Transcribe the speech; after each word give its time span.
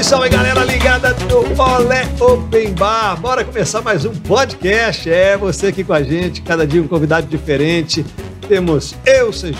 Salve, 0.00 0.04
salve 0.04 0.28
galera 0.28 0.64
ligada 0.64 1.16
no 1.28 1.62
Olé 1.62 2.08
Open 2.20 2.72
Bar. 2.74 3.20
Bora 3.20 3.44
começar 3.44 3.80
mais 3.80 4.04
um 4.04 4.14
podcast. 4.14 5.10
É 5.10 5.36
você 5.36 5.68
aqui 5.68 5.84
com 5.84 5.92
a 5.92 6.02
gente, 6.02 6.42
cada 6.42 6.66
dia 6.66 6.82
um 6.82 6.88
convidado 6.88 7.26
diferente. 7.26 8.04
Temos 8.50 8.96
eu, 9.06 9.30
CJ, 9.30 9.52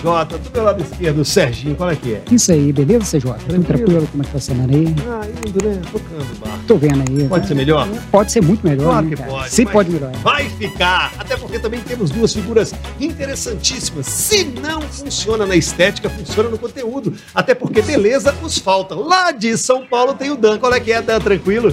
do 0.42 0.50
meu 0.52 0.64
lado 0.64 0.82
esquerdo, 0.82 1.24
Serginho. 1.24 1.76
Qual 1.76 1.88
é 1.88 1.94
que 1.94 2.14
é? 2.14 2.22
Isso 2.28 2.50
aí, 2.50 2.72
beleza, 2.72 3.20
CJ? 3.20 3.34
Tudo 3.46 3.62
tranquilo? 3.62 4.08
Como 4.10 4.20
é 4.20 4.26
que 4.26 4.32
tá 4.32 4.38
a 4.38 4.40
semana 4.40 4.74
aí? 4.74 4.92
Ah, 5.06 5.20
indo, 5.46 5.64
né? 5.64 5.80
Tocando. 5.92 6.66
Tô 6.66 6.76
vendo 6.76 7.04
aí. 7.08 7.28
Pode 7.28 7.46
ser 7.46 7.54
melhor? 7.54 7.88
Pode 8.10 8.32
ser 8.32 8.42
muito 8.42 8.66
melhor, 8.66 8.90
Claro 8.90 9.06
né, 9.06 9.14
que 9.14 9.22
pode. 9.22 9.50
Sim, 9.50 9.66
pode 9.66 9.90
melhorar. 9.92 10.18
Vai 10.18 10.50
ficar. 10.50 11.12
Até 11.16 11.36
porque 11.36 11.60
também 11.60 11.78
temos 11.82 12.10
duas 12.10 12.34
figuras 12.34 12.74
interessantíssimas. 12.98 14.06
Se 14.06 14.42
não 14.60 14.82
funciona 14.82 15.46
na 15.46 15.54
estética, 15.54 16.10
funciona 16.10 16.48
no 16.48 16.58
conteúdo. 16.58 17.14
Até 17.32 17.54
porque 17.54 17.82
beleza 17.82 18.32
nos 18.42 18.58
falta. 18.58 18.96
Lá 18.96 19.30
de 19.30 19.56
São 19.56 19.86
Paulo 19.86 20.14
tem 20.14 20.32
o 20.32 20.36
Dan. 20.36 20.58
Qual 20.58 20.74
é 20.74 20.80
que 20.80 20.90
é, 20.90 21.00
Dan? 21.00 21.20
Tranquilo? 21.20 21.72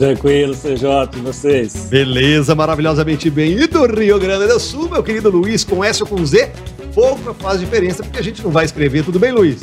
Tranquilo, 0.00 0.54
CJ, 0.54 1.18
e 1.18 1.20
vocês? 1.20 1.74
Beleza, 1.90 2.54
maravilhosamente 2.54 3.28
bem. 3.28 3.52
E 3.60 3.66
do 3.66 3.84
Rio 3.84 4.18
Grande 4.18 4.46
do 4.46 4.58
Sul, 4.58 4.88
meu 4.88 5.02
querido 5.02 5.28
Luiz, 5.28 5.62
com 5.62 5.84
S 5.84 6.02
ou 6.02 6.08
com 6.08 6.24
Z, 6.24 6.50
pouco 6.94 7.34
faz 7.34 7.60
diferença, 7.60 8.02
porque 8.02 8.18
a 8.18 8.22
gente 8.22 8.42
não 8.42 8.50
vai 8.50 8.64
escrever. 8.64 9.04
Tudo 9.04 9.18
bem, 9.18 9.30
Luiz? 9.30 9.60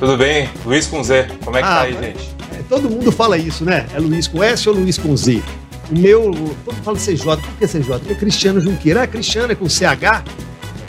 Tudo 0.00 0.16
bem? 0.16 0.50
Luiz 0.64 0.88
com 0.88 1.00
Z. 1.00 1.28
Como 1.44 1.56
é 1.56 1.62
que 1.62 1.68
Ah, 1.68 1.70
tá 1.76 1.80
aí, 1.82 1.94
mas- 1.94 2.04
gente? 2.06 2.18
É, 2.58 2.62
todo 2.68 2.90
mundo 2.90 3.12
fala 3.12 3.38
isso, 3.38 3.64
né? 3.64 3.86
É 3.94 4.00
Luiz 4.00 4.26
com 4.26 4.42
S 4.42 4.68
ou 4.68 4.74
Luiz 4.74 4.98
com 4.98 5.16
Z? 5.16 5.40
O 5.92 5.96
meu, 5.96 6.22
todo 6.64 6.74
mundo 6.74 6.82
fala 6.84 6.98
CJ. 6.98 7.36
Por 7.36 7.54
que 7.56 7.68
CJ? 7.68 7.98
Porque 8.00 8.12
é 8.14 8.16
Cristiano 8.16 8.60
Junqueira. 8.60 9.02
Ah, 9.04 9.06
Cristiano 9.06 9.52
é 9.52 9.54
com 9.54 9.68
CH? 9.68 10.24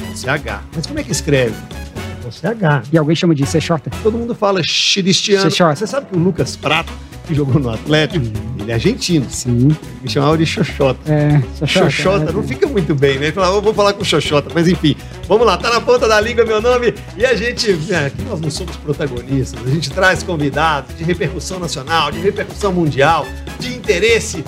É 0.02 0.08
com 0.08 0.16
CH. 0.16 0.64
Mas 0.76 0.88
como 0.88 0.98
é 0.98 1.04
que 1.04 1.12
escreve? 1.12 1.54
É 1.54 2.24
com 2.24 2.32
CH. 2.32 2.88
E 2.92 2.98
alguém 2.98 3.16
chama 3.16 3.36
de 3.36 3.46
C-Shorta? 3.46 3.92
Todo 4.02 4.18
mundo 4.18 4.34
fala 4.34 4.62
Cristiano. 4.64 5.52
Você 5.52 5.86
sabe 5.86 6.08
que 6.08 6.18
o 6.18 6.20
Lucas 6.20 6.56
Prato, 6.56 6.92
que 7.28 7.36
jogou 7.36 7.60
no 7.60 7.70
Atlético, 7.70 8.26
ele 8.60 8.72
é 8.72 8.76
argentino. 8.76 9.26
Sim. 9.30 9.76
Me 10.02 10.10
chamava 10.10 10.38
de 10.38 10.46
Xoxota. 10.46 11.00
É, 11.12 11.42
C-Shorta. 11.60 11.90
Xoxota 11.92 12.30
é, 12.30 12.34
não 12.34 12.44
fica 12.44 12.68
muito 12.68 12.96
bem, 12.96 13.20
né? 13.20 13.32
Falava, 13.32 13.56
"Eu 13.56 13.62
vou 13.62 13.74
falar 13.74 13.94
com 13.94 14.04
Xoxota, 14.04 14.50
mas 14.54 14.68
enfim, 14.68 14.96
vamos 15.28 15.46
lá, 15.46 15.58
tá 15.58 15.70
na 15.70 15.82
ponta 15.82 16.08
da 16.08 16.20
língua 16.22 16.46
meu 16.46 16.62
nome 16.62 16.94
e 17.18 17.26
a 17.26 17.36
gente, 17.36 17.78
é, 17.90 18.06
aqui 18.08 18.22
nós 18.24 18.40
não 18.40 18.50
somos 18.50 18.76
protagonistas, 18.78 19.60
a 19.66 19.70
gente 19.70 19.90
traz 19.92 20.24
convidados 20.24 20.96
de 20.98 21.04
repercussão 21.04 21.60
nacional, 21.60 22.12
de 22.12 22.20
repercussão 22.20 22.72
mundial, 22.72 23.26
de 23.60 23.74
interesse 23.76 24.44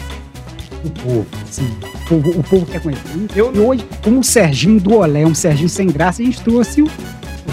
do 0.84 0.90
povo. 1.02 1.26
Sim. 1.50 1.70
O 1.94 2.08
povo, 2.10 2.40
o 2.40 2.44
povo 2.44 2.66
quer 2.66 2.82
conhecer. 2.82 3.04
Eu- 3.36 3.52
E 3.54 3.60
hoje, 3.60 3.86
como 4.02 4.20
o 4.20 4.24
Serginho 4.24 4.80
do 4.80 4.96
Olé, 4.96 5.26
um 5.26 5.36
Serginho 5.36 5.70
sem 5.70 5.88
graça, 5.88 6.22
a 6.22 6.26
gente 6.26 6.42
trouxe 6.42 6.82
O 6.82 6.90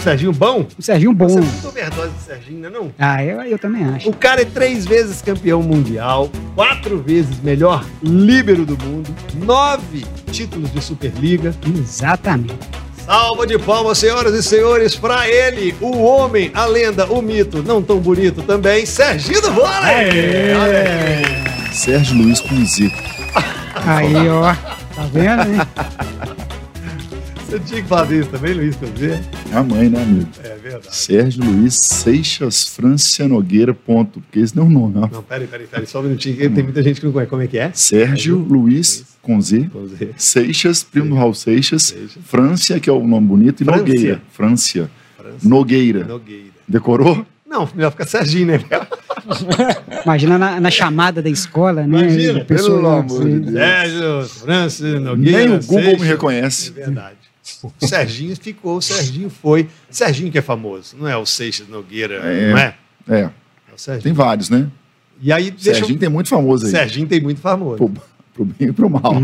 Serginho 0.07 0.33
bom? 0.33 0.65
o 0.79 0.83
Serginho 0.83 1.13
bom. 1.13 1.29
Você 1.29 1.39
é 1.39 1.41
muito 1.41 1.67
overdose 1.67 2.11
de 2.11 2.23
Serginho, 2.23 2.61
né 2.61 2.71
não? 2.71 2.93
Ah, 2.97 3.25
eu, 3.25 3.43
eu 3.43 3.59
também 3.59 3.83
acho. 3.85 4.09
O 4.09 4.15
cara 4.15 4.43
é 4.43 4.45
três 4.45 4.87
vezes 4.87 5.21
campeão 5.21 5.61
mundial, 5.61 6.31
quatro 6.55 7.03
vezes 7.03 7.41
melhor 7.41 7.85
líbero 8.01 8.65
do 8.65 8.79
mundo, 8.85 9.13
nove 9.45 10.07
títulos 10.31 10.73
de 10.73 10.81
Superliga, 10.81 11.53
Exatamente. 11.77 12.55
Salva 13.05 13.49
de 13.49 13.59
palmas, 13.59 13.99
senhoras 13.99 14.33
e 14.33 14.45
senhores, 14.45 14.95
pra 14.95 15.29
ele, 15.29 15.75
o 15.81 16.01
homem, 16.05 16.53
a 16.55 16.67
lenda, 16.67 17.07
o 17.07 17.21
mito, 17.21 17.61
não 17.65 17.83
tão 17.83 17.99
bonito 17.99 18.43
também, 18.43 18.87
Serginho 18.87 19.43
do 19.43 19.51
Vôlei! 19.51 21.25
Sérgio 21.73 22.17
Luiz 22.17 22.41
com. 22.41 22.55
Aí, 23.85 24.29
ó. 24.29 24.55
Tá 24.95 25.03
vendo, 25.13 25.45
né? 25.47 25.67
Você 27.49 27.61
tinha 27.61 27.83
que 27.83 27.89
fazer 27.89 28.21
isso 28.21 28.31
também, 28.31 28.55
Luiz? 28.55 28.77
É 29.53 29.57
a 29.57 29.63
mãe, 29.63 29.89
né, 29.89 30.03
amigo? 30.03 30.29
É 30.43 30.57
verdade. 30.57 30.95
Sérgio 30.95 31.45
Luiz 31.45 31.75
Seixas 31.75 32.69
Francia 32.69 33.29
Nogueira. 33.29 33.73
Ponto, 33.73 34.21
porque 34.21 34.41
esse 34.41 34.57
não 34.57 34.65
é 34.65 34.67
o 34.67 34.71
nome. 34.71 34.95
ó. 34.97 35.09
Não, 35.09 35.23
peraí, 35.23 35.47
peraí, 35.47 35.67
peraí, 35.69 35.87
só 35.87 36.01
um 36.01 36.05
minutinho, 36.05 36.37
tem 36.37 36.65
muita 36.65 36.83
gente 36.83 36.99
que 37.01 37.07
não 37.07 37.13
conhece. 37.13 37.31
Como 37.31 37.43
é 37.43 37.47
que 37.47 37.57
é? 37.59 37.71
Sérgio 37.73 38.37
Luiz 38.39 39.05
com 39.23 39.41
Z. 39.41 39.71
Vamos 39.73 39.93
ver. 39.93 40.15
Seixas, 40.17 40.83
primo 40.83 41.11
do 41.11 41.15
Raul 41.15 41.35
Seixas. 41.35 41.85
Seixas. 41.85 42.19
Francia, 42.25 42.81
que 42.81 42.91
é 42.91 42.93
o 42.93 43.07
nome 43.07 43.27
bonito, 43.29 43.63
e 43.63 43.65
Francia. 43.65 43.85
Nogueira. 43.87 44.23
França. 44.33 44.91
França. 45.17 45.49
Nogueira. 45.49 46.05
Nogueira. 46.05 46.45
Decorou? 46.67 47.25
Não, 47.49 47.69
melhor 47.77 47.93
ficar 47.93 48.07
Serginho, 48.07 48.47
né? 48.49 48.61
Imagina 50.05 50.37
na, 50.37 50.61
na 50.61 50.71
chamada 50.71 51.23
da 51.23 51.31
escola, 51.31 51.87
né? 51.87 52.01
Imagina, 52.01 52.45
pelo 52.45 52.87
amor 52.87 53.05
de 53.05 53.13
assim, 53.15 53.41
Deus. 53.41 53.53
Sérgio, 53.55 54.29
França, 54.41 55.01
Nogueira. 55.01 55.39
Nem 55.39 55.57
o 55.57 55.61
Google 55.63 55.83
Seixas. 55.83 56.01
me 56.01 56.07
É 56.07 56.11
reconhece. 56.11 56.71
verdade. 56.73 57.17
O 57.63 57.73
Serginho 57.87 58.37
ficou, 58.37 58.77
o 58.79 58.83
Serginho 58.83 59.31
foi. 59.31 59.69
Serginho 59.91 60.31
que 60.33 60.39
é 60.39 60.43
famoso, 60.43 60.97
não 60.99 61.07
é 61.09 61.17
o 61.17 61.25
Seixas 61.27 61.69
Nogueira, 61.69 62.17
É. 62.17 62.51
não 62.51 62.59
é? 62.59 62.75
É, 63.09 63.21
É 63.21 63.31
o 63.75 63.79
Serginho. 63.79 64.03
tem 64.03 64.13
vários, 64.13 64.51
né? 64.51 64.69
E 65.21 65.33
aí, 65.33 65.51
deixa 65.51 65.71
eu- 65.71 65.75
Serginho 65.77 65.99
tem 65.99 66.09
muito 66.09 66.29
famoso 66.29 66.67
aí. 66.67 66.71
Serginho 66.73 67.07
tem 67.09 67.21
muito 67.21 67.41
famoso. 67.41 67.77
Pro, 67.77 67.89
pro 68.35 68.45
bem 68.45 68.69
e 68.69 68.73
pro 68.73 68.91
mal. 68.91 69.15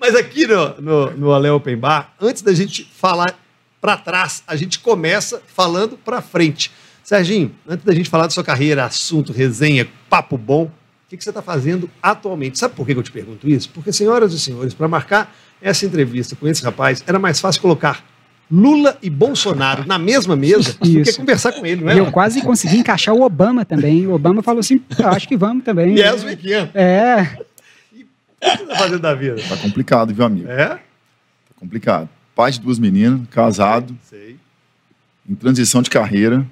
Mas 0.00 0.14
aqui 0.14 0.46
no, 0.46 0.80
no, 0.80 1.10
no 1.12 1.54
Open 1.54 1.76
Bar, 1.76 2.12
antes 2.20 2.42
da 2.42 2.52
gente 2.52 2.84
falar 2.84 3.38
para 3.80 3.96
trás, 3.96 4.42
a 4.46 4.56
gente 4.56 4.78
começa 4.78 5.42
falando 5.54 5.96
para 5.96 6.20
frente. 6.22 6.70
Serginho, 7.02 7.54
antes 7.68 7.84
da 7.84 7.94
gente 7.94 8.08
falar 8.08 8.24
da 8.24 8.30
sua 8.30 8.44
carreira, 8.44 8.84
assunto, 8.84 9.32
resenha, 9.32 9.86
papo 10.08 10.38
bom, 10.38 10.70
que, 11.14 11.18
que 11.18 11.24
você 11.24 11.30
está 11.30 11.40
fazendo 11.42 11.88
atualmente? 12.02 12.58
Sabe 12.58 12.74
por 12.74 12.86
que 12.86 12.92
eu 12.92 13.02
te 13.02 13.10
pergunto 13.12 13.48
isso? 13.48 13.70
Porque, 13.70 13.92
senhoras 13.92 14.32
e 14.32 14.38
senhores, 14.40 14.74
para 14.74 14.88
marcar 14.88 15.34
essa 15.62 15.86
entrevista 15.86 16.34
com 16.36 16.46
esse 16.48 16.62
rapaz, 16.64 17.02
era 17.06 17.18
mais 17.18 17.40
fácil 17.40 17.62
colocar 17.62 18.04
Lula 18.50 18.98
e 19.02 19.08
Bolsonaro 19.08 19.86
na 19.86 19.98
mesma 19.98 20.36
mesa 20.36 20.74
do 20.74 20.78
que 20.80 21.00
Isso. 21.00 21.16
conversar 21.18 21.52
com 21.52 21.64
ele, 21.64 21.82
não 21.82 21.92
E 21.92 21.96
eu 21.98 22.06
é? 22.06 22.10
quase 22.10 22.42
consegui 22.42 22.76
encaixar 22.76 23.14
o 23.14 23.22
Obama 23.22 23.64
também. 23.64 24.06
O 24.06 24.12
Obama 24.12 24.42
falou 24.42 24.60
assim: 24.60 24.82
"Ah, 25.02 25.10
acho 25.10 25.26
que 25.26 25.36
vamos 25.36 25.64
também. 25.64 25.98
Yes, 25.98 26.22
we 26.22 26.36
can. 26.36 26.68
É, 26.74 27.22
O 27.22 27.96
que 27.96 28.06
você 28.42 28.62
está 28.64 28.76
fazendo 28.76 29.00
da 29.00 29.14
vida? 29.14 29.36
Tá 29.48 29.56
complicado, 29.56 30.12
viu, 30.12 30.24
amigo? 30.26 30.46
É? 30.50 30.66
Tá 30.68 30.80
complicado. 31.56 32.08
Pai 32.34 32.50
de 32.52 32.60
duas 32.60 32.78
meninas, 32.78 33.20
casado, 33.30 33.96
Sei. 34.02 34.36
em 35.28 35.34
transição 35.34 35.80
de 35.80 35.88
carreira, 35.88 36.46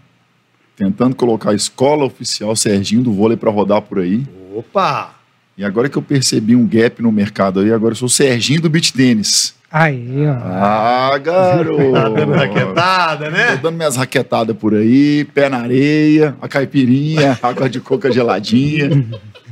tentando 0.75 1.15
colocar 1.15 1.51
a 1.51 1.55
escola 1.55 2.05
oficial 2.07 2.57
Serginho 2.57 3.03
do 3.03 3.13
vôlei 3.13 3.37
para 3.37 3.51
rodar 3.51 3.83
por 3.83 3.99
aí. 3.99 4.27
Opa! 4.55 5.15
E 5.57 5.65
agora 5.65 5.89
que 5.89 5.97
eu 5.97 6.03
percebi 6.03 6.57
um 6.57 6.67
gap 6.67 7.03
no 7.03 7.13
mercado 7.13 7.61
aí, 7.61 7.73
agora 7.73 7.93
eu 7.93 7.97
sou 7.97 8.07
o 8.07 8.11
Serginho 8.11 8.61
do 8.61 8.71
beach 8.71 8.93
tênis. 8.93 9.55
aí, 9.71 10.27
ó. 10.27 10.33
Ah, 10.33 11.19
garoto! 11.19 11.83
Tá 11.93 12.09
dando 12.09 12.33
raquetada, 12.33 13.31
né? 13.31 13.57
Tô 13.57 13.63
dando 13.65 13.77
minhas 13.77 13.97
raquetadas 13.97 14.57
por 14.57 14.75
aí, 14.75 15.25
pé 15.25 15.49
na 15.49 15.59
areia, 15.59 16.37
a 16.41 16.49
caipirinha, 16.49 17.39
água 17.43 17.69
de 17.69 17.81
coca 17.81 18.11
geladinha. 18.11 19.07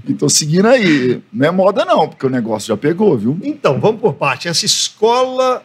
E 0.08 0.14
tô 0.14 0.28
seguindo 0.28 0.66
aí. 0.66 1.22
Não 1.32 1.46
é 1.46 1.50
moda 1.50 1.84
não, 1.84 2.08
porque 2.08 2.26
o 2.26 2.30
negócio 2.30 2.68
já 2.68 2.76
pegou, 2.76 3.16
viu? 3.16 3.38
Então, 3.42 3.78
vamos 3.78 4.00
por 4.00 4.14
parte. 4.14 4.48
Essa 4.48 4.64
escola 4.64 5.62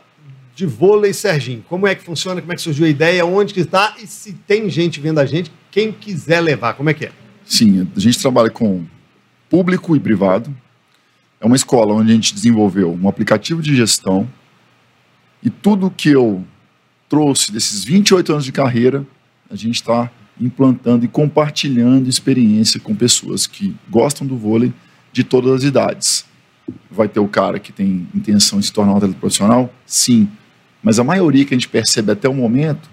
de 0.53 0.65
vôlei, 0.65 1.13
Serginho, 1.13 1.63
como 1.67 1.87
é 1.87 1.95
que 1.95 2.03
funciona? 2.03 2.41
Como 2.41 2.51
é 2.51 2.55
que 2.55 2.61
surgiu 2.61 2.85
a 2.85 2.89
ideia? 2.89 3.25
Onde 3.25 3.53
que 3.53 3.61
está? 3.61 3.95
E 4.01 4.05
se 4.05 4.33
tem 4.33 4.69
gente 4.69 4.99
vendo 4.99 5.19
a 5.19 5.25
gente, 5.25 5.51
quem 5.71 5.91
quiser 5.91 6.41
levar, 6.41 6.73
como 6.73 6.89
é 6.89 6.93
que 6.93 7.05
é? 7.05 7.11
Sim, 7.45 7.87
a 7.95 7.99
gente 7.99 8.19
trabalha 8.19 8.49
com 8.49 8.83
público 9.55 9.95
e 9.95 9.99
privado. 10.01 10.53
É 11.39 11.45
uma 11.45 11.55
escola 11.55 11.93
onde 11.93 12.11
a 12.11 12.13
gente 12.13 12.33
desenvolveu 12.33 12.93
um 13.01 13.07
aplicativo 13.07 13.61
de 13.61 13.73
gestão 13.73 14.27
e 15.41 15.49
tudo 15.49 15.89
que 15.89 16.09
eu 16.09 16.43
trouxe 17.07 17.53
desses 17.53 17.81
28 17.85 18.33
anos 18.33 18.43
de 18.43 18.51
carreira, 18.51 19.07
a 19.49 19.55
gente 19.55 19.75
está 19.75 20.11
implantando 20.37 21.05
e 21.05 21.07
compartilhando 21.07 22.09
experiência 22.09 22.81
com 22.81 22.93
pessoas 22.93 23.47
que 23.47 23.73
gostam 23.89 24.27
do 24.27 24.35
vôlei 24.35 24.73
de 25.13 25.23
todas 25.23 25.53
as 25.53 25.63
idades. 25.63 26.25
Vai 26.91 27.07
ter 27.07 27.21
o 27.21 27.27
cara 27.29 27.57
que 27.57 27.71
tem 27.71 28.05
intenção 28.13 28.59
de 28.59 28.65
se 28.65 28.73
tornar 28.73 28.91
um 28.91 28.97
atleta 28.97 29.15
profissional? 29.17 29.73
Sim. 29.85 30.27
Mas 30.83 30.99
a 30.99 31.03
maioria 31.05 31.45
que 31.45 31.53
a 31.53 31.57
gente 31.57 31.69
percebe 31.69 32.11
até 32.11 32.27
o 32.27 32.33
momento 32.33 32.89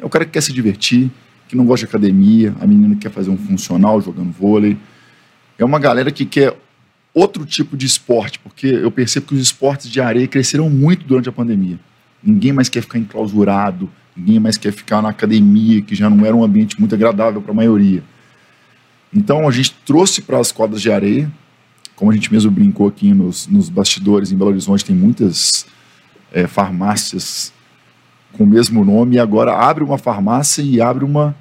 é 0.00 0.06
o 0.06 0.08
cara 0.08 0.24
que 0.24 0.30
quer 0.30 0.40
se 0.40 0.54
divertir, 0.54 1.10
que 1.46 1.54
não 1.54 1.66
gosta 1.66 1.84
de 1.84 1.90
academia, 1.90 2.54
a 2.60 2.66
menina 2.66 2.94
que 2.94 3.02
quer 3.02 3.10
fazer 3.10 3.28
um 3.28 3.36
funcional 3.36 4.00
jogando 4.00 4.32
vôlei. 4.32 4.78
É 5.58 5.64
uma 5.64 5.80
galera 5.80 6.12
que 6.12 6.24
quer 6.24 6.56
outro 7.12 7.44
tipo 7.44 7.76
de 7.76 7.84
esporte, 7.84 8.38
porque 8.38 8.66
eu 8.68 8.90
percebo 8.90 9.26
que 9.26 9.34
os 9.34 9.40
esportes 9.40 9.90
de 9.90 10.00
areia 10.00 10.28
cresceram 10.28 10.70
muito 10.70 11.04
durante 11.04 11.28
a 11.28 11.32
pandemia. 11.32 11.78
Ninguém 12.22 12.52
mais 12.52 12.68
quer 12.68 12.80
ficar 12.80 12.98
enclausurado, 12.98 13.90
ninguém 14.16 14.38
mais 14.38 14.56
quer 14.56 14.72
ficar 14.72 15.02
na 15.02 15.08
academia, 15.08 15.82
que 15.82 15.94
já 15.94 16.08
não 16.08 16.24
era 16.24 16.34
um 16.34 16.44
ambiente 16.44 16.78
muito 16.78 16.94
agradável 16.94 17.42
para 17.42 17.50
a 17.50 17.54
maioria. 17.54 18.02
Então 19.12 19.48
a 19.48 19.50
gente 19.50 19.74
trouxe 19.84 20.22
para 20.22 20.38
as 20.38 20.52
quadras 20.52 20.80
de 20.80 20.92
areia, 20.92 21.30
como 21.96 22.12
a 22.12 22.14
gente 22.14 22.32
mesmo 22.32 22.50
brincou 22.50 22.86
aqui 22.86 23.12
nos, 23.12 23.48
nos 23.48 23.68
bastidores, 23.68 24.30
em 24.30 24.36
Belo 24.36 24.50
Horizonte 24.50 24.84
tem 24.84 24.94
muitas 24.94 25.66
eh, 26.32 26.46
farmácias 26.46 27.52
com 28.32 28.44
o 28.44 28.46
mesmo 28.46 28.84
nome, 28.84 29.16
e 29.16 29.18
agora 29.18 29.52
abre 29.56 29.82
uma 29.82 29.98
farmácia 29.98 30.62
e 30.62 30.80
abre 30.80 31.04
uma 31.04 31.34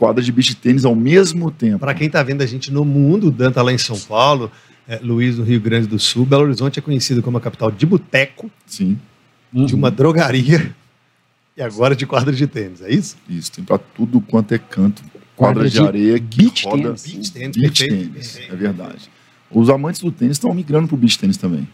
quadra 0.00 0.24
de 0.24 0.32
beach 0.32 0.54
tênis 0.54 0.86
ao 0.86 0.96
mesmo 0.96 1.50
tempo. 1.50 1.80
Para 1.80 1.92
quem 1.92 2.06
está 2.06 2.22
vendo 2.22 2.40
a 2.40 2.46
gente 2.46 2.72
no 2.72 2.86
mundo, 2.86 3.26
o 3.26 3.30
Dan 3.30 3.52
tá 3.52 3.60
lá 3.60 3.70
em 3.70 3.76
São 3.76 4.00
Paulo, 4.00 4.50
é, 4.88 4.98
Luiz 5.02 5.36
no 5.36 5.44
Rio 5.44 5.60
Grande 5.60 5.86
do 5.86 5.98
Sul, 5.98 6.24
Belo 6.24 6.44
Horizonte 6.44 6.78
é 6.78 6.82
conhecido 6.82 7.22
como 7.22 7.36
a 7.36 7.40
capital 7.40 7.70
de 7.70 7.84
boteco, 7.84 8.50
Sim. 8.64 8.98
de 9.52 9.74
uma 9.74 9.90
drogaria. 9.90 10.74
E 11.56 11.62
agora 11.62 11.94
de 11.94 12.06
quadra 12.06 12.32
de 12.32 12.46
tênis, 12.46 12.80
é 12.80 12.90
isso? 12.90 13.18
Isso, 13.28 13.52
tem 13.52 13.62
pra 13.62 13.76
tudo 13.76 14.18
quanto 14.20 14.54
é 14.54 14.58
canto. 14.58 15.02
Quadra, 15.36 15.64
Quadra 15.64 15.68
de, 15.68 15.74
de 15.74 15.82
areia 15.82 16.18
que 16.18 16.36
beach 16.38 16.64
roda. 16.64 16.82
tennis. 16.94 17.02
Beach 17.02 17.32
tênis, 17.32 17.56
Beach 17.56 17.86
tênis, 17.86 18.40
é 18.48 18.56
verdade. 18.56 19.10
Os 19.50 19.68
amantes 19.68 20.00
do 20.00 20.10
tênis 20.10 20.36
estão 20.36 20.54
migrando 20.54 20.88
pro 20.88 20.96
beach 20.96 21.18
tênis 21.18 21.36
também. 21.36 21.68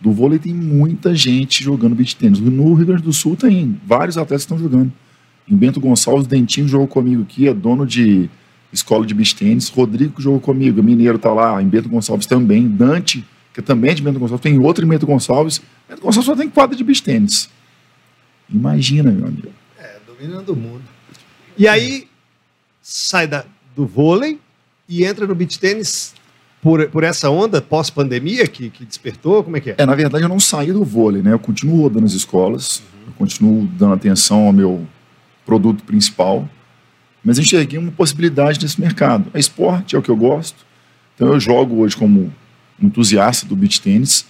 Do 0.00 0.10
vôlei 0.10 0.40
tem 0.40 0.52
muita 0.52 1.14
gente 1.14 1.62
jogando 1.62 1.94
beach 1.94 2.16
tênis. 2.16 2.40
No 2.40 2.74
Rio 2.74 2.86
Grande 2.86 3.02
do 3.02 3.12
Sul 3.12 3.36
tem 3.36 3.78
vários 3.86 4.16
atletas 4.18 4.44
que 4.44 4.52
estão 4.52 4.58
jogando. 4.58 4.90
Em 5.50 5.56
Bento 5.56 5.80
Gonçalves, 5.80 6.26
Dentinho 6.26 6.68
jogou 6.68 6.86
comigo 6.86 7.22
aqui, 7.22 7.48
é 7.48 7.54
dono 7.54 7.86
de 7.86 8.28
escola 8.72 9.06
de 9.06 9.14
beach 9.14 9.34
tênis. 9.34 9.68
Rodrigo 9.68 10.20
jogou 10.20 10.40
comigo, 10.40 10.82
mineiro 10.82 11.18
tá 11.18 11.32
lá, 11.32 11.62
em 11.62 11.66
Bento 11.66 11.88
Gonçalves 11.88 12.26
também. 12.26 12.68
Dante, 12.68 13.24
que 13.54 13.62
também 13.62 13.90
é 13.90 13.94
de 13.94 14.02
Bento 14.02 14.18
Gonçalves, 14.18 14.42
tem 14.42 14.58
outro 14.58 14.84
em 14.84 14.88
Bento 14.88 15.06
Gonçalves. 15.06 15.62
Bento 15.88 16.02
Gonçalves 16.02 16.26
só 16.26 16.36
tem 16.36 16.48
quadra 16.50 16.76
de 16.76 16.84
beach 16.84 17.02
tênis. 17.02 17.48
Imagina, 18.50 19.10
meu 19.10 19.26
amigo. 19.26 19.48
É, 19.78 19.96
dominando 20.06 20.50
o 20.50 20.56
mundo. 20.56 20.82
E 21.56 21.66
aí, 21.66 22.06
sai 22.82 23.26
da, 23.26 23.44
do 23.74 23.86
vôlei 23.86 24.38
e 24.88 25.04
entra 25.04 25.26
no 25.26 25.34
beach 25.34 25.58
tênis 25.58 26.14
por, 26.62 26.88
por 26.88 27.04
essa 27.04 27.30
onda 27.30 27.60
pós-pandemia 27.60 28.46
que, 28.46 28.70
que 28.70 28.84
despertou? 28.84 29.42
Como 29.44 29.56
é 29.56 29.60
que 29.60 29.70
é? 29.70 29.74
É, 29.78 29.86
na 29.86 29.94
verdade, 29.94 30.24
eu 30.24 30.28
não 30.28 30.40
saí 30.40 30.72
do 30.72 30.84
vôlei, 30.84 31.22
né? 31.22 31.32
Eu 31.32 31.38
continuo 31.38 31.82
rodando 31.82 32.06
as 32.06 32.12
escolas, 32.12 32.82
eu 33.06 33.12
continuo 33.14 33.66
dando 33.78 33.94
atenção 33.94 34.46
ao 34.46 34.52
meu 34.52 34.86
produto 35.48 35.82
principal, 35.82 36.46
mas 37.24 37.38
enxerguei 37.38 37.78
uma 37.78 37.90
possibilidade 37.90 38.60
nesse 38.60 38.78
mercado. 38.78 39.30
É 39.32 39.40
esporte, 39.40 39.96
é 39.96 39.98
o 39.98 40.02
que 40.02 40.10
eu 40.10 40.16
gosto. 40.16 40.66
Então 41.14 41.28
eu 41.28 41.40
jogo 41.40 41.80
hoje 41.80 41.96
como 41.96 42.30
entusiasta 42.80 43.46
do 43.46 43.56
beach 43.56 43.80
tênis 43.80 44.26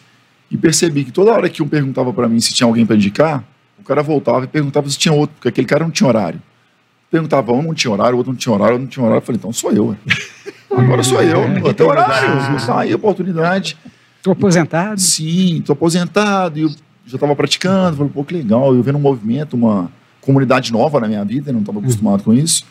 e 0.48 0.56
percebi 0.56 1.04
que 1.04 1.10
toda 1.10 1.32
hora 1.32 1.48
que 1.48 1.60
um 1.60 1.68
perguntava 1.68 2.12
para 2.12 2.28
mim 2.28 2.38
se 2.38 2.54
tinha 2.54 2.68
alguém 2.68 2.86
para 2.86 2.94
indicar, 2.94 3.44
o 3.80 3.82
cara 3.82 4.00
voltava 4.00 4.44
e 4.44 4.48
perguntava 4.48 4.88
se 4.88 4.96
tinha 4.96 5.12
outro, 5.12 5.34
porque 5.34 5.48
aquele 5.48 5.66
cara 5.66 5.82
não 5.82 5.90
tinha 5.90 6.08
horário. 6.08 6.40
Perguntava, 7.10 7.52
um 7.52 7.62
não 7.62 7.74
tinha 7.74 7.92
horário, 7.92 8.14
o 8.14 8.18
outro 8.18 8.32
não 8.32 8.38
tinha 8.38 8.54
horário, 8.54 8.74
outro 8.74 8.84
não 8.84 8.90
tinha 8.90 9.04
horário. 9.04 9.20
Eu 9.20 9.26
falei, 9.26 9.38
então 9.38 9.52
sou 9.52 9.72
eu. 9.72 9.96
Agora 10.70 11.02
sou 11.02 11.20
eu, 11.20 11.48
não 11.48 11.74
tem 11.74 11.86
horário. 11.86 12.52
Eu 12.52 12.58
saí, 12.60 12.94
oportunidade. 12.94 13.76
Tô 14.22 14.30
aposentado. 14.30 15.00
Sim, 15.00 15.62
tô 15.66 15.72
aposentado 15.72 16.58
e 16.58 16.62
eu 16.62 16.68
já 17.06 17.16
estava 17.16 17.34
praticando. 17.34 17.96
Falei, 17.96 18.12
pô, 18.12 18.24
que 18.24 18.34
legal. 18.34 18.74
Eu 18.74 18.82
vendo 18.82 18.98
um 18.98 19.00
movimento, 19.00 19.54
uma 19.54 19.90
comunidade 20.32 20.70
nova 20.70 21.00
na 21.00 21.08
minha 21.08 21.24
vida, 21.24 21.50
não 21.50 21.60
estava 21.60 21.78
acostumado 21.78 22.22
com 22.22 22.34
isso. 22.34 22.62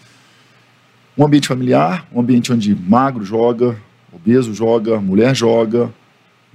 Um 1.18 1.26
ambiente 1.26 1.48
familiar, 1.48 2.08
um 2.14 2.20
ambiente 2.22 2.54
onde 2.54 2.76
magro 2.76 3.26
joga, 3.26 3.76
obeso 4.14 4.54
joga, 4.54 5.00
mulher 5.02 5.36
joga, 5.36 5.92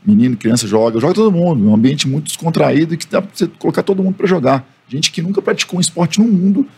menino, 0.06 0.36
criança 0.36 0.64
joga, 0.68 1.00
joga 1.00 1.12
todo 1.12 1.32
mundo. 1.32 1.68
Um 1.68 1.74
ambiente 1.74 2.06
muito 2.06 2.26
descontraído 2.26 2.96
que 2.96 3.04
dá 3.08 3.20
pra 3.20 3.30
você 3.34 3.48
colocar 3.48 3.82
todo 3.82 4.00
mundo 4.00 4.14
para 4.14 4.28
jogar. 4.28 4.64
Gente 4.88 5.10
que 5.10 5.20
nunca 5.20 5.42
praticou 5.42 5.78
um 5.78 5.80
esporte 5.80 6.20
no 6.20 6.26
mundo 6.28 6.68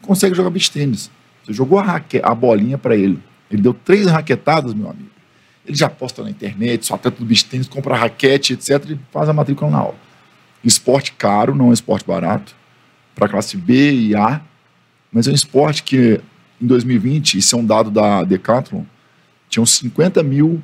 consegue 0.00 0.36
jogar 0.36 0.50
beach 0.50 0.70
tênis. 0.70 1.10
Você 1.44 1.52
jogou 1.52 1.80
a, 1.80 1.82
raque- 1.82 2.20
a 2.22 2.32
bolinha 2.32 2.78
para 2.78 2.94
ele. 2.94 3.18
Ele 3.50 3.62
deu 3.62 3.74
três 3.74 4.06
raquetadas, 4.06 4.72
meu 4.74 4.88
amigo. 4.88 5.10
Ele 5.66 5.76
já 5.76 5.88
posta 5.88 6.22
na 6.22 6.30
internet, 6.30 6.86
só 6.86 6.94
atleta 6.94 7.18
do 7.18 7.24
beach 7.24 7.44
tênis, 7.46 7.66
compra 7.66 7.96
raquete, 7.96 8.52
etc. 8.52 8.90
e 8.90 8.98
faz 9.10 9.28
a 9.28 9.32
matrícula 9.32 9.68
na 9.72 9.78
aula. 9.78 9.96
Esporte 10.62 11.12
caro, 11.14 11.52
não 11.52 11.70
é 11.70 11.72
esporte 11.74 12.06
barato. 12.06 12.54
Para 13.14 13.28
classe 13.28 13.56
B 13.56 13.92
e 13.92 14.14
A. 14.14 14.40
Mas 15.12 15.28
é 15.28 15.30
um 15.30 15.34
esporte 15.34 15.82
que, 15.82 16.20
em 16.60 16.66
2020, 16.66 17.38
isso 17.38 17.54
é 17.54 17.58
um 17.58 17.64
dado 17.64 17.90
da 17.90 18.24
Decathlon, 18.24 18.84
tinham 19.48 19.66
50 19.66 20.22
mil 20.22 20.62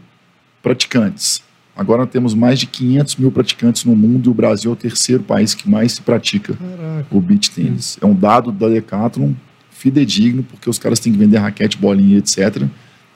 praticantes. 0.62 1.42
Agora 1.76 2.06
temos 2.06 2.34
mais 2.34 2.58
de 2.58 2.66
500 2.66 3.16
mil 3.16 3.30
praticantes 3.30 3.84
no 3.84 3.94
mundo 3.94 4.28
e 4.28 4.30
o 4.30 4.34
Brasil 4.34 4.70
é 4.70 4.72
o 4.72 4.76
terceiro 4.76 5.22
país 5.22 5.54
que 5.54 5.70
mais 5.70 5.92
se 5.92 6.02
pratica 6.02 6.58
o 7.10 7.20
beach 7.20 7.50
tênis. 7.52 7.96
É 8.02 8.06
um 8.06 8.14
dado 8.14 8.50
da 8.50 8.68
Decathlon 8.68 9.32
fidedigno, 9.70 10.42
porque 10.42 10.68
os 10.68 10.78
caras 10.78 10.98
têm 10.98 11.12
que 11.12 11.18
vender 11.18 11.38
raquete, 11.38 11.78
bolinha, 11.78 12.18
etc. 12.18 12.56
Então 12.56 12.68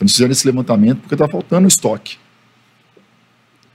eles 0.02 0.12
fizeram 0.12 0.30
esse 0.30 0.46
levantamento 0.46 1.00
porque 1.00 1.14
está 1.14 1.26
faltando 1.26 1.66
estoque. 1.66 2.18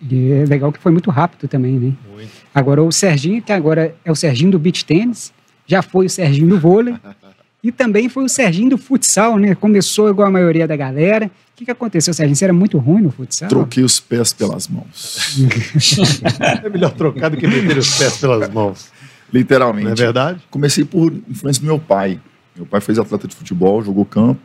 E 0.01 0.31
é 0.31 0.45
legal 0.45 0.71
que 0.71 0.79
foi 0.79 0.91
muito 0.91 1.09
rápido 1.09 1.49
também, 1.49 1.73
né? 1.73 1.93
Muito. 2.09 2.31
Agora 2.53 2.81
o 2.81 2.91
Serginho, 2.91 3.41
que 3.41 3.51
agora 3.51 3.93
é 4.05 4.11
o 4.11 4.15
Serginho 4.15 4.51
do 4.51 4.59
beach 4.59 4.85
tênis, 4.85 5.33
já 5.67 5.81
foi 5.81 6.05
o 6.05 6.09
Serginho 6.09 6.47
do 6.47 6.59
vôlei 6.59 6.95
e 7.61 7.71
também 7.71 8.07
foi 8.07 8.23
o 8.23 8.29
Serginho 8.29 8.71
do 8.71 8.77
futsal, 8.77 9.37
né? 9.37 9.53
Começou 9.53 10.09
igual 10.09 10.29
a 10.29 10.31
maioria 10.31 10.67
da 10.67 10.75
galera. 10.75 11.27
O 11.27 11.57
que, 11.57 11.65
que 11.65 11.71
aconteceu, 11.71 12.13
Serginho? 12.13 12.35
Você 12.35 12.45
era 12.45 12.53
muito 12.53 12.77
ruim 12.77 13.01
no 13.01 13.11
futsal? 13.11 13.49
Troquei 13.49 13.83
os 13.83 13.99
pés 13.99 14.31
pelas 14.31 14.67
mãos. 14.67 15.37
É 16.63 16.69
melhor 16.69 16.91
trocar 16.91 17.29
do 17.29 17.37
que 17.37 17.47
meter 17.47 17.77
os 17.77 17.97
pés 17.97 18.17
pelas 18.17 18.49
mãos. 18.49 18.91
Literalmente. 19.31 19.85
Não 19.85 19.91
é 19.91 19.95
verdade? 19.95 20.41
Comecei 20.49 20.85
por 20.85 21.13
influência 21.27 21.61
do 21.61 21.65
meu 21.65 21.79
pai. 21.79 22.19
Meu 22.55 22.65
pai 22.65 22.79
fez 22.81 22.97
atleta 22.97 23.27
de 23.27 23.35
futebol, 23.35 23.83
jogou 23.83 24.05
campo, 24.05 24.39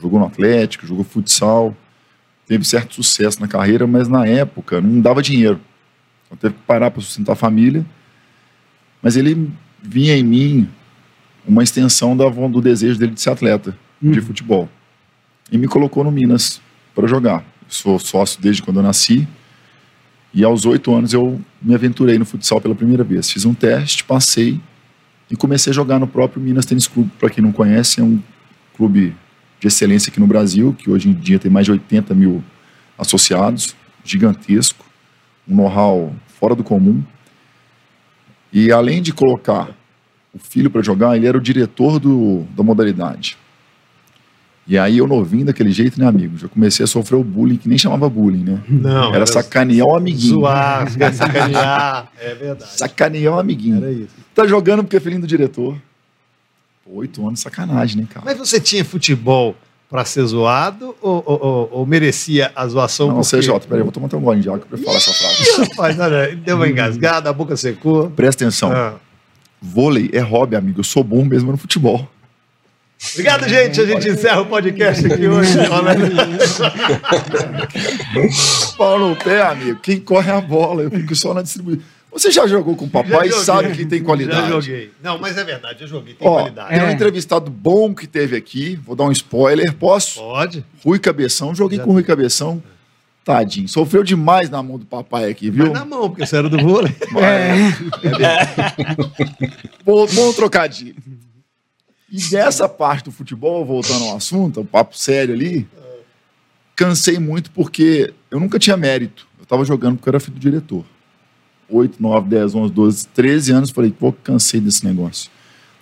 jogou 0.00 0.20
no 0.20 0.26
Atlético, 0.26 0.86
jogou 0.86 1.04
futsal. 1.04 1.74
Teve 2.46 2.64
certo 2.64 2.94
sucesso 2.94 3.40
na 3.40 3.48
carreira, 3.48 3.86
mas 3.86 4.08
na 4.08 4.26
época 4.26 4.80
não 4.80 5.00
dava 5.00 5.22
dinheiro. 5.22 5.60
Então 6.26 6.36
teve 6.36 6.54
que 6.54 6.60
parar 6.66 6.90
para 6.90 7.00
sustentar 7.00 7.32
a 7.32 7.36
família. 7.36 7.84
Mas 9.02 9.16
ele 9.16 9.50
vinha 9.82 10.16
em 10.16 10.22
mim 10.22 10.68
uma 11.46 11.62
extensão 11.62 12.16
da, 12.16 12.28
do 12.28 12.60
desejo 12.60 12.98
dele 12.98 13.12
de 13.12 13.20
ser 13.20 13.30
atleta 13.30 13.76
de 14.00 14.18
Uhum. 14.18 14.24
futebol. 14.24 14.68
E 15.52 15.58
me 15.58 15.66
colocou 15.66 16.02
no 16.04 16.10
Minas 16.10 16.60
para 16.94 17.06
jogar. 17.06 17.40
Eu 17.62 17.68
sou 17.68 17.98
sócio 17.98 18.40
desde 18.40 18.62
quando 18.62 18.78
eu 18.78 18.82
nasci. 18.82 19.26
E 20.32 20.44
aos 20.44 20.64
oito 20.64 20.94
anos 20.94 21.12
eu 21.12 21.40
me 21.60 21.74
aventurei 21.74 22.18
no 22.18 22.24
futsal 22.24 22.60
pela 22.60 22.74
primeira 22.74 23.02
vez. 23.02 23.30
Fiz 23.30 23.44
um 23.44 23.52
teste, 23.52 24.04
passei 24.04 24.60
e 25.30 25.36
comecei 25.36 25.70
a 25.70 25.74
jogar 25.74 25.98
no 25.98 26.06
próprio 26.06 26.40
Minas 26.40 26.64
Tênis 26.64 26.86
Clube. 26.86 27.10
Para 27.18 27.28
quem 27.30 27.42
não 27.42 27.52
conhece, 27.52 28.00
é 28.00 28.04
um 28.04 28.20
clube 28.76 29.14
de 29.58 29.66
excelência 29.66 30.10
aqui 30.10 30.20
no 30.20 30.26
Brasil, 30.26 30.74
que 30.78 30.88
hoje 30.88 31.08
em 31.08 31.12
dia 31.12 31.38
tem 31.38 31.50
mais 31.50 31.66
de 31.66 31.72
80 31.72 32.14
mil 32.14 32.42
associados, 32.96 33.74
gigantesco, 34.04 34.84
um 35.48 35.56
know-how 35.56 36.14
fora 36.38 36.54
do 36.54 36.62
comum. 36.64 37.02
E 38.52 38.72
além 38.72 39.00
de 39.00 39.12
colocar 39.12 39.68
o 40.34 40.38
filho 40.38 40.70
para 40.70 40.82
jogar, 40.82 41.16
ele 41.16 41.26
era 41.26 41.36
o 41.36 41.40
diretor 41.40 41.98
do, 41.98 42.44
da 42.56 42.62
modalidade. 42.62 43.36
E 44.66 44.78
aí 44.78 44.98
eu 44.98 45.06
novinho 45.06 45.46
daquele 45.46 45.72
jeito, 45.72 45.98
né, 45.98 46.06
amigo? 46.06 46.38
Já 46.38 46.46
comecei 46.46 46.84
a 46.84 46.86
sofrer 46.86 47.16
o 47.16 47.24
bullying, 47.24 47.56
que 47.56 47.68
nem 47.68 47.76
chamava 47.76 48.08
bullying, 48.08 48.44
né? 48.44 48.62
Não. 48.68 49.12
Era 49.12 49.26
sacanear 49.26 49.86
o 49.86 49.96
amiguinho. 49.96 50.34
Zoar, 50.34 50.88
sacanear. 51.12 52.12
É 52.16 52.34
verdade. 52.34 52.78
Sacanear 52.78 53.34
o 53.34 53.38
amiguinho. 53.40 53.78
Era 53.78 53.90
isso. 53.90 54.14
Tá 54.34 54.46
jogando 54.46 54.84
porque 54.84 54.96
é 54.96 55.00
filhinho 55.00 55.22
do 55.22 55.26
diretor. 55.26 55.76
Oito 56.86 57.26
anos, 57.26 57.40
sacanagem, 57.40 58.02
né, 58.02 58.08
cara? 58.08 58.24
Mas 58.24 58.38
você 58.38 58.60
tinha 58.60 58.84
futebol 58.84 59.56
pra 59.90 60.04
ser 60.04 60.24
zoado 60.24 60.94
ou, 61.02 61.22
ou- 61.26 61.68
ou- 61.72 61.86
merecia 61.86 62.52
a 62.54 62.66
zoação? 62.66 63.08
Não, 63.08 63.14
porque... 63.20 63.36
CJ, 63.38 63.60
peraí, 63.68 63.80
eu 63.80 63.84
vou 63.84 63.92
tomar 63.92 64.08
um 64.14 64.20
gole 64.20 64.40
de 64.40 64.48
água 64.48 64.64
pra 64.68 64.78
falar 64.78 64.96
essa 64.98 65.12
frase. 65.12 65.68
Rapaz, 65.70 65.98
olha, 65.98 66.36
deu 66.36 66.56
uma 66.56 66.68
engasgada, 66.68 67.28
a 67.28 67.32
boca 67.32 67.56
secou. 67.56 68.08
Presta 68.10 68.44
atenção. 68.44 68.70
Ah. 68.72 68.94
Vôlei 69.60 70.08
é 70.12 70.20
hobby, 70.20 70.54
amigo. 70.56 70.80
Eu 70.80 70.84
sou 70.84 71.02
bom 71.04 71.24
mesmo 71.24 71.50
no 71.50 71.58
futebol. 71.58 72.08
Obrigado, 73.12 73.48
gente. 73.48 73.80
A 73.80 73.86
gente 73.86 74.08
encerra 74.10 74.42
o 74.42 74.46
podcast 74.46 75.06
aqui 75.12 75.26
hoje. 75.26 75.56
Paulo 78.76 79.16
pé, 79.16 79.42
amigo. 79.42 79.80
Quem 79.80 80.00
corre 80.00 80.30
a 80.30 80.40
bola. 80.40 80.82
Eu 80.82 80.90
fico 80.90 81.14
só 81.14 81.34
na 81.34 81.42
distribuição. 81.42 81.82
Você 82.12 82.30
já 82.30 82.46
jogou 82.46 82.74
com 82.76 82.84
o 82.86 82.90
papai 82.90 83.28
e 83.28 83.32
sabe 83.32 83.72
que 83.74 83.84
tem 83.86 84.02
qualidade. 84.02 84.48
Já 84.48 84.60
joguei. 84.60 84.90
Não, 85.02 85.18
mas 85.18 85.36
é 85.38 85.44
verdade, 85.44 85.82
eu 85.82 85.88
joguei. 85.88 86.14
Tem 86.14 86.26
Ó, 86.26 86.40
qualidade. 86.40 86.70
tem 86.70 86.80
um 86.82 86.86
É. 86.88 86.92
entrevistado 86.92 87.50
bom 87.50 87.94
que 87.94 88.06
teve 88.06 88.36
aqui. 88.36 88.76
Vou 88.84 88.96
dar 88.96 89.04
um 89.04 89.12
spoiler. 89.12 89.72
Posso? 89.74 90.20
Pode. 90.20 90.64
Rui 90.84 90.98
Cabeção. 90.98 91.54
Joguei 91.54 91.78
Já- 91.78 91.84
com 91.84 91.90
o 91.90 91.92
Rui 91.94 92.02
Cabeção. 92.02 92.62
Tadinho. 93.24 93.68
Sofreu 93.68 94.02
demais 94.02 94.48
na 94.50 94.62
mão 94.62 94.78
do 94.78 94.86
papai 94.86 95.30
aqui, 95.30 95.50
viu? 95.50 95.64
Mas 95.66 95.74
na 95.74 95.84
mão, 95.84 96.08
porque 96.08 96.26
você 96.26 96.36
era 96.38 96.48
do 96.48 96.58
vôlei. 96.58 96.92
Bom, 99.84 100.06
bom 100.06 100.32
trocadilho. 100.32 100.96
E 102.10 102.20
dessa 102.30 102.68
parte 102.68 103.04
do 103.04 103.12
futebol, 103.12 103.64
voltando 103.64 104.04
ao 104.04 104.16
assunto, 104.16 104.60
o 104.60 104.64
papo 104.64 104.96
sério 104.98 105.34
ali, 105.34 105.66
cansei 106.74 107.18
muito 107.18 107.50
porque 107.52 108.12
eu 108.30 108.40
nunca 108.40 108.58
tinha 108.58 108.76
mérito. 108.76 109.26
Eu 109.38 109.46
tava 109.46 109.64
jogando 109.64 109.96
porque 109.96 110.08
eu 110.08 110.12
era 110.12 110.20
filho 110.20 110.34
do 110.34 110.40
diretor. 110.40 110.84
8, 111.70 112.02
9, 112.02 112.28
10, 112.28 112.54
11, 112.54 112.72
12, 112.72 113.06
13 113.08 113.52
anos, 113.52 113.70
falei, 113.70 113.90
pô, 113.90 114.12
cansei 114.12 114.60
desse 114.60 114.84
negócio. 114.84 115.30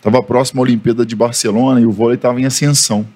Tava 0.02 0.22
próximo 0.22 0.60
à 0.60 0.64
Olimpíada 0.64 1.04
de 1.04 1.16
Barcelona 1.16 1.80
e 1.80 1.86
o 1.86 1.90
vôlei 1.90 2.16
tava 2.16 2.40
em 2.40 2.44
ascensão. 2.44 3.06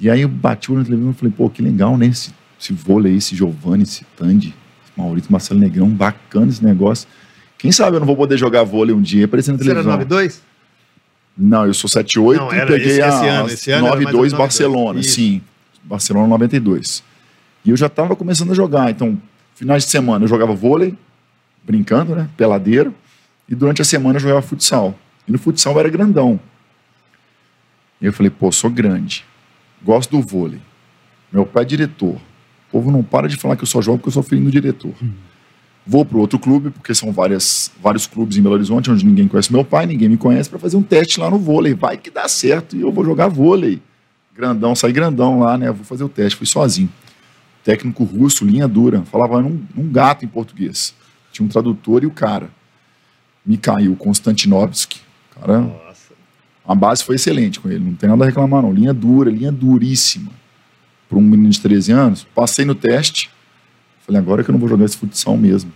E 0.00 0.10
aí 0.10 0.22
eu 0.22 0.28
bati 0.28 0.70
o 0.70 0.74
olho 0.74 0.80
na 0.80 0.84
televisão 0.86 1.12
e 1.12 1.14
falei, 1.14 1.34
pô, 1.36 1.48
que 1.50 1.62
legal, 1.62 1.96
né? 1.96 2.06
Esse, 2.06 2.32
esse 2.60 2.72
vôlei, 2.72 3.16
esse 3.16 3.36
Giovanni, 3.36 3.82
esse 3.84 4.04
Tandy, 4.16 4.48
esse 4.84 4.92
Maurício 4.96 5.30
Marcelo 5.30 5.60
Negrão, 5.60 5.88
bacana 5.88 6.48
esse 6.48 6.64
negócio. 6.64 7.06
Quem 7.58 7.70
sabe 7.70 7.96
eu 7.96 8.00
não 8.00 8.06
vou 8.06 8.16
poder 8.16 8.36
jogar 8.36 8.64
vôlei 8.64 8.94
um 8.94 9.00
dia, 9.02 9.26
aparecendo 9.26 9.58
na 9.58 9.64
Você 9.64 9.70
era 9.70 9.82
televisão. 9.82 10.18
9-2? 10.18 10.40
Não, 11.38 11.66
eu 11.66 11.72
sou 11.74 11.88
7'8 11.88 12.36
Não, 12.36 12.48
e 12.52 12.66
peguei 12.66 12.88
esse- 12.92 13.02
a 13.02 13.08
esse 13.08 13.26
ano, 13.28 13.48
esse 13.48 13.70
ano 13.70 13.86
era 13.86 13.96
mais 13.96 14.06
ou 14.06 14.12
92 14.12 14.32
menos 14.32 14.38
Barcelona, 14.38 14.78
92. 15.00 15.10
sim. 15.12 15.42
Barcelona 15.84 16.26
92. 16.28 17.02
E 17.64 17.70
eu 17.70 17.76
já 17.76 17.86
estava 17.86 18.16
começando 18.16 18.50
a 18.50 18.54
jogar, 18.54 18.90
então, 18.90 19.20
finais 19.54 19.84
de 19.84 19.90
semana 19.90 20.24
eu 20.24 20.28
jogava 20.28 20.52
vôlei, 20.52 20.94
brincando, 21.64 22.14
né, 22.14 22.28
peladeiro, 22.36 22.94
e 23.48 23.54
durante 23.54 23.82
a 23.82 23.84
semana 23.84 24.16
eu 24.16 24.20
jogava 24.20 24.42
futsal. 24.42 24.98
E 25.26 25.32
no 25.32 25.38
futsal 25.38 25.74
eu 25.74 25.80
era 25.80 25.88
grandão. 25.88 26.40
E 28.00 28.06
eu 28.06 28.12
falei, 28.12 28.30
pô, 28.30 28.50
sou 28.50 28.70
grande. 28.70 29.24
Gosto 29.82 30.10
do 30.10 30.22
vôlei. 30.22 30.60
Meu 31.32 31.46
pai 31.46 31.62
é 31.62 31.66
diretor. 31.66 32.16
O 32.16 32.72
povo 32.72 32.90
não 32.90 33.02
para 33.02 33.28
de 33.28 33.36
falar 33.36 33.56
que 33.56 33.62
eu 33.62 33.66
só 33.66 33.80
jogo 33.80 33.98
porque 33.98 34.08
eu 34.08 34.12
sou 34.12 34.22
filho 34.22 34.42
do 34.42 34.50
diretor. 34.50 34.94
Vou 35.86 36.04
para 36.04 36.18
outro 36.18 36.38
clube, 36.38 36.70
porque 36.70 36.94
são 36.94 37.12
várias, 37.12 37.72
vários 37.82 38.06
clubes 38.06 38.36
em 38.36 38.42
Belo 38.42 38.54
Horizonte, 38.54 38.90
onde 38.90 39.04
ninguém 39.04 39.26
conhece 39.26 39.52
meu 39.52 39.64
pai, 39.64 39.84
ninguém 39.84 40.08
me 40.08 40.16
conhece, 40.16 40.48
para 40.48 40.58
fazer 40.58 40.76
um 40.76 40.82
teste 40.82 41.18
lá 41.18 41.28
no 41.28 41.38
vôlei. 41.38 41.74
Vai 41.74 41.96
que 41.96 42.10
dá 42.10 42.28
certo 42.28 42.76
e 42.76 42.80
eu 42.80 42.92
vou 42.92 43.04
jogar 43.04 43.28
vôlei. 43.28 43.82
Grandão, 44.34 44.74
saí 44.74 44.92
grandão 44.92 45.40
lá, 45.40 45.58
né? 45.58 45.70
Vou 45.70 45.84
fazer 45.84 46.04
o 46.04 46.08
teste, 46.08 46.36
fui 46.36 46.46
sozinho. 46.46 46.90
Técnico 47.64 48.04
russo, 48.04 48.44
linha 48.44 48.66
dura. 48.68 49.02
Falava 49.02 49.42
num, 49.42 49.60
num 49.74 49.90
gato 49.90 50.24
em 50.24 50.28
português. 50.28 50.94
Tinha 51.32 51.44
um 51.44 51.48
tradutor 51.48 52.02
e 52.02 52.06
o 52.06 52.10
cara. 52.10 52.50
Mikhail 53.44 53.96
Konstantinovski. 53.96 55.00
Cara, 55.34 55.60
Nossa. 55.60 56.12
a 56.66 56.74
base 56.74 57.02
foi 57.02 57.16
excelente 57.16 57.58
com 57.58 57.68
ele, 57.68 57.84
não 57.84 57.94
tem 57.94 58.08
nada 58.08 58.24
a 58.24 58.26
reclamar, 58.26 58.62
não. 58.62 58.72
Linha 58.72 58.94
dura, 58.94 59.30
linha 59.30 59.50
duríssima. 59.50 60.30
Para 61.08 61.18
um 61.18 61.22
menino 61.22 61.50
de 61.50 61.60
13 61.60 61.92
anos, 61.92 62.26
passei 62.34 62.64
no 62.64 62.74
teste. 62.74 63.30
Falei, 64.06 64.20
agora 64.20 64.44
que 64.44 64.50
eu 64.50 64.52
não 64.52 64.60
vou 64.60 64.68
jogar 64.68 64.84
esse 64.84 64.96
futsal 64.96 65.36
mesmo. 65.36 65.72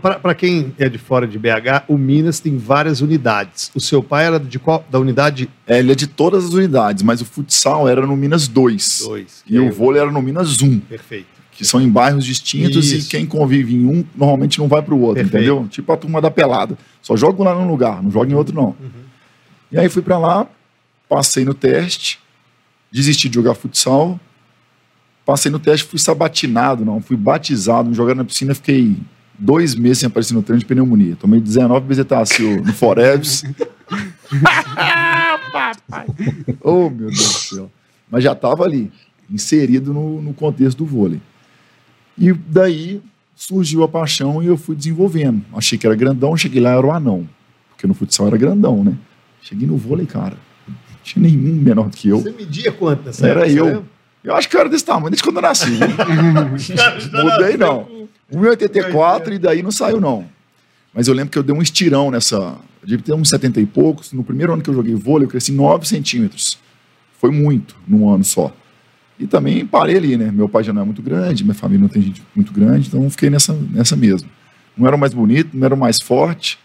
Para 0.00 0.34
quem 0.34 0.74
é 0.78 0.88
de 0.88 0.98
fora 0.98 1.26
de 1.26 1.38
BH, 1.38 1.84
o 1.88 1.96
Minas 1.96 2.40
tem 2.40 2.58
várias 2.58 3.00
unidades. 3.00 3.70
O 3.74 3.80
seu 3.80 4.02
pai 4.02 4.26
era 4.26 4.38
de 4.38 4.58
qual? 4.58 4.84
Da 4.90 4.98
unidade 4.98 5.48
É, 5.66 5.78
ele 5.78 5.92
é 5.92 5.94
de 5.94 6.06
todas 6.06 6.44
as 6.44 6.52
unidades, 6.52 7.02
mas 7.02 7.22
o 7.22 7.24
futsal 7.24 7.88
era 7.88 8.06
no 8.06 8.14
Minas 8.14 8.46
2. 8.48 9.00
2. 9.06 9.44
E 9.46 9.58
o 9.58 9.72
vôlei 9.72 10.02
era 10.02 10.10
no 10.10 10.20
Minas 10.20 10.60
1, 10.60 10.80
Perfeito. 10.80 11.41
Que 11.62 11.68
são 11.68 11.80
em 11.80 11.88
bairros 11.88 12.26
distintos 12.26 12.90
Isso. 12.90 13.06
e 13.06 13.08
quem 13.08 13.24
convive 13.24 13.72
em 13.72 13.86
um 13.86 14.04
normalmente 14.16 14.58
não 14.58 14.66
vai 14.66 14.82
para 14.82 14.92
o 14.92 15.00
outro, 15.00 15.22
Perfeito. 15.22 15.36
entendeu? 15.36 15.68
Tipo 15.68 15.92
a 15.92 15.96
turma 15.96 16.20
da 16.20 16.28
pelada. 16.28 16.76
Só 17.00 17.16
joga 17.16 17.44
lá 17.44 17.54
num 17.54 17.68
lugar, 17.68 18.02
não 18.02 18.10
joga 18.10 18.32
em 18.32 18.34
outro 18.34 18.52
não. 18.52 18.74
E 19.70 19.78
aí 19.78 19.88
fui 19.88 20.02
para 20.02 20.18
lá, 20.18 20.48
passei 21.08 21.44
no 21.44 21.54
teste, 21.54 22.18
desisti 22.90 23.28
de 23.28 23.36
jogar 23.36 23.54
futsal, 23.54 24.18
passei 25.24 25.52
no 25.52 25.60
teste, 25.60 25.86
fui 25.86 26.00
sabatinado, 26.00 26.84
não, 26.84 27.00
fui 27.00 27.16
batizado, 27.16 27.90
me 27.90 27.94
jogaram 27.94 28.18
na 28.18 28.24
piscina, 28.24 28.56
fiquei 28.56 28.96
dois 29.38 29.76
meses 29.76 29.98
sem 29.98 30.08
aparecer 30.08 30.34
no 30.34 30.42
treino 30.42 30.58
de 30.58 30.66
pneumonia. 30.66 31.14
Tomei 31.14 31.40
19 31.40 31.86
bezetacil 31.86 32.64
no 32.64 32.72
Forever. 32.72 33.22
oh, 36.60 36.90
meu 36.90 37.06
Deus 37.06 37.18
do 37.18 37.22
céu. 37.22 37.70
Mas 38.10 38.24
já 38.24 38.32
estava 38.32 38.64
ali, 38.64 38.90
inserido 39.30 39.94
no, 39.94 40.20
no 40.20 40.34
contexto 40.34 40.78
do 40.78 40.86
vôlei. 40.86 41.20
E 42.18 42.32
daí 42.32 43.00
surgiu 43.34 43.82
a 43.82 43.88
paixão 43.88 44.42
e 44.42 44.46
eu 44.46 44.56
fui 44.56 44.76
desenvolvendo. 44.76 45.42
Achei 45.54 45.76
que 45.78 45.86
era 45.86 45.94
grandão, 45.96 46.36
cheguei 46.36 46.60
lá, 46.60 46.70
era 46.70 46.86
o 46.86 46.92
anão. 46.92 47.28
Porque 47.70 47.86
no 47.86 47.94
futsal 47.94 48.26
era 48.28 48.36
grandão, 48.36 48.84
né? 48.84 48.94
Cheguei 49.42 49.66
no 49.66 49.76
vôlei, 49.76 50.06
cara. 50.06 50.36
Não 50.68 50.74
tinha 51.02 51.22
nenhum 51.28 51.54
menor 51.54 51.88
do 51.88 51.96
que 51.96 52.08
eu. 52.08 52.20
Você 52.20 52.30
media 52.30 52.70
quanto 52.72 53.04
nessa 53.06 53.26
Era 53.26 53.48
eu. 53.48 53.84
Eu 54.22 54.36
acho 54.36 54.48
que 54.48 54.54
eu 54.54 54.60
era 54.60 54.68
desse 54.68 54.84
tamanho 54.84 55.10
desde 55.10 55.24
quando 55.24 55.36
eu 55.36 55.42
nasci. 55.42 55.66
Mudei, 57.12 57.56
não. 57.56 57.84
com- 57.84 58.08
1,84 58.32 59.32
e 59.34 59.38
daí 59.38 59.62
não 59.62 59.70
saiu, 59.72 60.00
não. 60.00 60.24
Mas 60.94 61.08
eu 61.08 61.14
lembro 61.14 61.30
que 61.30 61.38
eu 61.38 61.42
dei 61.42 61.54
um 61.54 61.60
estirão 61.62 62.10
nessa. 62.10 62.36
Eu 62.36 62.86
devia 62.88 63.04
ter 63.04 63.12
uns 63.14 63.28
70 63.28 63.60
e 63.60 63.66
poucos. 63.66 64.12
No 64.12 64.22
primeiro 64.22 64.52
ano 64.52 64.62
que 64.62 64.70
eu 64.70 64.74
joguei 64.74 64.94
vôlei, 64.94 65.26
eu 65.26 65.30
cresci 65.30 65.52
9 65.52 65.86
centímetros. 65.86 66.58
Foi 67.20 67.30
muito 67.30 67.74
num 67.86 68.08
ano 68.08 68.24
só. 68.24 68.54
E 69.18 69.26
também 69.26 69.64
parei 69.64 69.96
ali, 69.96 70.16
né? 70.16 70.30
Meu 70.32 70.48
pai 70.48 70.64
já 70.64 70.72
não 70.72 70.82
é 70.82 70.84
muito 70.84 71.02
grande, 71.02 71.44
minha 71.44 71.54
família 71.54 71.82
não 71.82 71.88
tem 71.88 72.02
gente 72.02 72.22
muito 72.34 72.52
grande, 72.52 72.88
então 72.88 73.02
eu 73.04 73.10
fiquei 73.10 73.30
nessa, 73.30 73.52
nessa 73.52 73.94
mesmo. 73.94 74.28
Não 74.76 74.86
era 74.86 74.96
o 74.96 74.98
mais 74.98 75.12
bonito, 75.12 75.50
não 75.52 75.64
era 75.64 75.74
o 75.74 75.78
mais 75.78 76.00
forte, 76.00 76.58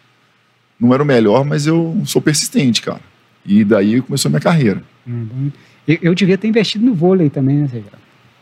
não 0.80 0.94
era 0.94 1.04
o 1.04 1.06
melhor, 1.06 1.46
mas 1.46 1.68
eu 1.68 2.02
sou 2.06 2.22
persistente, 2.22 2.82
cara. 2.82 3.02
E 3.46 3.64
daí 3.64 4.02
começou 4.02 4.30
a 4.30 4.32
minha 4.32 4.42
carreira. 4.42 4.82
Uhum. 5.06 5.52
Eu, 5.88 5.98
eu 6.02 6.16
devia 6.16 6.38
ter 6.38 6.48
investido 6.48 6.86
no 6.86 6.94
vôlei 6.94 7.30
também, 7.30 7.58
né, 7.58 7.68
Sérgio? 7.68 7.90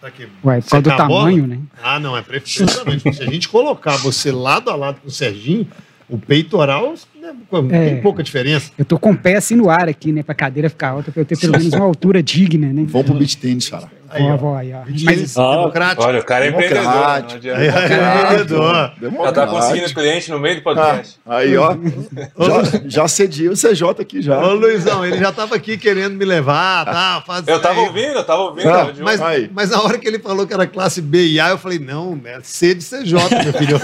Tá 0.01 0.07
aqui. 0.07 0.27
Ué, 0.43 0.61
por 0.61 0.69
causa 0.69 0.81
do 0.83 0.95
tamanho, 0.95 1.47
né? 1.47 1.59
Ah, 1.81 1.99
não, 1.99 2.15
é 2.15 2.21
perfeitamente. 2.21 3.13
Se 3.13 3.23
a 3.23 3.25
gente 3.25 3.49
colocar 3.49 3.97
você 3.97 4.31
lado 4.31 4.69
a 4.69 4.75
lado 4.75 5.01
com 5.01 5.07
o 5.07 5.11
Serginho, 5.11 5.67
o 6.07 6.17
peitoral 6.17 6.93
né, 7.19 7.33
É. 7.71 7.89
tem 7.89 8.01
pouca 8.01 8.21
diferença. 8.21 8.71
Eu 8.77 8.85
tô 8.85 8.99
com 8.99 9.11
o 9.11 9.17
pé 9.17 9.35
assim 9.35 9.55
no 9.55 9.69
ar 9.69 9.89
aqui, 9.89 10.11
né? 10.11 10.21
Pra 10.21 10.35
cadeira 10.35 10.69
ficar 10.69 10.89
alta, 10.89 11.11
pra 11.11 11.21
eu 11.21 11.25
ter 11.25 11.37
pelo 11.37 11.53
menos 11.53 11.73
uma 11.73 11.85
altura 11.85 12.21
digna, 12.21 12.71
né? 12.71 12.85
Vamos 12.87 13.07
pro 13.07 13.17
beach 13.17 13.37
tennis, 13.37 13.67
cara. 13.69 13.91
Aí, 14.15 14.23
ó. 14.23 14.55
aí. 14.57 14.73
Mas, 14.89 15.03
Mas 15.03 15.37
Ah, 15.37 15.51
democrático. 15.51 16.03
Olha, 16.03 16.19
o 16.19 16.23
cara 16.25 16.45
é 16.45 16.49
empreendedor. 16.49 16.85
Adianta. 16.85 17.59
Aí, 17.59 17.69
aí, 17.69 17.87
Democrático. 17.87 18.23
empreendedor. 18.25 19.25
Já 19.25 19.31
tá 19.31 19.47
conseguindo 19.47 19.93
cliente 19.93 20.31
no 20.31 20.39
meio 20.39 20.55
do 20.55 20.59
Ah, 20.59 20.63
podcast. 20.63 21.19
aí, 21.25 21.57
ó. 21.57 21.71
já, 21.73 22.81
já 22.85 23.07
cedi 23.07 23.49
o 23.49 23.53
CJ 23.55 24.01
aqui 24.01 24.21
já. 24.21 24.39
Ô, 24.39 24.53
Luizão, 24.53 25.05
ele 25.05 25.17
já 25.17 25.31
tava 25.31 25.55
aqui 25.55 25.77
querendo 25.77 26.15
me 26.15 26.25
levar, 26.25 26.85
tá? 26.85 27.23
Fazer 27.25 27.51
Eu 27.51 27.61
tava 27.61 27.79
ouvindo, 27.81 28.13
eu 28.13 28.23
tava 28.23 28.41
ouvindo. 28.43 28.69
Ah, 28.69 28.85
tava. 28.85 28.93
Mas, 28.99 29.21
Aí. 29.21 29.49
mas 29.53 29.69
na 29.69 29.81
hora 29.81 29.97
que 29.97 30.07
ele 30.07 30.19
falou 30.19 30.45
que 30.47 30.53
era 30.53 30.65
classe 30.67 31.01
B 31.01 31.25
e 31.27 31.39
A, 31.39 31.49
eu 31.49 31.57
falei, 31.57 31.79
não, 31.79 32.19
é 32.25 32.39
C 32.41 32.73
de 32.73 32.83
CJ, 32.83 33.13
meu 33.43 33.53
filho. 33.53 33.77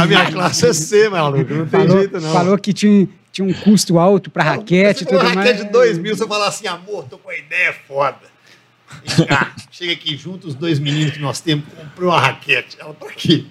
A 0.00 0.06
minha 0.06 0.30
classe 0.30 0.66
é 0.66 0.72
C, 0.72 1.08
maluco. 1.08 1.52
Não 1.52 1.66
tem 1.66 1.80
falou, 1.80 1.98
jeito, 1.98 2.20
não. 2.20 2.32
falou 2.32 2.58
que 2.58 2.72
tinha, 2.72 3.08
tinha 3.32 3.46
um 3.46 3.52
custo 3.52 3.98
alto 3.98 4.30
pra 4.30 4.42
raquete 4.42 5.02
e 5.02 5.06
tudo 5.06 5.16
uma 5.20 5.24
mais. 5.34 5.36
raquete 5.36 5.64
de 5.64 5.70
2 5.70 5.98
mil, 5.98 6.16
você 6.16 6.26
fala 6.26 6.48
assim, 6.48 6.66
amor, 6.66 7.04
tô 7.08 7.18
com 7.18 7.28
uma 7.28 7.36
ideia 7.36 7.74
foda. 7.86 8.16
Vem 9.04 9.26
cá, 9.26 9.54
chega 9.70 9.92
aqui 9.92 10.16
junto, 10.16 10.48
os 10.48 10.54
dois 10.54 10.78
meninos 10.78 11.12
que 11.14 11.20
nós 11.20 11.40
temos, 11.40 11.64
comprou 11.76 12.10
uma 12.10 12.20
raquete. 12.20 12.76
Ela, 12.78 12.94
pra 12.94 13.10
quê? 13.10 13.44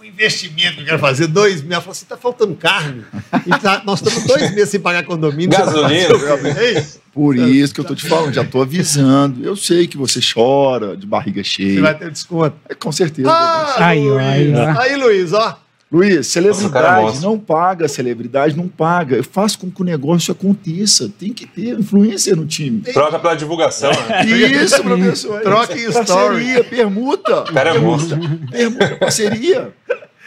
Um 0.00 0.04
investimento 0.04 0.74
que 0.76 0.80
eu 0.82 0.84
quero 0.86 0.98
fazer, 0.98 1.26
dois 1.28 1.62
mil. 1.62 1.72
Ela 1.72 1.80
falou 1.80 1.92
assim, 1.92 2.04
tá 2.06 2.16
faltando 2.16 2.54
carne. 2.54 3.04
E 3.46 3.50
tá- 3.58 3.82
nós 3.86 4.00
estamos 4.02 4.24
dois 4.26 4.54
meses 4.54 4.68
sem 4.70 4.80
pagar 4.80 5.02
condomínio. 5.04 5.48
Gasolina. 5.50 6.08
Você 6.08 6.78
É. 6.78 6.86
Por 7.12 7.36
isso 7.36 7.72
que 7.72 7.80
eu 7.80 7.84
tô 7.84 7.94
te 7.94 8.06
falando, 8.08 8.34
já 8.34 8.44
tô 8.44 8.60
avisando. 8.62 9.44
Eu 9.44 9.56
sei 9.56 9.86
que 9.86 9.96
você 9.96 10.20
chora 10.20 10.96
de 10.96 11.06
barriga 11.06 11.42
Você 11.42 11.48
cheia. 11.50 11.80
vai 11.80 11.96
ter 11.96 12.10
desconto. 12.10 12.56
É, 12.68 12.74
com 12.74 12.90
certeza. 12.92 13.30
Ah, 13.30 13.86
Aí, 13.86 14.00
Luiz. 14.00 14.18
aí, 14.20 14.52
ó. 14.54 14.80
Aí, 14.80 14.96
Luiz, 14.96 15.32
ó. 15.32 15.58
Luiz, 15.92 16.18
é 16.18 16.22
celebridade 16.22 17.20
não 17.22 17.38
paga, 17.38 17.86
celebridade 17.86 18.56
não 18.56 18.66
paga. 18.66 19.16
Eu 19.16 19.24
faço 19.24 19.58
com 19.58 19.70
que 19.70 19.80
o 19.80 19.84
negócio 19.84 20.32
aconteça. 20.32 21.08
Tem 21.18 21.32
que 21.32 21.46
ter 21.46 21.78
influência 21.78 22.34
no 22.34 22.46
time. 22.46 22.80
Troca 22.80 23.18
pela 23.18 23.34
divulgação, 23.36 23.90
né? 24.08 24.24
Isso, 24.26 24.82
professor. 24.82 25.40
Troca 25.42 25.78
em 25.78 25.92
Parceria, 25.92 26.64
permuta. 26.64 27.42
O 27.42 27.52
cara 27.52 27.70
é 27.70 27.78
monstro. 27.78 28.18
Permuta, 28.50 28.96
parceria. 28.96 29.72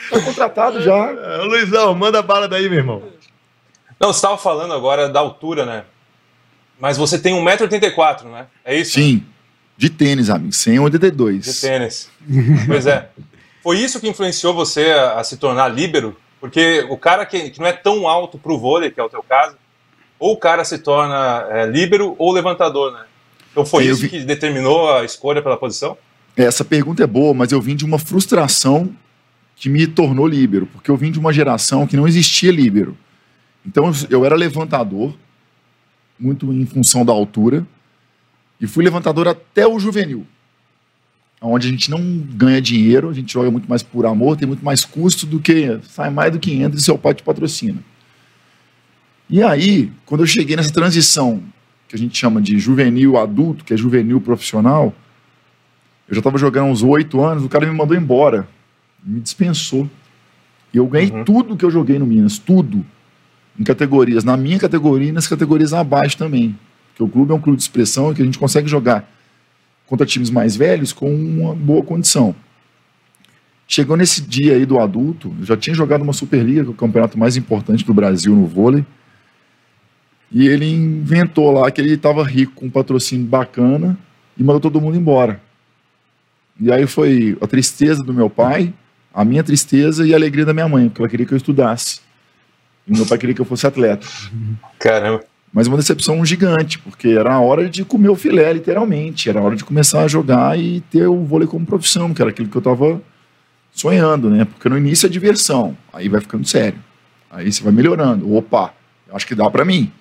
Tá 0.10 0.22
contratado 0.22 0.82
já. 0.82 0.94
É, 0.94 1.38
Luizão, 1.44 1.94
manda 1.94 2.22
bala 2.22 2.48
daí, 2.48 2.70
meu 2.70 2.80
irmão. 2.80 3.04
Não, 4.00 4.14
você 4.14 4.20
estava 4.20 4.38
falando 4.38 4.74
agora 4.74 5.10
da 5.10 5.20
altura, 5.20 5.66
né? 5.66 5.84
Mas 6.80 6.98
você 6.98 7.18
tem 7.18 7.34
1,84m, 7.34 8.32
né? 8.32 8.46
É 8.64 8.76
isso? 8.78 8.94
Sim. 8.94 9.26
De 9.76 9.90
tênis, 9.90 10.30
amigo. 10.30 10.50
De 10.50 10.56
182. 10.56 11.62
tênis. 11.62 12.10
pois 12.68 12.86
é. 12.88 13.10
Foi 13.68 13.78
isso 13.80 14.00
que 14.00 14.08
influenciou 14.08 14.54
você 14.54 14.92
a, 14.92 15.20
a 15.20 15.24
se 15.26 15.36
tornar 15.36 15.68
líbero? 15.68 16.16
Porque 16.40 16.88
o 16.90 16.98
cara 16.98 17.26
que, 17.26 17.50
que 17.50 17.60
não 17.60 17.68
é 17.68 17.74
tão 17.74 18.08
alto 18.08 18.38
pro 18.38 18.58
vôlei, 18.58 18.90
que 18.90 18.98
é 18.98 19.04
o 19.04 19.10
teu 19.10 19.22
caso, 19.22 19.58
ou 20.18 20.36
o 20.36 20.38
cara 20.38 20.64
se 20.64 20.80
torna 20.80 21.46
é, 21.50 21.66
líbero 21.66 22.16
ou 22.18 22.32
levantador, 22.32 22.94
né? 22.94 23.04
Então 23.52 23.66
foi 23.66 23.86
Eu 23.86 23.92
isso 23.92 24.04
vi- 24.04 24.08
que 24.08 24.20
determinou 24.22 24.96
a 24.96 25.04
escolha 25.04 25.42
pela 25.42 25.58
posição? 25.58 25.98
Essa 26.38 26.64
pergunta 26.64 27.04
é 27.04 27.08
boa, 27.08 27.34
mas 27.34 27.52
eu 27.52 27.60
vim 27.60 27.76
de 27.76 27.84
uma 27.84 28.00
frustração 28.00 28.90
que 29.54 29.68
me 29.68 29.86
tornou 29.86 30.26
líbero, 30.26 30.66
porque 30.68 30.90
eu 30.90 30.96
vim 30.96 31.12
de 31.12 31.20
uma 31.20 31.34
geração 31.34 31.86
que 31.86 31.98
não 31.98 32.08
existia 32.08 32.54
líbero. 32.54 32.98
Então 33.66 33.92
eu 34.10 34.24
era 34.24 34.36
levantador, 34.38 35.14
muito 36.18 36.54
em 36.54 36.66
função 36.66 37.04
da 37.04 37.12
altura, 37.12 37.68
e 38.62 38.66
fui 38.66 38.82
levantador 38.86 39.28
até 39.28 39.68
o 39.68 39.78
juvenil, 39.78 40.26
onde 41.42 41.68
a 41.68 41.72
gente 41.72 41.90
não 41.92 42.02
ganha 42.36 42.62
dinheiro, 42.62 43.10
a 43.10 43.14
gente 43.14 43.32
joga 43.32 43.52
muito 43.52 43.70
mais 43.70 43.84
por 43.84 44.06
amor, 44.06 44.38
tem 44.38 44.48
muito 44.48 44.66
mais 44.66 44.84
custo 44.84 45.26
do 45.26 45.40
que 45.40 45.80
sai 45.84 46.10
mais 46.10 46.32
do 46.32 46.40
que 46.40 46.52
entra 46.54 46.80
e 46.80 46.82
seu 46.82 46.98
pai 46.98 47.14
te 47.14 47.24
patrocina. 47.24 47.78
E 49.30 49.44
aí, 49.44 49.92
quando 50.06 50.22
eu 50.22 50.28
cheguei 50.28 50.56
nessa 50.56 50.72
transição 50.74 51.44
que 51.88 51.96
a 51.96 52.00
gente 52.00 52.18
chama 52.18 52.42
de 52.42 52.58
juvenil 52.60 53.18
adulto, 53.18 53.64
que 53.64 53.74
é 53.74 53.78
juvenil 53.78 54.20
profissional, 54.22 54.94
eu 56.08 56.16
já 56.16 56.20
estava 56.20 56.38
jogando 56.38 56.68
uns 56.70 56.82
oito 56.84 57.22
anos, 57.22 57.44
o 57.44 57.50
cara 57.50 57.66
me 57.66 57.74
mandou 57.78 57.96
embora. 57.96 58.48
Me 59.04 59.20
dispensou. 59.20 59.90
E 60.74 60.78
eu 60.78 60.88
ganhei 60.88 61.12
Uhum. 61.12 61.24
tudo 61.24 61.56
que 61.58 61.64
eu 61.66 61.72
joguei 61.72 62.00
no 62.00 62.06
Minas, 62.06 62.38
tudo. 62.38 62.86
Em 63.60 63.64
categorias, 63.64 64.24
na 64.24 64.38
minha 64.38 64.58
categoria 64.60 65.10
e 65.10 65.12
nas 65.12 65.28
categorias 65.28 65.74
abaixo 65.74 66.18
também. 66.18 66.58
Porque 66.90 67.04
o 67.04 67.08
clube 67.08 67.32
é 67.32 67.36
um 67.36 67.40
clube 67.42 67.58
de 67.58 67.64
expressão 67.64 68.12
e 68.12 68.16
que 68.16 68.22
a 68.22 68.26
gente 68.26 68.40
consegue 68.40 68.68
jogar 68.70 69.10
contra 69.88 70.06
times 70.06 70.30
mais 70.30 70.56
velhos 70.56 70.94
com 70.94 71.12
uma 71.12 71.56
boa 71.56 71.82
condição. 71.82 72.36
Chegou 73.68 73.98
nesse 73.98 74.22
dia 74.22 74.54
aí 74.54 74.66
do 74.66 74.80
adulto, 74.80 75.34
já 75.42 75.58
tinha 75.58 75.76
jogado 75.76 76.02
uma 76.02 76.14
Superliga, 76.14 76.64
que 76.64 76.70
é 76.70 76.72
o 76.72 76.76
campeonato 76.76 77.18
mais 77.18 77.36
importante 77.36 77.84
do 77.84 77.94
Brasil 77.94 78.36
no 78.36 78.46
vôlei. 78.46 78.86
E 80.32 80.48
ele 80.48 80.70
inventou 80.70 81.52
lá 81.52 81.72
que 81.72 81.82
ele 81.82 81.94
estava 81.94 82.24
rico 82.24 82.54
com 82.54 82.68
um 82.68 82.70
patrocínio 82.70 83.26
bacana 83.26 83.98
e 84.38 84.44
mandou 84.44 84.60
todo 84.60 84.80
mundo 84.80 84.98
embora. 84.98 85.42
E 86.60 86.72
aí 86.72 86.86
foi 86.86 87.38
a 87.42 87.48
tristeza 87.48 88.04
do 88.04 88.14
meu 88.14 88.30
pai, 88.30 88.74
a 89.14 89.24
minha 89.24 89.44
tristeza 89.44 90.06
e 90.06 90.14
a 90.14 90.18
alegria 90.18 90.46
da 90.46 90.54
minha 90.54 90.68
mãe, 90.68 90.90
porque 90.90 91.02
ela 91.02 91.10
queria 91.10 91.26
que 91.26 91.34
eu 91.34 91.38
estudasse. 91.38 92.02
E 92.88 92.92
meu 92.92 93.06
pai 93.06 93.18
queria 93.18 93.36
que 93.36 93.42
eu 93.42 93.46
fosse 93.46 93.68
atleta. 93.68 94.08
Caramba. 94.80 95.24
Mas 95.52 95.68
uma 95.68 95.78
decepção 95.78 96.24
gigante, 96.26 96.78
porque 96.80 97.10
era 97.10 97.34
a 97.34 97.40
hora 97.40 97.70
de 97.70 97.84
comer 97.84 98.10
o 98.10 98.16
filé, 98.16 98.52
literalmente. 98.54 99.30
Era 99.30 99.40
a 99.40 99.44
hora 99.44 99.56
de 99.56 99.64
começar 99.64 100.04
a 100.04 100.08
jogar 100.08 100.60
e 100.60 100.82
ter 100.82 101.08
o 101.08 101.24
vôlei 101.24 101.48
como 101.48 101.66
profissão, 101.66 102.14
que 102.14 102.22
era 102.22 102.30
aquilo 102.30 102.50
que 102.50 102.58
eu 102.58 102.60
estava 102.60 103.02
sonhando, 103.72 104.30
né? 104.30 104.46
Porque 104.46 104.68
no 104.68 104.78
início 104.78 105.08
é 105.08 105.10
diversão, 105.10 105.78
aí 105.94 106.10
vai 106.10 106.20
ficando 106.20 106.48
sério. 106.48 106.80
Aí 107.30 107.52
você 107.52 107.64
vai 107.64 107.72
melhorando. 107.72 108.34
Opa, 108.36 108.74
acho 109.12 109.26
que 109.26 109.36
dá 109.36 109.50
para 109.50 109.64
mim. 109.64 109.92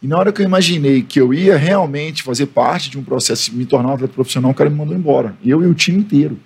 E 0.00 0.06
na 0.06 0.16
hora 0.16 0.32
que 0.32 0.40
eu 0.40 0.46
imaginei 0.46 1.02
que 1.02 1.20
eu 1.20 1.34
ia 1.34 1.56
realmente 1.56 2.22
fazer 2.22 2.46
parte 2.46 2.88
de 2.88 2.98
um 2.98 3.02
processo 3.02 3.52
me 3.54 3.66
tornar 3.66 3.90
um 3.90 3.94
atleta 3.94 4.12
profissional, 4.12 4.50
o 4.52 4.54
cara 4.54 4.70
me 4.70 4.76
mandou 4.76 4.94
embora. 4.94 5.34
Eu 5.44 5.62
e 5.62 5.66
o 5.66 5.74
time 5.74 5.98
inteiro. 5.98 6.38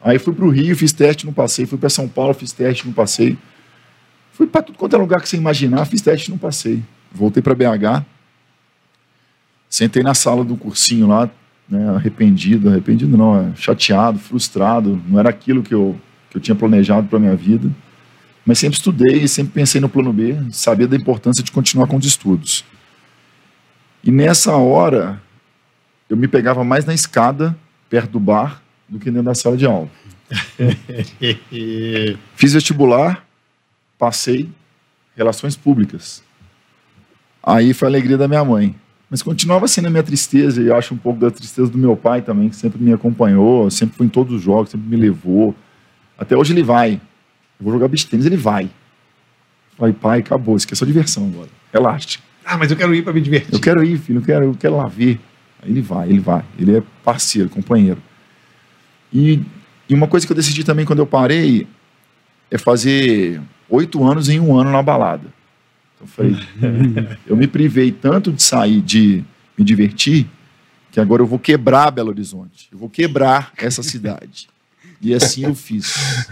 Aí 0.00 0.18
fui 0.18 0.34
para 0.34 0.44
o 0.44 0.50
Rio, 0.50 0.74
fiz 0.76 0.92
teste, 0.92 1.24
não 1.24 1.32
passei. 1.32 1.64
Fui 1.64 1.78
para 1.78 1.88
São 1.88 2.08
Paulo, 2.08 2.34
fiz 2.34 2.50
teste, 2.52 2.84
não 2.86 2.92
passei. 2.92 3.38
Fui 4.32 4.46
para 4.46 4.62
tudo 4.62 4.76
quanto 4.76 4.96
é 4.96 4.98
lugar 4.98 5.20
que 5.20 5.28
você 5.28 5.36
imaginar, 5.36 5.84
fiz 5.84 6.00
teste, 6.00 6.30
não 6.30 6.38
passei. 6.38 6.82
Voltei 7.14 7.42
para 7.42 7.54
BH. 7.54 8.04
Sentei 9.68 10.02
na 10.02 10.14
sala 10.14 10.44
do 10.44 10.56
cursinho 10.56 11.06
lá, 11.06 11.30
né, 11.68 11.94
arrependido, 11.94 12.68
arrependido 12.68 13.16
não, 13.16 13.38
é 13.38 13.56
chateado, 13.56 14.18
frustrado. 14.18 15.00
Não 15.08 15.18
era 15.18 15.30
aquilo 15.30 15.62
que 15.62 15.74
eu, 15.74 15.98
que 16.30 16.36
eu 16.36 16.40
tinha 16.40 16.54
planejado 16.54 17.08
para 17.08 17.18
minha 17.18 17.36
vida. 17.36 17.70
Mas 18.44 18.58
sempre 18.58 18.76
estudei, 18.76 19.26
sempre 19.28 19.52
pensei 19.52 19.80
no 19.80 19.88
plano 19.88 20.12
B, 20.12 20.36
sabia 20.50 20.88
da 20.88 20.96
importância 20.96 21.42
de 21.42 21.52
continuar 21.52 21.86
com 21.86 21.96
os 21.96 22.04
estudos. 22.04 22.64
E 24.02 24.10
nessa 24.10 24.56
hora, 24.56 25.22
eu 26.10 26.16
me 26.16 26.26
pegava 26.26 26.64
mais 26.64 26.84
na 26.84 26.92
escada, 26.92 27.56
perto 27.88 28.10
do 28.10 28.20
bar, 28.20 28.60
do 28.88 28.98
que 28.98 29.10
dentro 29.10 29.24
da 29.24 29.34
sala 29.34 29.56
de 29.56 29.64
aula. 29.64 29.88
Fiz 32.34 32.52
vestibular, 32.52 33.24
passei, 33.96 34.50
relações 35.16 35.56
públicas. 35.56 36.22
Aí 37.42 37.74
foi 37.74 37.88
a 37.88 37.90
alegria 37.90 38.16
da 38.16 38.28
minha 38.28 38.44
mãe. 38.44 38.74
Mas 39.10 39.20
continuava 39.22 39.68
sendo 39.68 39.88
a 39.88 39.90
minha 39.90 40.02
tristeza, 40.02 40.62
e 40.62 40.68
eu 40.68 40.76
acho 40.76 40.94
um 40.94 40.96
pouco 40.96 41.20
da 41.20 41.30
tristeza 41.30 41.70
do 41.70 41.76
meu 41.76 41.94
pai 41.94 42.22
também, 42.22 42.48
que 42.48 42.56
sempre 42.56 42.82
me 42.82 42.92
acompanhou, 42.92 43.70
sempre 43.70 43.96
foi 43.96 44.06
em 44.06 44.08
todos 44.08 44.34
os 44.34 44.40
jogos, 44.40 44.70
sempre 44.70 44.88
me 44.88 44.96
levou. 44.96 45.54
Até 46.16 46.34
hoje 46.34 46.54
ele 46.54 46.62
vai. 46.62 46.94
Eu 46.94 47.64
vou 47.64 47.72
jogar 47.72 47.88
beach 47.88 48.06
tênis, 48.06 48.24
ele 48.24 48.38
vai. 48.38 48.70
Falei, 49.76 49.92
pai, 49.92 50.20
acabou, 50.20 50.56
esqueceu 50.56 50.84
a 50.84 50.88
diversão 50.88 51.26
agora. 51.26 51.48
Relaxa. 51.72 52.20
Ah, 52.44 52.56
mas 52.56 52.70
eu 52.70 52.76
quero 52.76 52.94
ir 52.94 53.02
para 53.02 53.12
me 53.12 53.20
divertir. 53.20 53.52
Eu 53.52 53.60
quero 53.60 53.84
ir, 53.84 53.98
filho, 53.98 54.18
eu 54.18 54.22
quero, 54.24 54.44
eu 54.46 54.54
quero 54.54 54.76
lá 54.76 54.86
ver. 54.86 55.20
Aí 55.62 55.70
ele 55.70 55.80
vai, 55.80 56.08
ele 56.08 56.20
vai. 56.20 56.44
Ele 56.58 56.78
é 56.78 56.82
parceiro, 57.04 57.48
companheiro. 57.48 58.02
E, 59.12 59.40
e 59.88 59.94
uma 59.94 60.08
coisa 60.08 60.26
que 60.26 60.32
eu 60.32 60.36
decidi 60.36 60.64
também 60.64 60.86
quando 60.86 61.00
eu 61.00 61.06
parei 61.06 61.66
é 62.50 62.56
fazer 62.56 63.40
oito 63.68 64.02
anos 64.04 64.28
em 64.28 64.40
um 64.40 64.56
ano 64.56 64.70
na 64.70 64.82
balada. 64.82 65.26
Eu 66.02 66.08
falei, 66.08 66.36
eu 67.26 67.36
me 67.36 67.46
privei 67.46 67.92
tanto 67.92 68.32
de 68.32 68.42
sair, 68.42 68.80
de 68.80 69.22
me 69.56 69.64
divertir, 69.64 70.26
que 70.90 70.98
agora 70.98 71.22
eu 71.22 71.26
vou 71.26 71.38
quebrar 71.38 71.92
Belo 71.92 72.08
Horizonte. 72.10 72.68
Eu 72.72 72.78
vou 72.78 72.90
quebrar 72.90 73.52
essa 73.56 73.82
cidade. 73.84 74.48
E 75.00 75.14
assim 75.14 75.44
eu 75.44 75.54
fiz. 75.54 76.26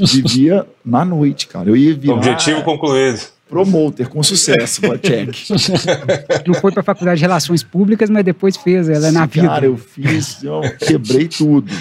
Vivia 0.00 0.66
na 0.84 1.04
noite, 1.04 1.46
cara. 1.46 1.70
Eu 1.70 1.76
ia 1.76 1.94
virar 1.94 2.14
Objetivo 2.14 2.62
concluído. 2.62 3.20
promoter 3.48 4.08
com 4.08 4.22
sucesso, 4.22 4.82
check. 5.00 5.34
Não 6.46 6.54
foi 6.54 6.72
para 6.72 6.80
a 6.80 6.84
faculdade 6.84 7.18
de 7.18 7.22
Relações 7.22 7.62
Públicas, 7.62 8.10
mas 8.10 8.24
depois 8.24 8.56
fez 8.56 8.88
ela 8.88 9.10
na 9.10 9.24
vida. 9.24 9.46
Cara, 9.46 9.64
eu 9.64 9.78
fiz, 9.78 10.42
eu 10.42 10.60
quebrei 10.78 11.28
tudo. 11.28 11.72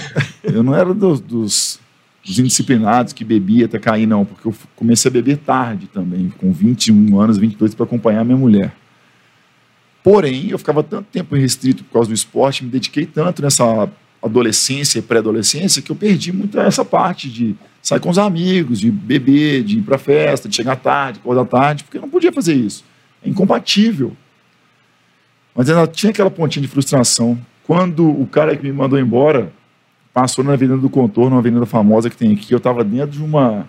Eu 0.44 0.64
não 0.64 0.74
era 0.74 0.94
dos, 0.94 1.20
dos, 1.20 1.80
dos 2.28 2.38
indisciplinados 2.40 3.14
que 3.14 3.24
bebia 3.24 3.66
até 3.66 3.80
cair, 3.80 4.06
não, 4.06 4.26
porque 4.26 4.50
eu 4.50 4.54
comecei 4.76 5.10
a 5.10 5.12
beber 5.12 5.38
tarde 5.38 5.88
também, 5.88 6.30
com 6.38 6.52
21 6.52 7.20
anos, 7.20 7.38
22, 7.38 7.74
para 7.74 7.86
acompanhar 7.86 8.26
minha 8.26 8.38
mulher. 8.38 8.76
Porém, 10.04 10.50
eu 10.50 10.58
ficava 10.58 10.84
tanto 10.84 11.08
tempo 11.12 11.36
restrito 11.36 11.86
por 11.86 11.94
causa 11.94 12.10
do 12.10 12.14
esporte, 12.14 12.66
me 12.66 12.70
dediquei 12.70 13.06
tanto 13.06 13.42
nessa 13.42 13.90
adolescência 14.22 15.00
e 15.00 15.02
pré-adolescência 15.02 15.82
que 15.82 15.90
eu 15.90 15.96
perdi 15.96 16.34
muito 16.34 16.60
essa 16.60 16.84
parte 16.84 17.30
de 17.30 17.56
sair 17.82 18.02
com 18.02 18.10
os 18.10 18.18
amigos, 18.18 18.80
de 18.80 18.92
beber, 18.92 19.64
de 19.64 19.78
ir 19.78 19.82
para 19.82 19.98
festa, 19.98 20.50
de 20.50 20.56
chegar 20.56 20.76
tarde, 20.76 21.20
acordar 21.20 21.46
tarde, 21.46 21.84
porque 21.86 21.98
eu 21.98 22.02
não 22.02 22.10
podia 22.10 22.34
fazer 22.34 22.56
isso. 22.56 22.84
É 23.24 23.30
incompatível. 23.30 24.16
Mas 25.56 25.70
ainda 25.70 25.88
tinha 25.88 26.10
aquela 26.10 26.30
pontinha 26.30 26.62
de 26.62 26.68
frustração. 26.68 27.40
Quando 27.64 28.10
o 28.10 28.28
cara 28.28 28.56
que 28.56 28.64
me 28.64 28.72
mandou 28.74 29.00
embora 29.00 29.52
passou 30.18 30.44
na 30.44 30.54
Avenida 30.54 30.80
do 30.80 30.90
Contorno, 30.90 31.36
uma 31.36 31.42
avenida 31.42 31.64
famosa 31.68 32.10
que 32.10 32.18
tem 32.18 32.34
aqui, 32.34 32.52
eu 32.52 32.58
estava 32.58 32.84
dentro 32.84 33.12
de 33.12 33.24
uma 33.24 33.68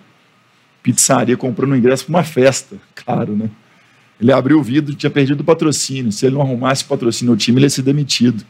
pizzaria 0.81 1.37
comprando 1.37 1.73
um 1.73 1.75
ingresso 1.75 2.05
para 2.05 2.15
uma 2.15 2.23
festa, 2.23 2.75
claro, 2.95 3.35
né? 3.35 3.51
Ele 4.19 4.31
abriu 4.31 4.57
o 4.57 4.63
vidro, 4.63 4.95
tinha 4.95 5.11
perdido 5.11 5.41
o 5.41 5.43
patrocínio. 5.43 6.11
Se 6.11 6.25
ele 6.25 6.33
não 6.33 6.41
arrumasse 6.41 6.83
o 6.83 6.87
patrocínio 6.87 7.33
no 7.33 7.37
time, 7.37 7.59
ele 7.59 7.67
ia 7.67 7.69
ser 7.69 7.83
demitido. 7.83 8.43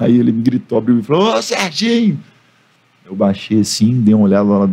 Aí 0.00 0.18
ele 0.18 0.32
me 0.32 0.40
gritou, 0.40 0.78
abriu 0.78 0.98
e 0.98 1.02
falou: 1.02 1.36
Ô 1.36 1.42
Serginho! 1.42 2.18
Eu 3.04 3.14
baixei 3.14 3.60
assim, 3.60 4.00
dei 4.00 4.14
uma 4.14 4.24
olhada 4.24 4.48
lá 4.48 4.70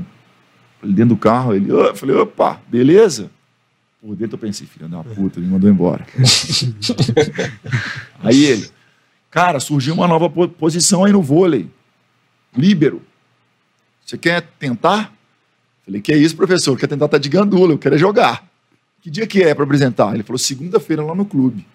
dentro 0.81 1.15
do 1.15 1.17
carro. 1.17 1.53
Ele, 1.53 1.69
eu 1.69 1.93
falei: 1.93 2.15
opa, 2.15 2.61
beleza? 2.69 3.29
Por 4.01 4.15
dentro 4.15 4.35
eu 4.35 4.39
pensei: 4.39 4.65
filha 4.65 4.87
da 4.87 5.03
puta, 5.03 5.37
ele 5.37 5.47
me 5.47 5.51
mandou 5.51 5.69
embora. 5.69 6.07
aí 8.23 8.45
ele, 8.45 8.69
cara, 9.29 9.59
surgiu 9.59 9.95
uma 9.95 10.07
nova 10.07 10.29
po- 10.29 10.47
posição 10.47 11.03
aí 11.03 11.11
no 11.11 11.21
vôlei. 11.21 11.69
Líbero. 12.55 13.01
Você 14.05 14.17
quer 14.17 14.41
tentar? 14.59 15.13
Falei: 15.85 16.01
que 16.01 16.11
é 16.13 16.17
isso, 16.17 16.35
professor? 16.35 16.77
Quer 16.77 16.87
tentar 16.87 17.07
tá 17.07 17.17
de 17.17 17.29
gandula, 17.29 17.73
eu 17.73 17.77
quero 17.77 17.95
é 17.95 17.97
jogar. 17.97 18.45
Que 19.01 19.09
dia 19.09 19.27
que 19.27 19.41
é 19.43 19.53
para 19.53 19.63
apresentar? 19.63 20.13
Ele 20.13 20.23
falou: 20.23 20.37
segunda-feira 20.37 21.03
lá 21.03 21.13
no 21.15 21.25
clube. 21.25 21.65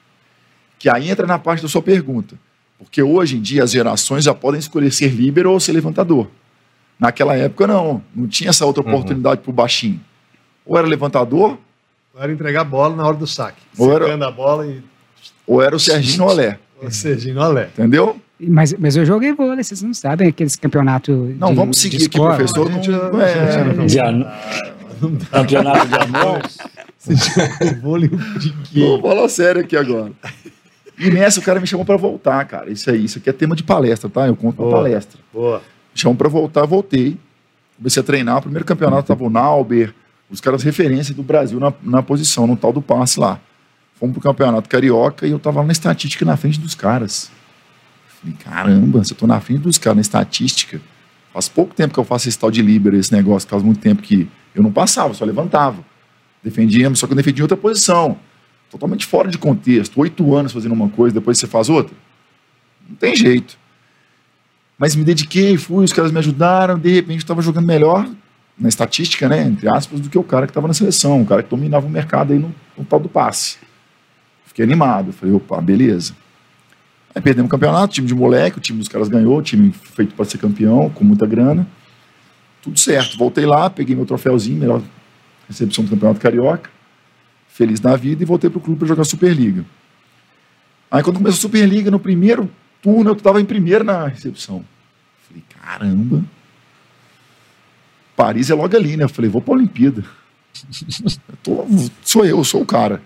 Que 0.79 0.89
aí 0.89 1.11
entra 1.11 1.27
na 1.27 1.39
parte 1.39 1.63
da 1.63 1.69
sua 1.69 1.83
pergunta. 1.83 2.37
Porque 2.79 3.03
hoje 3.03 3.37
em 3.37 3.41
dia 3.43 3.65
as 3.65 3.73
gerações 3.73 4.25
já 4.25 4.33
podem 4.33 4.61
escolher 4.61 4.93
ser 4.93 5.09
líbero 5.09 5.51
ou 5.51 5.59
ser 5.59 5.73
levantador. 5.73 6.31
Naquela 6.99 7.37
época 7.37 7.67
não, 7.67 8.03
não 8.15 8.27
tinha 8.29 8.51
essa 8.51 8.65
outra 8.65 8.83
Uhum. 8.83 8.89
oportunidade 8.91 9.41
para 9.41 9.51
o 9.51 9.53
baixinho. 9.53 10.01
Ou 10.65 10.79
era 10.79 10.87
levantador, 10.87 11.59
Era 12.17 12.33
entregar 12.33 12.63
a 12.63 12.65
bola 12.65 12.97
na 12.97 13.07
hora 13.07 13.17
do 13.17 13.27
saque. 13.29 13.63
Ou 13.77 13.93
era- 13.93 14.27
a 14.27 14.31
bola 14.31 14.67
e 14.67 14.83
ou 15.47 15.63
era 15.63 15.75
o 15.75 15.79
Serginho 15.81 16.25
Olé, 16.25 16.59
o 16.83 16.91
Serginho 16.91 17.41
Olé. 17.41 17.67
entendeu? 17.73 18.21
Mas, 18.41 18.73
mas 18.75 18.97
eu 18.97 19.05
joguei 19.05 19.33
vôlei, 19.33 19.65
vocês 19.65 19.83
não 19.83 19.93
sabem, 19.93 20.29
aqueles 20.29 20.55
campeonatos. 20.55 21.15
Não, 21.39 21.49
de, 21.51 21.55
vamos 21.57 21.79
seguir 21.79 22.05
aqui, 22.05 22.19
professor. 22.19 22.71
Não, 22.71 22.77
gente- 22.77 22.91
não 22.91 23.21
é, 23.21 23.87
De 23.87 23.99
an... 23.99 24.27
Campeonato 25.31 25.87
de 25.87 25.95
jogou 27.65 27.81
vôlei 27.81 28.09
de 28.09 28.53
quê? 28.65 28.81
Vou 28.81 29.01
falar 29.03 29.29
sério 29.29 29.61
aqui 29.61 29.77
agora. 29.77 30.13
E 30.99 31.11
nessa 31.11 31.39
o 31.41 31.43
cara 31.43 31.61
me 31.61 31.67
chamou 31.67 31.87
para 31.87 31.97
voltar, 31.97 32.45
cara. 32.45 32.71
Isso 32.71 32.91
aí, 32.91 33.05
isso 33.05 33.19
aqui 33.19 33.31
é 33.31 33.33
tema 33.33 33.55
de 33.55 33.63
palestra, 33.63 34.11
tá? 34.11 34.27
Eu 34.27 34.35
conto 34.35 34.61
uma 34.61 34.69
Boa. 34.71 34.83
palestra. 34.83 35.19
Boa. 35.33 35.59
Me 35.95 36.01
chamou 36.01 36.17
para 36.17 36.29
voltar, 36.29 36.65
voltei. 36.67 37.17
Comecei 37.77 38.01
a 38.01 38.05
treinar. 38.05 38.39
O 38.39 38.43
primeiro 38.43 38.65
campeonato 38.65 39.07
tava 39.07 39.23
o 39.23 39.31
Nauber, 39.31 39.95
os 40.29 40.41
caras 40.41 40.63
referência 40.65 41.15
do 41.15 41.23
Brasil 41.23 41.61
na, 41.61 41.73
na 41.83 42.03
posição, 42.03 42.47
no 42.47 42.57
tal 42.57 42.73
do 42.73 42.83
passe 42.83 43.21
lá. 43.21 43.41
Fomos 43.95 44.13
pro 44.15 44.23
campeonato 44.23 44.69
carioca 44.69 45.27
e 45.27 45.31
eu 45.31 45.39
tava 45.39 45.61
lá 45.61 45.67
na 45.67 45.73
estatística 45.73 46.25
na 46.25 46.37
frente 46.37 46.59
dos 46.59 46.75
caras. 46.75 47.31
Falei, 48.21 48.37
caramba, 48.37 49.05
se 49.05 49.13
eu 49.13 49.17
tô 49.17 49.27
na 49.27 49.41
frente 49.41 49.61
dos 49.61 49.79
caras 49.79 49.97
na 49.97 50.01
estatística, 50.01 50.81
faz 51.33 51.49
pouco 51.49 51.75
tempo 51.75 51.95
que 51.95 52.01
eu 52.01 52.05
faço 52.05 52.29
esse 52.29 52.39
tal 52.39 52.51
de 52.51 52.61
líbero, 52.63 52.97
esse 52.97 53.13
negócio, 53.13 53.49
faz 53.49 53.63
muito 53.63 53.81
tempo 53.81 54.03
que 54.03 54.29
eu 54.55 54.63
não 54.63 54.73
passava, 54.73 55.15
só 55.15 55.25
levantava. 55.25 55.85
Defendíamos, 56.43 56.99
só 56.99 57.07
que 57.07 57.13
eu 57.13 57.17
defendia 57.17 57.45
outra 57.45 57.57
posição. 57.57 58.19
Totalmente 58.71 59.07
fora 59.07 59.31
de 59.31 59.39
contexto. 59.39 60.01
Oito 60.01 60.35
anos 60.35 60.53
fazendo 60.53 60.73
uma 60.73 60.89
coisa, 60.89 61.15
depois 61.15 61.39
você 61.39 61.47
faz 61.47 61.69
outra. 61.69 61.95
Não 62.89 62.97
tem 62.97 63.15
jeito. 63.15 63.57
Mas 64.77 64.95
me 64.95 65.05
dediquei, 65.05 65.57
fui, 65.57 65.85
os 65.85 65.93
caras 65.93 66.13
me 66.13 66.19
ajudaram, 66.19 66.79
de 66.79 66.93
repente 66.93 67.17
eu 67.17 67.19
estava 67.19 67.43
jogando 67.43 67.67
melhor 67.67 68.09
na 68.59 68.69
estatística, 68.69 69.29
né, 69.29 69.43
entre 69.43 69.69
aspas, 69.69 70.01
do 70.01 70.09
que 70.09 70.19
o 70.19 70.23
cara 70.23 70.47
que 70.47 70.51
estava 70.51 70.67
na 70.67 70.75
seleção, 70.75 71.23
o 71.23 71.27
cara 71.27 71.43
que 71.43 71.51
dominava 71.51 71.87
o 71.87 71.91
mercado 71.91 72.33
aí 72.33 72.39
no, 72.39 72.53
no 72.77 72.85
tal 72.85 72.99
do 72.99 73.09
passe. 73.09 73.59
Fiquei 74.47 74.65
animado, 74.65 75.13
falei, 75.13 75.35
opa, 75.35 75.61
beleza. 75.61 76.15
Aí 77.15 77.23
perdemos 77.23 77.49
o 77.49 77.51
campeonato, 77.51 77.95
time 77.95 78.07
de 78.07 78.15
moleque, 78.15 78.59
o 78.59 78.61
time 78.61 78.79
dos 78.79 78.89
caras 78.89 79.09
ganhou, 79.09 79.39
o 79.39 79.43
time 79.43 79.73
feito 79.73 80.15
para 80.15 80.25
ser 80.25 80.39
campeão, 80.39 80.91
com 80.91 81.05
muita 81.05 81.27
grana. 81.27 81.67
Tudo 82.63 82.79
certo. 82.79 83.17
Voltei 83.17 83.47
lá, 83.47 83.69
peguei 83.71 83.97
meu 83.97 84.05
troféuzinho, 84.07 84.59
melhor 84.59 84.83
recepção 85.49 85.83
do 85.85 85.91
Campeonato 85.91 86.21
Carioca, 86.21 86.71
feliz 87.49 87.81
da 87.81 87.97
vida, 87.97 88.23
e 88.23 88.27
voltei 88.27 88.51
pro 88.51 88.61
clube 88.61 88.79
para 88.81 88.89
jogar 88.89 89.05
Superliga. 89.05 89.65
Aí 90.91 91.03
quando 91.03 91.17
começou 91.17 91.39
a 91.39 91.41
Superliga, 91.41 91.91
no 91.91 91.99
primeiro 91.99 92.51
turno, 92.83 93.11
eu 93.11 93.15
estava 93.15 93.41
em 93.41 93.45
primeiro 93.45 93.85
na 93.85 94.07
recepção. 94.07 94.65
Falei, 95.27 95.43
caramba. 95.63 96.25
Paris 98.17 98.51
é 98.51 98.55
logo 98.55 98.77
ali, 98.77 98.97
né? 98.97 99.05
Eu 99.05 99.09
falei, 99.09 99.31
vou 99.31 99.41
para 99.41 99.55
a 99.55 99.57
Olimpíada. 99.57 100.05
Eu 101.31 101.37
tô- 101.43 101.67
sou 102.03 102.25
eu, 102.25 102.43
sou 102.45 102.63
o 102.63 102.67
cara. 102.67 103.01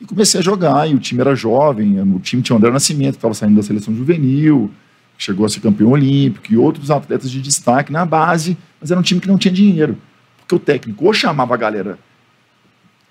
E 0.00 0.04
comecei 0.04 0.40
a 0.40 0.42
jogar, 0.42 0.88
e 0.90 0.94
o 0.94 0.98
time 0.98 1.20
era 1.20 1.34
jovem, 1.34 2.00
o 2.00 2.20
time 2.20 2.42
tinha 2.42 2.54
o 2.54 2.58
André 2.58 2.70
Nascimento, 2.70 3.12
que 3.12 3.18
estava 3.18 3.34
saindo 3.34 3.56
da 3.56 3.62
seleção 3.62 3.94
juvenil, 3.94 4.70
chegou 5.16 5.46
a 5.46 5.48
ser 5.48 5.60
campeão 5.60 5.90
olímpico, 5.90 6.52
e 6.52 6.56
outros 6.56 6.90
atletas 6.90 7.30
de 7.30 7.40
destaque 7.40 7.90
na 7.90 8.04
base, 8.04 8.58
mas 8.80 8.90
era 8.90 9.00
um 9.00 9.02
time 9.02 9.20
que 9.20 9.28
não 9.28 9.38
tinha 9.38 9.52
dinheiro. 9.52 9.96
Porque 10.38 10.54
o 10.54 10.58
técnico 10.58 11.04
ou 11.06 11.12
chamava 11.14 11.54
a 11.54 11.56
galera 11.56 11.98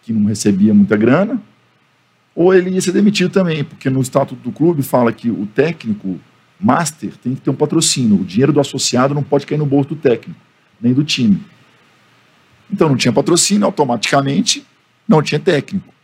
que 0.03 0.13
não 0.13 0.25
recebia 0.25 0.73
muita 0.73 0.95
grana, 0.95 1.41
ou 2.35 2.53
ele 2.53 2.69
ia 2.69 2.81
ser 2.81 2.91
demitido 2.91 3.31
também, 3.31 3.63
porque 3.63 3.89
no 3.89 4.01
estatuto 4.01 4.41
do 4.43 4.51
clube 4.51 4.83
fala 4.83 5.11
que 5.11 5.31
o 5.31 5.47
técnico 5.47 6.19
master 6.59 7.17
tem 7.17 7.33
que 7.33 7.41
ter 7.41 7.49
um 7.49 7.55
patrocínio. 7.55 8.21
O 8.21 8.25
dinheiro 8.25 8.53
do 8.53 8.59
associado 8.59 9.15
não 9.15 9.23
pode 9.23 9.47
cair 9.47 9.57
no 9.57 9.65
bolso 9.65 9.89
do 9.89 9.95
técnico, 9.95 10.39
nem 10.79 10.93
do 10.93 11.03
time. 11.03 11.41
Então 12.71 12.89
não 12.89 12.95
tinha 12.95 13.11
patrocínio, 13.11 13.65
automaticamente 13.65 14.63
não 15.07 15.23
tinha 15.23 15.39
técnico. 15.39 15.94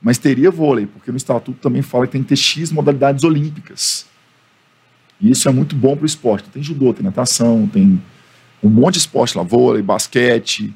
Mas 0.00 0.18
teria 0.18 0.50
vôlei, 0.50 0.86
porque 0.86 1.10
no 1.10 1.16
estatuto 1.16 1.58
também 1.60 1.82
fala 1.82 2.06
que 2.06 2.12
tem 2.12 2.22
que 2.22 2.28
ter 2.28 2.36
X 2.36 2.72
modalidades 2.72 3.22
olímpicas. 3.22 4.06
E 5.20 5.30
isso 5.30 5.48
é 5.48 5.52
muito 5.52 5.76
bom 5.76 5.94
para 5.94 6.04
o 6.04 6.06
esporte. 6.06 6.48
Tem 6.48 6.62
judô, 6.62 6.94
tem 6.94 7.04
natação, 7.04 7.66
tem 7.66 8.00
um 8.62 8.68
monte 8.70 8.94
de 8.94 9.00
esporte 9.00 9.36
lá, 9.36 9.42
vôlei, 9.42 9.82
basquete. 9.82 10.74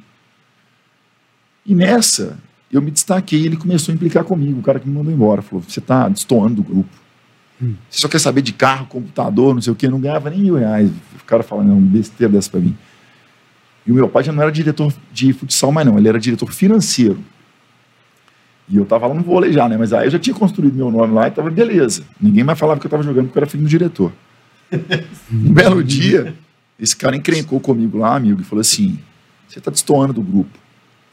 E 1.64 1.74
nessa, 1.74 2.38
eu 2.70 2.82
me 2.82 2.90
destaquei 2.90 3.46
ele 3.46 3.56
começou 3.56 3.92
a 3.92 3.94
implicar 3.94 4.24
comigo, 4.24 4.60
o 4.60 4.62
cara 4.62 4.78
que 4.78 4.88
me 4.88 4.94
mandou 4.94 5.12
embora. 5.12 5.40
Falou: 5.40 5.64
você 5.66 5.80
está 5.80 6.08
destoando 6.08 6.56
do 6.56 6.62
grupo. 6.62 6.90
Hum. 7.62 7.74
Você 7.88 8.00
só 8.00 8.08
quer 8.08 8.18
saber 8.18 8.42
de 8.42 8.52
carro, 8.52 8.86
computador, 8.86 9.54
não 9.54 9.62
sei 9.62 9.72
o 9.72 9.76
quê, 9.76 9.88
não 9.88 10.00
ganhava 10.00 10.28
nem 10.28 10.40
mil 10.40 10.56
reais. 10.56 10.90
O 10.90 11.24
cara 11.24 11.42
falando, 11.42 11.68
não, 11.68 11.80
besteira 11.80 12.32
dessa 12.32 12.50
para 12.50 12.60
mim. 12.60 12.76
E 13.86 13.92
o 13.92 13.94
meu 13.94 14.08
pai 14.08 14.24
já 14.24 14.32
não 14.32 14.42
era 14.42 14.50
diretor 14.50 14.92
de 15.12 15.32
futsal 15.32 15.70
mais 15.70 15.86
não, 15.86 15.98
ele 15.98 16.08
era 16.08 16.18
diretor 16.18 16.52
financeiro. 16.52 17.22
E 18.68 18.76
eu 18.76 18.86
tava 18.86 19.06
lá 19.06 19.14
no 19.14 19.22
vôlei 19.22 19.52
já, 19.52 19.68
né? 19.68 19.76
Mas 19.76 19.92
aí 19.92 20.06
eu 20.06 20.10
já 20.10 20.18
tinha 20.18 20.34
construído 20.34 20.74
meu 20.74 20.90
nome 20.90 21.12
lá 21.12 21.28
e 21.28 21.30
tava 21.30 21.50
beleza. 21.50 22.02
Ninguém 22.20 22.42
mais 22.42 22.58
falava 22.58 22.80
que 22.80 22.86
eu 22.86 22.90
tava 22.90 23.02
jogando 23.02 23.26
porque 23.26 23.38
eu 23.38 23.42
era 23.42 23.50
filho 23.50 23.62
do 23.62 23.68
diretor. 23.68 24.12
um 25.30 25.52
belo 25.52 25.84
dia, 25.84 26.34
esse 26.78 26.96
cara 26.96 27.14
encrencou 27.14 27.60
comigo 27.60 27.98
lá, 27.98 28.16
amigo, 28.16 28.40
e 28.40 28.44
falou 28.44 28.60
assim: 28.60 28.98
Você 29.46 29.60
tá 29.60 29.70
destoando 29.70 30.12
do 30.12 30.22
grupo. 30.22 30.58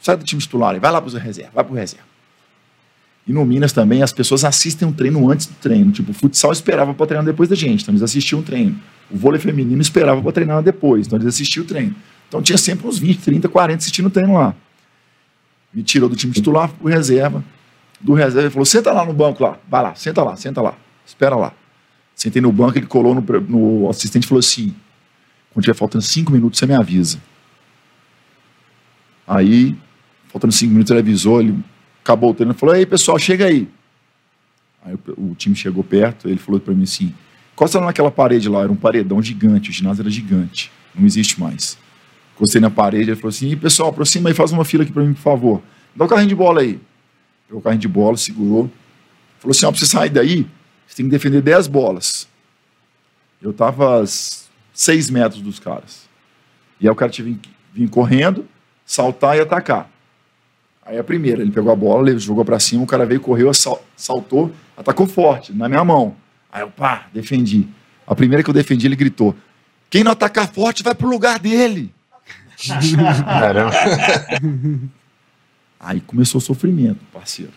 Sai 0.00 0.16
do 0.16 0.24
time 0.24 0.40
titular 0.40 0.74
e 0.74 0.80
vai 0.80 0.90
lá 0.90 1.00
pro 1.00 1.16
reserva, 1.16 1.50
vai 1.54 1.64
pro 1.64 1.74
reserva. 1.74 2.12
E 3.26 3.32
no 3.32 3.44
Minas 3.44 3.72
também 3.72 4.02
as 4.02 4.12
pessoas 4.12 4.44
assistem 4.44 4.88
um 4.88 4.92
treino 4.92 5.30
antes 5.30 5.46
do 5.46 5.54
treino. 5.54 5.92
Tipo, 5.92 6.10
o 6.10 6.14
futsal 6.14 6.50
esperava 6.50 6.92
para 6.92 7.06
treinar 7.06 7.24
depois 7.24 7.48
da 7.48 7.54
gente, 7.54 7.82
então 7.82 7.92
eles 7.92 8.02
assistiam 8.02 8.40
o 8.40 8.42
treino. 8.42 8.76
O 9.10 9.16
vôlei 9.16 9.40
feminino 9.40 9.80
esperava 9.80 10.20
para 10.20 10.32
treinar 10.32 10.60
depois, 10.62 11.06
então 11.06 11.18
eles 11.18 11.28
assistiam 11.28 11.62
o 11.62 11.66
treino. 11.66 11.94
Então 12.28 12.42
tinha 12.42 12.58
sempre 12.58 12.86
uns 12.86 12.98
20, 12.98 13.18
30, 13.20 13.48
40 13.48 13.78
assistindo 13.78 14.06
o 14.06 14.10
treino 14.10 14.34
lá. 14.34 14.56
Me 15.72 15.82
tirou 15.82 16.08
do 16.08 16.16
time 16.16 16.32
titular 16.32 16.68
pro 16.68 16.88
reserva. 16.88 17.44
Do 18.00 18.14
reserva 18.14 18.42
ele 18.42 18.50
falou: 18.50 18.66
senta 18.66 18.92
lá 18.92 19.04
no 19.04 19.12
banco 19.12 19.42
lá, 19.42 19.58
vai 19.68 19.82
lá, 19.82 19.94
senta 19.94 20.22
lá, 20.22 20.36
senta 20.36 20.60
lá, 20.60 20.76
espera 21.06 21.36
lá. 21.36 21.52
Sentei 22.14 22.42
no 22.42 22.52
banco, 22.52 22.78
ele 22.78 22.86
colou 22.86 23.14
no, 23.14 23.22
no 23.22 23.88
assistente 23.88 24.24
e 24.24 24.28
falou 24.28 24.40
assim: 24.40 24.74
quando 25.52 25.64
tiver 25.64 25.74
faltando 25.74 26.02
cinco 26.02 26.32
minutos, 26.32 26.58
você 26.58 26.66
me 26.66 26.74
avisa. 26.74 27.18
Aí, 29.26 29.76
faltando 30.28 30.52
cinco 30.52 30.72
minutos, 30.72 30.90
ele 30.90 31.00
avisou, 31.00 31.40
ele 31.40 31.58
acabou 32.02 32.30
o 32.30 32.34
treino 32.34 32.54
falou: 32.54 32.74
Ei, 32.74 32.84
pessoal, 32.84 33.18
chega 33.18 33.46
aí. 33.46 33.68
Aí 34.84 34.94
o, 34.94 35.30
o 35.30 35.34
time 35.34 35.54
chegou 35.54 35.84
perto, 35.84 36.28
ele 36.28 36.38
falou 36.38 36.60
para 36.60 36.74
mim 36.74 36.82
assim: 36.82 37.14
Costa 37.54 37.80
naquela 37.80 38.10
parede 38.10 38.48
lá, 38.48 38.62
era 38.62 38.72
um 38.72 38.76
paredão 38.76 39.22
gigante, 39.22 39.70
o 39.70 39.72
ginásio 39.72 40.02
era 40.02 40.10
gigante, 40.10 40.70
não 40.94 41.06
existe 41.06 41.40
mais. 41.40 41.78
Encostei 42.42 42.60
na 42.60 42.70
parede, 42.70 43.10
ele 43.10 43.14
falou 43.14 43.28
assim: 43.28 43.56
pessoal, 43.56 43.90
aproxima 43.90 44.28
aí, 44.28 44.34
faz 44.34 44.50
uma 44.50 44.64
fila 44.64 44.82
aqui 44.82 44.90
para 44.90 45.04
mim, 45.04 45.14
por 45.14 45.20
favor. 45.20 45.62
Dá 45.94 46.04
o 46.04 46.08
carrinho 46.08 46.28
de 46.28 46.34
bola 46.34 46.60
aí. 46.60 46.80
Pegou 47.46 47.60
o 47.60 47.62
carrinho 47.62 47.80
de 47.80 47.86
bola, 47.86 48.16
segurou. 48.16 48.68
Falou 49.38 49.52
assim: 49.52 49.64
ó, 49.64 49.70
pra 49.70 49.78
você 49.78 49.86
sair 49.86 50.10
daí, 50.10 50.44
você 50.84 50.96
tem 50.96 51.06
que 51.06 51.12
defender 51.12 51.40
10 51.40 51.68
bolas. 51.68 52.26
Eu 53.40 53.52
tava 53.52 54.02
a 54.02 54.04
6 54.74 55.10
metros 55.10 55.40
dos 55.40 55.60
caras. 55.60 56.08
E 56.80 56.88
aí 56.88 56.90
o 56.90 56.96
cara 56.96 57.12
tinha 57.12 57.38
vir 57.72 57.88
correndo, 57.88 58.44
saltar 58.84 59.36
e 59.36 59.40
atacar. 59.40 59.88
Aí 60.84 60.98
a 60.98 61.04
primeira, 61.04 61.42
ele 61.42 61.52
pegou 61.52 61.70
a 61.70 61.76
bola, 61.76 62.18
jogou 62.18 62.44
para 62.44 62.58
cima, 62.58 62.82
o 62.82 62.88
cara 62.88 63.06
veio, 63.06 63.20
correu, 63.20 63.52
saltou, 63.96 64.50
atacou 64.76 65.06
forte, 65.06 65.52
na 65.52 65.68
minha 65.68 65.84
mão. 65.84 66.16
Aí 66.50 66.62
eu, 66.62 66.70
pá, 66.72 67.06
defendi. 67.14 67.68
A 68.04 68.16
primeira 68.16 68.42
que 68.42 68.50
eu 68.50 68.54
defendi, 68.54 68.84
ele 68.88 68.96
gritou: 68.96 69.32
Quem 69.88 70.02
não 70.02 70.10
atacar 70.10 70.52
forte 70.52 70.82
vai 70.82 70.92
pro 70.92 71.08
lugar 71.08 71.38
dele. 71.38 71.94
Caramba. 73.24 73.72
Aí 75.78 76.00
começou 76.00 76.38
o 76.38 76.42
sofrimento, 76.42 77.00
parceiro. 77.12 77.52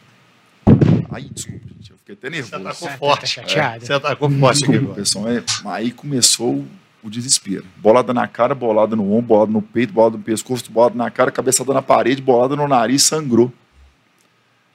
Aí, 1.12 1.30
desculpa, 1.30 1.68
gente, 1.68 1.92
eu 1.92 1.98
fiquei 1.98 2.16
até 2.16 2.30
nervoso. 2.30 2.50
Você 2.50 2.86
atacou 2.86 2.90
forte. 2.98 3.40
É, 3.40 3.80
você 3.80 3.94
atacou 3.94 4.30
forte. 4.32 4.68
Desculpa, 4.68 4.96
pessoal. 4.96 5.30
É, 5.30 5.44
aí 5.66 5.92
começou 5.92 6.66
o 7.04 7.10
desespero. 7.10 7.66
Bolada 7.78 8.14
na 8.14 8.28
cara, 8.28 8.56
bolada 8.56 8.96
no 8.96 9.14
ombro, 9.14 9.28
bolada 9.28 9.52
no 9.52 9.62
peito, 9.62 9.94
bolada 9.94 10.18
no 10.18 10.24
pescoço, 10.24 10.72
bolada 10.72 10.96
na 10.96 11.12
cara, 11.12 11.32
cabeçada 11.32 11.72
na 11.72 11.82
parede, 11.82 12.22
bolada 12.22 12.56
no 12.56 12.68
nariz, 12.68 13.04
sangrou. 13.04 13.54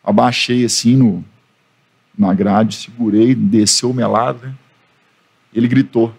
Abaixei 0.02 0.64
assim 0.64 0.96
no, 0.96 1.24
na 2.16 2.32
grade, 2.32 2.76
segurei, 2.76 3.34
desceu 3.34 3.90
o 3.90 3.94
melado, 3.94 4.46
né? 4.46 4.54
Ele 5.52 5.66
gritou: 5.66 6.14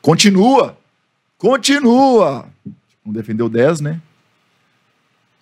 Continua! 0.00 0.76
Continua! 1.36 2.48
Não 3.10 3.14
defendeu 3.14 3.48
10, 3.48 3.80
né? 3.80 4.00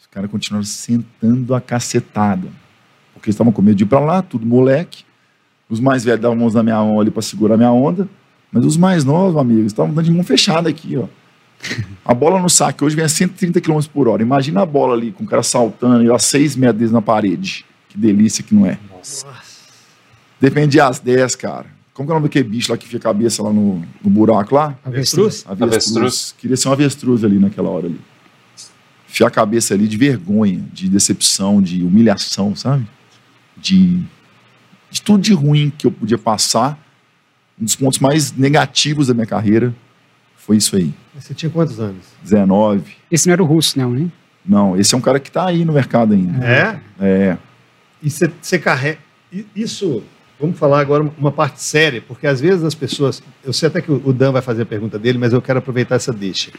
Os 0.00 0.06
caras 0.06 0.30
continuaram 0.30 0.64
sentando 0.64 1.54
a 1.54 1.60
cacetada. 1.60 2.48
Porque 3.12 3.28
eles 3.28 3.34
estavam 3.34 3.52
com 3.52 3.60
medo 3.60 3.76
de 3.76 3.84
ir 3.84 3.86
pra 3.86 4.00
lá, 4.00 4.22
tudo 4.22 4.46
moleque. 4.46 5.04
Os 5.68 5.78
mais 5.78 6.02
velhos 6.02 6.22
davam 6.22 6.34
mãos 6.34 6.54
na 6.54 6.62
minha 6.62 6.76
mão 6.76 6.98
ali 6.98 7.10
para 7.10 7.20
segurar 7.20 7.54
a 7.54 7.58
minha 7.58 7.70
onda. 7.70 8.08
Mas 8.50 8.64
os 8.64 8.78
mais 8.78 9.04
novos, 9.04 9.36
amigos, 9.36 9.66
estavam 9.66 9.92
dando 9.92 10.06
de 10.06 10.10
mão 10.10 10.24
fechada 10.24 10.70
aqui, 10.70 10.96
ó. 10.96 11.06
A 12.02 12.14
bola 12.14 12.40
no 12.40 12.48
saque 12.48 12.82
hoje 12.82 12.96
vem 12.96 13.04
a 13.04 13.08
130 13.08 13.60
km 13.60 13.80
por 13.92 14.08
hora. 14.08 14.22
Imagina 14.22 14.62
a 14.62 14.66
bola 14.66 14.94
ali 14.94 15.12
com 15.12 15.24
o 15.24 15.26
cara 15.26 15.42
saltando 15.42 16.02
e 16.02 16.10
a 16.10 16.18
6 16.18 16.56
metros 16.56 16.78
deles 16.78 16.92
na 16.92 17.02
parede. 17.02 17.66
Que 17.90 17.98
delícia 17.98 18.42
que 18.42 18.54
não 18.54 18.64
é. 18.64 18.78
Nossa. 18.90 19.26
Defendi 20.40 20.80
as 20.80 21.00
10, 21.00 21.34
cara. 21.36 21.66
Como 21.98 22.06
que 22.06 22.12
é 22.12 22.14
o 22.14 22.18
nome 22.20 22.28
daquele 22.28 22.48
bicho 22.48 22.70
lá 22.70 22.78
que 22.78 22.86
fica 22.86 22.98
a 22.98 23.12
cabeça 23.12 23.42
lá 23.42 23.52
no, 23.52 23.84
no 24.04 24.08
buraco 24.08 24.54
lá? 24.54 24.78
Avestruz? 24.84 25.44
Avestruz. 25.44 25.72
avestruz. 25.72 26.34
Queria 26.38 26.56
ser 26.56 26.68
um 26.68 26.72
avestruz 26.72 27.24
ali 27.24 27.40
naquela 27.40 27.68
hora 27.70 27.86
ali. 27.86 28.00
Enfiar 29.10 29.26
a 29.26 29.30
cabeça 29.32 29.74
ali 29.74 29.88
de 29.88 29.96
vergonha, 29.96 30.64
de 30.72 30.88
decepção, 30.88 31.60
de 31.60 31.82
humilhação, 31.82 32.54
sabe? 32.54 32.86
De, 33.56 34.00
de 34.88 35.02
tudo 35.02 35.20
de 35.20 35.32
ruim 35.32 35.72
que 35.76 35.88
eu 35.88 35.90
podia 35.90 36.16
passar. 36.16 36.78
Um 37.60 37.64
dos 37.64 37.74
pontos 37.74 37.98
mais 37.98 38.30
negativos 38.30 39.08
da 39.08 39.14
minha 39.14 39.26
carreira 39.26 39.74
foi 40.36 40.58
isso 40.58 40.76
aí. 40.76 40.94
Você 41.18 41.34
tinha 41.34 41.50
quantos 41.50 41.80
anos? 41.80 42.04
19. 42.22 42.92
Esse 43.10 43.26
não 43.26 43.32
era 43.32 43.42
o 43.42 43.46
russo, 43.46 43.76
não, 43.76 43.90
né? 43.90 44.08
Não, 44.46 44.76
esse 44.76 44.94
é 44.94 44.96
um 44.96 45.00
cara 45.00 45.18
que 45.18 45.30
está 45.30 45.48
aí 45.48 45.64
no 45.64 45.72
mercado 45.72 46.14
ainda. 46.14 46.46
É? 46.46 46.80
É. 47.00 47.38
E 48.00 48.08
você 48.08 48.56
carrega. 48.56 49.00
Isso 49.52 50.04
Vamos 50.40 50.58
falar 50.58 50.80
agora 50.80 51.02
uma 51.18 51.32
parte 51.32 51.60
séria, 51.60 52.02
porque 52.06 52.26
às 52.26 52.40
vezes 52.40 52.62
as 52.62 52.74
pessoas. 52.74 53.22
Eu 53.44 53.52
sei 53.52 53.68
até 53.68 53.80
que 53.80 53.90
o 53.90 54.12
Dan 54.12 54.32
vai 54.32 54.42
fazer 54.42 54.62
a 54.62 54.66
pergunta 54.66 54.98
dele, 54.98 55.18
mas 55.18 55.32
eu 55.32 55.42
quero 55.42 55.58
aproveitar 55.58 55.96
essa 55.96 56.12
deixa. 56.12 56.52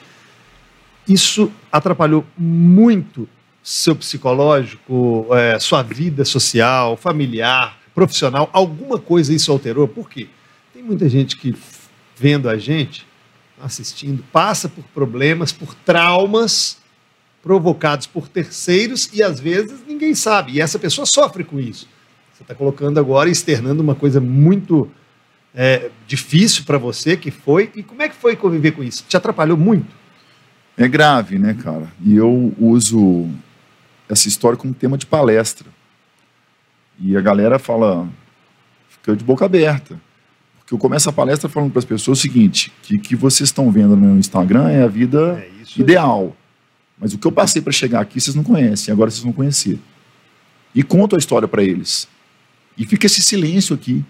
Isso 1.08 1.52
atrapalhou 1.72 2.26
muito 2.38 3.28
seu 3.64 3.96
psicológico, 3.96 5.28
é, 5.32 5.58
sua 5.60 5.82
vida 5.82 6.26
social, 6.26 6.98
familiar, 6.98 7.78
profissional? 7.96 8.50
Alguma 8.52 9.00
coisa 9.00 9.34
isso 9.34 9.52
alterou? 9.52 9.88
Por 9.88 10.10
quê? 10.10 10.28
Tem 10.74 10.84
muita 10.84 11.08
gente 11.08 11.38
que, 11.38 11.56
vendo 12.18 12.50
a 12.50 12.58
gente, 12.58 13.08
assistindo, 13.62 14.24
passa 14.32 14.68
por 14.68 14.84
problemas, 14.94 15.52
por 15.52 15.74
traumas 15.74 16.80
provocados 17.42 18.06
por 18.06 18.28
terceiros 18.28 19.10
e 19.14 19.24
às 19.24 19.40
vezes 19.40 19.80
ninguém 19.88 20.14
sabe. 20.14 20.54
E 20.54 20.62
essa 20.62 20.78
pessoa 20.78 21.06
sofre 21.06 21.44
com 21.44 21.60
isso. 21.60 21.88
Você 22.40 22.44
está 22.44 22.56
colocando 22.56 22.98
agora, 23.02 23.30
externando 23.30 23.82
uma 23.82 23.94
coisa 23.94 24.22
muito 24.22 24.90
é, 25.54 25.92
difícil 26.08 26.64
para 26.64 26.78
você, 26.78 27.18
que 27.18 27.32
foi. 27.32 27.70
E 27.76 27.84
como 27.84 28.02
é 28.02 28.08
que 28.08 28.16
foi 28.16 28.34
conviver 28.38 28.72
com 28.72 28.82
isso? 28.82 29.04
Te 29.10 29.18
atrapalhou 29.18 29.58
muito? 29.58 29.94
É 30.78 30.88
grave, 30.88 31.38
né, 31.38 31.54
cara? 31.54 31.92
E 32.02 32.16
eu 32.16 32.54
uso 32.58 33.28
essa 34.08 34.30
história 34.30 34.58
como 34.58 34.74
tema 34.74 34.98
de 34.98 35.06
palestra. 35.06 35.68
E 36.98 37.18
a 37.18 37.20
galera 37.20 37.60
fala, 37.60 38.08
fica 38.88 39.18
de 39.18 39.24
boca 39.26 39.44
aberta. 39.44 40.00
Porque 40.60 40.74
eu 40.74 40.78
começo 40.78 41.10
a 41.10 41.12
palestra 41.12 41.50
falando 41.50 41.72
para 41.72 41.80
as 41.80 41.86
pessoas 41.86 42.20
o 42.20 42.22
seguinte: 42.22 42.72
que 42.84 42.96
o 42.96 43.02
que 43.02 43.18
vocês 43.18 43.50
estão 43.50 43.70
vendo 43.70 43.98
no 43.98 44.18
Instagram 44.18 44.70
é 44.70 44.84
a 44.84 44.88
vida 44.88 45.46
é 45.46 45.50
ideal. 45.78 46.34
Mas 46.98 47.14
o 47.14 47.18
que 47.18 47.28
eu 47.28 47.34
passei 47.34 47.62
para 47.62 47.74
chegar 47.74 48.00
aqui 48.00 48.22
vocês 48.22 48.34
não 48.34 48.46
conhecem, 48.46 48.94
agora 48.94 49.12
vocês 49.12 49.24
vão 49.24 49.34
conhecer. 49.34 49.78
E 50.74 50.84
conto 50.84 51.18
a 51.18 51.20
história 51.20 51.46
para 51.46 51.62
eles. 51.62 52.08
E 52.80 52.86
fica 52.86 53.06
esse 53.06 53.22
silêncio 53.22 53.76
aqui, 53.76 54.04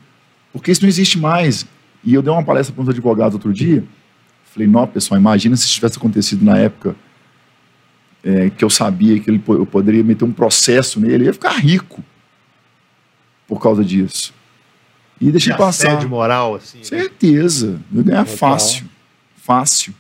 porque 0.54 0.72
isso 0.72 0.84
não 0.84 0.88
existe 0.88 1.18
mais. 1.18 1.66
E 2.04 2.14
eu 2.14 2.22
dei 2.22 2.32
uma 2.32 2.44
palestra 2.44 2.74
para 2.74 2.84
uns 2.84 2.90
advogados 2.90 3.34
outro 3.34 3.52
dia, 3.52 3.84
falei, 4.46 4.68
não, 4.68 4.86
pessoal, 4.86 5.20
imagina 5.20 5.56
se 5.56 5.64
isso 5.66 5.74
tivesse 5.74 5.98
acontecido 5.98 6.46
na 6.46 6.58
época 6.58 6.96
é, 8.24 8.50
que 8.50 8.64
eu 8.64 8.70
sabia 8.70 9.20
que 9.20 9.30
ele, 9.30 9.42
eu 9.48 9.66
poderia 9.66 10.04
meter 10.04 10.24
um 10.24 10.32
processo 10.32 11.00
nele, 11.00 11.26
ia 11.26 11.34
ficar 11.34 11.58
rico 11.58 12.04
por 13.48 13.60
causa 13.60 13.84
disso. 13.84 14.34
E 15.20 15.32
deixei 15.32 15.54
passar. 15.56 15.98
de 15.98 16.08
moral, 16.08 16.56
assim. 16.56 16.78
Né? 16.78 16.84
Certeza. 16.84 17.72
Né? 17.92 18.00
Eu 18.00 18.04
ganhar 18.04 18.26
fácil. 18.26 18.86
Fácil. 19.36 19.94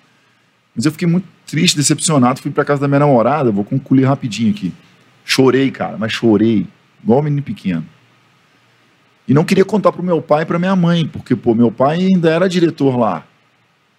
Mas 0.76 0.86
eu 0.86 0.92
fiquei 0.92 1.08
muito 1.08 1.28
triste, 1.46 1.76
decepcionado. 1.76 2.40
Fui 2.40 2.52
para 2.52 2.64
casa 2.64 2.82
da 2.82 2.88
minha 2.88 3.00
namorada, 3.00 3.52
vou 3.52 3.66
concluir 3.66 4.06
rapidinho 4.06 4.52
aqui. 4.52 4.72
Chorei, 5.26 5.72
cara, 5.72 5.98
mas 5.98 6.14
chorei, 6.14 6.66
igual 7.04 7.20
um 7.20 7.24
menino 7.24 7.44
pequeno. 7.44 7.86
E 9.30 9.34
não 9.34 9.46
queria 9.46 9.64
contar 9.64 9.92
pro 9.92 10.02
meu 10.02 10.24
pai 10.24 10.42
e 10.42 10.46
pra 10.46 10.58
minha 10.58 10.76
mãe, 10.76 11.08
porque, 11.08 11.36
pô, 11.36 11.54
meu 11.54 11.72
pai 11.72 12.00
ainda 12.00 12.32
era 12.32 12.50
diretor 12.50 12.98
lá. 12.98 13.24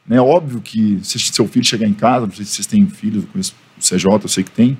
É 0.08 0.14
né? 0.14 0.20
óbvio 0.20 0.60
que 0.60 0.98
se 1.04 1.20
seu 1.20 1.46
filho 1.46 1.64
chegar 1.64 1.86
em 1.86 1.94
casa, 1.94 2.26
não 2.26 2.34
sei 2.34 2.44
se 2.44 2.50
vocês 2.50 2.66
têm 2.66 2.84
filhos, 2.88 3.24
conheço 3.26 3.54
o 3.78 3.80
CJ, 3.80 4.06
eu 4.24 4.28
sei 4.28 4.42
que 4.42 4.50
tem, 4.50 4.76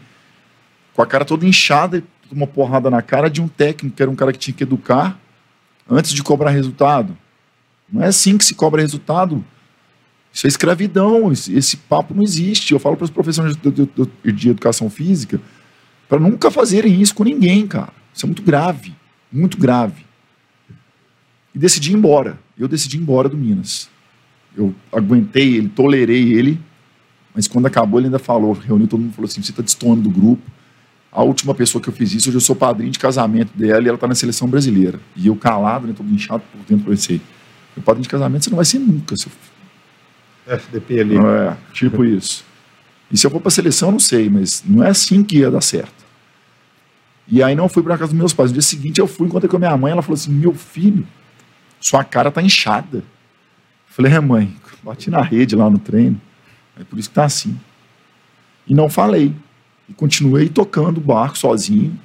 com 0.93 1.03
a 1.03 1.07
cara 1.07 1.25
toda 1.25 1.47
inchada, 1.47 2.03
uma 2.33 2.49
porrada 2.49 2.91
na 2.91 3.01
cara 3.01 3.31
de 3.31 3.41
um 3.41 3.47
técnico, 3.47 3.95
que 3.95 4.03
era 4.03 4.11
um 4.11 4.17
cara 4.17 4.33
que 4.33 4.41
tinha 4.41 4.53
que 4.53 4.65
educar 4.65 5.17
antes 5.89 6.13
de 6.13 6.21
cobrar 6.21 6.51
resultado. 6.51 7.17
Não 7.89 8.03
é 8.03 8.09
assim 8.09 8.37
que 8.37 8.45
se 8.45 8.57
cobra 8.57 8.83
resultado. 8.83 9.45
Isso 10.33 10.49
é 10.49 10.49
escravidão, 10.49 11.31
esse, 11.31 11.57
esse 11.57 11.77
papo 11.77 12.13
não 12.13 12.25
existe. 12.25 12.73
Eu 12.73 12.81
falo 12.81 12.97
para 12.97 13.05
os 13.05 13.11
professores 13.11 13.55
de, 13.55 13.71
de, 13.71 14.33
de 14.33 14.51
educação 14.51 14.91
física 14.91 15.41
para 16.09 16.19
nunca 16.19 16.51
fazerem 16.51 17.01
isso 17.01 17.15
com 17.15 17.23
ninguém, 17.23 17.69
cara. 17.69 17.93
Isso 18.13 18.27
é 18.27 18.29
muito 18.29 18.43
grave, 18.43 18.97
muito 19.33 19.57
grave. 19.57 20.10
E 21.55 21.59
decidi 21.59 21.93
ir 21.93 21.95
embora. 21.95 22.39
Eu 22.59 22.69
decidi 22.69 22.97
ir 22.97 23.01
embora 23.01 23.29
do 23.29 23.37
Minas. 23.37 23.89
Eu 24.57 24.75
aguentei 24.93 25.57
ele, 25.57 25.69
tolerei 25.69 26.33
ele, 26.33 26.61
mas 27.35 27.47
quando 27.47 27.67
acabou 27.67 28.01
ele 28.01 28.07
ainda 28.07 28.19
falou, 28.19 28.53
reuniu 28.53 28.87
todo 28.87 29.01
mundo 29.01 29.15
falou 29.15 29.29
assim: 29.29 29.43
você 29.43 29.51
está 29.51 29.63
destoando 29.63 30.03
do 30.03 30.11
grupo. 30.11 30.43
A 31.13 31.23
última 31.23 31.55
pessoa 31.55 31.83
que 31.83 31.89
eu 31.89 31.93
fiz 31.93 32.13
isso, 32.13 32.29
hoje 32.29 32.37
eu 32.37 32.41
sou 32.41 32.55
padrinho 32.55 32.93
de 32.93 32.99
casamento 32.99 33.57
dela 33.57 33.83
e 33.83 33.89
ela 33.89 33.97
está 33.97 34.07
na 34.07 34.15
seleção 34.15 34.49
brasileira. 34.49 35.01
E 35.17 35.27
eu 35.27 35.35
calado, 35.35 35.87
né, 35.87 35.95
todo 35.97 36.09
inchado 36.09 36.43
por 36.53 36.61
dentro, 36.69 36.89
pensei: 36.91 37.21
meu 37.77 37.85
padrinho 37.85 38.03
de 38.03 38.09
casamento 38.09 38.45
você 38.45 38.51
não 38.51 38.57
vai 38.57 38.65
ser 38.65 38.79
nunca, 38.79 39.17
seu. 39.17 39.31
FDP 40.47 41.01
ali. 41.01 41.17
É, 41.17 41.57
tipo 41.73 42.05
isso. 42.05 42.45
E 43.11 43.17
se 43.17 43.27
eu 43.27 43.31
for 43.31 43.41
para 43.41 43.49
a 43.49 43.53
seleção, 43.53 43.93
não 43.93 43.99
sei, 43.99 44.29
mas 44.29 44.63
não 44.67 44.85
é 44.85 44.91
assim 44.91 45.23
que 45.23 45.39
ia 45.39 45.51
dar 45.51 45.61
certo. 45.61 46.01
E 47.27 47.43
aí 47.43 47.55
não 47.55 47.69
fui 47.69 47.83
para 47.83 47.97
casa 47.97 48.11
dos 48.11 48.19
meus 48.19 48.33
pais. 48.33 48.51
No 48.51 48.55
dia 48.55 48.63
seguinte 48.63 49.01
eu 49.01 49.07
fui, 49.07 49.27
encontrei 49.27 49.49
com 49.49 49.57
a 49.57 49.61
minha 49.61 49.77
mãe, 49.77 49.93
ela 49.93 50.03
falou 50.03 50.15
assim: 50.15 50.33
meu 50.33 50.55
filho, 50.55 51.07
sua 51.81 52.05
cara 52.05 52.31
tá 52.31 52.43
inchada. 52.43 52.99
Eu 52.99 53.05
falei, 53.87 54.13
é 54.13 54.21
mãe, 54.21 54.55
bati 54.83 55.11
na 55.11 55.23
rede 55.23 55.57
lá 55.57 55.69
no 55.69 55.79
treino. 55.79 56.21
É 56.79 56.85
por 56.85 56.99
isso 56.99 57.09
que 57.09 57.15
tá 57.15 57.25
assim. 57.25 57.59
E 58.67 58.75
não 58.75 58.89
falei. 58.89 59.35
E 59.89 59.93
continuei 59.93 60.49
tocando 60.49 60.99
o 60.99 61.01
barco 61.01 61.37
sozinho, 61.37 61.99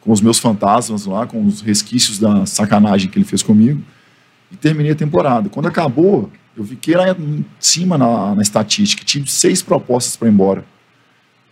com 0.00 0.12
os 0.12 0.20
meus 0.20 0.38
fantasmas 0.38 1.04
lá, 1.04 1.26
com 1.26 1.44
os 1.44 1.60
resquícios 1.60 2.18
da 2.18 2.46
sacanagem 2.46 3.10
que 3.10 3.18
ele 3.18 3.24
fez 3.24 3.42
comigo. 3.42 3.82
E 4.50 4.56
terminei 4.56 4.92
a 4.92 4.96
temporada. 4.96 5.48
Quando 5.50 5.66
acabou, 5.66 6.30
eu 6.56 6.64
fiquei 6.64 6.96
lá 6.96 7.10
em 7.10 7.44
cima 7.60 7.98
na, 7.98 8.34
na 8.34 8.42
estatística. 8.42 9.04
Tive 9.04 9.30
seis 9.30 9.60
propostas 9.60 10.16
para 10.16 10.28
ir 10.28 10.32
embora. 10.32 10.64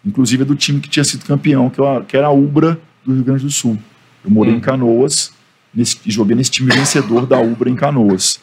Inclusive 0.04 0.44
do 0.44 0.54
time 0.54 0.80
que 0.80 0.88
tinha 0.88 1.04
sido 1.04 1.24
campeão, 1.24 1.68
que, 1.68 1.78
eu, 1.78 2.04
que 2.04 2.16
era 2.16 2.28
a 2.28 2.32
Ubra 2.32 2.80
do 3.04 3.12
Rio 3.12 3.24
Grande 3.24 3.44
do 3.44 3.50
Sul. 3.50 3.76
Eu 4.24 4.30
morei 4.30 4.54
hum. 4.54 4.56
em 4.56 4.60
Canoas 4.60 5.35
nesse, 5.76 5.98
joguei 6.06 6.34
nesse 6.34 6.50
time 6.50 6.72
vencedor 6.72 7.26
da 7.26 7.38
Ubra 7.38 7.68
em 7.68 7.76
Canoas. 7.76 8.40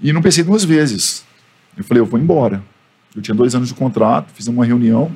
E 0.00 0.12
não 0.12 0.20
pensei 0.20 0.42
duas 0.42 0.64
vezes. 0.64 1.24
Eu 1.76 1.84
falei, 1.84 2.00
eu 2.00 2.06
vou 2.06 2.18
embora. 2.18 2.62
Eu 3.14 3.22
tinha 3.22 3.34
dois 3.34 3.54
anos 3.54 3.68
de 3.68 3.74
contrato, 3.74 4.32
fiz 4.34 4.48
uma 4.48 4.64
reunião, 4.64 5.10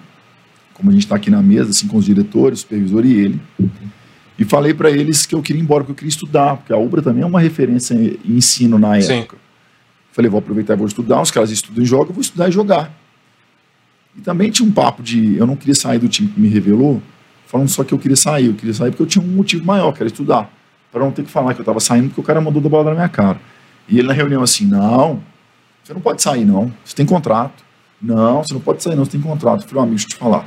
como 0.73 0.91
a 0.91 0.93
gente 0.93 1.03
está 1.03 1.17
aqui 1.17 1.31
na 1.31 1.43
mesa, 1.43 1.71
assim, 1.71 1.89
com 1.89 1.97
os 1.97 2.05
diretores, 2.05 2.61
o 2.61 2.63
supervisor 2.63 3.05
e 3.05 3.13
ele. 3.13 3.41
E 4.39 4.45
falei 4.45 4.73
para 4.73 4.89
eles 4.89 5.27
que 5.27 5.35
eu 5.35 5.43
queria 5.43 5.61
ir 5.61 5.65
embora, 5.65 5.83
que 5.83 5.91
eu 5.91 5.95
queria 5.97 6.09
estudar, 6.09 6.59
porque 6.59 6.73
a 6.73 6.79
Ubra 6.79 7.03
também 7.03 7.25
é 7.25 7.27
uma 7.27 7.41
referência 7.41 7.95
em 7.95 8.37
ensino 8.37 8.79
na 8.79 8.97
época. 8.97 9.37
Sim. 9.37 9.43
Falei, 10.13 10.31
vou 10.31 10.39
aproveitar 10.39 10.75
e 10.75 10.77
vou 10.77 10.87
estudar. 10.87 11.21
Os 11.21 11.33
caras 11.33 11.51
estudam 11.51 11.83
e 11.83 11.87
jogam, 11.87 12.09
eu 12.11 12.15
vou 12.15 12.23
estudar 12.23 12.49
e 12.49 12.53
jogar. 12.53 12.93
E 14.17 14.21
também 14.21 14.51
tinha 14.51 14.67
um 14.67 14.73
papo 14.73 15.03
de 15.03 15.37
eu 15.37 15.47
não 15.47 15.57
queria 15.57 15.75
sair 15.75 15.99
do 15.99 16.09
time 16.09 16.29
que 16.29 16.41
me 16.41 16.49
revelou, 16.49 17.03
falando 17.47 17.69
só 17.69 17.83
que 17.83 17.93
eu 17.93 17.99
queria 17.99 18.17
sair. 18.17 18.47
Eu 18.47 18.55
queria 18.55 18.75
sair 18.75 18.91
porque 18.91 19.03
eu 19.03 19.07
tinha 19.07 19.25
um 19.25 19.29
motivo 19.29 19.65
maior, 19.65 19.93
que 19.93 20.01
era 20.01 20.09
estudar. 20.09 20.53
Para 20.91 21.01
não 21.01 21.11
ter 21.11 21.25
que 21.25 21.31
falar 21.31 21.55
que 21.55 21.61
eu 21.61 21.63
estava 21.63 21.81
saindo 21.81 22.09
porque 22.09 22.21
o 22.21 22.25
cara 22.25 22.41
mandou 22.41 22.63
bola 22.63 22.91
na 22.91 22.97
minha 22.97 23.09
cara. 23.09 23.41
E 23.89 23.99
ele 23.99 24.09
na 24.09 24.15
reunião 24.15 24.43
assim: 24.43 24.67
não, 24.67 25.23
você 25.83 25.95
não 25.95 26.01
pode 26.01 26.23
sair, 26.23 26.45
não. 26.45 26.73
Você 26.85 26.95
tem 26.95 27.07
contrato. 27.07 27.65
Não, 28.01 28.43
você 28.43 28.55
não 28.55 28.61
pode 28.61 28.83
sair, 28.83 28.95
não. 28.95 29.05
Você 29.05 29.13
tem 29.13 29.21
contrato. 29.21 29.63
Eu 29.63 29.69
falei, 29.69 29.83
amigo, 29.83 29.97
deixa 29.97 30.07
eu 30.07 30.11
te 30.11 30.17
falar. 30.17 30.47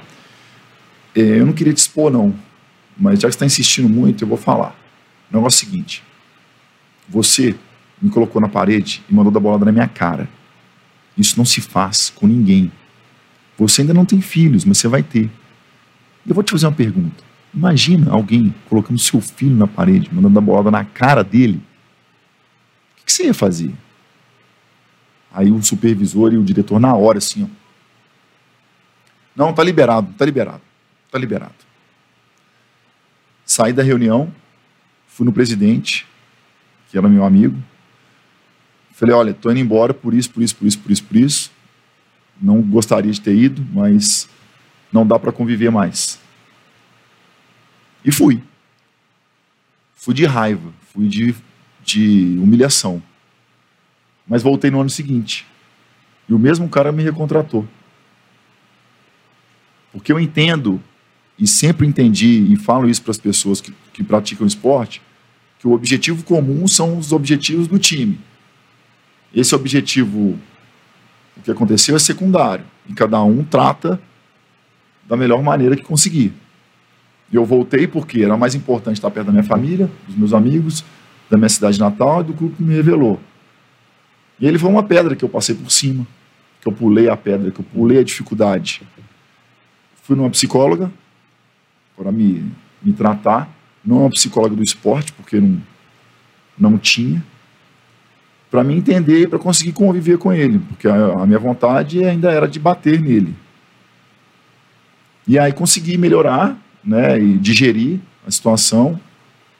É, 1.15 1.21
eu 1.21 1.45
não 1.45 1.53
queria 1.53 1.73
te 1.73 1.77
expor, 1.77 2.11
não. 2.11 2.33
Mas 2.97 3.19
já 3.19 3.27
que 3.27 3.33
você 3.33 3.37
está 3.37 3.45
insistindo 3.45 3.89
muito, 3.89 4.23
eu 4.23 4.27
vou 4.27 4.37
falar. 4.37 4.75
O 5.31 5.35
negócio 5.35 5.63
é 5.63 5.67
o 5.67 5.71
seguinte: 5.71 6.03
você 7.09 7.55
me 8.01 8.09
colocou 8.09 8.41
na 8.41 8.47
parede 8.47 9.03
e 9.09 9.13
mandou 9.13 9.31
da 9.31 9.39
bola 9.39 9.65
na 9.65 9.71
minha 9.71 9.87
cara. 9.87 10.29
Isso 11.17 11.37
não 11.37 11.45
se 11.45 11.61
faz 11.61 12.09
com 12.09 12.27
ninguém. 12.27 12.71
Você 13.57 13.81
ainda 13.81 13.93
não 13.93 14.05
tem 14.05 14.21
filhos, 14.21 14.65
mas 14.65 14.77
você 14.77 14.87
vai 14.87 15.03
ter. 15.03 15.29
Eu 16.25 16.33
vou 16.33 16.43
te 16.43 16.51
fazer 16.51 16.67
uma 16.67 16.71
pergunta. 16.71 17.30
Imagina 17.53 18.11
alguém 18.11 18.53
colocando 18.69 18.97
seu 18.97 19.19
filho 19.19 19.55
na 19.55 19.67
parede, 19.67 20.13
mandando 20.13 20.37
a 20.37 20.41
bola 20.41 20.71
na 20.71 20.85
cara 20.85 21.23
dele. 21.23 21.61
O 23.01 23.05
que 23.05 23.11
você 23.11 23.25
ia 23.25 23.33
fazer? 23.33 23.73
Aí 25.33 25.51
o 25.51 25.61
supervisor 25.61 26.33
e 26.33 26.37
o 26.37 26.43
diretor, 26.43 26.79
na 26.79 26.93
hora, 26.95 27.17
assim, 27.17 27.43
ó. 27.43 27.61
Não, 29.35 29.53
tá 29.53 29.63
liberado, 29.63 30.13
tá 30.17 30.25
liberado, 30.25 30.61
tá 31.09 31.17
liberado. 31.17 31.55
Saí 33.45 33.73
da 33.73 33.83
reunião, 33.83 34.33
fui 35.07 35.25
no 35.25 35.31
presidente, 35.31 36.05
que 36.89 36.97
era 36.97 37.07
meu 37.07 37.25
amigo, 37.25 37.57
Falei, 39.01 39.15
olha, 39.15 39.33
tô 39.33 39.49
indo 39.49 39.59
embora 39.59 39.95
por 39.95 40.13
isso, 40.13 40.29
por 40.29 40.43
isso, 40.43 40.55
por 40.55 40.67
isso, 40.67 40.77
por 40.77 40.91
isso, 40.91 41.03
por 41.03 41.17
isso. 41.17 41.51
Não 42.39 42.61
gostaria 42.61 43.11
de 43.11 43.19
ter 43.19 43.33
ido, 43.35 43.65
mas 43.73 44.29
não 44.93 45.07
dá 45.07 45.17
para 45.17 45.31
conviver 45.31 45.71
mais. 45.71 46.19
E 48.03 48.11
fui. 48.11 48.41
Fui 49.95 50.13
de 50.13 50.25
raiva, 50.25 50.73
fui 50.93 51.07
de, 51.07 51.35
de 51.83 52.37
humilhação. 52.39 53.01
Mas 54.27 54.41
voltei 54.41 54.71
no 54.71 54.81
ano 54.81 54.89
seguinte. 54.89 55.45
E 56.27 56.33
o 56.33 56.39
mesmo 56.39 56.67
cara 56.69 56.91
me 56.91 57.03
recontratou. 57.03 57.67
Porque 59.91 60.11
eu 60.11 60.19
entendo, 60.19 60.81
e 61.37 61.45
sempre 61.45 61.85
entendi, 61.85 62.51
e 62.51 62.55
falo 62.55 62.89
isso 62.89 63.01
para 63.01 63.11
as 63.11 63.17
pessoas 63.17 63.59
que, 63.59 63.73
que 63.93 64.03
praticam 64.03 64.47
esporte, 64.47 65.01
que 65.59 65.67
o 65.67 65.73
objetivo 65.73 66.23
comum 66.23 66.67
são 66.67 66.97
os 66.97 67.11
objetivos 67.11 67.67
do 67.67 67.77
time. 67.77 68.19
Esse 69.33 69.53
objetivo, 69.53 70.39
o 71.37 71.41
que 71.43 71.51
aconteceu, 71.51 71.95
é 71.95 71.99
secundário. 71.99 72.65
E 72.87 72.93
cada 72.93 73.21
um 73.21 73.43
trata 73.43 74.01
da 75.07 75.15
melhor 75.15 75.43
maneira 75.43 75.75
que 75.75 75.83
conseguir. 75.83 76.33
E 77.31 77.35
eu 77.35 77.45
voltei 77.45 77.87
porque 77.87 78.23
era 78.23 78.35
mais 78.35 78.55
importante 78.55 78.97
estar 78.97 79.09
perto 79.09 79.27
da 79.27 79.31
minha 79.31 79.43
família, 79.43 79.89
dos 80.07 80.15
meus 80.15 80.33
amigos, 80.33 80.83
da 81.29 81.37
minha 81.37 81.49
cidade 81.49 81.79
natal 81.79 82.21
e 82.21 82.25
do 82.25 82.33
clube 82.33 82.55
que 82.55 82.63
me 82.63 82.75
revelou. 82.75 83.19
E 84.39 84.45
ele 84.45 84.59
foi 84.59 84.69
uma 84.69 84.83
pedra 84.83 85.15
que 85.15 85.23
eu 85.23 85.29
passei 85.29 85.55
por 85.55 85.71
cima, 85.71 86.05
que 86.59 86.67
eu 86.67 86.73
pulei 86.73 87.09
a 87.09 87.15
pedra, 87.15 87.51
que 87.51 87.59
eu 87.59 87.65
pulei 87.65 87.99
a 87.99 88.03
dificuldade. 88.03 88.81
Fui 90.03 90.15
numa 90.15 90.29
psicóloga 90.29 90.91
para 91.95 92.11
me, 92.11 92.51
me 92.81 92.91
tratar, 92.91 93.49
não 93.85 93.99
uma 93.99 94.09
psicóloga 94.09 94.55
do 94.55 94.63
esporte, 94.63 95.13
porque 95.13 95.39
não, 95.39 95.61
não 96.57 96.77
tinha 96.77 97.23
para 98.51 98.65
me 98.65 98.75
entender 98.75 99.21
e 99.21 99.27
para 99.27 99.39
conseguir 99.39 99.71
conviver 99.71 100.17
com 100.17 100.33
ele, 100.33 100.59
porque 100.59 100.85
a, 100.85 101.21
a, 101.21 101.25
minha 101.25 101.39
vontade 101.39 102.03
ainda 102.03 102.29
era 102.29 102.49
de 102.49 102.59
bater 102.59 102.99
nele. 102.99 103.33
E 105.25 105.39
aí 105.39 105.53
consegui 105.53 105.97
melhorar, 105.97 106.57
né, 106.83 107.21
e 107.21 107.37
digerir 107.37 107.99
a 108.25 108.31
situação 108.31 108.99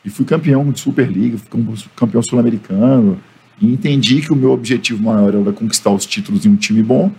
e 0.03 0.09
fui 0.09 0.25
campeão 0.25 0.71
de 0.71 0.79
Superliga, 0.79 1.37
fui 1.37 1.75
campeão 1.95 2.21
sul-americano 2.21 3.19
e 3.61 3.71
entendi 3.71 4.21
que 4.21 4.33
o 4.33 4.35
meu 4.35 4.51
objetivo 4.51 5.03
maior 5.03 5.33
era 5.35 5.53
conquistar 5.53 5.91
os 5.91 6.05
títulos 6.05 6.45
em 6.45 6.49
um 6.49 6.55
time 6.55 6.81
bom, 6.81 7.11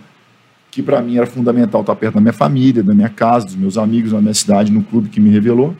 que 0.69 0.83
para 0.83 1.01
mim 1.01 1.15
era 1.15 1.25
fundamental 1.25 1.81
estar 1.81 1.95
perto 1.95 2.15
da 2.15 2.21
minha 2.21 2.33
família, 2.33 2.83
da 2.83 2.93
minha 2.93 3.09
casa, 3.09 3.45
dos 3.45 3.55
meus 3.55 3.77
amigos, 3.77 4.11
na 4.11 4.19
minha 4.19 4.33
cidade, 4.33 4.71
no 4.71 4.83
clube 4.83 5.07
que 5.07 5.21
me 5.21 5.29
revelou. 5.29 5.75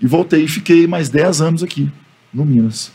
E 0.00 0.06
voltei 0.06 0.44
e 0.44 0.48
fiquei 0.48 0.86
mais 0.86 1.08
10 1.08 1.40
anos 1.40 1.62
aqui, 1.62 1.90
no 2.32 2.44
Minas. 2.44 2.92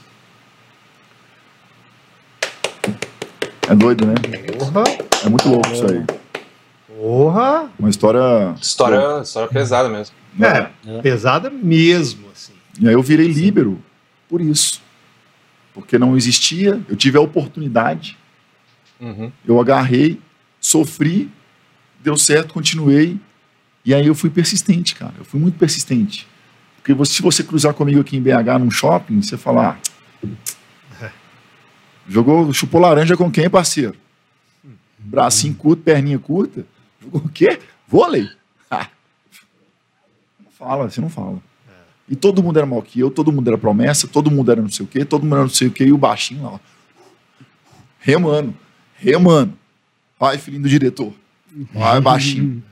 É 3.67 3.75
doido, 3.75 4.05
né? 4.05 4.15
É 5.25 5.29
muito 5.29 5.49
louco 5.49 5.71
isso 5.73 5.85
aí. 5.85 6.18
Porra! 6.99 7.71
Uma 7.79 7.89
história. 7.89 8.53
História, 8.61 9.21
história 9.21 9.47
pesada 9.47 9.87
mesmo. 9.87 10.13
É, 10.37 10.69
é, 10.85 11.01
pesada 11.01 11.49
mesmo, 11.49 12.27
assim. 12.29 12.51
E 12.77 12.89
aí 12.89 12.93
eu 12.93 13.01
virei 13.01 13.27
líbero 13.27 13.81
por 14.27 14.41
isso. 14.41 14.81
Porque 15.73 15.97
não 15.97 16.17
existia, 16.17 16.81
eu 16.89 16.97
tive 16.97 17.17
a 17.17 17.21
oportunidade, 17.21 18.17
uhum. 18.99 19.31
eu 19.47 19.61
agarrei, 19.61 20.19
sofri, 20.59 21.31
deu 22.01 22.17
certo, 22.17 22.53
continuei. 22.53 23.17
E 23.85 23.93
aí 23.93 24.05
eu 24.05 24.13
fui 24.13 24.29
persistente, 24.29 24.93
cara. 24.93 25.13
Eu 25.17 25.23
fui 25.23 25.39
muito 25.39 25.57
persistente. 25.57 26.27
Porque 26.75 26.93
você, 26.93 27.13
se 27.13 27.21
você 27.21 27.43
cruzar 27.45 27.73
comigo 27.73 28.01
aqui 28.01 28.17
em 28.17 28.21
BH 28.21 28.59
num 28.59 28.69
shopping, 28.69 29.21
você 29.21 29.37
falar. 29.37 29.79
Ah, 31.01 31.11
Jogou, 32.09 32.51
chupou 32.51 32.81
laranja 32.81 33.15
com 33.15 33.31
quem, 33.31 33.49
parceiro? 33.49 33.95
Bracinho 34.97 35.55
curto, 35.55 35.81
perninha 35.81 36.19
curta. 36.19 36.65
O 37.11 37.29
quê? 37.29 37.59
Vôlei. 37.87 38.29
fala, 40.51 40.89
você 40.89 41.01
não 41.01 41.09
fala. 41.09 41.41
E 42.07 42.15
todo 42.15 42.41
mundo 42.41 42.57
era 42.57 42.65
mal 42.65 42.81
que 42.81 42.99
eu, 42.99 43.11
todo 43.11 43.31
mundo 43.31 43.47
era 43.47 43.57
promessa, 43.57 44.07
todo 44.07 44.31
mundo 44.31 44.51
era 44.51 44.61
não 44.61 44.69
sei 44.69 44.83
o 44.83 44.89
quê, 44.89 45.05
todo 45.05 45.23
mundo 45.23 45.35
era 45.35 45.41
não 45.43 45.49
sei 45.49 45.67
o 45.67 45.71
quê, 45.71 45.85
e 45.85 45.93
o 45.93 45.97
baixinho 45.97 46.43
lá, 46.43 46.59
remando, 47.99 48.55
remando. 48.95 49.53
Vai, 50.19 50.37
filhinho 50.37 50.63
do 50.63 50.69
diretor. 50.69 51.13
Vai, 51.73 52.01
baixinho. 52.01 52.63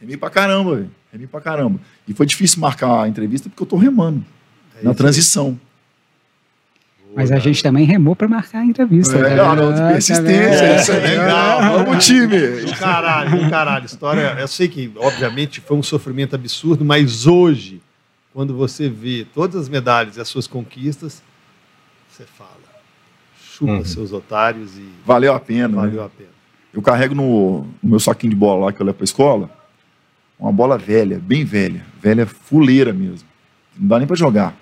Remei 0.00 0.16
pra 0.16 0.30
caramba, 0.30 0.76
velho. 0.76 0.90
Remei 1.12 1.26
pra 1.26 1.40
caramba. 1.40 1.78
E 2.08 2.14
foi 2.14 2.26
difícil 2.26 2.60
marcar 2.60 3.02
a 3.02 3.08
entrevista 3.08 3.48
porque 3.48 3.62
eu 3.62 3.66
tô 3.66 3.76
remando. 3.76 4.24
É 4.80 4.82
na 4.82 4.94
transição. 4.94 5.58
Mas 7.16 7.32
a 7.32 7.38
gente 7.38 7.62
também 7.62 7.84
remou 7.86 8.14
para 8.14 8.28
marcar 8.28 8.58
a 8.60 8.64
entrevista. 8.64 9.16
É, 9.16 9.30
né? 9.30 9.36
não, 9.36 9.72
de 9.72 9.80
Ah, 9.80 9.88
persistência, 9.92 10.68
tá 10.68 10.76
isso 10.76 10.92
é 10.92 10.98
legal. 11.00 11.84
Vamos, 11.84 12.04
time. 12.06 12.28
Caralho, 12.78 13.50
caralho. 13.50 13.86
História, 13.86 14.36
eu 14.38 14.46
sei 14.46 14.68
que, 14.68 14.92
obviamente, 14.96 15.60
foi 15.60 15.76
um 15.76 15.82
sofrimento 15.82 16.34
absurdo, 16.36 16.84
mas 16.84 17.26
hoje, 17.26 17.80
quando 18.34 18.54
você 18.54 18.88
vê 18.88 19.26
todas 19.34 19.62
as 19.62 19.68
medalhas 19.68 20.16
e 20.16 20.20
as 20.20 20.28
suas 20.28 20.46
conquistas, 20.46 21.22
você 22.10 22.24
fala, 22.24 22.50
chupa 23.54 23.72
Uhum. 23.72 23.84
seus 23.84 24.12
otários 24.12 24.76
e 24.76 24.86
Valeu 25.06 25.32
a 25.32 25.40
pena. 25.40 25.68
né? 25.68 25.74
valeu 25.88 26.04
a 26.04 26.08
pena. 26.10 26.28
Eu 26.74 26.82
carrego 26.82 27.14
no, 27.14 27.60
no 27.82 27.90
meu 27.90 27.98
saquinho 28.00 28.30
de 28.30 28.36
bola 28.36 28.66
lá 28.66 28.72
que 28.72 28.80
eu 28.82 28.84
levo 28.84 28.98
pra 28.98 29.04
escola, 29.04 29.48
uma 30.38 30.52
bola 30.52 30.76
velha, 30.76 31.18
bem 31.18 31.42
velha, 31.46 31.82
velha 31.98 32.26
fuleira 32.26 32.92
mesmo. 32.92 33.26
Não 33.78 33.88
dá 33.88 33.98
nem 33.98 34.06
pra 34.06 34.14
jogar. 34.16 34.54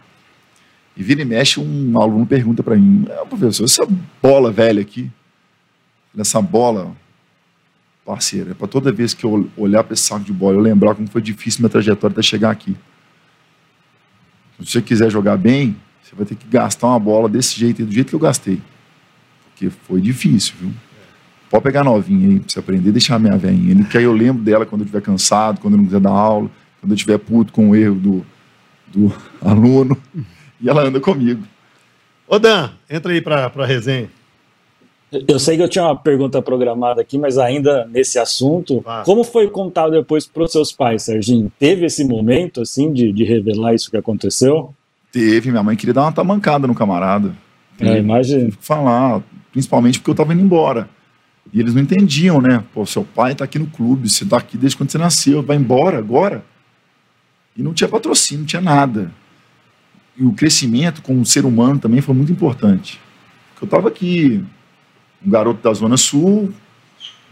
E 0.96 1.02
vira 1.02 1.22
e 1.22 1.24
mexe, 1.24 1.58
um 1.58 2.00
aluno 2.00 2.24
pergunta 2.24 2.62
pra 2.62 2.76
mim, 2.76 3.06
ah, 3.10 3.26
professor, 3.26 3.64
essa 3.64 3.86
bola 4.22 4.52
velha 4.52 4.80
aqui, 4.80 5.10
essa 6.16 6.40
bola, 6.40 6.94
parceiro, 8.04 8.52
é 8.52 8.54
pra 8.54 8.68
toda 8.68 8.92
vez 8.92 9.12
que 9.12 9.24
eu 9.24 9.50
olhar 9.56 9.82
pra 9.82 9.94
esse 9.94 10.04
saco 10.04 10.24
de 10.24 10.32
bola, 10.32 10.56
eu 10.56 10.60
lembrar 10.60 10.94
como 10.94 11.08
foi 11.08 11.20
difícil 11.20 11.62
minha 11.62 11.70
trajetória 11.70 12.14
até 12.14 12.22
chegar 12.22 12.50
aqui. 12.50 12.76
Se 14.60 14.70
você 14.70 14.82
quiser 14.82 15.10
jogar 15.10 15.36
bem, 15.36 15.76
você 16.02 16.14
vai 16.14 16.24
ter 16.24 16.36
que 16.36 16.46
gastar 16.46 16.86
uma 16.86 16.98
bola 16.98 17.28
desse 17.28 17.58
jeito, 17.58 17.84
do 17.84 17.92
jeito 17.92 18.10
que 18.10 18.14
eu 18.14 18.20
gastei. 18.20 18.60
Porque 19.50 19.70
foi 19.70 20.00
difícil, 20.00 20.54
viu? 20.60 20.70
Pode 21.50 21.62
pegar 21.62 21.84
novinha 21.84 22.28
aí 22.28 22.40
pra 22.40 22.48
você 22.48 22.58
aprender, 22.58 22.92
deixar 22.92 23.16
a 23.16 23.18
minha 23.18 23.36
velhinha. 23.36 23.72
Ele 23.72 23.84
que 23.84 23.98
aí 23.98 24.04
eu 24.04 24.12
lembro 24.12 24.42
dela 24.42 24.66
quando 24.66 24.82
eu 24.82 24.84
estiver 24.84 25.00
cansado, 25.00 25.60
quando 25.60 25.74
eu 25.74 25.78
não 25.78 25.84
quiser 25.84 26.00
dar 26.00 26.10
aula, 26.10 26.50
quando 26.80 26.92
eu 26.92 26.94
estiver 26.94 27.18
puto 27.18 27.52
com 27.52 27.70
o 27.70 27.76
erro 27.76 27.94
do, 27.94 28.26
do 28.92 29.14
aluno. 29.40 29.96
E 30.64 30.68
ela 30.68 30.82
anda 30.82 30.98
comigo. 30.98 31.42
Ô 32.26 32.38
Dan, 32.38 32.70
entra 32.88 33.12
aí 33.12 33.20
pra, 33.20 33.50
pra 33.50 33.66
resenha. 33.66 34.08
Eu 35.28 35.38
sei 35.38 35.58
que 35.58 35.62
eu 35.62 35.68
tinha 35.68 35.84
uma 35.84 35.94
pergunta 35.94 36.40
programada 36.40 37.02
aqui, 37.02 37.18
mas 37.18 37.36
ainda 37.36 37.86
nesse 37.86 38.18
assunto, 38.18 38.80
Vá. 38.80 39.02
como 39.04 39.22
foi 39.22 39.48
contado 39.48 39.92
depois 39.92 40.26
para 40.26 40.42
os 40.42 40.50
seus 40.50 40.72
pais, 40.72 41.02
Serginho? 41.02 41.52
Teve 41.58 41.84
esse 41.84 42.02
momento, 42.02 42.62
assim, 42.62 42.92
de, 42.92 43.12
de 43.12 43.24
revelar 43.24 43.74
isso 43.74 43.90
que 43.90 43.96
aconteceu? 43.96 44.74
Teve, 45.12 45.50
minha 45.50 45.62
mãe 45.62 45.76
queria 45.76 45.94
dar 45.94 46.02
uma 46.02 46.12
tamancada 46.12 46.66
no 46.66 46.74
camarada. 46.74 47.36
É, 47.78 47.98
imagina. 47.98 48.50
Falar, 48.58 49.22
principalmente 49.52 49.98
porque 50.00 50.10
eu 50.10 50.14
tava 50.14 50.32
indo 50.32 50.42
embora. 50.42 50.88
E 51.52 51.60
eles 51.60 51.74
não 51.74 51.82
entendiam, 51.82 52.40
né? 52.40 52.64
Pô, 52.72 52.86
seu 52.86 53.04
pai 53.04 53.34
tá 53.34 53.44
aqui 53.44 53.58
no 53.58 53.66
clube, 53.66 54.08
você 54.08 54.24
tá 54.24 54.38
aqui 54.38 54.56
desde 54.56 54.76
quando 54.76 54.90
você 54.90 54.98
nasceu, 54.98 55.42
vai 55.42 55.56
embora 55.56 55.98
agora? 55.98 56.42
E 57.56 57.62
não 57.62 57.74
tinha 57.74 57.86
patrocínio, 57.86 58.40
não 58.40 58.46
tinha 58.46 58.62
nada. 58.62 59.12
E 60.16 60.24
o 60.24 60.32
crescimento 60.32 61.02
como 61.02 61.24
ser 61.26 61.44
humano 61.44 61.78
também 61.80 62.00
foi 62.00 62.14
muito 62.14 62.30
importante. 62.32 63.00
Eu 63.60 63.66
tava 63.66 63.88
aqui, 63.88 64.44
um 65.24 65.30
garoto 65.30 65.62
da 65.62 65.72
Zona 65.72 65.96
Sul, 65.96 66.52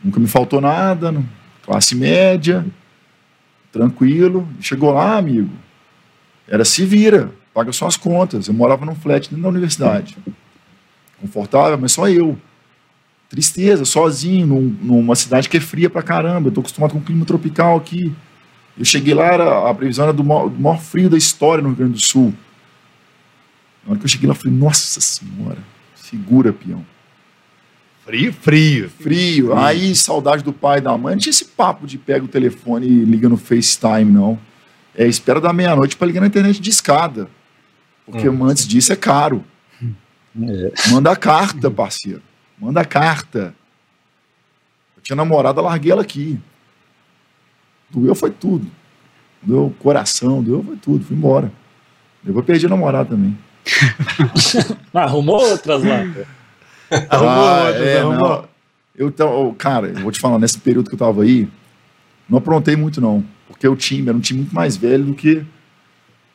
nunca 0.02 0.18
me 0.18 0.26
faltou 0.26 0.60
nada, 0.60 1.14
classe 1.64 1.94
média, 1.94 2.64
tranquilo. 3.70 4.48
Chegou 4.60 4.92
lá, 4.92 5.16
amigo, 5.18 5.50
era 6.48 6.64
se 6.64 6.84
vira, 6.84 7.30
paga 7.54 7.70
suas 7.72 7.96
contas. 7.96 8.48
Eu 8.48 8.54
morava 8.54 8.84
num 8.86 8.94
flat 8.94 9.28
dentro 9.28 9.42
da 9.42 9.48
universidade. 9.48 10.16
Confortável, 11.20 11.78
mas 11.78 11.92
só 11.92 12.08
eu. 12.08 12.36
Tristeza, 13.28 13.84
sozinho, 13.84 14.46
num- 14.46 14.76
numa 14.82 15.14
cidade 15.14 15.48
que 15.48 15.56
é 15.56 15.60
fria 15.60 15.88
pra 15.88 16.02
caramba. 16.02 16.48
Eu 16.48 16.52
tô 16.52 16.60
acostumado 16.60 16.92
com 16.92 16.98
o 16.98 17.02
clima 17.02 17.24
tropical 17.24 17.76
aqui. 17.76 18.12
Eu 18.76 18.84
cheguei 18.84 19.14
lá, 19.14 19.26
era, 19.26 19.70
a 19.70 19.74
previsão 19.74 20.04
era 20.04 20.12
do 20.12 20.24
maior, 20.24 20.48
do 20.48 20.58
maior 20.60 20.80
frio 20.80 21.08
da 21.08 21.16
história 21.16 21.62
no 21.62 21.68
Rio 21.68 21.76
Grande 21.78 21.92
do 21.94 22.00
Sul. 22.00 22.32
Na 23.84 23.90
hora 23.90 23.98
que 23.98 24.04
eu 24.04 24.08
cheguei 24.08 24.28
lá, 24.28 24.34
eu 24.34 24.38
falei, 24.38 24.56
nossa 24.56 25.00
senhora, 25.00 25.58
segura, 25.94 26.52
peão. 26.52 26.84
Frio, 28.04 28.32
frio. 28.32 28.90
Frio. 28.90 29.56
Aí, 29.56 29.94
saudade 29.94 30.42
do 30.42 30.52
pai 30.52 30.78
e 30.78 30.80
da 30.80 30.96
mãe. 30.98 31.14
Não 31.14 31.20
tinha 31.20 31.30
esse 31.30 31.44
papo 31.44 31.86
de 31.86 31.98
pega 31.98 32.24
o 32.24 32.28
telefone 32.28 32.86
e 32.86 33.04
liga 33.04 33.28
no 33.28 33.36
FaceTime, 33.36 34.10
não. 34.10 34.38
É 34.94 35.06
espera 35.06 35.40
da 35.40 35.52
meia-noite 35.52 35.96
pra 35.96 36.06
ligar 36.06 36.20
na 36.20 36.26
internet 36.26 36.60
de 36.60 36.70
escada. 36.70 37.28
Porque 38.04 38.28
antes 38.28 38.66
disso 38.66 38.92
é 38.92 38.96
caro. 38.96 39.44
É. 40.40 40.90
Manda 40.90 41.14
carta, 41.14 41.70
parceiro. 41.70 42.22
Manda 42.58 42.84
carta. 42.84 43.54
Eu 44.96 45.02
tinha 45.02 45.16
namorada, 45.16 45.60
larguei 45.60 45.92
ela 45.92 46.02
aqui. 46.02 46.40
Doeu 47.90 48.14
foi 48.14 48.30
tudo. 48.30 48.66
Doeu 49.42 49.74
coração, 49.78 50.42
doeu 50.42 50.62
foi 50.64 50.76
tudo. 50.76 51.04
Fui 51.04 51.16
embora. 51.16 51.52
Depois 52.22 52.44
perdi 52.44 52.66
a 52.66 52.68
namorada 52.68 53.10
também. 53.10 53.38
Arrumou 54.92 55.40
outras 55.40 55.82
lá. 55.84 55.96
Arrumou 57.08 57.30
Ah, 57.30 57.64
outras, 57.68 57.86
é, 57.86 57.98
arrumou. 58.00 58.28
não. 58.28 58.44
Eu, 58.94 59.08
então, 59.08 59.54
cara, 59.56 59.88
eu 59.88 60.00
vou 60.00 60.12
te 60.12 60.20
falar, 60.20 60.38
nesse 60.38 60.58
período 60.58 60.88
que 60.88 60.94
eu 60.94 60.98
tava 60.98 61.22
aí, 61.22 61.48
não 62.28 62.38
aprontei 62.38 62.76
muito, 62.76 63.00
não. 63.00 63.24
Porque 63.48 63.66
o 63.66 63.74
time 63.76 64.08
era 64.08 64.16
um 64.16 64.20
time 64.20 64.40
muito 64.40 64.54
mais 64.54 64.76
velho 64.76 65.04
do 65.04 65.14
que, 65.14 65.42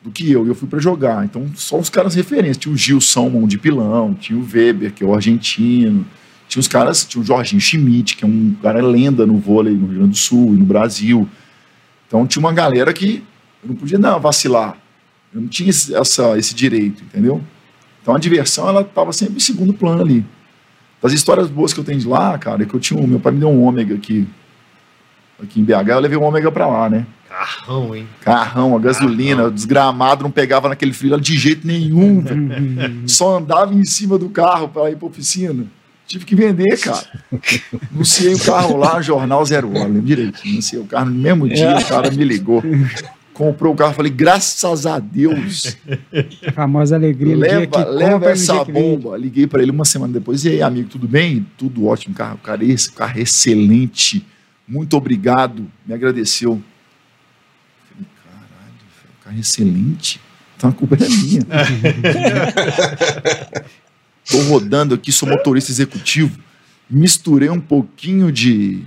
do 0.02 0.10
que 0.10 0.30
eu. 0.30 0.44
E 0.44 0.48
eu 0.48 0.54
fui 0.54 0.68
pra 0.68 0.80
jogar. 0.80 1.24
Então, 1.24 1.46
só 1.54 1.78
os 1.78 1.88
caras 1.88 2.14
referências. 2.14 2.56
Tinha 2.58 2.74
o 2.74 2.76
Gilson, 2.76 3.28
mão 3.28 3.46
de 3.46 3.58
pilão, 3.58 4.14
tinha 4.14 4.38
o 4.38 4.42
Weber, 4.42 4.92
que 4.92 5.04
é 5.04 5.06
o 5.06 5.14
argentino. 5.14 6.04
Tinha 6.48 6.60
os 6.60 6.68
caras, 6.68 7.04
tinha 7.04 7.22
o 7.22 7.24
Jorginho 7.24 7.60
Schmidt, 7.60 8.16
que 8.16 8.24
é 8.24 8.26
um 8.26 8.56
cara 8.62 8.80
lenda 8.80 9.26
no 9.26 9.36
vôlei 9.38 9.74
no 9.74 9.86
Rio 9.86 9.98
Grande 9.98 10.12
do 10.12 10.16
Sul 10.16 10.54
e 10.54 10.58
no 10.58 10.64
Brasil. 10.64 11.28
Então, 12.06 12.26
tinha 12.26 12.40
uma 12.40 12.52
galera 12.52 12.92
que 12.92 13.22
eu 13.62 13.68
não 13.68 13.76
podia 13.76 13.98
não, 13.98 14.18
vacilar. 14.18 14.76
Eu 15.34 15.40
não 15.42 15.48
tinha 15.48 15.70
esse, 15.70 15.94
essa, 15.94 16.38
esse 16.38 16.54
direito, 16.54 17.02
entendeu? 17.02 17.42
Então, 18.02 18.14
a 18.14 18.18
diversão, 18.18 18.68
ela 18.68 18.82
tava 18.82 19.12
sempre 19.12 19.36
em 19.36 19.40
segundo 19.40 19.72
plano 19.74 20.02
ali. 20.02 20.24
Das 21.02 21.12
histórias 21.12 21.48
boas 21.48 21.72
que 21.72 21.80
eu 21.80 21.84
tenho 21.84 22.00
de 22.00 22.08
lá, 22.08 22.36
cara, 22.38 22.62
é 22.62 22.66
que 22.66 22.74
eu 22.74 22.80
tinha 22.80 22.98
um, 22.98 23.06
meu 23.06 23.20
pai 23.20 23.32
me 23.32 23.38
deu 23.38 23.48
um 23.48 23.62
ômega 23.62 23.94
aqui, 23.94 24.26
aqui 25.42 25.60
em 25.60 25.64
BH, 25.64 25.90
eu 25.90 26.00
levei 26.00 26.18
um 26.18 26.24
ômega 26.24 26.50
pra 26.50 26.66
lá, 26.66 26.90
né? 26.90 27.06
Carrão, 27.28 27.94
hein? 27.94 28.08
Carrão, 28.22 28.74
a 28.74 28.80
gasolina, 28.80 29.44
o 29.44 29.50
desgramado 29.50 30.24
não 30.24 30.30
pegava 30.30 30.68
naquele 30.68 30.92
frio 30.92 31.20
de 31.20 31.36
jeito 31.36 31.66
nenhum. 31.66 32.24
Só 33.06 33.38
andava 33.38 33.74
em 33.74 33.84
cima 33.84 34.18
do 34.18 34.30
carro 34.30 34.68
pra 34.68 34.90
ir 34.90 34.96
pra 34.96 35.06
oficina. 35.06 35.66
Tive 36.06 36.24
que 36.24 36.34
vender, 36.34 36.78
cara. 36.80 37.06
Anunciei 37.92 38.34
o 38.34 38.42
carro 38.42 38.78
lá, 38.78 39.00
Jornal 39.02 39.44
Zero 39.44 39.68
Hora, 39.68 39.84
lembro 39.84 40.02
direito. 40.02 40.40
Anunciei 40.42 40.80
o 40.80 40.86
carro 40.86 41.10
no 41.10 41.12
mesmo 41.12 41.46
dia, 41.46 41.76
o 41.76 41.84
cara 41.84 42.10
me 42.10 42.24
ligou. 42.24 42.62
Comprou 43.38 43.72
o 43.72 43.76
carro, 43.76 43.94
falei, 43.94 44.10
graças 44.10 44.84
a 44.84 44.98
Deus. 44.98 45.76
A 46.44 46.50
famosa 46.50 46.96
alegria 46.96 47.36
Leva, 47.36 47.84
leva 47.84 48.14
compra, 48.14 48.32
essa 48.32 48.64
bomba. 48.64 49.16
Liguei 49.16 49.46
pra 49.46 49.62
ele 49.62 49.70
uma 49.70 49.84
semana 49.84 50.12
depois. 50.12 50.44
E 50.44 50.48
aí, 50.48 50.60
amigo, 50.60 50.88
tudo 50.88 51.06
bem? 51.06 51.46
Tudo 51.56 51.86
ótimo, 51.86 52.16
carro. 52.16 52.36
Cara, 52.38 52.64
esse 52.64 52.90
carro 52.90 53.16
é 53.16 53.22
excelente. 53.22 54.26
Muito 54.66 54.96
obrigado. 54.96 55.70
Me 55.86 55.94
agradeceu. 55.94 56.60
Falei, 57.88 58.08
caralho, 58.24 58.74
o 59.20 59.22
carro 59.22 59.36
é 59.36 59.40
excelente. 59.40 60.20
Então 60.56 60.70
a 60.70 60.72
culpa 60.72 60.96
é 60.96 61.08
minha. 61.08 61.46
Tô 64.28 64.42
rodando 64.48 64.96
aqui, 64.96 65.12
sou 65.12 65.28
motorista 65.28 65.70
executivo. 65.70 66.36
Misturei 66.90 67.50
um 67.50 67.60
pouquinho 67.60 68.32
de 68.32 68.82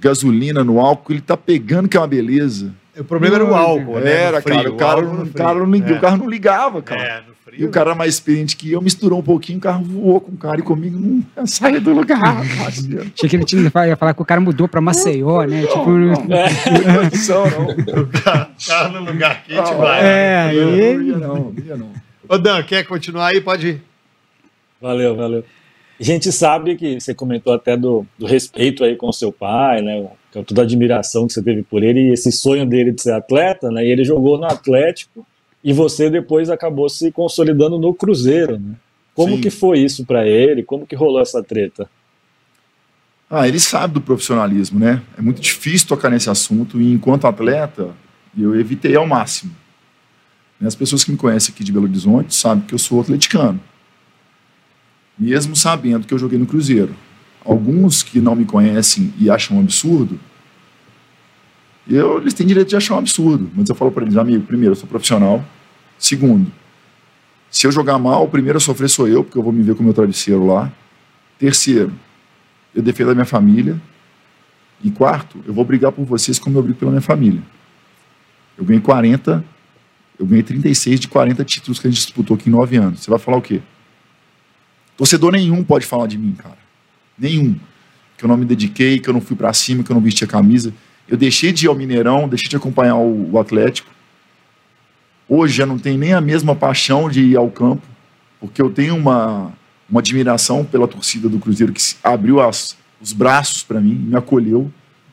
gasolina 0.00 0.62
no 0.62 0.78
álcool, 0.78 1.14
ele 1.14 1.20
tá 1.20 1.36
pegando 1.36 1.88
que 1.88 1.96
é 1.96 2.00
uma 2.00 2.06
beleza. 2.06 2.72
O 2.98 3.04
problema 3.04 3.36
era 3.36 3.44
o 3.44 3.54
álcool, 3.54 4.00
né? 4.00 4.12
Era, 4.24 4.40
frio, 4.42 4.74
cara, 4.76 4.98
o 5.00 5.02
no 5.02 5.12
o 5.12 5.16
frio. 5.26 5.32
cara 5.34 5.58
não 5.66 5.74
É. 5.74 5.92
o 5.92 6.00
carro 6.00 6.16
não 6.18 6.28
ligava, 6.28 6.82
cara. 6.82 7.00
É, 7.02 7.16
no 7.28 7.34
frio. 7.44 7.60
E 7.60 7.64
o 7.64 7.70
cara 7.70 7.94
mais 7.94 8.14
experiente 8.14 8.56
que 8.56 8.72
eu 8.72 8.80
misturou 8.80 9.20
um 9.20 9.22
pouquinho, 9.22 9.58
o 9.58 9.60
carro 9.60 9.84
voou 9.84 10.20
com 10.20 10.32
o 10.32 10.36
cara 10.36 10.58
e 10.58 10.62
comigo 10.62 10.98
não 11.36 11.46
saia 11.46 11.80
do 11.80 11.92
lugar. 11.92 12.40
Achei 12.66 13.28
que 13.28 13.36
ele 13.36 13.44
tinha, 13.44 13.62
ia 13.86 13.96
falar 13.96 14.14
que 14.14 14.22
o 14.22 14.24
cara 14.24 14.40
mudou 14.40 14.66
pra 14.68 14.80
Maceió, 14.80 15.44
né? 15.44 15.62
Tipo, 15.62 15.90
Não, 15.90 15.98
não, 15.98 16.08
não 16.22 16.26
tem 16.26 16.94
condição, 17.04 17.44
não. 17.44 18.08
Carro 18.66 19.00
no 19.00 19.10
lugar 19.12 19.42
quente 19.44 19.60
Ah, 19.60 19.74
vai. 19.74 20.00
é, 20.00 20.02
né? 20.04 20.48
aí- 20.48 20.56
Não 20.96 21.02
ia 21.02 21.16
não, 21.18 21.34
não 21.36 21.64
ia 21.64 21.76
não. 21.76 21.92
Ô 22.28 22.36
Dan, 22.36 22.62
quer 22.64 22.84
continuar 22.86 23.28
aí? 23.28 23.40
Pode 23.40 23.68
ir. 23.68 23.82
Valeu, 24.80 25.16
valeu. 25.16 25.44
A 26.00 26.02
gente 26.02 26.30
sabe 26.30 26.76
que 26.76 27.00
você 27.00 27.12
comentou 27.12 27.52
até 27.52 27.76
do, 27.76 28.06
do 28.18 28.26
respeito 28.26 28.84
aí 28.84 28.94
com 28.94 29.08
o 29.08 29.12
seu 29.12 29.32
pai, 29.32 29.82
né? 29.82 30.06
Com 30.32 30.42
Toda 30.42 30.62
a 30.62 30.64
admiração 30.64 31.26
que 31.26 31.32
você 31.32 31.42
teve 31.42 31.62
por 31.62 31.82
ele 31.82 32.08
e 32.08 32.12
esse 32.12 32.30
sonho 32.30 32.66
dele 32.66 32.92
de 32.92 33.02
ser 33.02 33.12
atleta, 33.12 33.70
né? 33.70 33.84
E 33.84 33.90
ele 33.90 34.04
jogou 34.04 34.38
no 34.38 34.44
Atlético 34.44 35.26
e 35.62 35.72
você 35.72 36.10
depois 36.10 36.50
acabou 36.50 36.88
se 36.88 37.10
consolidando 37.10 37.78
no 37.78 37.94
Cruzeiro, 37.94 38.58
né? 38.58 38.74
Como 39.14 39.34
Sim. 39.34 39.40
que 39.40 39.50
foi 39.50 39.80
isso 39.80 40.04
pra 40.04 40.26
ele? 40.26 40.62
Como 40.62 40.86
que 40.86 40.94
rolou 40.94 41.20
essa 41.20 41.42
treta? 41.42 41.90
Ah, 43.28 43.48
ele 43.48 43.58
sabe 43.58 43.94
do 43.94 44.00
profissionalismo, 44.00 44.78
né? 44.78 45.02
É 45.18 45.20
muito 45.20 45.40
difícil 45.40 45.88
tocar 45.88 46.08
nesse 46.08 46.30
assunto 46.30 46.80
e 46.80 46.92
enquanto 46.92 47.26
atleta, 47.26 47.90
eu 48.38 48.58
evitei 48.58 48.94
ao 48.94 49.06
máximo. 49.06 49.54
As 50.60 50.74
pessoas 50.74 51.04
que 51.04 51.10
me 51.10 51.16
conhecem 51.16 51.52
aqui 51.52 51.62
de 51.62 51.72
Belo 51.72 51.84
Horizonte 51.84 52.34
sabem 52.34 52.64
que 52.64 52.74
eu 52.74 52.78
sou 52.78 53.00
atleticano. 53.00 53.60
Mesmo 55.18 55.54
sabendo 55.56 56.06
que 56.06 56.14
eu 56.14 56.18
joguei 56.18 56.38
no 56.38 56.46
Cruzeiro. 56.46 56.94
Alguns 57.48 58.02
que 58.02 58.20
não 58.20 58.34
me 58.34 58.44
conhecem 58.44 59.10
e 59.18 59.30
acham 59.30 59.56
um 59.56 59.60
absurdo, 59.60 60.20
eu, 61.88 62.18
eles 62.18 62.34
têm 62.34 62.46
direito 62.46 62.68
de 62.68 62.76
achar 62.76 62.96
um 62.96 62.98
absurdo. 62.98 63.50
Mas 63.54 63.70
eu 63.70 63.74
falo 63.74 63.90
para 63.90 64.04
eles, 64.04 64.18
amigo, 64.18 64.44
primeiro, 64.44 64.72
eu 64.72 64.76
sou 64.76 64.86
profissional. 64.86 65.42
Segundo, 65.98 66.52
se 67.50 67.66
eu 67.66 67.72
jogar 67.72 67.98
mal, 67.98 68.24
o 68.24 68.28
primeiro 68.28 68.58
a 68.58 68.60
sofrer 68.60 68.90
sou 68.90 69.08
eu, 69.08 69.24
porque 69.24 69.38
eu 69.38 69.42
vou 69.42 69.50
me 69.50 69.62
ver 69.62 69.74
com 69.74 69.80
o 69.80 69.84
meu 69.84 69.94
travesseiro 69.94 70.46
lá. 70.46 70.70
Terceiro, 71.38 71.90
eu 72.74 72.82
defendo 72.82 73.12
a 73.12 73.14
minha 73.14 73.24
família. 73.24 73.80
E 74.84 74.90
quarto, 74.90 75.42
eu 75.46 75.54
vou 75.54 75.64
brigar 75.64 75.90
por 75.90 76.04
vocês 76.04 76.38
como 76.38 76.58
eu 76.58 76.62
brigo 76.62 76.78
pela 76.78 76.90
minha 76.90 77.00
família. 77.00 77.42
Eu 78.58 78.64
ganhei 78.66 78.82
40, 78.82 79.42
eu 80.18 80.26
ganhei 80.26 80.42
36 80.42 81.00
de 81.00 81.08
40 81.08 81.42
títulos 81.46 81.78
que 81.78 81.86
a 81.86 81.90
gente 81.90 82.02
disputou 82.02 82.36
aqui 82.36 82.50
em 82.50 82.52
nove 82.52 82.76
anos. 82.76 83.00
Você 83.00 83.08
vai 83.08 83.18
falar 83.18 83.38
o 83.38 83.42
quê? 83.42 83.62
Torcedor 84.98 85.32
nenhum 85.32 85.64
pode 85.64 85.86
falar 85.86 86.06
de 86.06 86.18
mim, 86.18 86.32
cara. 86.32 86.67
Nenhum. 87.18 87.56
Que 88.16 88.24
eu 88.24 88.28
não 88.28 88.36
me 88.36 88.44
dediquei, 88.44 88.98
que 88.98 89.08
eu 89.08 89.14
não 89.14 89.20
fui 89.20 89.36
para 89.36 89.52
cima, 89.52 89.82
que 89.82 89.90
eu 89.90 89.94
não 89.94 90.02
vesti 90.02 90.24
a 90.24 90.26
camisa. 90.26 90.72
Eu 91.08 91.16
deixei 91.16 91.52
de 91.52 91.66
ir 91.66 91.68
ao 91.68 91.74
Mineirão, 91.74 92.28
deixei 92.28 92.48
de 92.48 92.56
acompanhar 92.56 92.96
o, 92.96 93.32
o 93.32 93.38
Atlético. 93.38 93.90
Hoje 95.28 95.54
já 95.54 95.66
não 95.66 95.78
tenho 95.78 95.98
nem 95.98 96.14
a 96.14 96.20
mesma 96.20 96.54
paixão 96.54 97.08
de 97.08 97.20
ir 97.20 97.36
ao 97.36 97.50
campo, 97.50 97.86
porque 98.40 98.60
eu 98.60 98.70
tenho 98.70 98.96
uma, 98.96 99.52
uma 99.88 100.00
admiração 100.00 100.64
pela 100.64 100.88
torcida 100.88 101.28
do 101.28 101.38
Cruzeiro 101.38 101.72
que 101.72 101.82
abriu 102.02 102.40
as, 102.40 102.76
os 103.00 103.12
braços 103.12 103.62
para 103.62 103.80
mim, 103.80 103.94
me 103.94 104.16
acolheu. 104.16 104.70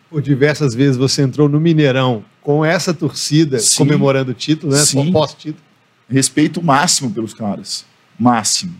Por 0.09 0.21
diversas 0.21 0.73
vezes 0.73 0.95
você 0.95 1.21
entrou 1.21 1.49
no 1.49 1.59
Mineirão 1.59 2.23
com 2.41 2.63
essa 2.63 2.93
torcida 2.93 3.59
Sim. 3.59 3.77
comemorando 3.79 4.31
o 4.31 4.33
título, 4.33 4.71
né? 4.71 4.79
Sim. 4.79 5.11
Pós-título. 5.11 5.63
Respeito 6.09 6.63
máximo 6.63 7.11
pelos 7.11 7.33
caras. 7.33 7.85
Máximo. 8.17 8.75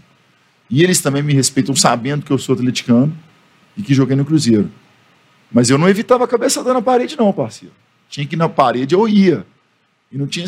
E 0.70 0.84
eles 0.84 1.00
também 1.00 1.22
me 1.22 1.34
respeitam 1.34 1.76
sabendo 1.76 2.26
que 2.26 2.32
eu 2.32 2.38
sou 2.38 2.56
atleticano 2.56 3.16
e 3.78 3.84
que 3.84 3.94
joguei 3.94 4.16
no 4.16 4.26
Cruzeiro. 4.26 4.70
Mas 5.52 5.70
eu 5.70 5.78
não 5.78 5.88
evitava 5.88 6.24
a 6.24 6.28
cabeçada 6.28 6.74
na 6.74 6.82
parede, 6.82 7.16
não, 7.18 7.32
parceiro. 7.32 7.74
Tinha 8.10 8.26
que 8.26 8.36
ir 8.36 8.38
na 8.38 8.50
parede, 8.50 8.96
eu 8.96 9.08
ia. 9.08 9.46
E 10.12 10.18
não 10.18 10.28
tinha. 10.28 10.46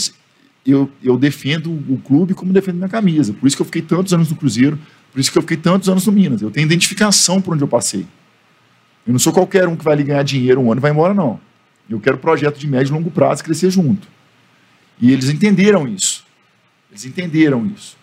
Eu, 0.66 0.90
eu 1.02 1.18
defendo 1.18 1.72
o 1.72 1.98
clube 2.04 2.34
como 2.34 2.52
defendo 2.52 2.76
minha 2.76 2.90
camisa. 2.90 3.34
Por 3.34 3.48
isso 3.48 3.56
que 3.56 3.62
eu 3.62 3.66
fiquei 3.66 3.82
tantos 3.82 4.14
anos 4.14 4.30
no 4.30 4.36
Cruzeiro, 4.36 4.78
por 5.12 5.20
isso 5.20 5.32
que 5.32 5.38
eu 5.38 5.42
fiquei 5.42 5.58
tantos 5.58 5.88
anos 5.88 6.06
no 6.06 6.12
Minas. 6.12 6.42
Eu 6.42 6.52
tenho 6.52 6.66
identificação 6.66 7.42
por 7.42 7.54
onde 7.54 7.64
eu 7.64 7.68
passei. 7.68 8.06
Eu 9.06 9.14
não 9.14 9.20
sou 9.20 9.32
qualquer 9.32 9.68
um 9.68 9.76
que 9.78 9.84
vai 9.84 9.94
ali 9.94 10.04
ganhar 10.04 10.24
dinheiro 10.24 10.60
um 10.60 10.72
ano 10.72 10.80
e 10.80 10.82
vai 10.82 10.92
embora, 10.92 11.14
não. 11.14 11.40
Eu 11.90 12.00
quero 12.00 12.18
projeto 12.18 12.58
de 12.58 12.68
médio 12.68 12.92
e 12.92 12.94
longo 12.94 13.10
prazo 13.10 13.44
crescer 13.44 13.72
junto. 13.72 14.08
E 15.00 15.12
eles 15.12 15.30
entenderam 15.30 15.88
isso. 15.88 16.26
Eles 16.92 17.06
entenderam 17.06 17.66
isso. 17.66 17.96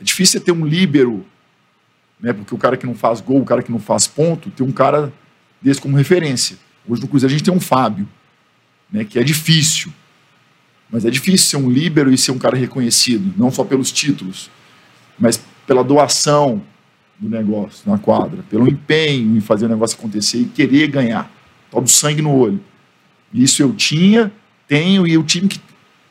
É 0.00 0.04
difícil 0.04 0.38
você 0.38 0.44
ter 0.44 0.52
um 0.52 0.64
líbero, 0.64 1.26
né? 2.22 2.32
Porque 2.32 2.54
o 2.54 2.58
cara 2.58 2.76
que 2.76 2.86
não 2.86 2.94
faz 2.94 3.20
gol, 3.20 3.40
o 3.40 3.44
cara 3.44 3.62
que 3.62 3.70
não 3.72 3.80
faz 3.80 4.06
ponto, 4.06 4.48
ter 4.50 4.62
um 4.62 4.72
cara 4.72 5.12
desse 5.60 5.80
como 5.80 5.96
referência. 5.96 6.56
Hoje 6.88 7.02
no 7.02 7.08
Cruzeiro 7.08 7.34
a 7.34 7.36
gente 7.36 7.44
tem 7.44 7.52
um 7.54 7.60
Fábio, 7.60 8.08
né? 8.90 9.04
Que 9.04 9.18
é 9.18 9.22
difícil. 9.22 9.92
Mas 10.90 11.04
é 11.04 11.10
difícil 11.10 11.48
ser 11.48 11.56
um 11.56 11.70
líbero 11.70 12.12
e 12.12 12.18
ser 12.18 12.32
um 12.32 12.38
cara 12.38 12.56
reconhecido, 12.56 13.32
não 13.36 13.50
só 13.50 13.64
pelos 13.64 13.90
títulos, 13.90 14.50
mas 15.18 15.42
pela 15.66 15.82
doação 15.82 16.62
do 17.18 17.28
negócio 17.30 17.88
na 17.90 17.96
quadra, 17.98 18.42
pelo 18.50 18.68
empenho 18.68 19.36
em 19.36 19.40
fazer 19.40 19.66
o 19.66 19.68
negócio 19.68 19.96
acontecer 19.98 20.38
e 20.38 20.44
querer 20.44 20.88
ganhar. 20.88 21.30
Tal 21.70 21.80
do 21.80 21.88
sangue 21.88 22.20
no 22.20 22.34
olho. 22.34 22.60
Isso 23.32 23.62
eu 23.62 23.72
tinha, 23.72 24.30
tenho, 24.68 25.06
e 25.06 25.16
o 25.16 25.22
time 25.22 25.48
que 25.48 25.58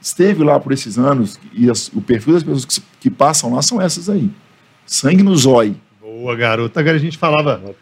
esteve 0.01 0.43
lá 0.43 0.59
por 0.59 0.72
esses 0.72 0.97
anos, 0.97 1.39
e 1.53 1.70
as- 1.70 1.91
o 1.93 2.01
perfil 2.01 2.34
das 2.34 2.41
pessoas 2.43 2.66
que, 2.66 2.82
que 3.01 3.09
passam 3.12 3.53
lá 3.53 3.62
são 3.62 3.80
essas 3.80 4.09
aí. 4.09 4.32
Sangue 4.86 5.22
no 5.22 5.36
zóio. 5.36 5.76
Boa, 6.22 6.36
garoto. 6.36 6.80
Agora 6.80 6.98
a 6.98 7.00
gente 7.00 7.18
falava. 7.18 7.74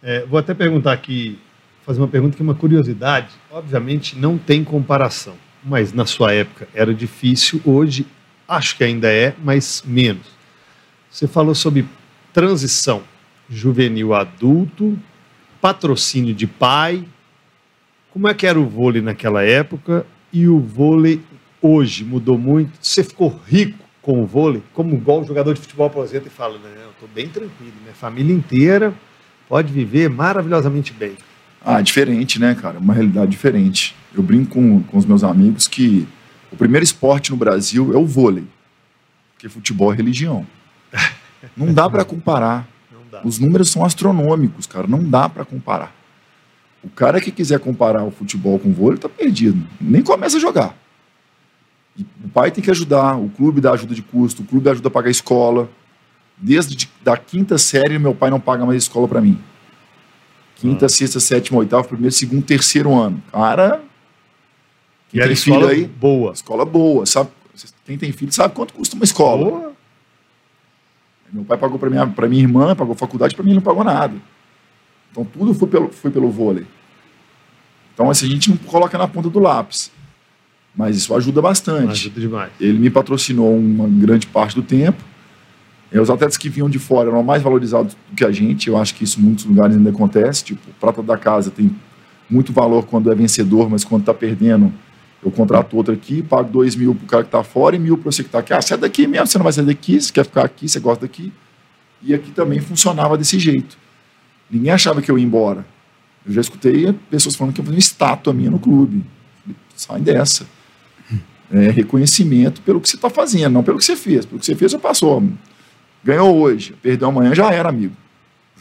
é, 0.00 0.24
vou 0.24 0.38
até 0.38 0.54
perguntar 0.54 0.92
aqui, 0.92 1.36
fazer 1.84 2.00
uma 2.00 2.06
pergunta 2.06 2.36
que 2.36 2.40
é 2.40 2.44
uma 2.44 2.54
curiosidade. 2.54 3.30
Obviamente 3.50 4.16
não 4.16 4.38
tem 4.38 4.62
comparação, 4.62 5.34
mas 5.64 5.92
na 5.92 6.06
sua 6.06 6.32
época 6.32 6.68
era 6.72 6.94
difícil. 6.94 7.60
Hoje 7.64 8.06
acho 8.46 8.76
que 8.76 8.84
ainda 8.84 9.10
é, 9.10 9.34
mas 9.42 9.82
menos. 9.84 10.28
Você 11.10 11.26
falou 11.26 11.56
sobre 11.56 11.86
transição 12.32 13.02
juvenil 13.50 14.14
adulto, 14.14 14.96
patrocínio 15.60 16.32
de 16.32 16.46
pai. 16.46 17.04
Como 18.12 18.28
é 18.28 18.34
que 18.34 18.46
era 18.46 18.60
o 18.60 18.68
vôlei 18.68 19.02
naquela 19.02 19.42
época 19.42 20.06
e 20.32 20.46
o 20.46 20.60
vôlei 20.60 21.20
hoje 21.60 22.04
mudou 22.04 22.38
muito? 22.38 22.78
Você 22.80 23.02
ficou 23.02 23.40
rico 23.44 23.87
com 24.02 24.22
o 24.22 24.26
vôlei, 24.26 24.62
como 24.72 24.94
igual 24.94 25.20
o 25.20 25.24
jogador 25.24 25.54
de 25.54 25.60
futebol 25.60 25.86
aposenta 25.86 26.28
e 26.28 26.30
fala, 26.30 26.58
né, 26.58 26.70
eu 26.84 26.90
estou 26.90 27.08
bem 27.14 27.28
tranquilo, 27.28 27.72
minha 27.82 27.94
família 27.94 28.34
inteira 28.34 28.94
pode 29.48 29.72
viver 29.72 30.08
maravilhosamente 30.08 30.92
bem. 30.92 31.16
Ah, 31.64 31.80
diferente, 31.80 32.38
né, 32.38 32.54
cara? 32.54 32.78
Uma 32.78 32.94
realidade 32.94 33.30
diferente. 33.30 33.94
Eu 34.14 34.22
brinco 34.22 34.52
com, 34.54 34.82
com 34.82 34.96
os 34.96 35.04
meus 35.04 35.24
amigos 35.24 35.66
que 35.66 36.06
o 36.52 36.56
primeiro 36.56 36.84
esporte 36.84 37.30
no 37.30 37.36
Brasil 37.36 37.92
é 37.92 37.96
o 37.96 38.06
vôlei, 38.06 38.44
porque 39.34 39.48
futebol 39.48 39.92
é 39.92 39.96
religião. 39.96 40.46
Não 41.56 41.72
dá 41.72 41.88
para 41.88 42.04
comparar. 42.04 42.66
Dá. 43.10 43.22
Os 43.24 43.38
números 43.38 43.70
são 43.70 43.82
astronômicos, 43.86 44.66
cara. 44.66 44.86
Não 44.86 45.02
dá 45.02 45.30
para 45.30 45.42
comparar. 45.42 45.94
O 46.82 46.90
cara 46.90 47.22
que 47.22 47.32
quiser 47.32 47.58
comparar 47.58 48.04
o 48.04 48.10
futebol 48.10 48.58
com 48.58 48.68
o 48.68 48.72
vôlei 48.72 48.98
tá 48.98 49.08
perdido. 49.08 49.66
Nem 49.80 50.02
começa 50.02 50.36
a 50.36 50.40
jogar. 50.40 50.76
E 51.98 52.06
o 52.24 52.28
pai 52.28 52.50
tem 52.52 52.62
que 52.62 52.70
ajudar, 52.70 53.16
o 53.18 53.28
clube 53.28 53.60
dá 53.60 53.72
ajuda 53.72 53.94
de 53.94 54.02
custo, 54.02 54.42
o 54.42 54.44
clube 54.44 54.70
ajuda 54.70 54.86
a 54.88 54.90
pagar 54.90 55.08
a 55.08 55.10
escola. 55.10 55.68
Desde 56.36 56.76
de- 56.76 56.88
da 57.02 57.16
quinta 57.16 57.58
série, 57.58 57.98
meu 57.98 58.14
pai 58.14 58.30
não 58.30 58.38
paga 58.38 58.64
mais 58.64 58.80
escola 58.84 59.08
para 59.08 59.20
mim. 59.20 59.38
Quinta, 60.54 60.86
Ah. 60.86 60.88
sexta, 60.88 61.18
sétima, 61.18 61.58
oitava, 61.58 61.82
primeiro, 61.84 62.14
segundo, 62.14 62.42
terceiro 62.44 62.94
ano. 62.94 63.20
Cara, 63.32 63.82
E 65.08 65.12
quem 65.12 65.20
era 65.20 65.28
tem 65.28 65.34
escola 65.34 65.68
filho 65.70 65.82
aí, 65.82 65.86
boa. 65.88 66.32
escola 66.32 66.64
boa, 66.64 67.04
sabe? 67.06 67.30
Quem 67.84 67.98
tem 67.98 68.12
filho 68.12 68.32
sabe 68.32 68.54
quanto 68.54 68.72
custa 68.74 68.94
uma 68.94 69.04
escola. 69.04 69.50
Boa. 69.50 69.72
Meu 71.32 71.44
pai 71.44 71.58
pagou 71.58 71.78
para 71.78 71.90
minha, 71.90 72.06
pra 72.06 72.28
minha 72.28 72.42
irmã, 72.42 72.74
pagou 72.76 72.94
faculdade, 72.94 73.34
para 73.34 73.42
mim 73.44 73.50
ele 73.50 73.56
não 73.56 73.62
pagou 73.64 73.82
nada. 73.84 74.14
Então 75.10 75.24
tudo 75.24 75.52
foi 75.54 75.66
pelo, 75.68 75.88
foi 75.92 76.10
pelo 76.10 76.30
vôlei. 76.30 76.66
Então 77.94 78.08
assim, 78.10 78.26
a 78.26 78.30
gente 78.30 78.50
não 78.50 78.56
coloca 78.58 78.96
na 78.96 79.08
ponta 79.08 79.28
do 79.28 79.38
lápis. 79.40 79.90
Mas 80.78 80.96
isso 80.96 81.12
ajuda 81.12 81.42
bastante. 81.42 81.90
Ajuda 81.90 82.20
demais. 82.20 82.52
Ele 82.60 82.78
me 82.78 82.88
patrocinou 82.88 83.58
uma 83.58 83.88
grande 83.88 84.28
parte 84.28 84.54
do 84.54 84.62
tempo. 84.62 85.02
E 85.92 85.98
os 85.98 86.08
atletas 86.08 86.36
que 86.36 86.48
vinham 86.48 86.70
de 86.70 86.78
fora 86.78 87.08
eram 87.08 87.20
mais 87.20 87.42
valorizados 87.42 87.94
do 87.94 88.14
que 88.14 88.24
a 88.24 88.30
gente. 88.30 88.68
Eu 88.68 88.76
acho 88.76 88.94
que 88.94 89.02
isso 89.02 89.18
em 89.18 89.24
muitos 89.24 89.44
lugares 89.44 89.76
ainda 89.76 89.90
acontece. 89.90 90.44
Tipo, 90.44 90.70
o 90.70 90.74
prata 90.74 91.02
da 91.02 91.16
casa 91.16 91.50
tem 91.50 91.74
muito 92.30 92.52
valor 92.52 92.86
quando 92.86 93.10
é 93.10 93.14
vencedor, 93.14 93.68
mas 93.68 93.84
quando 93.84 94.02
está 94.02 94.14
perdendo, 94.14 94.72
eu 95.20 95.32
contrato 95.32 95.76
outro 95.76 95.92
aqui, 95.92 96.22
pago 96.22 96.48
dois 96.48 96.76
mil 96.76 96.94
para 96.94 97.04
o 97.04 97.08
cara 97.08 97.22
que 97.24 97.28
está 97.28 97.42
fora 97.42 97.74
e 97.74 97.78
mil 97.80 97.98
para 97.98 98.12
você 98.12 98.22
que 98.22 98.28
está 98.28 98.38
aqui. 98.38 98.52
Ah, 98.52 98.62
sai 98.62 98.78
daqui 98.78 99.04
mesmo, 99.08 99.26
você 99.26 99.36
não 99.36 99.42
vai 99.42 99.52
sair 99.52 99.66
daqui, 99.66 100.00
você 100.00 100.12
quer 100.12 100.24
ficar 100.24 100.44
aqui, 100.44 100.68
você 100.68 100.78
gosta 100.78 101.06
daqui. 101.06 101.32
E 102.00 102.14
aqui 102.14 102.30
também 102.30 102.60
funcionava 102.60 103.18
desse 103.18 103.36
jeito. 103.36 103.76
Ninguém 104.48 104.70
achava 104.70 105.02
que 105.02 105.10
eu 105.10 105.18
ia 105.18 105.24
embora. 105.24 105.66
Eu 106.24 106.32
já 106.32 106.40
escutei 106.40 106.92
pessoas 107.10 107.34
falando 107.34 107.52
que 107.52 107.60
eu 107.60 107.64
ia 107.64 107.66
fazer 107.66 107.76
uma 107.76 107.80
estátua 107.80 108.32
minha 108.32 108.50
no 108.50 108.60
clube. 108.60 109.04
Sai 109.74 110.00
dessa. 110.00 110.46
É 111.50 111.70
reconhecimento 111.70 112.60
pelo 112.62 112.80
que 112.80 112.88
você 112.88 112.96
está 112.96 113.08
fazendo, 113.08 113.54
não 113.54 113.62
pelo 113.62 113.78
que 113.78 113.84
você 113.84 113.96
fez. 113.96 114.26
Pelo 114.26 114.38
que 114.38 114.46
você 114.46 114.54
fez, 114.54 114.72
já 114.72 114.78
passou. 114.78 115.22
Ganhou 116.04 116.36
hoje, 116.36 116.74
perdeu 116.82 117.08
amanhã, 117.08 117.34
já 117.34 117.50
era, 117.52 117.68
amigo. 117.68 117.94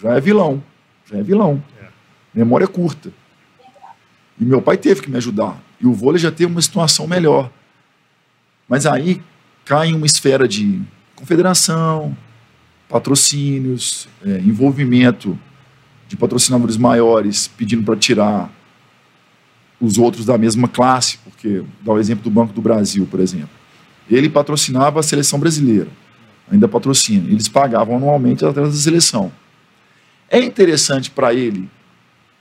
Já 0.02 0.16
é 0.16 0.22
vilão. 0.22 0.64
Já 1.06 1.18
é 1.18 1.24
vilão. 1.24 1.62
É. 1.82 1.88
Memória 2.34 2.68
curta. 2.68 3.12
E 4.40 4.46
meu 4.46 4.62
pai 4.62 4.78
teve 4.78 5.02
que 5.02 5.10
me 5.10 5.18
ajudar. 5.18 5.62
E 5.82 5.88
o 5.88 5.94
vôlei 5.94 6.20
já 6.20 6.32
teve 6.32 6.52
uma 6.52 6.62
situação 6.62 7.08
melhor. 7.08 7.52
Mas 8.68 8.86
aí 8.86 9.22
cai 9.66 9.90
em 9.90 9.96
uma 9.96 10.06
esfera 10.06 10.48
de 10.48 10.82
confederação, 11.16 12.16
patrocínios, 12.88 14.08
é, 14.26 14.38
envolvimento 14.40 15.38
de 16.08 16.16
patrocinadores 16.16 16.78
maiores 16.78 17.48
pedindo 17.48 17.84
para 17.84 17.96
tirar 17.98 18.50
os 19.80 19.98
outros 19.98 20.26
da 20.26 20.38
mesma 20.38 20.68
classe, 20.68 21.20
porque 21.20 21.64
dá 21.82 21.94
o 21.94 22.00
exemplo 22.00 22.24
do 22.24 22.32
Banco 22.32 22.54
do 22.54 22.62
Brasil, 22.62 23.08
por 23.10 23.20
exemplo. 23.20 23.50
Ele 24.10 24.30
patrocinava 24.30 25.00
a 25.00 25.04
seleção 25.04 25.40
brasileira, 25.40 25.88
ainda 26.52 26.68
patrocina. 26.68 27.30
Eles 27.30 27.48
pagavam 27.48 27.98
anualmente 27.98 28.46
atletas 28.46 28.74
da 28.74 28.80
seleção. 28.80 29.32
É 30.30 30.40
interessante 30.40 31.12
para 31.12 31.34
ele 31.34 31.70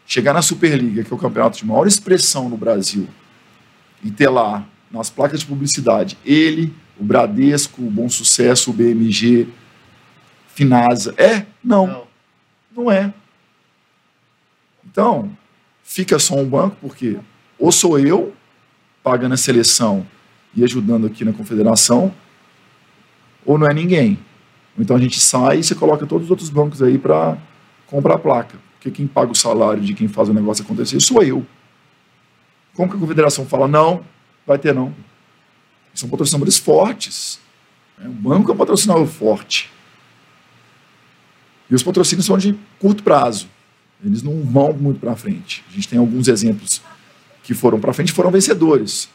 chegar 0.06 0.32
na 0.32 0.42
Superliga, 0.42 1.02
que 1.02 1.12
é 1.12 1.16
o 1.16 1.18
campeonato 1.18 1.58
de 1.58 1.66
maior 1.66 1.86
expressão 1.86 2.48
no 2.48 2.56
Brasil, 2.56 3.08
e 4.02 4.10
ter 4.10 4.28
lá, 4.28 4.64
nas 4.90 5.10
placas 5.10 5.40
de 5.40 5.46
publicidade, 5.46 6.16
ele, 6.24 6.72
o 6.98 7.04
Bradesco, 7.04 7.82
o 7.82 7.90
Bom 7.90 8.08
Sucesso, 8.08 8.70
o 8.70 8.72
BMG, 8.72 9.48
Finasa. 10.54 11.14
É? 11.18 11.44
Não, 11.62 11.86
Não. 11.86 12.06
não 12.74 12.90
é. 12.90 13.12
Então, 14.84 15.30
fica 15.86 16.18
só 16.18 16.34
um 16.34 16.44
banco, 16.44 16.76
porque 16.80 17.16
ou 17.58 17.70
sou 17.70 17.98
eu 17.98 18.34
pagando 19.02 19.34
a 19.34 19.36
seleção 19.36 20.04
e 20.54 20.64
ajudando 20.64 21.06
aqui 21.06 21.24
na 21.24 21.32
confederação, 21.32 22.12
ou 23.44 23.56
não 23.56 23.68
é 23.68 23.72
ninguém. 23.72 24.18
Então 24.76 24.96
a 24.96 24.98
gente 24.98 25.20
sai 25.20 25.60
e 25.60 25.64
você 25.64 25.74
coloca 25.74 26.04
todos 26.04 26.24
os 26.26 26.30
outros 26.30 26.50
bancos 26.50 26.82
aí 26.82 26.98
para 26.98 27.38
comprar 27.86 28.16
a 28.16 28.18
placa. 28.18 28.58
Porque 28.74 28.90
quem 28.90 29.06
paga 29.06 29.30
o 29.30 29.34
salário 29.34 29.80
de 29.80 29.94
quem 29.94 30.08
faz 30.08 30.28
o 30.28 30.34
negócio 30.34 30.64
acontecer 30.64 31.00
sou 31.00 31.22
eu. 31.22 31.46
Como 32.74 32.90
que 32.90 32.96
a 32.96 33.00
confederação 33.00 33.46
fala, 33.46 33.68
não, 33.68 34.04
vai 34.44 34.58
ter 34.58 34.74
não. 34.74 34.92
São 35.94 36.08
patrocinadores 36.08 36.58
fortes. 36.58 37.40
O 37.98 38.08
banco 38.08 38.50
é 38.50 38.54
um 38.54 38.56
patrocinador 38.58 39.06
forte. 39.06 39.70
E 41.70 41.74
os 41.74 41.82
patrocínios 41.82 42.26
são 42.26 42.36
de 42.36 42.58
curto 42.78 43.02
prazo. 43.02 43.48
Eles 44.06 44.22
não 44.22 44.42
vão 44.42 44.72
muito 44.72 45.00
para 45.00 45.16
frente. 45.16 45.64
A 45.68 45.74
gente 45.74 45.88
tem 45.88 45.98
alguns 45.98 46.28
exemplos 46.28 46.80
que 47.42 47.54
foram 47.54 47.78
para 47.80 47.92
frente 47.92 48.10
e 48.10 48.12
foram 48.12 48.30
vencedores. 48.30 49.08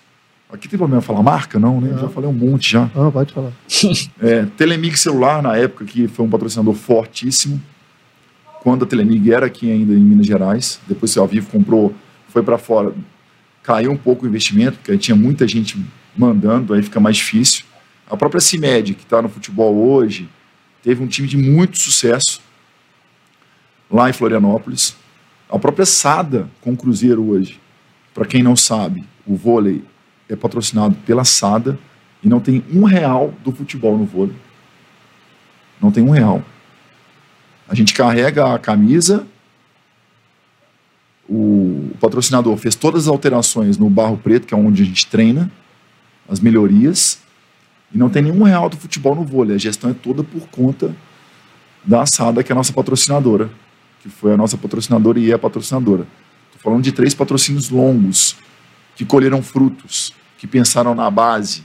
Aqui 0.51 0.67
tem 0.67 0.77
problema 0.77 1.01
falar 1.01 1.23
marca? 1.23 1.57
Não, 1.57 1.79
né? 1.79 1.91
Não. 1.91 1.99
Já 1.99 2.09
falei 2.09 2.29
um 2.29 2.33
monte 2.33 2.73
já. 2.73 2.89
Ah, 2.95 3.09
pode 3.11 3.33
falar. 3.33 3.51
É, 4.21 4.45
Telemig 4.57 4.97
Celular, 4.97 5.41
na 5.41 5.55
época, 5.55 5.85
que 5.85 6.07
foi 6.07 6.25
um 6.25 6.29
patrocinador 6.29 6.73
fortíssimo. 6.73 7.61
Quando 8.61 8.83
a 8.83 8.87
Telemig 8.87 9.31
era 9.31 9.45
aqui 9.45 9.71
ainda 9.71 9.93
em 9.93 9.99
Minas 9.99 10.27
Gerais. 10.27 10.79
Depois 10.87 11.15
o 11.15 11.25
Vivo 11.25 11.49
comprou, 11.49 11.95
foi 12.27 12.43
para 12.43 12.57
fora. 12.57 12.93
Caiu 13.63 13.91
um 13.91 13.97
pouco 13.97 14.25
o 14.25 14.27
investimento, 14.27 14.77
porque 14.77 14.91
aí 14.91 14.97
tinha 14.97 15.15
muita 15.15 15.47
gente 15.47 15.83
mandando, 16.15 16.73
aí 16.73 16.83
fica 16.83 16.99
mais 16.99 17.15
difícil. 17.15 17.63
A 18.09 18.17
própria 18.17 18.41
CIMED, 18.41 18.93
que 18.93 19.03
está 19.03 19.21
no 19.21 19.29
futebol 19.29 19.73
hoje, 19.73 20.29
teve 20.83 21.01
um 21.01 21.07
time 21.07 21.27
de 21.27 21.37
muito 21.37 21.79
sucesso 21.79 22.41
lá 23.91 24.09
em 24.09 24.13
Florianópolis. 24.13 24.95
A 25.49 25.59
própria 25.59 25.85
SADA 25.85 26.47
com 26.61 26.71
o 26.71 26.77
Cruzeiro 26.77 27.29
hoje. 27.29 27.59
Para 28.13 28.25
quem 28.25 28.41
não 28.41 28.55
sabe, 28.55 29.03
o 29.25 29.35
vôlei 29.35 29.83
é 30.29 30.35
patrocinado 30.35 30.95
pela 31.05 31.25
SADA 31.25 31.77
e 32.23 32.29
não 32.29 32.39
tem 32.39 32.63
um 32.73 32.83
real 32.83 33.33
do 33.43 33.51
futebol 33.51 33.97
no 33.97 34.05
vôlei. 34.05 34.35
Não 35.81 35.91
tem 35.91 36.03
um 36.03 36.11
real. 36.11 36.43
A 37.67 37.75
gente 37.75 37.93
carrega 37.93 38.53
a 38.53 38.59
camisa, 38.59 39.25
o 41.27 41.91
patrocinador 41.99 42.57
fez 42.57 42.75
todas 42.75 43.03
as 43.03 43.07
alterações 43.07 43.77
no 43.77 43.89
Barro 43.89 44.17
Preto, 44.17 44.45
que 44.45 44.53
é 44.53 44.57
onde 44.57 44.83
a 44.83 44.85
gente 44.85 45.07
treina, 45.07 45.49
as 46.27 46.39
melhorias, 46.39 47.19
e 47.93 47.97
não 47.97 48.09
tem 48.09 48.21
nenhum 48.21 48.43
real 48.43 48.69
do 48.69 48.75
futebol 48.75 49.15
no 49.15 49.23
vôlei. 49.23 49.55
A 49.55 49.59
gestão 49.59 49.89
é 49.89 49.93
toda 49.93 50.23
por 50.23 50.47
conta 50.49 50.93
da 51.83 52.05
SADA, 52.05 52.43
que 52.43 52.51
é 52.51 52.53
a 52.53 52.55
nossa 52.55 52.73
patrocinadora, 52.73 53.49
que 54.01 54.09
foi 54.09 54.33
a 54.33 54.37
nossa 54.37 54.57
patrocinadora 54.57 55.19
e 55.19 55.31
é 55.31 55.33
a 55.33 55.39
patrocinadora. 55.39 56.07
Estou 56.47 56.61
falando 56.61 56.83
de 56.83 56.91
três 56.91 57.13
patrocínios 57.13 57.69
longos, 57.69 58.35
que 58.95 59.05
colheram 59.05 59.41
frutos, 59.41 60.13
que 60.37 60.47
pensaram 60.47 60.95
na 60.95 61.09
base, 61.09 61.63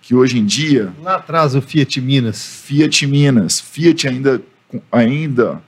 que 0.00 0.14
hoje 0.14 0.38
em 0.38 0.44
dia... 0.44 0.92
Lá 1.02 1.16
atrás 1.16 1.54
o 1.54 1.60
Fiat 1.60 2.00
Minas. 2.00 2.62
Fiat 2.64 3.06
Minas. 3.06 3.60
Fiat 3.60 4.08
ainda, 4.08 4.42
ainda 4.90 5.62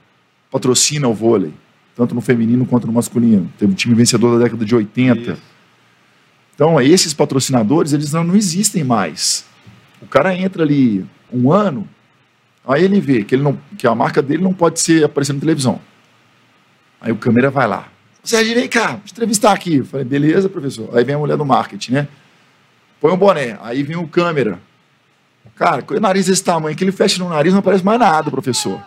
patrocina 0.50 1.08
o 1.08 1.14
vôlei, 1.14 1.52
tanto 1.94 2.14
no 2.14 2.20
feminino 2.20 2.64
quanto 2.64 2.86
no 2.86 2.92
masculino. 2.92 3.52
Teve 3.58 3.72
um 3.72 3.74
time 3.74 3.94
vencedor 3.94 4.38
da 4.38 4.44
década 4.44 4.64
de 4.64 4.74
80. 4.74 5.32
Isso. 5.32 5.42
Então, 6.54 6.80
esses 6.80 7.14
patrocinadores, 7.14 7.92
eles 7.92 8.12
não, 8.12 8.22
não 8.22 8.36
existem 8.36 8.84
mais. 8.84 9.46
O 10.02 10.06
cara 10.06 10.34
entra 10.34 10.62
ali 10.62 11.06
um 11.32 11.50
ano, 11.50 11.88
aí 12.66 12.84
ele 12.84 13.00
vê 13.00 13.24
que, 13.24 13.34
ele 13.34 13.42
não, 13.42 13.58
que 13.76 13.86
a 13.86 13.94
marca 13.94 14.20
dele 14.20 14.42
não 14.42 14.52
pode 14.52 14.80
ser 14.80 15.04
aparecendo 15.04 15.36
na 15.36 15.40
televisão. 15.40 15.80
Aí 17.00 17.12
o 17.12 17.16
câmera 17.16 17.50
vai 17.50 17.66
lá. 17.66 17.88
Sérgio, 18.22 18.54
vem 18.54 18.68
cá, 18.68 18.92
vou 18.92 19.00
te 19.04 19.12
entrevistar 19.12 19.52
aqui. 19.52 19.76
Eu 19.76 19.84
falei, 19.84 20.04
beleza, 20.04 20.48
professor. 20.48 20.90
Aí 20.96 21.02
vem 21.04 21.14
a 21.14 21.18
mulher 21.18 21.36
do 21.36 21.44
marketing, 21.44 21.92
né? 21.92 22.08
Põe 23.00 23.12
um 23.12 23.16
boné. 23.16 23.58
Aí 23.62 23.82
vem 23.82 23.96
o 23.96 24.06
câmera. 24.06 24.60
Cara, 25.56 25.82
com 25.82 25.94
o 25.94 26.00
nariz 26.00 26.24
desse 26.24 26.42
tamanho, 26.42 26.74
que 26.74 26.82
ele 26.82 26.92
fecha 26.92 27.22
no 27.22 27.28
nariz, 27.28 27.52
não 27.52 27.60
aparece 27.60 27.84
mais 27.84 27.98
nada, 27.98 28.30
professor. 28.30 28.80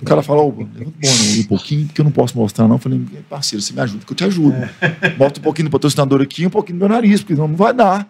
o 0.00 0.04
cara 0.04 0.22
fala, 0.22 0.42
ô, 0.42 0.48
levanta 0.48 1.40
um 1.40 1.42
pouquinho, 1.44 1.86
porque 1.86 2.00
eu 2.00 2.04
não 2.04 2.12
posso 2.12 2.38
mostrar, 2.38 2.68
não. 2.68 2.76
Eu 2.76 2.78
falei, 2.78 3.00
parceiro, 3.28 3.60
você 3.60 3.72
me 3.72 3.80
ajuda, 3.80 4.04
que 4.04 4.12
eu 4.12 4.16
te 4.16 4.24
ajudo. 4.24 4.56
É. 4.80 5.10
Bota 5.10 5.40
um 5.40 5.42
pouquinho 5.42 5.68
do 5.68 5.72
patrocinador 5.72 6.20
aqui 6.20 6.46
um 6.46 6.50
pouquinho 6.50 6.78
do 6.78 6.86
meu 6.86 6.88
nariz, 6.88 7.20
porque 7.20 7.34
não 7.34 7.48
vai 7.56 7.72
dar. 7.72 8.08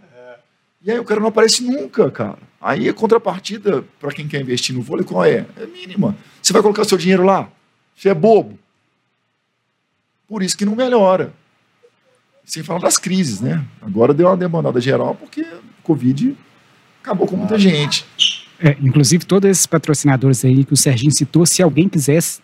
E 0.83 0.91
aí 0.91 0.99
o 0.99 1.05
cara 1.05 1.21
não 1.21 1.29
aparece 1.29 1.63
nunca, 1.63 2.11
cara. 2.11 2.39
Aí 2.61 2.89
a 2.89 2.95
contrapartida 2.95 3.85
para 3.99 4.13
quem 4.13 4.29
quer 4.29 4.41
investir 4.41 4.75
no 4.75 4.83
vôlei, 4.83 5.05
qual 5.05 5.25
é? 5.25 5.47
É 5.57 5.67
mínima. 5.67 6.17
Você 6.43 6.53
vai 6.53 6.61
colocar 6.61 6.85
seu 6.85 6.99
dinheiro 6.99 7.23
lá? 7.23 7.51
Você 7.97 8.11
é 8.11 8.15
bobo. 8.15 8.59
Por 10.29 10.43
isso 10.43 10.57
que 10.57 10.65
não 10.65 10.77
melhora. 10.77 11.33
Sem 12.45 12.63
falar 12.63 12.81
das 12.81 12.99
crises, 12.99 13.41
né? 13.41 13.65
Agora 13.81 14.13
deu 14.13 14.27
uma 14.27 14.37
demandada 14.37 14.81
geral 14.81 15.15
porque 15.15 15.43
o 15.43 15.83
Covid 15.83 16.37
acabou 17.03 17.27
com 17.27 17.37
muita 17.37 17.59
gente. 17.59 18.05
É, 18.59 18.77
inclusive, 18.81 19.25
todos 19.25 19.49
esses 19.49 19.67
patrocinadores 19.67 20.45
aí 20.45 20.65
que 20.65 20.75
o 20.75 20.77
Serginho 20.77 21.13
citou, 21.13 21.47
se 21.47 21.63
alguém 21.63 21.89
quisesse 21.89 22.43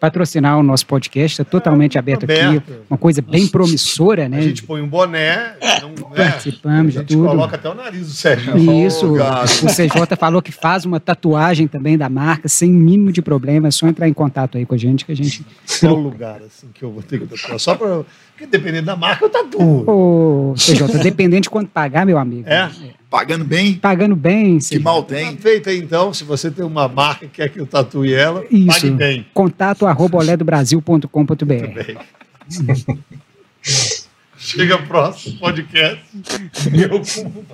patrocinar 0.00 0.56
o 0.58 0.62
nosso 0.62 0.86
podcast, 0.86 1.40
está 1.40 1.50
totalmente 1.50 1.98
aberto, 1.98 2.22
aberto, 2.24 2.58
aqui, 2.58 2.72
uma 2.88 2.96
coisa 2.96 3.20
bem 3.20 3.48
promissora, 3.48 4.28
né? 4.28 4.38
A 4.38 4.42
gente 4.42 4.62
põe 4.62 4.80
um 4.80 4.86
boné, 4.86 5.56
não, 5.82 5.88
né? 5.90 6.30
participamos 6.30 6.92
de 6.92 7.02
tudo. 7.04 7.24
A 7.24 7.28
gente 7.28 7.36
coloca 7.36 7.56
até 7.56 7.68
o 7.68 7.74
nariz 7.74 8.06
do 8.06 8.12
Sérgio. 8.12 8.56
Isso, 8.56 9.06
oh, 9.06 9.66
o 9.66 9.74
CJ 9.74 10.16
falou 10.16 10.40
que 10.40 10.52
faz 10.52 10.84
uma 10.84 11.00
tatuagem 11.00 11.66
também 11.66 11.98
da 11.98 12.08
marca, 12.08 12.48
sem 12.48 12.70
mínimo 12.70 13.10
de 13.10 13.20
problema, 13.20 13.68
é 13.68 13.70
só 13.72 13.88
entrar 13.88 14.08
em 14.08 14.12
contato 14.12 14.56
aí 14.56 14.64
com 14.64 14.74
a 14.74 14.78
gente 14.78 15.04
que 15.04 15.10
a 15.10 15.16
gente... 15.16 15.44
Qual 15.80 15.96
lugar, 15.96 16.40
assim, 16.42 16.68
que 16.72 16.84
eu 16.84 16.92
vou 16.92 17.02
ter 17.02 17.18
que 17.18 17.26
tatuar? 17.26 17.58
Só 17.58 17.74
para... 17.74 18.04
Porque 18.32 18.46
dependendo 18.46 18.86
da 18.86 18.94
marca, 18.94 19.24
eu 19.24 19.28
tatuo. 19.28 19.84
Ô, 19.90 20.54
CJ, 20.54 21.02
dependente 21.02 21.42
de 21.44 21.50
quanto 21.50 21.70
pagar, 21.70 22.06
meu 22.06 22.18
amigo. 22.18 22.48
É? 22.48 22.70
é. 22.70 22.70
Pagando 23.10 23.44
bem? 23.44 23.74
Pagando 23.74 24.14
bem. 24.14 24.58
Que 24.58 24.78
mal 24.78 25.02
tem. 25.02 25.34
Tá 25.34 25.42
feito 25.42 25.70
aí, 25.70 25.78
então, 25.78 26.12
se 26.12 26.24
você 26.24 26.50
tem 26.50 26.64
uma 26.64 26.86
marca 26.88 27.26
que 27.26 27.32
quer 27.32 27.48
que 27.48 27.58
eu 27.58 27.66
tatue 27.66 28.12
ela, 28.12 28.44
Isso. 28.50 28.66
pague 28.66 28.90
bem. 28.90 29.26
Contato 29.32 29.86
arroba 29.86 30.18
oledobrasil.com.br 30.18 31.06
Chega 34.36 34.78
próximo 34.78 35.38
podcast. 35.38 36.04
Meu 36.70 37.02
fumo 37.02 37.44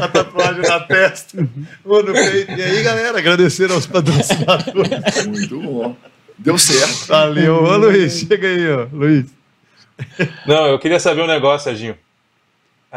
a 0.00 0.08
tatuagem 0.08 0.62
na 0.62 0.80
testa, 0.80 1.48
ou 1.84 2.02
no 2.02 2.12
peito. 2.12 2.52
E 2.52 2.62
aí, 2.62 2.82
galera, 2.82 3.18
agradecer 3.18 3.70
aos 3.70 3.86
patrocinadores. 3.86 5.26
Muito 5.26 5.60
bom. 5.60 5.96
Deu 6.38 6.56
certo. 6.56 7.08
Valeu. 7.08 7.62
Ô, 7.62 7.76
Luiz, 7.76 8.20
chega 8.20 8.48
aí, 8.48 8.72
ó. 8.72 8.86
Luiz. 8.92 9.26
Não, 10.46 10.66
eu 10.66 10.78
queria 10.78 10.98
saber 10.98 11.22
um 11.22 11.26
negócio, 11.26 11.64
Serginho 11.64 11.96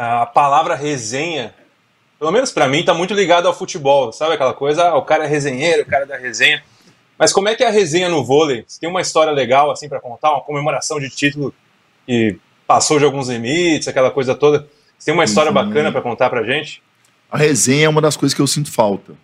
a 0.00 0.26
palavra 0.26 0.76
resenha, 0.76 1.52
pelo 2.20 2.30
menos 2.30 2.52
para 2.52 2.68
mim, 2.68 2.84
tá 2.84 2.94
muito 2.94 3.14
ligado 3.14 3.48
ao 3.48 3.54
futebol, 3.54 4.12
sabe 4.12 4.34
aquela 4.34 4.54
coisa? 4.54 4.90
Ah, 4.90 4.96
o 4.96 5.02
cara 5.02 5.24
é 5.24 5.26
resenheiro, 5.26 5.82
o 5.82 5.86
cara 5.86 6.04
é 6.04 6.06
da 6.06 6.16
resenha. 6.16 6.62
Mas 7.18 7.32
como 7.32 7.48
é 7.48 7.56
que 7.56 7.64
é 7.64 7.66
a 7.66 7.72
resenha 7.72 8.08
no 8.08 8.24
vôlei? 8.24 8.64
Você 8.64 8.78
tem 8.78 8.88
uma 8.88 9.00
história 9.00 9.32
legal 9.32 9.72
assim 9.72 9.88
para 9.88 10.00
contar, 10.00 10.30
uma 10.30 10.40
comemoração 10.40 11.00
de 11.00 11.10
título 11.10 11.52
que 12.06 12.38
passou 12.64 13.00
de 13.00 13.04
alguns 13.04 13.28
limites, 13.28 13.88
aquela 13.88 14.12
coisa 14.12 14.36
toda. 14.36 14.68
Você 14.96 15.06
tem 15.06 15.14
uma 15.14 15.24
história 15.24 15.50
bacana 15.50 15.90
para 15.90 16.00
contar 16.00 16.30
pra 16.30 16.44
gente? 16.44 16.80
A 17.28 17.36
resenha 17.36 17.86
é 17.86 17.88
uma 17.88 18.00
das 18.00 18.16
coisas 18.16 18.32
que 18.32 18.40
eu 18.40 18.46
sinto 18.46 18.70
falta. 18.70 19.14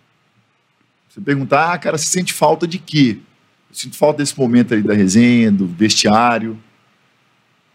Você 1.07 1.21
perguntar, 1.21 1.71
ah, 1.71 1.77
cara, 1.77 1.97
você 1.97 2.07
sente 2.07 2.33
falta 2.33 2.67
de 2.67 2.79
quê? 2.79 3.17
Eu 3.69 3.75
sinto 3.75 3.95
falta 3.95 4.17
desse 4.17 4.37
momento 4.37 4.73
aí 4.73 4.81
da 4.81 4.93
resenha, 4.93 5.49
do 5.49 5.65
vestiário, 5.65 6.61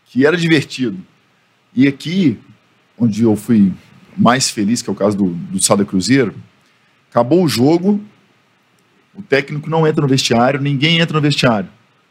que 0.05 0.27
era 0.27 0.37
divertido. 0.37 0.99
E 1.75 1.89
aqui, 1.89 2.39
onde 3.01 3.23
eu 3.23 3.35
fui 3.35 3.73
mais 4.17 4.51
feliz, 4.51 4.83
que 4.83 4.91
é 4.91 4.93
o 4.93 4.97
caso 4.97 5.17
do, 5.17 5.31
do 5.31 5.63
Sada 5.63 5.85
Cruzeiro, 5.85 6.35
acabou 7.11 7.43
o 7.43 7.49
jogo, 7.49 8.01
o 9.15 9.23
técnico 9.23 9.71
não 9.71 9.87
entra 9.87 10.03
no 10.03 10.09
vestiário, 10.09 10.61
ninguém 10.61 11.01
entra 11.01 11.17
no 11.17 11.23
vestiário, 11.23 11.69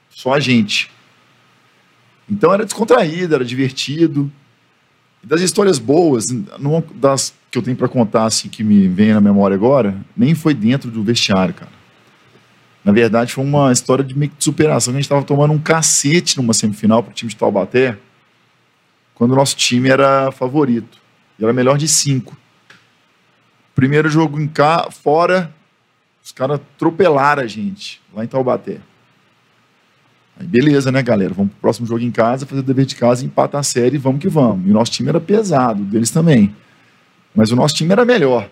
só 0.10 0.34
a 0.34 0.40
gente. 0.40 0.90
Então 2.30 2.54
era 2.54 2.66
descontraído, 2.66 3.36
era 3.36 3.46
divertido. 3.46 4.32
E 5.24 5.28
das 5.28 5.42
histórias 5.42 5.78
boas, 5.78 6.28
não 6.60 6.84
das 6.96 7.34
que 7.52 7.58
eu 7.58 7.62
tenho 7.62 7.76
para 7.76 7.88
contar, 7.88 8.26
assim, 8.26 8.48
que 8.48 8.64
me 8.64 8.88
vem 8.88 9.14
na 9.14 9.22
memória 9.22 9.56
agora, 9.56 9.98
nem 10.16 10.36
foi 10.36 10.54
dentro 10.54 10.92
do 10.92 11.04
vestiário, 11.04 11.54
cara. 11.54 11.72
Na 12.86 12.92
verdade, 12.92 13.34
foi 13.34 13.44
uma 13.44 13.72
história 13.72 14.04
de 14.04 14.18
meio 14.18 14.32
que 14.32 14.38
de 14.38 14.44
superação. 14.44 14.92
A 14.92 14.96
gente 14.96 15.04
estava 15.04 15.24
tomando 15.24 15.52
um 15.52 15.60
cacete 15.60 16.38
numa 16.38 16.54
semifinal 16.54 17.04
para 17.04 17.12
o 17.12 17.14
time 17.14 17.30
de 17.30 17.36
Taubaté 17.36 17.98
quando 19.20 19.34
o 19.34 19.36
nosso 19.36 19.58
time 19.58 19.90
era 19.90 20.32
favorito. 20.32 20.98
Era 21.38 21.52
melhor 21.52 21.78
de 21.78 21.90
cinco. 21.90 22.38
Primeiro 23.76 24.10
jogo 24.10 24.40
em 24.40 24.48
cá, 24.48 24.90
fora, 24.90 25.54
os 26.24 26.32
caras 26.32 26.56
atropelaram 26.56 27.44
a 27.44 27.48
gente, 27.48 28.02
lá 28.14 28.24
em 28.24 28.28
Taubaté. 28.28 28.80
Aí 30.40 30.48
beleza, 30.48 30.90
né, 30.90 31.04
galera? 31.04 31.34
Vamos 31.34 31.52
pro 31.52 31.62
próximo 31.62 31.86
jogo 31.86 32.02
em 32.02 32.12
casa, 32.12 32.46
fazer 32.46 32.62
o 32.62 32.64
dever 32.64 32.86
de 32.86 32.96
casa, 32.96 33.26
empatar 33.26 33.60
a 33.60 33.64
série 33.64 33.98
vamos 33.98 34.22
que 34.22 34.30
vamos. 34.30 34.66
E 34.66 34.72
o 34.72 34.74
nosso 34.74 34.92
time 34.92 35.10
era 35.10 35.20
pesado, 35.20 35.84
deles 35.84 36.12
também. 36.12 36.56
Mas 37.36 37.52
o 37.52 37.58
nosso 37.58 37.76
time 37.76 37.92
era 37.92 38.06
melhor. 38.06 38.50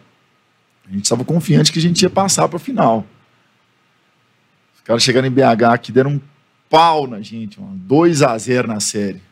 A 0.85 0.91
gente 0.91 1.05
estava 1.05 1.23
confiante 1.23 1.71
que 1.71 1.79
a 1.79 1.81
gente 1.81 2.01
ia 2.01 2.09
passar 2.09 2.47
para 2.49 2.59
final. 2.59 3.05
Os 4.75 4.81
caras 4.81 5.01
chegaram 5.01 5.27
em 5.29 5.31
BH 5.31 5.63
aqui, 5.73 5.93
deram 5.93 6.11
um 6.11 6.21
pau 6.69 7.07
na 7.07 7.21
gente, 7.21 7.57
2 7.57 8.21
a 8.21 8.37
0 8.37 8.67
na 8.67 8.81
série. 8.81 9.26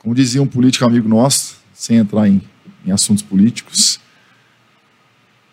Como 0.00 0.14
dizia 0.14 0.42
um 0.42 0.46
político 0.46 0.86
amigo 0.86 1.06
nosso, 1.06 1.58
sem 1.74 1.98
entrar 1.98 2.26
em, 2.26 2.40
em 2.86 2.90
assuntos 2.90 3.22
políticos, 3.22 4.00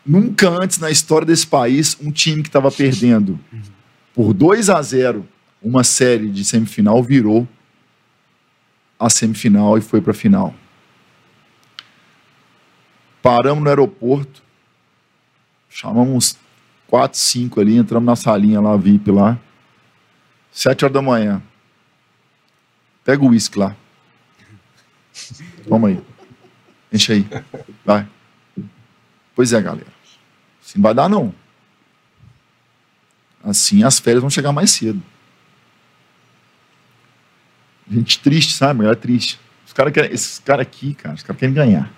nunca 0.05 0.49
antes 0.49 0.77
na 0.77 0.89
história 0.89 1.27
desse 1.27 1.45
país 1.45 1.97
um 2.01 2.09
time 2.11 2.41
que 2.41 2.47
estava 2.47 2.71
perdendo 2.71 3.37
por 4.13 4.33
2 4.33 4.69
a 4.69 4.81
0 4.81 5.27
uma 5.61 5.83
série 5.83 6.29
de 6.29 6.45
semifinal 6.45 7.03
virou 7.03 7.45
a 8.97 9.09
semifinal 9.09 9.77
e 9.77 9.81
foi 9.81 9.99
para 9.99 10.11
a 10.11 10.15
final. 10.15 10.55
Paramos 13.21 13.61
no 13.61 13.69
aeroporto, 13.69 14.41
chamamos 15.69 16.37
quatro, 16.87 17.19
cinco 17.19 17.59
ali, 17.59 17.75
entramos 17.75 18.05
na 18.05 18.15
salinha 18.15 18.61
lá, 18.61 18.77
VIP 18.77 19.11
lá. 19.11 19.37
Sete 20.53 20.85
horas 20.85 20.93
da 20.93 21.01
manhã. 21.01 21.43
Pega 23.03 23.21
o 23.21 23.27
uísque 23.27 23.59
lá. 23.59 23.75
Toma 25.67 25.89
aí. 25.89 26.01
Enche 26.91 27.13
aí. 27.13 27.27
Vai. 27.85 28.07
Pois 29.35 29.53
é, 29.53 29.61
galera. 29.61 29.87
Assim 30.63 30.79
não 30.79 30.83
vai 30.83 30.93
dar, 30.93 31.09
não. 31.09 31.33
Assim 33.43 33.83
as 33.83 33.99
férias 33.99 34.21
vão 34.21 34.29
chegar 34.29 34.51
mais 34.51 34.71
cedo. 34.71 35.01
Gente 37.89 38.19
triste, 38.19 38.53
sabe? 38.53 38.81
Mulher 38.81 38.95
triste. 38.95 39.39
Os 39.65 39.73
cara 39.73 39.91
querem, 39.91 40.11
esses 40.11 40.39
caras 40.39 40.61
aqui, 40.61 40.93
cara, 40.93 41.15
os 41.15 41.23
caras 41.23 41.39
querem 41.39 41.53
ganhar. 41.53 41.91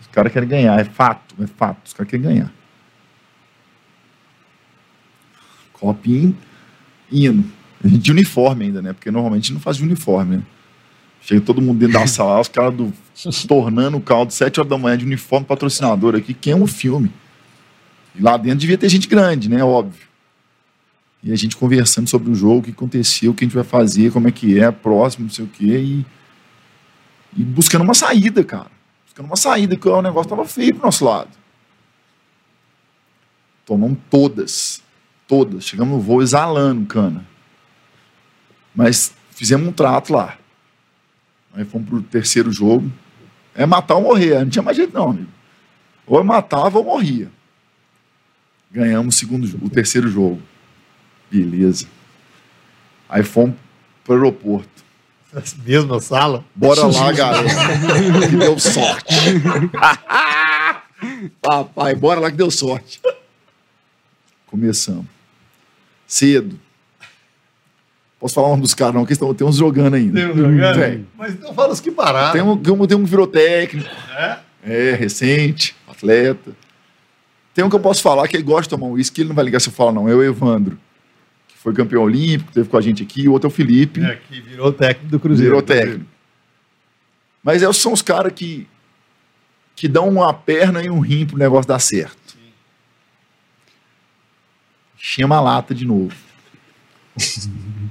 Os 0.00 0.06
caras 0.08 0.32
querem 0.32 0.48
ganhar, 0.48 0.78
é 0.78 0.84
fato, 0.84 1.34
é 1.42 1.46
fato. 1.46 1.86
Os 1.86 1.92
caras 1.92 2.10
querem 2.10 2.24
ganhar. 2.24 2.52
Copinho, 5.72 6.36
hino. 7.10 7.50
A 7.82 7.88
gente 7.88 8.02
de 8.02 8.10
uniforme 8.10 8.66
ainda, 8.66 8.82
né? 8.82 8.92
Porque 8.92 9.10
normalmente 9.10 9.52
não 9.52 9.60
faz 9.60 9.76
de 9.76 9.82
uniforme, 9.82 10.38
né? 10.38 10.42
Chega 11.24 11.40
todo 11.40 11.62
mundo 11.62 11.78
dentro 11.78 11.98
da 11.98 12.06
sala, 12.06 12.40
os 12.40 12.48
caras 12.48 12.74
do 12.74 12.92
tornando 13.48 13.96
o 13.96 14.00
caldo, 14.00 14.30
sete 14.30 14.60
horas 14.60 14.68
da 14.68 14.76
manhã 14.76 14.98
de 14.98 15.06
uniforme 15.06 15.46
patrocinador 15.46 16.14
aqui, 16.14 16.34
quem 16.34 16.52
é 16.52 16.56
um 16.56 16.66
filme. 16.66 17.10
E 18.14 18.20
lá 18.20 18.36
dentro 18.36 18.58
devia 18.58 18.76
ter 18.76 18.90
gente 18.90 19.08
grande, 19.08 19.48
né? 19.48 19.64
Óbvio. 19.64 20.06
E 21.22 21.32
a 21.32 21.36
gente 21.36 21.56
conversando 21.56 22.10
sobre 22.10 22.30
o 22.30 22.34
jogo, 22.34 22.58
o 22.58 22.62
que 22.62 22.70
aconteceu, 22.72 23.30
o 23.30 23.34
que 23.34 23.44
a 23.44 23.46
gente 23.46 23.54
vai 23.54 23.64
fazer, 23.64 24.12
como 24.12 24.28
é 24.28 24.32
que 24.32 24.60
é, 24.60 24.70
próximo, 24.70 25.24
não 25.24 25.30
sei 25.30 25.46
o 25.46 25.48
quê, 25.48 25.78
e, 25.78 26.06
e 27.34 27.42
buscando 27.42 27.82
uma 27.82 27.94
saída, 27.94 28.44
cara. 28.44 28.70
Buscando 29.06 29.26
uma 29.26 29.36
saída, 29.36 29.76
porque 29.76 29.88
o 29.88 30.02
negócio 30.02 30.28
tava 30.28 30.44
feio 30.44 30.74
pro 30.74 30.84
nosso 30.84 31.06
lado. 31.06 31.30
Tomamos 33.64 33.96
todas. 34.10 34.82
Todas. 35.26 35.64
Chegamos 35.64 35.94
no 35.94 36.00
voo 36.00 36.20
exalando, 36.20 36.84
cana. 36.84 37.26
Mas 38.74 39.14
fizemos 39.30 39.66
um 39.66 39.72
trato 39.72 40.12
lá. 40.12 40.36
Aí 41.54 41.64
fomos 41.64 41.88
pro 41.88 42.02
terceiro 42.02 42.50
jogo. 42.50 42.90
É 43.54 43.64
matar 43.64 43.94
ou 43.94 44.02
morrer. 44.02 44.40
Não 44.40 44.50
tinha 44.50 44.62
mais 44.62 44.76
jeito, 44.76 44.92
não, 44.92 45.10
amigo. 45.10 45.28
Ou 46.06 46.18
eu 46.18 46.24
matava 46.24 46.78
ou 46.78 46.84
morria. 46.84 47.30
Ganhamos 48.70 49.14
o, 49.14 49.18
segundo, 49.18 49.44
o 49.64 49.70
terceiro 49.70 50.08
jogo. 50.08 50.42
Beleza. 51.30 51.86
Aí 53.08 53.22
fomos 53.22 53.54
pro 54.02 54.14
aeroporto. 54.14 54.84
Mesma 55.64 56.00
sala? 56.00 56.44
Bora 56.54 56.86
lá, 56.86 57.12
galera. 57.12 57.48
que 58.28 58.36
deu 58.36 58.58
sorte. 58.58 59.14
Papai, 61.40 61.94
bora 61.94 62.20
lá 62.20 62.30
que 62.30 62.36
deu 62.36 62.50
sorte. 62.50 63.00
Começamos. 64.46 65.06
Cedo. 66.06 66.58
Posso 68.24 68.36
falar 68.36 68.54
um 68.54 68.58
dos 68.58 68.72
caras, 68.72 68.94
não, 68.94 69.04
que 69.04 69.12
estão, 69.12 69.34
tem 69.34 69.46
uns 69.46 69.56
jogando 69.56 69.92
ainda. 69.96 70.18
Tem 70.18 70.30
um 70.30 70.34
jogando? 70.34 70.80
Tem. 70.80 71.06
Mas 71.14 71.34
então 71.34 71.52
fala 71.52 71.74
os 71.74 71.78
que 71.78 71.90
pararam. 71.90 72.32
Tem 72.32 72.40
um, 72.40 72.86
tem 72.86 72.96
um, 72.96 73.04
que 73.04 73.10
virou 73.10 73.26
técnico. 73.26 73.86
É? 74.16 74.38
É, 74.62 74.94
recente, 74.94 75.76
atleta. 75.86 76.52
Tem 77.52 77.62
um 77.62 77.68
que 77.68 77.76
eu 77.76 77.80
posso 77.80 78.00
falar 78.00 78.26
que 78.26 78.34
ele 78.34 78.42
gosta 78.42 78.62
de 78.62 78.68
tomar 78.70 78.86
um 78.86 78.92
uísque, 78.92 79.20
ele 79.20 79.28
não 79.28 79.36
vai 79.36 79.44
ligar 79.44 79.60
se 79.60 79.68
eu 79.68 79.74
falar, 79.74 79.92
não. 79.92 80.08
É 80.08 80.14
o 80.14 80.22
Evandro, 80.22 80.78
que 81.48 81.58
foi 81.58 81.74
campeão 81.74 82.02
olímpico, 82.02 82.50
teve 82.50 82.66
com 82.66 82.78
a 82.78 82.80
gente 82.80 83.02
aqui. 83.02 83.28
O 83.28 83.32
outro 83.32 83.48
é 83.48 83.52
o 83.52 83.54
Felipe, 83.54 84.02
É, 84.02 84.16
que 84.16 84.40
virou 84.40 84.72
técnico 84.72 85.10
do 85.10 85.20
Cruzeiro. 85.20 85.50
virou 85.50 85.60
técnico. 85.60 86.06
Mas 87.42 87.60
esses 87.60 87.76
são 87.76 87.92
os 87.92 88.00
caras 88.00 88.32
que, 88.32 88.66
que 89.76 89.86
dão 89.86 90.08
uma 90.08 90.32
perna 90.32 90.82
e 90.82 90.88
um 90.88 91.00
rim 91.00 91.26
pro 91.26 91.36
negócio 91.36 91.68
dar 91.68 91.78
certo. 91.78 92.38
Chama 94.96 95.36
a 95.36 95.40
lata 95.42 95.74
de 95.74 95.84
novo. 95.84 96.24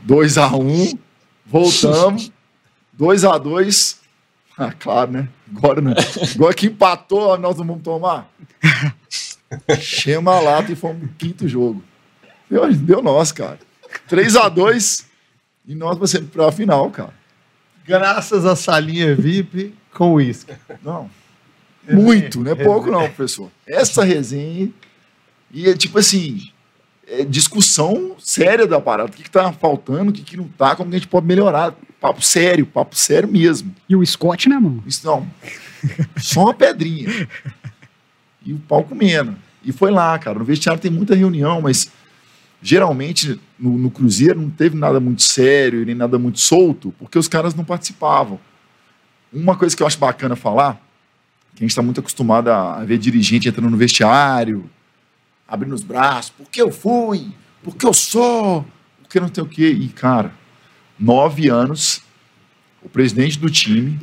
2 0.04 0.38
a 0.38 0.48
1 0.56 0.60
um, 0.60 0.98
voltamos. 1.46 2.32
2 2.94 3.26
a 3.26 3.38
2 3.38 4.00
Ah, 4.58 4.72
claro, 4.72 5.12
né? 5.12 5.30
Agora 5.56 5.82
não. 5.82 5.94
Agora 6.36 6.54
que 6.54 6.68
empatou, 6.68 7.38
nós 7.38 7.58
não 7.58 7.66
vamos 7.66 7.84
tomar. 7.84 8.30
Chama 9.80 10.36
a 10.36 10.40
lata 10.40 10.72
e 10.72 10.76
fomos 10.76 11.00
pro 11.00 11.10
quinto 11.18 11.48
jogo. 11.48 11.84
Deu, 12.50 12.72
deu 12.74 13.02
nós, 13.02 13.32
cara. 13.32 13.60
3 14.08 14.36
a 14.36 14.50
2 14.50 15.06
e 15.68 15.76
nós 15.76 15.96
vamos 15.96 16.12
ser 16.12 16.24
pra 16.24 16.52
final, 16.52 16.90
cara. 16.92 17.14
Graças 17.86 18.46
à 18.46 18.56
salinha 18.56 19.16
VIP 19.16 19.74
com 19.94 20.14
uísque. 20.14 20.54
Não. 20.84 21.10
Muito, 21.90 22.40
não 22.40 22.52
é 22.52 22.56
pouco 22.56 22.90
não, 22.90 23.02
professor. 23.08 23.52
Essa 23.68 24.04
resenha 24.04 24.70
e 25.52 25.70
é 25.70 25.76
tipo 25.76 26.00
assim, 26.00 26.50
é 27.08 27.24
discussão 27.24 28.16
séria 28.20 28.66
da 28.66 28.80
parada. 28.80 29.10
O 29.10 29.14
que, 29.14 29.24
que 29.24 29.32
tá 29.32 29.52
faltando, 29.52 30.12
o 30.12 30.14
que, 30.14 30.22
que 30.22 30.38
não 30.38 30.48
tá, 30.48 30.76
como 30.76 30.90
que 30.90 30.96
a 30.96 31.00
gente 31.00 31.08
pode 31.08 31.26
melhorar. 31.26 31.76
Papo 32.00 32.22
sério, 32.22 32.66
papo 32.66 32.96
sério 32.96 33.30
mesmo. 33.30 33.74
E 33.88 33.96
o 33.96 34.06
Scott 34.06 34.50
na 34.50 34.60
mão. 34.60 34.84
Isso 34.86 35.06
não. 35.06 35.28
Só 36.18 36.44
uma 36.44 36.54
pedrinha. 36.54 37.28
E 38.46 38.54
o 38.54 38.60
pau 38.60 38.84
comendo. 38.84 39.36
E 39.64 39.72
foi 39.72 39.92
lá, 39.92 40.18
cara. 40.20 40.40
No 40.40 40.46
vestiário 40.46 40.82
tem 40.82 40.92
muita 40.92 41.16
reunião, 41.16 41.62
mas 41.62 41.90
geralmente 42.62 43.40
no, 43.58 43.78
no 43.78 43.90
Cruzeiro 43.90 44.42
não 44.42 44.50
teve 44.50 44.76
nada 44.78 45.00
muito 45.00 45.22
sério, 45.22 45.86
nem 45.86 45.96
nada 45.96 46.18
muito 46.20 46.40
solto, 46.40 46.94
porque 47.00 47.18
os 47.18 47.28
caras 47.28 47.54
não 47.54 47.64
participavam. 47.64 48.40
Uma 49.32 49.56
coisa 49.56 49.76
que 49.76 49.82
eu 49.82 49.88
acho 49.88 49.98
bacana 49.98 50.36
falar, 50.36 50.76
que 51.56 51.64
a 51.64 51.64
gente 51.64 51.72
está 51.72 51.82
muito 51.82 52.00
acostumado 52.00 52.50
a 52.50 52.84
ver 52.84 52.98
dirigente 52.98 53.48
entrando 53.48 53.70
no 53.70 53.78
vestiário, 53.78 54.70
abrindo 55.48 55.74
os 55.74 55.84
braços, 55.84 56.32
porque 56.32 56.62
eu 56.62 56.72
fui, 56.72 57.32
porque 57.64 57.86
eu 57.86 57.94
sou, 57.94 58.66
porque 59.02 59.20
não 59.20 59.30
tem 59.30 59.44
o 59.44 59.48
quê. 59.48 59.70
E, 59.70 59.88
cara, 59.90 60.34
nove 60.98 61.50
anos, 61.50 62.02
o 62.82 62.90
presidente 62.90 63.38
do 63.40 63.50
time, 63.50 64.00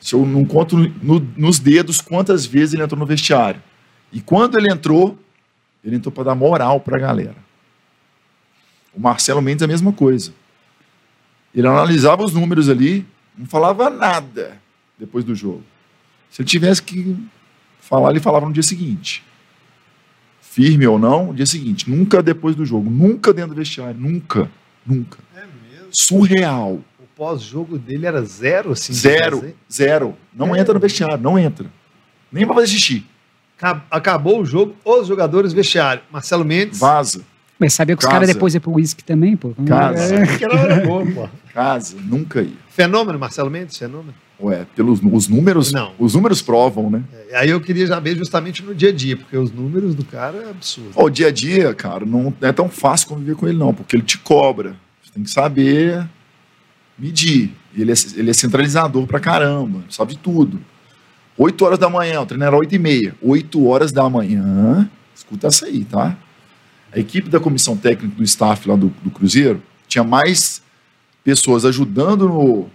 se 0.00 0.14
eu 0.14 0.24
não 0.24 0.44
conto 0.44 0.76
no- 0.76 1.20
nos 1.36 1.58
dedos 1.58 2.00
quantas 2.00 2.46
vezes 2.46 2.74
ele 2.74 2.82
entrou 2.82 2.98
no 2.98 3.06
vestiário. 3.06 3.62
E 4.12 4.20
quando 4.20 4.56
ele 4.58 4.72
entrou, 4.72 5.18
ele 5.84 5.96
entrou 5.96 6.12
para 6.12 6.24
dar 6.24 6.34
moral 6.34 6.80
para 6.80 6.96
a 6.96 7.00
galera. 7.00 7.36
O 8.94 9.00
Marcelo 9.00 9.42
Mendes 9.42 9.62
é 9.62 9.64
a 9.64 9.68
mesma 9.68 9.92
coisa. 9.92 10.32
Ele 11.54 11.66
analisava 11.66 12.24
os 12.24 12.32
números 12.34 12.68
ali, 12.68 13.06
não 13.36 13.46
falava 13.46 13.88
nada 13.90 14.60
depois 14.98 15.24
do 15.24 15.34
jogo. 15.34 15.62
Se 16.30 16.42
ele 16.42 16.48
tivesse 16.48 16.82
que 16.82 17.16
falar, 17.80 18.10
ele 18.10 18.20
falava 18.20 18.46
no 18.46 18.52
dia 18.52 18.62
seguinte. 18.62 19.24
Firme 20.50 20.86
ou 20.86 20.98
não, 20.98 21.32
dia 21.34 21.46
seguinte. 21.46 21.88
Nunca 21.90 22.22
depois 22.22 22.56
do 22.56 22.64
jogo. 22.64 22.88
Nunca 22.90 23.32
dentro 23.32 23.50
do 23.50 23.56
vestiário. 23.58 23.98
Nunca. 24.00 24.50
Nunca. 24.86 25.18
É 25.36 25.40
mesmo. 25.40 25.88
Surreal. 25.92 26.80
O 26.98 27.04
pós-jogo 27.14 27.78
dele 27.78 28.06
era 28.06 28.22
zero, 28.22 28.72
assim. 28.72 28.92
Zero. 28.92 29.54
Zero. 29.70 30.14
Não 30.34 30.54
É. 30.56 30.60
entra 30.60 30.74
no 30.74 30.80
vestiário. 30.80 31.18
Não 31.18 31.38
entra. 31.38 31.66
Nem 32.32 32.44
pra 32.46 32.54
fazer 32.54 32.68
xixi. 32.68 33.04
Ca- 33.56 33.84
Acabou 33.90 34.40
o 34.40 34.44
jogo, 34.46 34.74
os 34.84 35.06
jogadores 35.06 35.52
vestiário. 35.52 36.02
Marcelo 36.10 36.44
Mendes. 36.44 36.78
Vaza. 36.78 37.22
Mas 37.58 37.72
sabia 37.72 37.96
que 37.96 38.04
os 38.04 38.10
caras 38.10 38.28
depois 38.28 38.54
iam 38.54 38.60
pro 38.60 38.72
uísque 38.72 39.02
também, 39.02 39.36
pô. 39.36 39.52
Casa. 39.66 40.14
É. 40.14 40.36
Que 40.38 40.44
era 40.44 40.54
hora 40.54 40.86
boa, 40.86 41.04
pô. 41.04 41.28
Casa. 41.52 41.96
Nunca 42.04 42.40
ia. 42.40 42.52
Fenômeno, 42.70 43.18
Marcelo 43.18 43.50
Mendes, 43.50 43.76
fenômeno. 43.76 44.14
Ué, 44.40 44.64
pelos 44.76 45.00
os 45.02 45.26
números. 45.26 45.72
Não. 45.72 45.92
Os 45.98 46.14
números 46.14 46.40
provam, 46.40 46.88
né? 46.88 47.02
É, 47.30 47.38
Aí 47.38 47.50
eu 47.50 47.60
queria 47.60 47.84
já 47.86 47.98
ver 47.98 48.16
justamente 48.16 48.62
no 48.62 48.72
dia 48.72 48.90
a 48.90 48.92
dia, 48.92 49.16
porque 49.16 49.36
os 49.36 49.50
números 49.50 49.96
do 49.96 50.04
cara 50.04 50.38
é 50.38 50.50
absurdo. 50.50 50.90
Ó, 50.94 51.06
o 51.06 51.10
dia 51.10 51.26
a 51.26 51.32
dia, 51.32 51.74
cara, 51.74 52.06
não 52.06 52.32
é 52.40 52.52
tão 52.52 52.68
fácil 52.68 53.08
conviver 53.08 53.34
com 53.34 53.48
ele, 53.48 53.58
não, 53.58 53.74
porque 53.74 53.96
ele 53.96 54.04
te 54.04 54.16
cobra. 54.18 54.76
Você 55.02 55.10
tem 55.12 55.24
que 55.24 55.30
saber 55.30 56.06
medir. 56.96 57.52
Ele 57.76 57.90
é, 57.90 57.94
ele 58.16 58.30
é 58.30 58.32
centralizador 58.32 59.06
pra 59.06 59.18
caramba, 59.18 59.80
sabe 59.90 60.12
de 60.12 60.18
tudo. 60.18 60.60
8 61.36 61.64
horas 61.64 61.78
da 61.78 61.88
manhã, 61.88 62.20
o 62.20 62.26
treino 62.26 62.44
era 62.44 62.56
8 62.56 62.74
e 62.74 62.78
meia. 62.78 63.14
8 63.20 63.66
horas 63.66 63.90
da 63.92 64.08
manhã, 64.08 64.88
escuta 65.14 65.48
essa 65.48 65.66
aí, 65.66 65.84
tá? 65.84 66.16
A 66.92 66.98
equipe 66.98 67.28
da 67.28 67.38
comissão 67.38 67.76
técnica 67.76 68.16
do 68.16 68.22
staff 68.24 68.68
lá 68.68 68.76
do, 68.76 68.88
do 69.02 69.10
Cruzeiro 69.10 69.62
tinha 69.86 70.04
mais 70.04 70.62
pessoas 71.22 71.64
ajudando 71.64 72.28
no, 72.28 72.70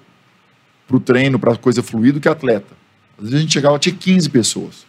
pro 0.87 0.99
treino, 0.99 1.39
pra 1.39 1.55
coisa 1.55 1.81
fluir, 1.81 2.13
do 2.13 2.19
que 2.19 2.29
atleta. 2.29 2.75
Às 3.17 3.25
vezes 3.25 3.39
a 3.39 3.41
gente 3.41 3.53
chegava, 3.53 3.79
tinha 3.79 3.95
15 3.95 4.29
pessoas. 4.29 4.85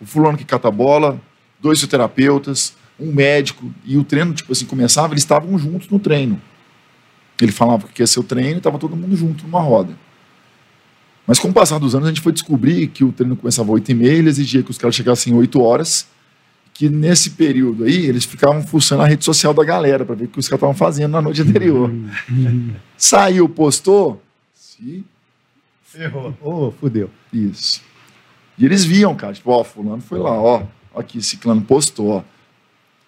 O 0.00 0.06
fulano 0.06 0.36
que 0.36 0.44
cata 0.44 0.68
a 0.68 0.70
bola, 0.70 1.20
dois 1.60 1.78
fisioterapeutas, 1.78 2.74
um 2.98 3.12
médico, 3.12 3.72
e 3.84 3.96
o 3.96 4.04
treino, 4.04 4.34
tipo 4.34 4.52
assim, 4.52 4.66
começava, 4.66 5.12
eles 5.12 5.22
estavam 5.22 5.58
juntos 5.58 5.88
no 5.88 5.98
treino. 5.98 6.40
Ele 7.40 7.52
falava 7.52 7.86
que 7.86 8.02
ia 8.02 8.06
ser 8.06 8.20
o 8.20 8.24
treino 8.24 8.54
e 8.54 8.58
estava 8.58 8.78
todo 8.78 8.96
mundo 8.96 9.16
junto 9.16 9.44
numa 9.44 9.60
roda. 9.60 9.96
Mas 11.26 11.38
com 11.38 11.48
o 11.48 11.52
passar 11.52 11.78
dos 11.78 11.94
anos, 11.94 12.06
a 12.06 12.10
gente 12.10 12.22
foi 12.22 12.32
descobrir 12.32 12.88
que 12.88 13.04
o 13.04 13.12
treino 13.12 13.36
começava 13.36 13.68
às 13.68 13.74
8 13.74 13.90
e 13.90 13.94
meia, 13.94 14.12
ele 14.12 14.28
exigia 14.28 14.62
que 14.62 14.70
os 14.70 14.78
caras 14.78 14.94
chegassem 14.94 15.34
8 15.34 15.60
horas, 15.60 16.08
que 16.78 16.88
nesse 16.88 17.30
período 17.30 17.82
aí, 17.84 18.06
eles 18.06 18.24
ficavam 18.24 18.62
fuçando 18.64 19.02
a 19.02 19.06
rede 19.06 19.24
social 19.24 19.52
da 19.52 19.64
galera 19.64 20.04
para 20.04 20.14
ver 20.14 20.26
o 20.26 20.28
que 20.28 20.38
os 20.38 20.46
caras 20.46 20.58
estavam 20.60 20.74
fazendo 20.76 21.10
na 21.10 21.20
noite 21.20 21.42
anterior. 21.42 21.90
Saiu, 22.96 23.48
postou, 23.48 24.22
se 24.54 25.04
Errou. 25.98 26.32
Ô, 26.40 26.70
fudeu. 26.70 27.10
isso. 27.32 27.82
E 28.56 28.64
eles 28.64 28.84
viam, 28.84 29.12
cara, 29.16 29.32
tipo, 29.32 29.50
ó, 29.50 29.64
fulano 29.64 30.00
foi 30.00 30.18
lá, 30.20 30.30
ó, 30.30 30.62
aqui, 30.94 31.20
ciclano 31.20 31.60
postou, 31.62 32.08
ó. 32.10 32.22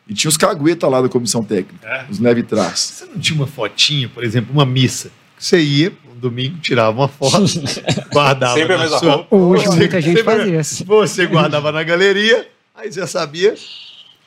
E 0.09 0.15
tinha 0.15 0.29
os 0.29 0.37
cagueta 0.37 0.89
lá 0.89 1.01
da 1.01 1.09
comissão 1.09 1.45
técnica, 1.45 1.87
É? 1.87 2.07
os 2.11 2.19
leve 2.19 2.43
trás. 2.43 2.79
Você 2.81 3.05
não 3.05 3.19
tinha 3.21 3.39
uma 3.39 3.47
fotinha, 3.47 4.09
por 4.09 4.25
exemplo, 4.25 4.53
uma 4.53 4.67
missa? 4.67 5.13
Você 5.39 5.61
ia, 5.61 5.93
um 6.13 6.19
domingo, 6.19 6.59
tirava 6.59 6.99
uma 6.99 7.07
foto, 7.09 7.45
guardava 8.13 8.55
Sempre 8.59 8.75
a 8.75 8.79
mesma 8.79 8.99
sua... 8.99 9.13
roupa. 9.15 9.37
Hoje 9.37 9.69
muita 9.69 10.01
gente 10.01 10.17
sempre- 10.19 10.23
faz 10.25 10.73
isso. 10.73 10.85
Você 10.85 11.27
guardava 11.27 11.71
na 11.71 11.85
galeria, 11.85 12.49
aí 12.81 12.93
você 12.93 13.07
sabia... 13.07 13.55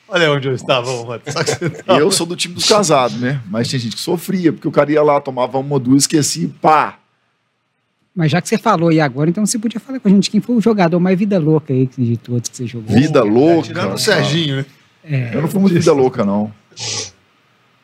Olha 0.06 0.30
onde 0.32 0.46
eu 0.48 0.54
estava 0.54 0.90
ontem. 0.90 1.32
Só 1.32 1.42
que 1.42 1.50
você 1.50 1.70
tava- 1.82 1.98
Eu 1.98 2.10
sou 2.10 2.26
do 2.26 2.36
time 2.36 2.54
dos 2.54 2.68
casados, 2.68 3.18
né? 3.18 3.40
Mas 3.48 3.68
tinha 3.68 3.78
gente 3.80 3.96
que 3.96 4.02
sofria, 4.02 4.52
porque 4.52 4.68
o 4.68 4.70
cara 4.70 4.92
ia 4.92 5.02
lá, 5.02 5.18
tomava 5.20 5.58
uma 5.58 5.72
ou 5.72 5.80
duas, 5.80 6.02
esquecia 6.02 6.44
e 6.44 6.48
pá. 6.48 6.98
Mas 8.14 8.30
já 8.30 8.40
que 8.40 8.48
você 8.48 8.58
falou 8.58 8.90
aí 8.90 9.00
agora, 9.00 9.30
então 9.30 9.44
você 9.44 9.58
podia 9.58 9.80
falar 9.80 9.98
com 9.98 10.06
a 10.06 10.10
gente 10.10 10.30
quem 10.30 10.40
foi 10.42 10.54
o 10.56 10.60
jogador 10.60 11.00
mais 11.00 11.18
vida 11.18 11.38
louca 11.38 11.72
aí 11.72 11.88
de 11.98 12.16
todos 12.18 12.48
que 12.50 12.56
você 12.58 12.66
jogou. 12.66 12.94
Vida 12.94 13.24
louca. 13.24 13.68
Tirando 13.68 13.94
o 13.94 13.98
Serginho, 13.98 14.56
né? 14.56 14.66
É, 15.02 15.30
Eu 15.34 15.40
não 15.42 15.48
fui 15.48 15.60
muito 15.60 15.72
vida 15.74 15.92
louca, 15.92 16.22
não. 16.24 16.52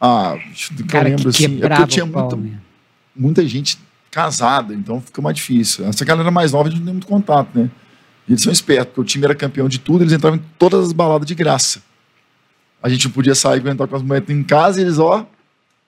Ah, 0.00 0.36
que 0.54 0.84
cara 0.84 1.08
eu 1.08 1.16
lembro 1.16 1.32
que 1.32 1.44
assim. 1.44 1.56
É 1.56 1.68
porque 1.68 1.82
eu 1.82 1.86
tinha 1.86 2.06
pau, 2.06 2.22
muita, 2.22 2.36
né? 2.36 2.58
muita 3.16 3.46
gente 3.46 3.78
casada, 4.10 4.74
então 4.74 5.00
fica 5.00 5.20
mais 5.20 5.36
difícil. 5.36 5.84
Essa 5.86 6.04
galera 6.04 6.30
mais 6.30 6.52
nova 6.52 6.68
a 6.68 6.70
gente 6.70 6.78
não 6.80 6.86
tem 6.86 6.94
muito 6.94 7.06
contato, 7.06 7.48
né? 7.58 7.70
E 8.28 8.32
eles 8.32 8.42
são 8.42 8.52
espertos, 8.52 8.86
porque 8.88 9.00
o 9.00 9.04
time 9.04 9.24
era 9.24 9.34
campeão 9.34 9.68
de 9.68 9.78
tudo, 9.78 10.02
eles 10.04 10.12
entravam 10.12 10.38
em 10.38 10.42
todas 10.58 10.86
as 10.86 10.92
baladas 10.92 11.26
de 11.26 11.34
graça. 11.34 11.82
A 12.82 12.88
gente 12.88 13.04
não 13.06 13.12
podia 13.12 13.34
sair 13.34 13.64
e 13.64 13.68
entrar 13.68 13.86
com 13.86 13.96
as 13.96 14.02
mulheres 14.02 14.28
em 14.30 14.42
casa 14.42 14.80
e 14.80 14.84
eles, 14.84 14.98
ó, 14.98 15.26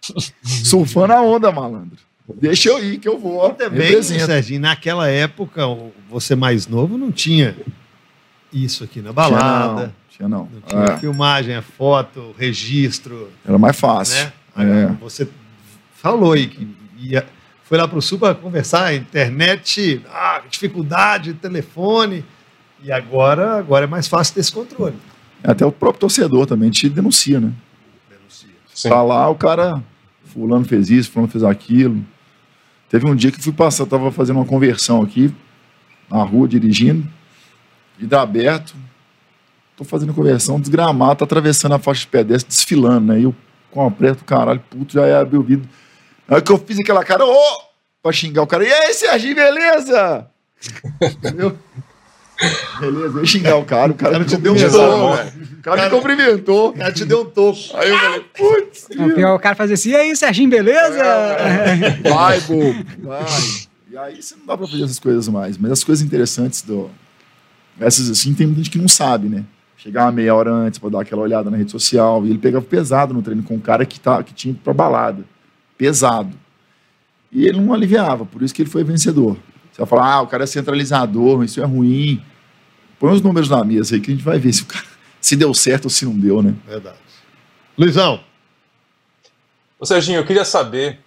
surfando 0.42 1.12
a 1.12 1.22
onda, 1.22 1.50
malandro. 1.52 1.96
Deixa 2.40 2.68
eu 2.68 2.82
ir 2.82 2.98
que 2.98 3.08
eu 3.08 3.18
vou. 3.18 3.50
Também. 3.50 4.02
Serginho, 4.02 4.60
naquela 4.60 5.08
época, 5.08 5.62
você 6.08 6.34
mais 6.34 6.66
novo 6.66 6.96
não 6.96 7.10
tinha 7.10 7.56
isso 8.52 8.84
aqui 8.84 8.98
na 9.00 9.12
Tinha 9.12 9.12
balada. 9.12 9.82
não, 9.86 9.92
tinha 10.08 10.28
não. 10.28 10.48
Não 10.52 10.60
tinha 10.62 10.82
É, 10.82 10.98
filmagem, 10.98 11.54
a 11.56 11.62
foto, 11.62 12.34
registro, 12.38 13.30
era 13.46 13.58
mais 13.58 13.78
fácil. 13.78 14.24
né? 14.24 14.32
É. 14.56 14.86
Você 15.02 15.28
falou 15.94 16.32
aí 16.32 16.46
que 16.46 16.68
ia, 16.98 17.26
foi 17.72 17.78
lá 17.78 17.88
para 17.88 17.98
o 17.98 18.02
Sul 18.02 18.18
para 18.18 18.34
conversar, 18.34 18.94
internet, 18.94 20.04
ah, 20.12 20.42
dificuldade, 20.46 21.32
telefone. 21.32 22.22
E 22.84 22.92
agora, 22.92 23.56
agora 23.56 23.84
é 23.84 23.88
mais 23.88 24.06
fácil 24.06 24.34
ter 24.34 24.40
esse 24.40 24.52
controle. 24.52 24.94
Até 25.42 25.64
o 25.64 25.72
próprio 25.72 26.00
torcedor 26.00 26.44
também 26.44 26.68
te 26.68 26.86
denuncia, 26.86 27.40
né? 27.40 27.50
Sim. 28.28 28.90
Tá 28.90 29.02
lá, 29.02 29.26
o 29.30 29.34
cara, 29.34 29.82
fulano 30.26 30.66
fez 30.66 30.90
isso, 30.90 31.10
fulano 31.12 31.32
fez 31.32 31.42
aquilo. 31.42 32.04
Teve 32.90 33.06
um 33.06 33.16
dia 33.16 33.32
que 33.32 33.40
fui 33.40 33.54
passar, 33.54 33.86
tava 33.86 34.12
fazendo 34.12 34.36
uma 34.36 34.44
conversão 34.44 35.00
aqui, 35.00 35.34
na 36.10 36.22
rua, 36.22 36.46
dirigindo, 36.46 37.08
vidro 37.96 38.18
aberto, 38.18 38.74
tô 39.78 39.82
fazendo 39.82 40.12
conversão, 40.12 40.60
desgramado, 40.60 41.20
tá 41.20 41.24
atravessando 41.24 41.72
a 41.72 41.78
faixa 41.78 42.02
de 42.02 42.08
pedestre, 42.08 42.52
desfilando, 42.52 43.14
né? 43.14 43.20
E 43.20 43.22
eu, 43.22 43.34
com 43.70 43.86
a 43.86 43.90
preta 43.90 44.16
do 44.16 44.24
caralho, 44.24 44.62
puto, 44.68 44.92
já 44.92 45.06
ia 45.06 45.20
abrir 45.20 45.38
o 45.38 45.42
vidro. 45.42 45.66
Aí 46.28 46.40
que 46.40 46.52
eu 46.52 46.58
fiz 46.58 46.78
aquela 46.78 47.04
cara, 47.04 47.24
ô! 47.24 47.72
pra 48.02 48.12
xingar 48.12 48.42
o 48.42 48.46
cara, 48.46 48.64
e 48.64 48.72
aí, 48.72 48.92
Serginho, 48.94 49.36
beleza? 49.36 50.26
Entendeu? 51.00 51.56
Beleza, 52.80 53.18
eu 53.18 53.20
ia 53.20 53.26
xingar 53.26 53.56
o 53.56 53.64
cara, 53.64 53.92
o 53.92 53.94
cara, 53.94 54.18
me 54.18 54.24
te 54.24 54.36
deu 54.36 54.52
um 54.52 54.56
toco. 54.56 55.14
O 55.58 55.62
cara 55.62 55.84
me 55.84 55.90
cumprimentou. 55.90 56.70
O 56.70 56.72
cara 56.72 56.92
te 56.92 57.04
deu 57.04 57.22
um 57.22 57.24
toco. 57.26 57.58
Aí 57.74 57.88
eu 57.88 57.98
falei, 57.98 58.20
putz, 58.36 58.88
pior, 59.14 59.36
o 59.36 59.38
cara 59.38 59.54
fazia 59.54 59.74
assim, 59.74 59.90
e 59.90 59.96
aí, 59.96 60.16
Serginho, 60.16 60.50
beleza? 60.50 61.04
vai, 62.02 62.40
bobo, 62.40 62.84
vai. 63.02 63.24
E 63.88 63.96
aí 63.96 64.22
você 64.22 64.34
não 64.34 64.46
dá 64.46 64.56
pra 64.56 64.66
fazer 64.66 64.82
essas 64.82 64.98
coisas 64.98 65.28
mais. 65.28 65.56
Mas 65.56 65.70
as 65.70 65.84
coisas 65.84 66.04
interessantes 66.04 66.62
do. 66.62 66.90
Essas 67.78 68.10
assim, 68.10 68.34
tem 68.34 68.46
muita 68.46 68.62
gente 68.62 68.70
que 68.70 68.78
não 68.78 68.88
sabe, 68.88 69.28
né? 69.28 69.44
Chegar 69.76 70.04
uma 70.04 70.12
meia 70.12 70.34
hora 70.34 70.50
antes 70.50 70.78
pra 70.78 70.88
dar 70.88 71.02
aquela 71.02 71.22
olhada 71.22 71.50
na 71.50 71.56
rede 71.56 71.70
social. 71.70 72.24
E 72.24 72.30
ele 72.30 72.38
pegava 72.38 72.64
pesado 72.64 73.12
no 73.12 73.22
treino 73.22 73.42
com 73.42 73.54
um 73.54 73.60
cara 73.60 73.84
que, 73.84 74.00
tá, 74.00 74.22
que 74.22 74.32
tinha 74.32 74.52
ido 74.52 74.60
pra 74.64 74.72
balada. 74.72 75.24
Pesado. 75.76 76.36
E 77.30 77.46
ele 77.46 77.60
não 77.60 77.72
aliviava, 77.72 78.24
por 78.24 78.42
isso 78.42 78.54
que 78.54 78.62
ele 78.62 78.70
foi 78.70 78.84
vencedor. 78.84 79.36
Você 79.70 79.78
vai 79.78 79.86
falar, 79.86 80.12
ah, 80.12 80.22
o 80.22 80.26
cara 80.26 80.44
é 80.44 80.46
centralizador, 80.46 81.42
isso 81.42 81.60
é 81.60 81.64
ruim. 81.64 82.22
Põe 82.98 83.12
os 83.12 83.22
números 83.22 83.48
na 83.48 83.64
mesa 83.64 83.94
aí 83.94 84.00
que 84.00 84.10
a 84.10 84.14
gente 84.14 84.24
vai 84.24 84.38
ver 84.38 84.52
se, 84.52 84.62
o 84.62 84.66
cara, 84.66 84.84
se 85.20 85.34
deu 85.34 85.52
certo 85.54 85.84
ou 85.84 85.90
se 85.90 86.04
não 86.04 86.12
deu, 86.12 86.42
né? 86.42 86.54
Verdade. 86.66 86.98
Luizão, 87.76 88.20
Ô 89.82 89.84
Serginho, 89.84 90.20
eu 90.20 90.24
queria 90.24 90.44
saber 90.44 91.00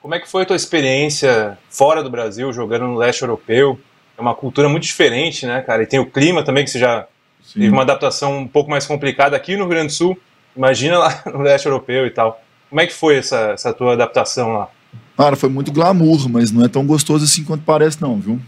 como 0.00 0.14
é 0.14 0.18
que 0.18 0.26
foi 0.26 0.44
a 0.44 0.46
tua 0.46 0.56
experiência 0.56 1.58
fora 1.68 2.02
do 2.02 2.08
Brasil, 2.08 2.50
jogando 2.50 2.86
no 2.86 2.96
leste 2.96 3.20
europeu. 3.20 3.78
É 4.16 4.22
uma 4.22 4.34
cultura 4.34 4.70
muito 4.70 4.84
diferente, 4.84 5.44
né, 5.44 5.60
cara? 5.60 5.82
E 5.82 5.86
tem 5.86 6.00
o 6.00 6.06
clima 6.06 6.42
também, 6.42 6.64
que 6.64 6.70
você 6.70 6.78
já 6.78 7.06
teve 7.52 7.68
uma 7.68 7.82
adaptação 7.82 8.38
um 8.38 8.48
pouco 8.48 8.70
mais 8.70 8.86
complicada 8.86 9.36
aqui 9.36 9.52
no 9.52 9.64
Rio 9.64 9.68
Grande 9.68 9.88
do 9.88 9.92
Sul. 9.92 10.18
Imagina 10.56 10.96
lá 10.96 11.22
no 11.30 11.42
leste 11.42 11.66
europeu 11.66 12.06
e 12.06 12.10
tal. 12.10 12.42
Como 12.72 12.80
é 12.80 12.86
que 12.86 12.94
foi 12.94 13.16
essa, 13.16 13.50
essa 13.50 13.70
tua 13.70 13.92
adaptação 13.92 14.54
lá? 14.54 14.68
Cara, 15.14 15.36
foi 15.36 15.50
muito 15.50 15.70
glamour, 15.70 16.26
mas 16.30 16.50
não 16.50 16.64
é 16.64 16.68
tão 16.68 16.86
gostoso 16.86 17.22
assim 17.22 17.44
quanto 17.44 17.62
parece, 17.64 18.00
não, 18.00 18.18
viu? 18.18 18.40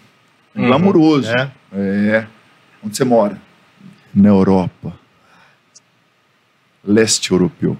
É 0.54 0.60
Uhum. 0.60 0.66
glamouroso. 0.68 1.28
é? 1.30 1.50
É. 1.74 2.26
Onde 2.82 2.96
você 2.96 3.04
mora? 3.04 3.36
Na 4.14 4.30
Europa. 4.30 4.94
Leste 6.82 7.32
europeu. 7.32 7.76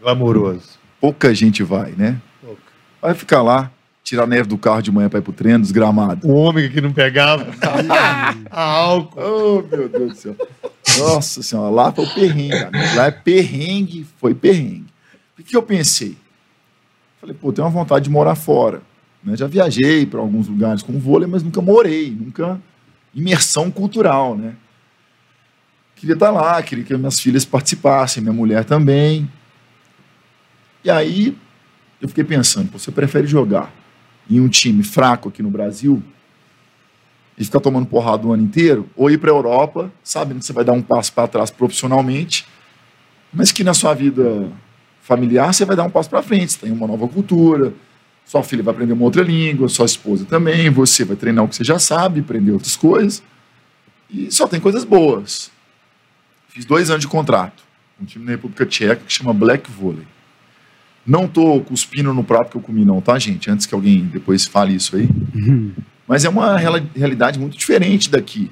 Glamouroso. 0.00 0.78
Pouca 0.98 1.34
gente 1.34 1.62
vai, 1.62 1.92
né? 1.92 2.16
Pouca. 2.42 2.62
Vai 3.02 3.12
ficar 3.12 3.42
lá, 3.42 3.70
tirar 4.02 4.22
a 4.22 4.26
neve 4.26 4.48
do 4.48 4.56
carro 4.56 4.80
de 4.80 4.90
manhã 4.90 5.10
para 5.10 5.18
ir 5.18 5.22
pro 5.22 5.32
treino, 5.34 5.60
desgramado. 5.60 6.26
O 6.26 6.32
homem 6.36 6.70
que 6.70 6.80
não 6.80 6.94
pegava 6.94 7.46
a 7.60 8.34
álcool. 8.50 9.20
Oh, 9.20 9.76
meu 9.76 9.90
Deus 9.90 10.12
do 10.12 10.14
céu. 10.16 10.36
Nossa 10.98 11.42
senhora, 11.42 11.68
lá 11.70 11.92
foi 11.92 12.06
o 12.06 12.14
perrengue. 12.14 12.54
amigo. 12.54 12.96
Lá 12.96 13.06
é 13.06 13.10
perrengue, 13.10 14.06
foi 14.18 14.34
perrengue. 14.34 14.89
O 15.40 15.42
que 15.42 15.56
eu 15.56 15.62
pensei? 15.62 16.16
Falei, 17.18 17.34
pô, 17.34 17.50
tenho 17.50 17.66
uma 17.66 17.72
vontade 17.72 18.04
de 18.04 18.10
morar 18.10 18.34
fora. 18.34 18.82
né? 19.24 19.36
Já 19.36 19.46
viajei 19.46 20.04
para 20.04 20.20
alguns 20.20 20.46
lugares 20.48 20.82
com 20.82 20.98
vôlei, 20.98 21.26
mas 21.26 21.42
nunca 21.42 21.62
morei, 21.62 22.10
nunca 22.10 22.60
imersão 23.14 23.70
cultural, 23.70 24.36
né? 24.36 24.54
Queria 25.96 26.14
estar 26.14 26.30
lá, 26.30 26.62
queria 26.62 26.84
que 26.84 26.96
minhas 26.96 27.20
filhas 27.20 27.44
participassem, 27.44 28.22
minha 28.22 28.32
mulher 28.32 28.64
também. 28.64 29.30
E 30.84 30.90
aí 30.90 31.36
eu 32.00 32.08
fiquei 32.08 32.24
pensando, 32.24 32.70
você 32.70 32.90
prefere 32.90 33.26
jogar 33.26 33.72
em 34.28 34.40
um 34.40 34.48
time 34.48 34.82
fraco 34.82 35.28
aqui 35.28 35.42
no 35.42 35.50
Brasil 35.50 36.02
e 37.36 37.44
ficar 37.44 37.60
tomando 37.60 37.86
porrada 37.86 38.26
o 38.26 38.32
ano 38.32 38.42
inteiro, 38.42 38.88
ou 38.94 39.10
ir 39.10 39.18
para 39.18 39.30
a 39.30 39.34
Europa, 39.34 39.90
sabendo 40.02 40.40
que 40.40 40.46
você 40.46 40.52
vai 40.52 40.64
dar 40.64 40.72
um 40.72 40.82
passo 40.82 41.12
para 41.12 41.28
trás 41.28 41.50
profissionalmente, 41.50 42.46
mas 43.32 43.52
que 43.52 43.64
na 43.64 43.74
sua 43.74 43.94
vida 43.94 44.50
familiar 45.00 45.52
você 45.52 45.64
vai 45.64 45.76
dar 45.76 45.84
um 45.84 45.90
passo 45.90 46.08
para 46.08 46.22
frente, 46.22 46.52
você 46.52 46.58
tem 46.60 46.72
uma 46.72 46.86
nova 46.86 47.08
cultura, 47.08 47.72
sua 48.24 48.42
filha 48.42 48.62
vai 48.62 48.72
aprender 48.72 48.92
uma 48.92 49.04
outra 49.04 49.22
língua, 49.22 49.68
sua 49.68 49.86
esposa 49.86 50.24
também, 50.24 50.70
você 50.70 51.04
vai 51.04 51.16
treinar 51.16 51.44
o 51.44 51.48
que 51.48 51.56
você 51.56 51.64
já 51.64 51.78
sabe, 51.78 52.20
aprender 52.20 52.52
outras 52.52 52.76
coisas, 52.76 53.22
e 54.08 54.30
só 54.30 54.46
tem 54.46 54.60
coisas 54.60 54.84
boas. 54.84 55.50
Fiz 56.48 56.64
dois 56.64 56.90
anos 56.90 57.02
de 57.02 57.08
contrato, 57.08 57.62
um 58.00 58.04
time 58.04 58.24
na 58.24 58.32
República 58.32 58.66
Tcheca 58.66 59.02
que 59.06 59.12
chama 59.12 59.32
Black 59.32 59.70
Volley. 59.70 60.06
Não 61.06 61.26
tô 61.26 61.60
cuspindo 61.62 62.12
no 62.12 62.22
prato 62.22 62.50
que 62.50 62.56
eu 62.56 62.60
comi 62.60 62.84
não, 62.84 63.00
tá, 63.00 63.18
gente? 63.18 63.50
Antes 63.50 63.66
que 63.66 63.74
alguém 63.74 64.04
depois 64.04 64.46
fale 64.46 64.74
isso 64.74 64.96
aí. 64.96 65.08
Mas 66.06 66.24
é 66.24 66.28
uma 66.28 66.56
realidade 66.56 67.38
muito 67.38 67.56
diferente 67.56 68.10
daqui. 68.10 68.50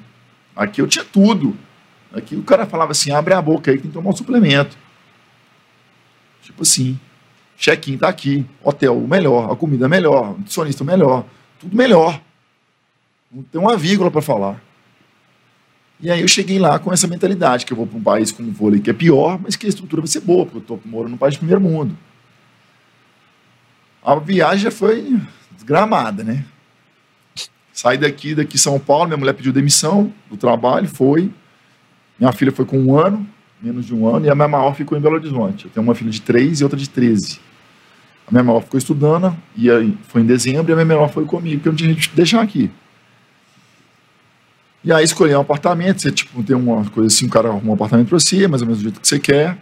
Aqui 0.55 0.81
eu 0.81 0.87
tinha 0.87 1.05
tudo. 1.05 1.55
Aqui 2.13 2.35
o 2.35 2.41
cara 2.41 2.65
falava 2.65 2.91
assim: 2.91 3.11
abre 3.11 3.33
a 3.33 3.41
boca 3.41 3.69
aí 3.69 3.77
que 3.77 3.83
tem 3.83 3.91
que 3.91 3.97
tomar 3.97 4.09
um 4.09 4.15
suplemento. 4.15 4.77
Tipo 6.49 6.63
assim, 6.63 6.99
check-in 7.55 7.95
tá 7.95 8.09
aqui, 8.09 8.43
hotel 8.63 8.99
melhor, 9.01 9.51
a 9.51 9.55
comida 9.55 9.87
melhor, 9.87 10.35
nutricionista 10.35 10.83
melhor, 10.83 11.23
tudo 11.59 11.77
melhor. 11.77 12.19
Não 13.31 13.43
tem 13.43 13.61
uma 13.61 13.77
vírgula 13.77 14.09
para 14.09 14.19
falar. 14.19 14.59
E 15.99 16.09
aí 16.09 16.21
eu 16.21 16.27
cheguei 16.27 16.57
lá 16.57 16.79
com 16.79 16.91
essa 16.91 17.07
mentalidade, 17.07 17.67
que 17.67 17.71
eu 17.71 17.77
vou 17.77 17.85
para 17.85 17.99
um 17.99 18.01
país 18.01 18.31
como 18.31 18.49
o 18.49 18.51
vôlei, 18.51 18.79
que 18.79 18.89
é 18.89 18.93
pior, 18.93 19.39
mas 19.39 19.55
que 19.55 19.67
a 19.67 19.69
estrutura 19.69 20.01
vai 20.01 20.07
ser 20.07 20.21
boa, 20.21 20.43
porque 20.43 20.57
eu 20.57 20.61
estou 20.61 20.81
morando 20.85 21.11
num 21.11 21.17
país 21.17 21.33
de 21.33 21.37
primeiro 21.37 21.61
mundo. 21.61 21.95
A 24.03 24.15
viagem 24.15 24.63
já 24.63 24.71
foi 24.71 25.21
desgramada, 25.51 26.23
né? 26.23 26.43
Saí 27.71 27.99
daqui, 27.99 28.33
daqui 28.33 28.57
São 28.57 28.79
Paulo, 28.79 29.05
minha 29.05 29.17
mulher 29.17 29.33
pediu 29.33 29.53
demissão 29.53 30.11
do 30.31 30.35
trabalho, 30.35 30.87
foi. 30.87 31.31
Minha 32.17 32.31
filha 32.31 32.51
foi 32.51 32.65
com 32.65 32.79
um 32.79 32.97
ano, 32.97 33.29
menos 33.61 33.85
de 33.85 33.93
um 33.93 34.07
ano, 34.07 34.25
e 34.25 34.29
a 34.29 34.35
minha 34.35 34.47
maior 34.47 34.73
ficou 34.73 34.97
em 34.97 35.01
Belo 35.01 35.15
Horizonte. 35.15 35.65
Eu 35.65 35.71
tenho 35.71 35.83
uma 35.83 35.95
filha 35.95 36.09
de 36.09 36.21
três 36.21 36.61
e 36.61 36.63
outra 36.63 36.77
de 36.77 36.89
13. 36.89 37.39
A 38.27 38.31
minha 38.31 38.43
maior 38.43 38.61
ficou 38.61 38.77
estudando, 38.77 39.35
e 39.55 39.69
aí 39.69 39.97
foi 40.07 40.21
em 40.21 40.25
dezembro, 40.25 40.71
e 40.71 40.73
a 40.73 40.75
minha 40.75 40.85
menor 40.85 41.09
foi 41.09 41.25
comigo, 41.25 41.57
porque 41.57 41.69
eu 41.69 41.71
não 41.71 41.77
tinha 41.77 41.89
gente 41.89 42.09
de 42.09 42.15
deixar 42.15 42.41
aqui. 42.41 42.71
E 44.83 44.93
aí 44.93 45.03
escolher 45.03 45.35
um 45.35 45.41
apartamento, 45.41 46.01
você 46.01 46.11
tipo, 46.11 46.41
tem 46.41 46.55
uma 46.55 46.85
coisa 46.89 47.07
assim, 47.07 47.25
um 47.25 47.29
cara 47.29 47.49
arruma 47.49 47.71
um 47.71 47.73
apartamento 47.73 48.07
pra 48.07 48.19
você, 48.19 48.47
mais 48.47 48.61
ou 48.61 48.67
menos 48.67 48.79
do 48.79 48.83
jeito 48.83 49.01
que 49.01 49.07
você 49.07 49.19
quer. 49.19 49.57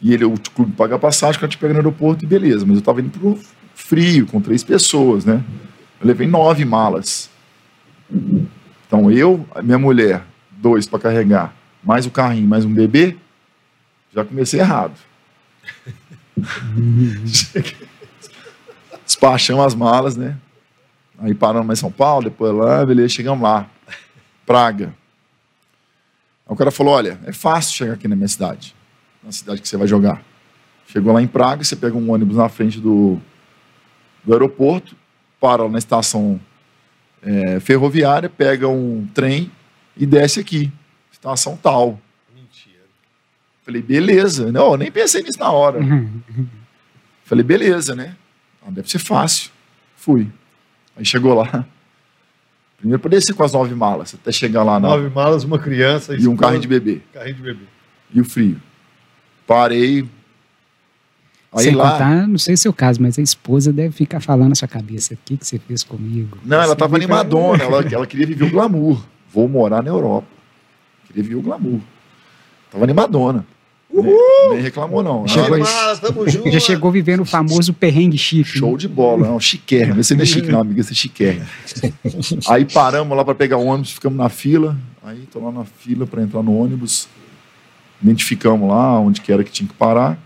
E 0.00 0.14
ele, 0.14 0.24
o 0.24 0.34
clube 0.54 0.72
paga 0.72 0.96
a 0.96 0.98
passagem, 0.98 1.36
o 1.36 1.40
cara 1.40 1.50
te 1.50 1.58
pega 1.58 1.72
no 1.74 1.80
aeroporto 1.80 2.24
e 2.24 2.26
beleza. 2.26 2.64
Mas 2.66 2.76
eu 2.76 2.82
tava 2.82 3.00
indo 3.00 3.10
pro 3.10 3.38
frio, 3.74 4.26
com 4.26 4.40
três 4.40 4.64
pessoas, 4.64 5.24
né? 5.24 5.42
Eu 6.00 6.06
levei 6.06 6.26
nove 6.26 6.64
malas. 6.64 7.30
Então 8.86 9.10
eu, 9.10 9.46
minha 9.62 9.78
mulher, 9.78 10.24
dois 10.50 10.86
para 10.86 10.98
carregar, 10.98 11.54
mais 11.82 12.06
o 12.06 12.10
carrinho, 12.10 12.46
mais 12.46 12.64
um 12.64 12.72
bebê, 12.72 13.16
já 14.12 14.24
comecei 14.24 14.60
errado. 14.60 14.94
Despachamos 19.04 19.64
as 19.64 19.74
malas, 19.74 20.16
né? 20.16 20.36
Aí 21.18 21.34
paramos 21.34 21.78
em 21.78 21.80
São 21.80 21.90
Paulo, 21.90 22.24
depois 22.24 22.52
lá, 22.54 22.84
beleza, 22.84 23.08
chegamos 23.08 23.42
lá. 23.42 23.68
Praga. 24.44 24.94
Aí 26.46 26.52
o 26.52 26.56
cara 26.56 26.70
falou: 26.70 26.94
olha, 26.94 27.18
é 27.24 27.32
fácil 27.32 27.74
chegar 27.74 27.94
aqui 27.94 28.06
na 28.06 28.16
minha 28.16 28.28
cidade, 28.28 28.74
na 29.22 29.32
cidade 29.32 29.62
que 29.62 29.68
você 29.68 29.76
vai 29.76 29.86
jogar. 29.86 30.22
Chegou 30.86 31.12
lá 31.12 31.22
em 31.22 31.26
Praga, 31.26 31.64
você 31.64 31.74
pega 31.74 31.96
um 31.96 32.10
ônibus 32.10 32.36
na 32.36 32.48
frente 32.48 32.80
do, 32.80 33.20
do 34.24 34.32
aeroporto, 34.32 34.94
para 35.40 35.68
na 35.68 35.78
estação 35.78 36.40
é, 37.22 37.58
ferroviária, 37.60 38.28
pega 38.28 38.68
um 38.68 39.06
trem 39.12 39.50
e 39.96 40.06
desce 40.06 40.38
aqui, 40.38 40.70
estação 41.34 41.56
tal. 41.56 42.00
Mentira. 42.34 42.84
Falei, 43.64 43.82
beleza. 43.82 44.50
Não, 44.52 44.72
eu 44.72 44.76
nem 44.76 44.90
pensei 44.90 45.22
nisso 45.22 45.38
na 45.40 45.50
hora. 45.50 45.80
Falei, 47.24 47.44
beleza, 47.44 47.94
né? 47.94 48.14
Ah, 48.66 48.70
deve 48.70 48.88
ser 48.90 48.98
fácil. 48.98 49.50
Fui. 49.96 50.28
Aí 50.96 51.04
chegou 51.04 51.34
lá. 51.34 51.66
Primeiro 52.78 53.00
para 53.00 53.10
descer 53.10 53.34
com 53.34 53.42
as 53.42 53.52
nove 53.52 53.74
malas, 53.74 54.14
até 54.14 54.30
chegar 54.30 54.62
lá 54.62 54.78
na, 54.78 54.88
Nove 54.90 55.08
malas, 55.08 55.44
uma 55.44 55.58
criança 55.58 56.14
e 56.14 56.28
um 56.28 56.36
carrinho 56.36 56.60
de 56.60 56.68
bebê. 56.68 57.00
carrinho 57.12 57.34
de 57.36 57.42
bebê. 57.42 57.64
E 58.12 58.20
o 58.20 58.24
frio. 58.24 58.60
Parei. 59.46 60.06
Aí 61.52 61.64
Sem 61.64 61.74
lá. 61.74 61.92
contar, 61.92 62.28
não 62.28 62.36
sei 62.38 62.54
o 62.54 62.58
seu 62.58 62.72
caso, 62.72 63.00
mas 63.00 63.18
a 63.18 63.22
esposa 63.22 63.72
deve 63.72 63.92
ficar 63.92 64.20
falando 64.20 64.50
na 64.50 64.54
sua 64.54 64.68
cabeça: 64.68 65.14
o 65.14 65.18
que, 65.24 65.36
que 65.38 65.46
você 65.46 65.58
fez 65.58 65.82
comigo? 65.82 66.36
Não, 66.44 66.58
ela 66.58 66.66
Você 66.68 66.76
tava 66.76 66.94
fica- 66.98 67.04
animadona, 67.04 67.64
ela, 67.64 67.82
ela 67.90 68.06
queria 68.06 68.26
viver 68.26 68.44
o 68.44 68.50
glamour. 68.50 69.02
Vou 69.32 69.48
morar 69.48 69.82
na 69.82 69.88
Europa. 69.90 70.26
Queria 71.06 71.22
viver 71.22 71.36
o 71.36 71.42
glamour. 71.42 71.80
Tava 72.70 72.84
animadona. 72.84 73.46
Nem, 73.92 74.04
nem 74.50 74.60
reclamou, 74.60 75.02
não. 75.02 75.26
Chegou 75.26 75.58
junto. 76.28 76.50
Já 76.50 76.60
chegou 76.60 76.90
vivendo 76.90 77.20
o 77.20 77.24
famoso 77.24 77.72
perrengue 77.72 78.18
chique. 78.18 78.58
Show 78.58 78.76
de 78.76 78.88
bola, 78.88 79.28
não, 79.28 79.40
chiquérrimo. 79.40 80.00
Esse 80.00 80.14
não 80.14 80.22
é 80.22 80.26
chique, 80.26 80.50
não, 80.50 80.60
amiga, 80.60 80.80
esse 80.80 80.92
é 80.92 80.94
chiquérrimo. 80.94 81.46
Aí 82.48 82.64
paramos 82.64 83.16
lá 83.16 83.24
para 83.24 83.34
pegar 83.34 83.56
o 83.56 83.64
ônibus, 83.64 83.92
ficamos 83.92 84.18
na 84.18 84.28
fila. 84.28 84.76
Aí 85.02 85.26
tô 85.32 85.40
lá 85.40 85.52
na 85.52 85.64
fila 85.64 86.06
para 86.06 86.22
entrar 86.22 86.42
no 86.42 86.56
ônibus. 86.56 87.08
Identificamos 88.02 88.68
lá 88.68 88.98
onde 89.00 89.20
que 89.20 89.32
era 89.32 89.42
que 89.42 89.50
tinha 89.50 89.68
que 89.68 89.74
parar. 89.74 90.18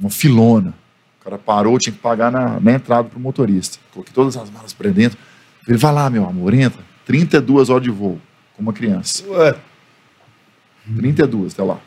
Uma 0.00 0.10
filona. 0.10 0.74
O 1.20 1.24
cara 1.24 1.38
parou, 1.38 1.78
tinha 1.78 1.92
que 1.92 2.00
pagar 2.00 2.32
na, 2.32 2.58
na 2.58 2.72
entrada 2.72 3.08
pro 3.08 3.20
motorista. 3.20 3.78
Coloquei 3.92 4.12
todas 4.12 4.36
as 4.36 4.50
malas 4.50 4.72
para 4.72 4.90
dentro. 4.90 5.18
Ele 5.68 5.78
vai 5.78 5.92
lá, 5.92 6.10
meu 6.10 6.26
amor, 6.26 6.52
entra. 6.52 6.82
32 7.06 7.70
horas 7.70 7.82
de 7.82 7.90
voo, 7.90 8.18
com 8.54 8.62
uma 8.62 8.72
criança. 8.72 9.26
Ué, 9.28 9.58
32 10.96 11.54
até 11.54 11.62
lá. 11.62 11.80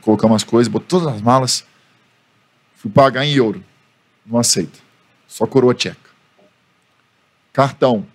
Colocamos 0.00 0.36
as 0.36 0.44
coisas, 0.44 0.70
botou 0.70 1.00
todas 1.00 1.14
as 1.14 1.20
malas. 1.20 1.64
Fui 2.76 2.90
pagar 2.90 3.24
em 3.24 3.34
euro. 3.34 3.64
Não 4.24 4.38
aceita. 4.38 4.78
Só 5.26 5.46
coroa 5.46 5.74
tcheca. 5.74 6.10
Cartão. 7.52 8.06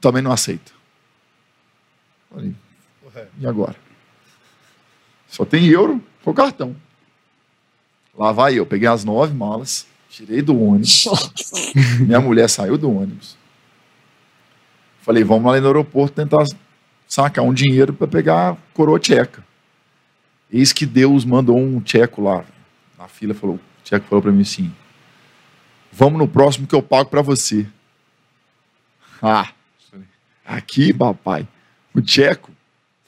Também 0.00 0.22
não 0.22 0.30
aceita. 0.30 0.72
Falei, 2.28 2.54
e 3.38 3.46
agora? 3.46 3.76
Só 5.26 5.44
tem 5.44 5.66
euro 5.66 6.02
com 6.22 6.32
cartão. 6.34 6.76
Lá 8.16 8.32
vai 8.32 8.58
eu. 8.58 8.66
Peguei 8.66 8.88
as 8.88 9.04
nove 9.04 9.32
malas, 9.32 9.86
tirei 10.08 10.42
do 10.42 10.60
ônibus. 10.60 11.06
Minha 12.00 12.20
mulher 12.20 12.48
saiu 12.48 12.76
do 12.76 12.90
ônibus. 12.90 13.36
Falei, 15.10 15.24
vamos 15.24 15.50
lá 15.50 15.60
no 15.60 15.66
aeroporto 15.66 16.14
tentar 16.14 16.44
sacar 17.08 17.44
um 17.44 17.52
dinheiro 17.52 17.92
para 17.92 18.06
pegar 18.06 18.50
a 18.50 18.56
coroa 18.72 18.96
tcheca. 19.00 19.44
Eis 20.52 20.72
que 20.72 20.86
Deus 20.86 21.24
mandou 21.24 21.58
um 21.58 21.80
tcheco 21.80 22.22
lá. 22.22 22.44
Na 22.96 23.08
fila 23.08 23.34
falou, 23.34 23.56
o 23.56 23.60
tcheco 23.82 24.06
falou 24.06 24.22
para 24.22 24.30
mim 24.30 24.42
assim: 24.42 24.72
"Vamos 25.90 26.16
no 26.16 26.28
próximo 26.28 26.64
que 26.64 26.76
eu 26.76 26.80
pago 26.80 27.10
para 27.10 27.22
você". 27.22 27.66
Ah, 29.20 29.50
aqui, 30.46 30.92
papai. 30.92 31.44
O 31.92 32.00
tcheco 32.00 32.52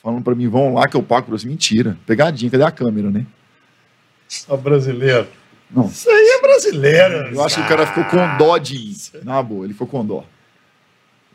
falando 0.03 0.24
para 0.24 0.34
mim: 0.34 0.48
"Vamos 0.48 0.74
lá 0.74 0.88
que 0.88 0.96
eu 0.96 1.05
pago 1.05 1.28
para 1.28 1.38
você". 1.38 1.46
Mentira. 1.46 1.96
Pegadinha, 2.05 2.50
cadê 2.50 2.64
a 2.64 2.72
câmera, 2.72 3.12
né? 3.12 3.24
Ó, 4.48 4.57
brasileiro. 4.57 5.28
Não. 5.70 5.86
Isso 5.86 6.11
aí 6.11 6.36
é 6.36 6.40
brasileiro. 6.42 7.14
Eu 7.32 7.44
acho 7.44 7.55
que 7.55 7.62
o 7.62 7.68
cara 7.68 7.86
ficou 7.86 8.05
com 8.07 8.36
dó 8.38 8.59
de 8.59 8.74
ir. 8.74 8.96
Na 9.22 9.40
boa, 9.40 9.64
ele 9.64 9.72
ficou 9.72 9.86
com 9.86 10.05
dó. 10.05 10.24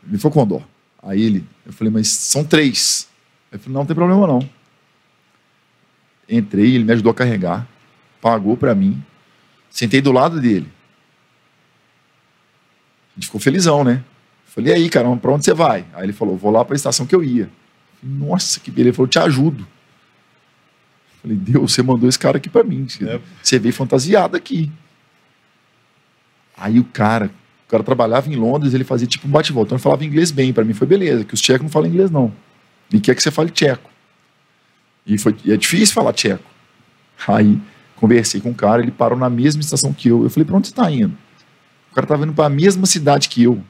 Ele 0.08 0.18
com 0.18 0.46
dó. 0.46 0.62
Aí 1.02 1.22
ele, 1.22 1.46
eu 1.64 1.72
falei, 1.72 1.92
mas 1.92 2.08
são 2.08 2.44
três. 2.44 3.08
Ele 3.52 3.60
falou, 3.60 3.74
não, 3.74 3.80
não 3.80 3.86
tem 3.86 3.96
problema 3.96 4.26
não. 4.26 4.48
Entrei, 6.28 6.74
ele 6.74 6.84
me 6.84 6.92
ajudou 6.92 7.10
a 7.12 7.14
carregar, 7.14 7.66
pagou 8.20 8.56
pra 8.56 8.74
mim, 8.74 9.02
sentei 9.70 10.00
do 10.00 10.12
lado 10.12 10.40
dele. 10.40 10.70
A 13.12 13.14
gente 13.14 13.26
ficou 13.26 13.40
felizão, 13.40 13.82
né? 13.82 14.04
Falei, 14.46 14.72
e 14.72 14.76
aí, 14.76 14.90
cara, 14.90 15.14
pra 15.16 15.32
onde 15.32 15.44
você 15.44 15.54
vai? 15.54 15.86
Aí 15.94 16.04
ele 16.04 16.12
falou, 16.12 16.36
vou 16.36 16.50
lá 16.50 16.64
pra 16.64 16.76
estação 16.76 17.06
que 17.06 17.14
eu 17.14 17.22
ia. 17.22 17.50
Falei, 18.00 18.16
Nossa, 18.16 18.60
que 18.60 18.70
beleza. 18.70 18.88
Ele 18.88 18.96
falou, 18.96 19.08
te 19.08 19.18
ajudo. 19.18 19.66
Falei, 21.22 21.36
Deus, 21.36 21.72
você 21.72 21.82
mandou 21.82 22.08
esse 22.08 22.18
cara 22.18 22.36
aqui 22.36 22.48
pra 22.48 22.62
mim. 22.62 22.86
É. 23.02 23.20
Você 23.42 23.58
veio 23.58 23.74
fantasiado 23.74 24.36
aqui. 24.36 24.70
Aí 26.56 26.78
o 26.78 26.84
cara, 26.84 27.30
o 27.68 27.70
cara 27.70 27.82
trabalhava 27.82 28.32
em 28.32 28.34
Londres, 28.34 28.72
ele 28.72 28.82
fazia 28.82 29.06
tipo 29.06 29.28
um 29.28 29.30
bate-volta. 29.30 29.68
Então 29.68 29.76
ele 29.76 29.82
falava 29.82 30.02
inglês 30.02 30.30
bem, 30.30 30.54
pra 30.54 30.64
mim 30.64 30.72
foi 30.72 30.86
beleza, 30.86 31.22
que 31.22 31.34
os 31.34 31.40
tchecos 31.40 31.64
não 31.64 31.68
falam 31.68 31.86
inglês 31.86 32.10
não. 32.10 32.32
Ele 32.90 32.98
quer 32.98 33.14
que 33.14 33.22
você 33.22 33.30
fale 33.30 33.50
tcheco. 33.50 33.90
E, 35.06 35.18
foi, 35.18 35.36
e 35.44 35.52
é 35.52 35.56
difícil 35.56 35.94
falar 35.94 36.14
tcheco. 36.14 36.44
Aí 37.26 37.60
conversei 37.96 38.40
com 38.40 38.50
o 38.50 38.54
cara, 38.54 38.80
ele 38.80 38.90
parou 38.90 39.18
na 39.18 39.28
mesma 39.28 39.60
estação 39.60 39.92
que 39.92 40.08
eu. 40.08 40.22
Eu 40.22 40.30
falei, 40.30 40.46
pra 40.46 40.56
onde 40.56 40.68
você 40.68 40.74
tá 40.74 40.90
indo? 40.90 41.14
O 41.92 41.94
cara 41.94 42.06
tava 42.06 42.24
indo 42.24 42.32
pra 42.32 42.48
mesma 42.48 42.86
cidade 42.86 43.28
que 43.28 43.42
eu. 43.42 43.62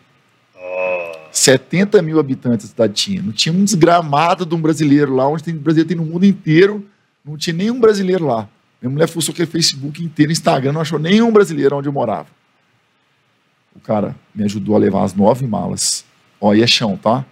70 1.32 2.00
mil 2.00 2.20
habitantes 2.20 2.66
a 2.66 2.68
cidade 2.68 2.92
tinha. 2.94 3.20
Não 3.20 3.32
tinha 3.32 3.52
um 3.52 3.64
desgramado 3.64 4.46
de 4.46 4.54
um 4.54 4.60
brasileiro 4.60 5.12
lá, 5.14 5.26
onde 5.26 5.42
tem 5.42 5.54
brasileiro 5.54 5.88
tem 5.88 5.96
no 5.96 6.04
mundo 6.04 6.24
inteiro. 6.24 6.86
Não 7.24 7.36
tinha 7.36 7.54
nenhum 7.54 7.80
brasileiro 7.80 8.26
lá. 8.26 8.48
Minha 8.80 8.92
mulher 8.92 9.08
fuçou 9.08 9.32
aquele 9.32 9.46
Facebook 9.46 10.04
inteiro, 10.04 10.30
Instagram, 10.30 10.72
não 10.72 10.80
achou 10.80 11.00
nenhum 11.00 11.32
brasileiro 11.32 11.76
onde 11.76 11.88
eu 11.88 11.92
morava. 11.92 12.37
O 13.78 13.80
cara 13.80 14.16
me 14.34 14.42
ajudou 14.44 14.74
a 14.74 14.78
levar 14.78 15.04
as 15.04 15.14
nove 15.14 15.46
malas. 15.46 16.04
Ó, 16.40 16.52
e 16.52 16.62
é 16.62 16.66
chão, 16.66 16.96
tá? 16.96 17.24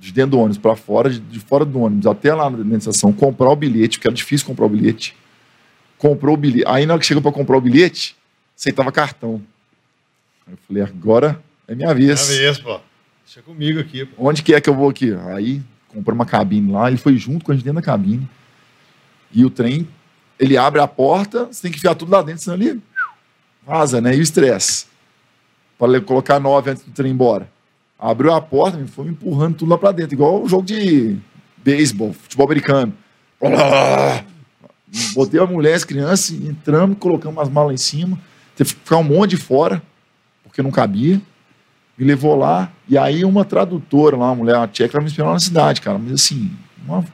De 0.00 0.10
dentro 0.10 0.30
do 0.30 0.38
ônibus 0.38 0.56
para 0.56 0.74
fora, 0.74 1.10
de, 1.10 1.20
de 1.20 1.38
fora 1.38 1.62
do 1.62 1.78
ônibus 1.78 2.06
até 2.06 2.34
lá 2.34 2.48
na 2.48 2.78
estação, 2.78 3.12
comprar 3.12 3.50
o 3.50 3.54
bilhete, 3.56 3.98
porque 3.98 4.08
era 4.08 4.14
difícil 4.14 4.46
comprar 4.46 4.64
o 4.64 4.68
bilhete. 4.70 5.14
Comprou 5.98 6.34
o 6.34 6.38
bilhete. 6.38 6.64
Aí 6.66 6.86
na 6.86 6.94
hora 6.94 7.00
que 7.00 7.06
chegou 7.06 7.22
para 7.22 7.32
comprar 7.32 7.58
o 7.58 7.60
bilhete, 7.60 8.16
aceitava 8.58 8.90
cartão. 8.90 9.42
Aí 10.46 10.54
eu 10.54 10.58
falei, 10.66 10.82
agora 10.82 11.38
é 11.68 11.74
minha 11.74 11.90
É 11.90 11.94
vez. 11.94 12.28
mesmo, 12.30 12.64
pô. 12.64 12.80
Deixa 13.26 13.42
comigo 13.42 13.78
aqui, 13.78 14.06
pô. 14.06 14.26
Onde 14.26 14.42
que 14.42 14.54
é 14.54 14.60
que 14.60 14.70
eu 14.70 14.74
vou 14.74 14.88
aqui? 14.88 15.12
Aí 15.36 15.60
comprou 15.88 16.14
uma 16.14 16.24
cabine 16.26 16.72
lá, 16.72 16.88
ele 16.88 16.96
foi 16.96 17.16
junto 17.18 17.44
com 17.44 17.52
a 17.52 17.54
gente 17.54 17.64
dentro 17.64 17.80
da 17.80 17.84
cabine. 17.84 18.26
E 19.32 19.44
o 19.44 19.50
trem, 19.50 19.86
ele 20.38 20.56
abre 20.56 20.80
a 20.80 20.88
porta, 20.88 21.44
você 21.44 21.60
tem 21.62 21.70
que 21.70 21.76
enfiar 21.76 21.94
tudo 21.94 22.10
lá 22.10 22.22
dentro, 22.22 22.42
senão 22.42 22.56
ele 22.56 22.80
vaza, 23.66 24.00
né? 24.00 24.16
E 24.16 24.18
o 24.18 24.22
estresse. 24.22 24.86
Para 25.80 26.00
colocar 26.02 26.38
nove 26.38 26.70
antes 26.70 26.84
do 26.84 26.92
trem 26.92 27.10
ir 27.10 27.14
embora. 27.14 27.50
Abriu 27.98 28.32
a 28.32 28.40
porta, 28.40 28.78
me 28.78 28.86
foi 28.86 29.06
me 29.06 29.10
empurrando 29.10 29.56
tudo 29.56 29.70
lá 29.70 29.78
pra 29.78 29.90
dentro, 29.90 30.14
igual 30.14 30.42
um 30.42 30.48
jogo 30.48 30.62
de 30.62 31.16
beisebol, 31.56 32.12
futebol 32.12 32.46
americano. 32.46 32.92
Botei 35.14 35.40
a 35.40 35.46
mulher, 35.46 35.74
as 35.74 35.84
crianças, 35.84 36.30
entramos, 36.30 36.98
colocamos 36.98 37.42
as 37.42 37.48
malas 37.48 37.74
em 37.74 37.76
cima. 37.78 38.20
Teve 38.54 38.74
que 38.74 38.80
ficar 38.80 38.98
um 38.98 39.04
monte 39.04 39.30
de 39.30 39.36
fora, 39.38 39.82
porque 40.44 40.62
não 40.62 40.70
cabia 40.70 41.20
me 42.00 42.06
levou 42.06 42.34
lá, 42.34 42.72
e 42.88 42.96
aí 42.96 43.26
uma 43.26 43.44
tradutora 43.44 44.16
lá, 44.16 44.28
uma 44.28 44.36
mulher 44.36 44.56
uma 44.56 44.66
tcheca, 44.66 44.96
ela 44.96 45.02
me 45.02 45.10
esperou 45.10 45.34
na 45.34 45.38
cidade, 45.38 45.82
cara, 45.82 45.98
mas 45.98 46.12
assim, 46.12 46.50
uma 46.82 47.04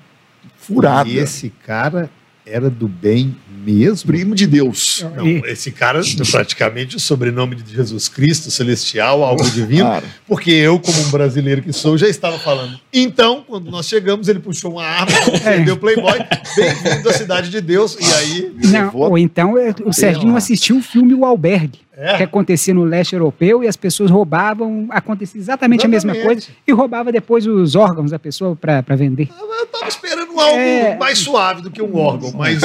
furada. 0.56 1.08
E 1.08 1.18
esse 1.18 1.50
cara 1.50 2.08
era 2.46 2.70
do 2.70 2.86
bem 2.86 3.34
mesmo? 3.64 4.06
Primo 4.06 4.34
de 4.34 4.46
Deus. 4.46 5.04
Não, 5.16 5.26
esse 5.46 5.72
cara 5.72 6.00
praticamente 6.30 6.94
o 6.94 7.00
sobrenome 7.00 7.56
de 7.56 7.74
Jesus 7.74 8.08
Cristo, 8.08 8.50
celestial, 8.50 9.24
algo 9.24 9.44
divino, 9.50 9.86
Cara, 9.86 10.04
porque 10.28 10.52
eu, 10.52 10.78
como 10.78 10.96
um 11.00 11.10
brasileiro 11.10 11.60
que 11.60 11.72
sou, 11.72 11.98
já 11.98 12.08
estava 12.08 12.38
falando. 12.38 12.78
Então, 12.92 13.42
quando 13.46 13.68
nós 13.68 13.88
chegamos, 13.88 14.28
ele 14.28 14.38
puxou 14.38 14.72
uma 14.72 14.84
arma, 14.84 15.12
prendeu 15.42 15.74
o 15.74 15.76
Playboy, 15.76 16.18
bem-vindo 16.54 17.08
à 17.08 17.12
cidade 17.12 17.50
de 17.50 17.60
Deus, 17.60 17.96
e 18.00 18.04
aí. 18.14 18.52
Não, 18.66 18.84
levou 18.84 19.10
ou 19.10 19.18
então 19.18 19.58
é, 19.58 19.74
o 19.84 19.92
Serginho 19.92 20.32
lá. 20.32 20.38
assistiu 20.38 20.78
o 20.78 20.82
filme 20.82 21.12
O 21.14 21.24
Albergue, 21.24 21.80
É. 21.98 22.18
que 22.18 22.22
acontecia 22.24 22.74
no 22.74 22.84
leste 22.84 23.14
europeu 23.14 23.64
e 23.64 23.68
as 23.68 23.74
pessoas 23.74 24.10
roubavam, 24.10 24.86
acontecia 24.90 25.40
exatamente, 25.40 25.86
a 25.86 25.88
mesma 25.88 26.14
coisa, 26.14 26.46
e 26.66 26.70
roubava 26.72 27.10
depois 27.10 27.46
os 27.46 27.74
órgãos 27.74 28.10
da 28.10 28.18
pessoa 28.18 28.54
para 28.54 28.82
vender. 28.94 29.30
Eu 29.38 29.66
tava 29.68 29.88
esperando 29.88 30.38
algo 30.38 30.58
É. 30.58 30.94
mais 30.98 31.18
suave 31.18 31.62
do 31.62 31.70
que 31.70 31.80
um 31.80 31.96
órgão, 31.96 32.32
mas 32.36 32.60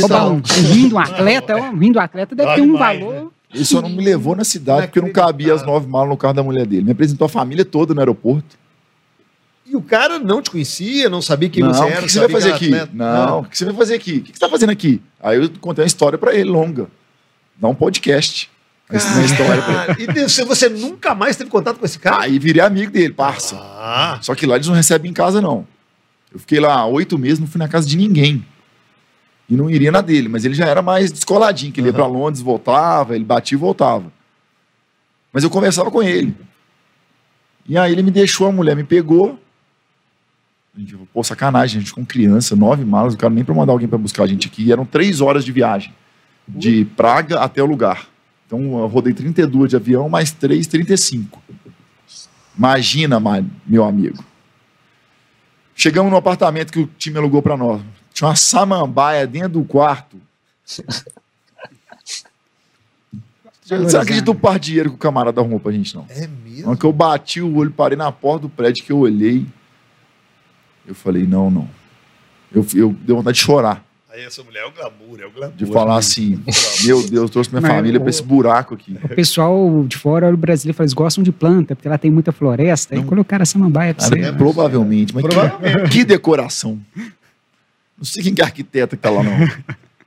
Roubar 0.00 0.30
um, 0.32 0.40
um 0.94 0.98
atleta, 1.00 1.56
um 1.56 1.76
rim 1.76 1.90
do 1.90 1.98
atleta 1.98 2.34
deve 2.36 2.54
ter 2.54 2.60
um 2.60 2.72
Demais, 2.74 3.00
valor. 3.00 3.32
ele 3.52 3.64
só 3.64 3.82
não 3.82 3.88
me 3.90 4.04
levou 4.04 4.36
na 4.36 4.44
cidade 4.44 4.86
porque 4.86 5.00
não 5.00 5.10
cabia 5.12 5.52
as 5.52 5.66
nove 5.66 5.88
malas 5.88 6.08
no 6.08 6.16
carro 6.16 6.34
da 6.34 6.42
mulher 6.44 6.64
dele. 6.64 6.84
Me 6.84 6.92
apresentou 6.92 7.24
a 7.24 7.28
família 7.28 7.64
toda 7.64 7.92
no 7.92 7.98
aeroporto. 8.00 8.56
E 9.66 9.74
o 9.76 9.82
cara 9.82 10.18
não 10.20 10.40
te 10.40 10.50
conhecia, 10.50 11.08
não 11.10 11.20
sabia 11.20 11.48
quem 11.48 11.62
não, 11.62 11.74
você 11.74 11.82
o 11.82 11.86
era. 11.86 11.96
que, 11.96 12.06
que 12.06 12.12
você 12.12 12.18
vai 12.20 12.28
fazer 12.28 12.52
aqui? 12.52 12.66
atleta. 12.66 12.90
Não, 12.92 13.40
o 13.40 13.44
que 13.44 13.58
você 13.58 13.64
vai 13.64 13.74
fazer 13.74 13.94
aqui? 13.94 14.16
O 14.18 14.22
que 14.22 14.32
você 14.32 14.38
tá 14.38 14.48
fazendo 14.48 14.70
aqui? 14.70 15.00
Aí 15.20 15.38
eu 15.42 15.50
contei 15.60 15.82
uma 15.82 15.86
história 15.88 16.16
pra 16.16 16.32
ele, 16.34 16.48
longa. 16.50 16.86
Dá 17.56 17.66
um 17.68 17.74
podcast. 17.74 18.48
Aí 18.90 18.96
ensinei 18.96 19.22
a 19.22 19.26
história 19.26 19.62
e 19.98 20.28
você- 20.28 20.44
você 20.44 20.68
nunca 20.68 21.14
mais 21.14 21.36
teve 21.36 21.48
contato 21.48 21.78
com 21.78 21.84
esse 21.86 21.98
cara? 21.98 22.22
Aí 22.22 22.38
virei 22.38 22.60
amigo 22.62 22.90
dele, 22.90 23.14
parça. 23.14 23.56
Ah, 23.56 24.18
Só 24.20 24.34
que 24.34 24.44
lá 24.46 24.56
eles 24.56 24.66
não 24.66 24.74
recebem 24.74 25.10
em 25.10 25.14
casa, 25.14 25.40
não. 25.40 25.66
Eu 26.32 26.38
fiquei 26.38 26.60
lá 26.60 26.84
oito 26.86 27.16
meses, 27.18 27.38
não 27.38 27.46
fui 27.46 27.58
na 27.58 27.68
casa 27.68 27.86
de 27.88 27.96
ninguém. 27.96 28.44
E 29.48 29.56
não 29.56 29.68
iria 29.70 29.90
na 29.90 30.00
dele, 30.00 30.28
mas 30.28 30.44
ele 30.44 30.54
já 30.54 30.66
era 30.66 30.80
mais 30.82 31.10
descoladinho, 31.10 31.72
que 31.72 31.80
ele 31.80 31.88
ia 31.88 31.92
pra 31.92 32.06
Londres, 32.06 32.40
voltava, 32.42 33.14
ele 33.16 33.24
batia 33.24 33.56
e 33.56 33.58
voltava. 33.58 34.12
Mas 35.32 35.42
eu 35.44 35.50
conversava 35.50 35.90
com 35.90 36.02
ele. 36.02 36.36
E 37.68 37.76
aí 37.78 37.90
ele 37.92 38.02
me 38.02 38.10
deixou, 38.10 38.46
a 38.48 38.52
mulher 38.52 38.74
me 38.76 38.84
pegou. 38.84 39.38
A 40.76 40.78
gente 40.78 40.92
falou, 40.92 41.08
pô, 41.12 41.22
sacanagem, 41.24 41.78
a 41.78 41.80
gente 41.80 41.92
com 41.92 42.04
criança, 42.06 42.54
nove 42.54 42.84
malas, 42.84 43.14
o 43.14 43.16
cara 43.18 43.32
nem 43.32 43.44
pra 43.44 43.54
mandar 43.54 43.72
alguém 43.72 43.88
pra 43.88 43.98
buscar 43.98 44.22
a 44.22 44.26
gente 44.26 44.46
aqui. 44.48 44.64
E 44.64 44.72
eram 44.72 44.84
três 44.84 45.20
horas 45.20 45.44
de 45.44 45.50
viagem, 45.52 45.92
de 46.46 46.84
Praga 46.96 47.40
até 47.40 47.60
o 47.62 47.66
lugar. 47.66 48.06
Então 48.50 48.80
eu 48.80 48.86
rodei 48.88 49.14
32 49.14 49.70
de 49.70 49.76
avião, 49.76 50.08
mais 50.08 50.32
três, 50.32 50.66
35. 50.66 51.40
Imagina, 52.58 53.20
ma- 53.20 53.44
meu 53.64 53.84
amigo. 53.84 54.24
Chegamos 55.72 56.10
no 56.10 56.16
apartamento 56.18 56.72
que 56.72 56.80
o 56.80 56.86
time 56.98 57.16
alugou 57.16 57.40
pra 57.42 57.56
nós. 57.56 57.80
Tinha 58.12 58.26
uma 58.26 58.34
samambaia 58.34 59.24
dentro 59.24 59.50
do 59.60 59.64
quarto. 59.64 60.20
Você 63.62 63.78
não 63.78 64.00
acredita 64.00 64.32
o 64.32 64.34
par 64.34 64.58
de 64.58 64.66
dinheiro 64.66 64.88
que 64.90 64.96
o 64.96 64.98
camarada 64.98 65.40
arrumou 65.40 65.60
pra 65.60 65.70
gente, 65.70 65.94
não? 65.94 66.04
é 66.08 66.22
Na 66.22 66.26
mesmo? 66.26 66.68
hora 66.70 66.76
que 66.76 66.84
eu 66.84 66.92
bati 66.92 67.40
o 67.40 67.54
olho, 67.54 67.70
parei 67.70 67.96
na 67.96 68.10
porta 68.10 68.42
do 68.42 68.48
prédio, 68.48 68.84
que 68.84 68.90
eu 68.90 68.98
olhei, 68.98 69.46
eu 70.84 70.92
falei, 70.94 71.24
não, 71.24 71.48
não. 71.52 71.68
Eu, 72.52 72.66
eu 72.74 72.92
dei 72.92 73.14
vontade 73.14 73.38
de 73.38 73.44
chorar, 73.44 73.84
Aí 74.12 74.24
essa 74.24 74.42
mulher 74.42 74.64
é 74.64 74.66
o 74.66 74.72
glamour, 74.72 75.20
é 75.20 75.26
o 75.26 75.30
glamour. 75.30 75.56
de 75.56 75.66
falar 75.66 75.96
assim, 75.96 76.42
meu 76.84 77.06
Deus, 77.08 77.30
trouxe 77.30 77.50
minha 77.50 77.60
Mas 77.62 77.70
família 77.70 77.98
o- 77.98 78.02
pra 78.02 78.10
esse 78.10 78.22
buraco 78.22 78.74
aqui. 78.74 78.98
O 79.04 79.08
pessoal 79.10 79.84
de 79.86 79.96
fora, 79.96 80.26
olha 80.26 80.34
o 80.34 80.38
brasileiro, 80.38 80.76
fala, 80.76 80.84
eles 80.86 80.94
gostam 80.94 81.22
de 81.22 81.30
planta, 81.30 81.76
porque 81.76 81.88
lá 81.88 81.96
tem 81.96 82.10
muita 82.10 82.32
floresta. 82.32 82.94
Aí 82.94 83.00
Não. 83.00 83.06
colocaram 83.06 83.42
a 83.42 83.46
samambaia 83.46 83.94
pra 83.94 84.04
você. 84.06 84.18
é, 84.18 84.32
provavelmente, 84.32 85.14
mas 85.14 85.22
que- 85.24 85.30
Provavelmente. 85.30 85.90
Que, 85.90 86.04
decoração. 86.04 86.80
Não 86.96 88.04
sei 88.04 88.22
quem 88.24 88.34
que 88.34 88.40
é 88.40 88.44
arquiteto 88.44 88.96
que 88.96 89.02
tá 89.02 89.10
lá, 89.10 89.22
não. 89.22 89.32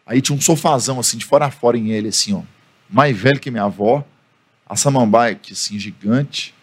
Aí 0.06 0.20
tinha 0.20 0.38
um 0.38 0.42
sofazão, 0.42 1.00
assim, 1.00 1.18
de 1.18 1.24
fora 1.26 1.46
a 1.46 1.52
fora 1.52 1.78
em 1.78 1.92
ele, 1.92 2.10
assim, 2.10 2.34
ó. 2.34 2.42
Mais 2.90 3.16
velho 3.16 3.40
que 3.40 3.50
minha 3.50 3.64
avó. 3.64 4.04
A 4.68 4.76
samambaia, 4.76 5.34
que 5.36 5.54
assim, 5.54 5.80
gigante. 5.80 6.54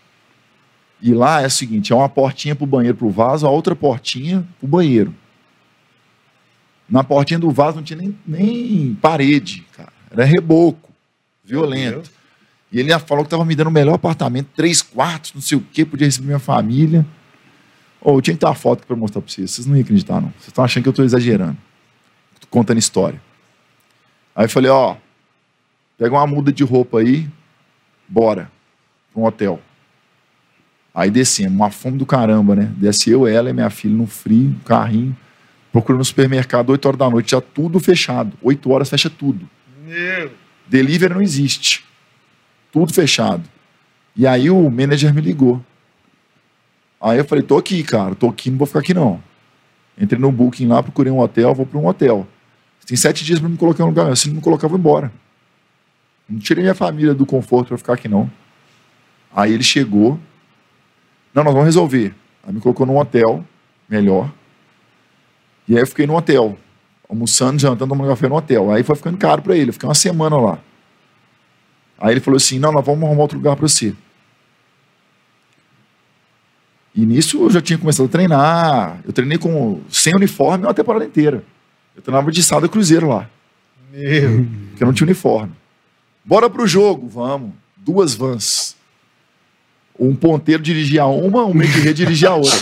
E 1.00 1.14
lá 1.14 1.40
é 1.40 1.46
o 1.46 1.50
seguinte, 1.50 1.90
é 1.92 1.96
uma 1.96 2.08
portinha 2.08 2.54
pro 2.54 2.66
banheiro, 2.66 2.96
pro 2.98 3.08
vaso, 3.08 3.46
a 3.46 3.50
outra 3.50 3.74
portinha 3.74 4.44
pro 4.58 4.68
banheiro. 4.68 5.14
Na 6.90 7.04
portinha 7.04 7.38
do 7.38 7.50
vaso 7.50 7.76
não 7.76 7.84
tinha 7.84 7.98
nem, 7.98 8.18
nem 8.26 8.94
parede, 9.00 9.64
cara. 9.76 9.92
Era 10.10 10.24
reboco. 10.24 10.90
Violento. 11.44 12.10
E 12.72 12.78
ele 12.78 12.96
falou 13.00 13.24
que 13.24 13.30
tava 13.30 13.44
me 13.44 13.54
dando 13.54 13.68
o 13.68 13.72
melhor 13.72 13.94
apartamento, 13.94 14.48
três 14.54 14.80
quartos, 14.82 15.32
não 15.34 15.40
sei 15.40 15.58
o 15.58 15.60
quê, 15.60 15.84
podia 15.84 16.06
receber 16.06 16.26
minha 16.26 16.38
família. 16.38 17.06
Ô, 18.00 18.16
eu 18.16 18.22
tinha 18.22 18.34
que 18.34 18.40
ter 18.40 18.46
uma 18.46 18.54
foto 18.54 18.78
aqui 18.78 18.86
pra 18.86 18.96
mostrar 18.96 19.20
pra 19.20 19.30
vocês. 19.30 19.50
Vocês 19.50 19.66
não 19.66 19.76
iam 19.76 19.82
acreditar, 19.82 20.20
não. 20.20 20.30
Vocês 20.30 20.48
estão 20.48 20.64
achando 20.64 20.82
que 20.84 20.88
eu 20.88 20.92
tô 20.92 21.02
exagerando. 21.02 21.56
Tô 22.40 22.46
contando 22.48 22.78
história. 22.78 23.20
Aí 24.34 24.44
eu 24.44 24.48
falei, 24.48 24.70
ó, 24.70 24.96
pega 25.98 26.14
uma 26.14 26.26
muda 26.26 26.52
de 26.52 26.64
roupa 26.64 27.00
aí, 27.00 27.28
bora, 28.08 28.50
pra 29.12 29.22
um 29.22 29.26
hotel. 29.26 29.60
Aí 30.94 31.10
descemos, 31.10 31.54
uma 31.54 31.70
fome 31.70 31.98
do 31.98 32.06
caramba, 32.06 32.54
né? 32.56 32.72
Desce 32.76 33.10
eu, 33.10 33.26
ela 33.26 33.50
e 33.50 33.52
minha 33.52 33.70
filha 33.70 33.94
no 33.94 34.06
frio, 34.06 34.50
no 34.50 34.60
carrinho, 34.60 35.16
procurando 35.72 36.00
no 36.00 36.04
supermercado, 36.04 36.70
8 36.70 36.86
horas 36.86 36.98
da 36.98 37.10
noite, 37.10 37.30
já 37.32 37.40
tudo 37.40 37.78
fechado. 37.78 38.36
8 38.42 38.70
horas 38.70 38.88
fecha 38.88 39.08
tudo. 39.08 39.48
Meu. 39.84 40.30
Delivery 40.66 41.14
não 41.14 41.22
existe. 41.22 41.84
Tudo 42.72 42.92
fechado. 42.92 43.42
E 44.16 44.26
aí 44.26 44.50
o 44.50 44.70
manager 44.70 45.12
me 45.14 45.20
ligou. 45.20 45.64
Aí 47.00 47.18
eu 47.18 47.24
falei, 47.24 47.42
tô 47.42 47.56
aqui, 47.56 47.82
cara, 47.82 48.14
tô 48.14 48.28
aqui, 48.28 48.50
não 48.50 48.58
vou 48.58 48.66
ficar 48.66 48.80
aqui 48.80 48.92
não. 48.92 49.22
Entrei 49.98 50.20
no 50.20 50.30
booking 50.30 50.66
lá, 50.66 50.82
procurei 50.82 51.12
um 51.12 51.18
hotel, 51.20 51.54
vou 51.54 51.66
para 51.66 51.78
um 51.78 51.86
hotel. 51.86 52.26
Tem 52.86 52.96
sete 52.96 53.24
dias 53.24 53.38
para 53.38 53.48
me 53.48 53.56
colocar 53.56 53.82
em 53.82 53.86
um 53.86 53.90
lugar. 53.90 54.16
Se 54.16 54.28
não 54.28 54.36
me 54.36 54.40
colocar, 54.42 54.66
eu 54.66 54.70
vou 54.70 54.78
embora. 54.78 55.12
Não 56.28 56.38
tirei 56.38 56.62
minha 56.62 56.74
família 56.74 57.14
do 57.14 57.24
conforto 57.24 57.68
para 57.68 57.78
ficar 57.78 57.92
aqui 57.94 58.08
não. 58.08 58.30
Aí 59.34 59.52
ele 59.52 59.62
chegou. 59.62 60.18
Não, 61.32 61.44
nós 61.44 61.52
vamos 61.52 61.66
resolver. 61.66 62.14
Aí 62.42 62.52
me 62.52 62.60
colocou 62.60 62.84
num 62.84 62.98
hotel, 62.98 63.44
melhor. 63.88 64.32
E 65.70 65.76
aí 65.76 65.82
eu 65.82 65.86
fiquei 65.86 66.04
no 66.04 66.16
hotel 66.16 66.58
almoçando, 67.08 67.60
jantando, 67.60 67.90
tomando 67.90 68.08
café 68.08 68.28
no 68.28 68.34
hotel. 68.34 68.72
Aí 68.72 68.82
foi 68.82 68.96
ficando 68.96 69.16
caro 69.16 69.40
para 69.40 69.56
ele, 69.56 69.70
eu 69.70 69.72
fiquei 69.72 69.88
uma 69.88 69.94
semana 69.94 70.36
lá. 70.36 70.58
Aí 71.96 72.12
ele 72.12 72.18
falou 72.18 72.36
assim: 72.36 72.58
não, 72.58 72.72
nós 72.72 72.84
vamos 72.84 73.04
arrumar 73.04 73.22
outro 73.22 73.38
lugar 73.38 73.54
para 73.54 73.68
você. 73.68 73.94
E 76.92 77.06
nisso 77.06 77.44
eu 77.44 77.50
já 77.50 77.60
tinha 77.60 77.78
começado 77.78 78.06
a 78.06 78.08
treinar. 78.08 79.00
Eu 79.04 79.12
treinei 79.12 79.38
com, 79.38 79.80
sem 79.88 80.12
uniforme 80.12 80.64
uma 80.64 80.74
temporada 80.74 81.04
inteira. 81.04 81.44
Eu 81.94 82.02
treinava 82.02 82.32
de 82.32 82.42
sada 82.42 82.68
cruzeiro 82.68 83.08
lá, 83.08 83.30
Meu. 83.92 84.44
porque 84.70 84.82
eu 84.82 84.86
não 84.88 84.92
tinha 84.92 85.06
uniforme. 85.06 85.52
Bora 86.24 86.50
pro 86.50 86.66
jogo, 86.66 87.06
vamos. 87.06 87.52
Duas 87.76 88.12
vans. 88.12 88.74
Um 89.96 90.16
ponteiro 90.16 90.64
dirigia 90.64 91.06
uma, 91.06 91.44
um 91.44 91.54
meio 91.54 91.70
de 91.70 91.78
rede 91.78 92.04
dirigia 92.04 92.30
a 92.30 92.34
outra. 92.34 92.58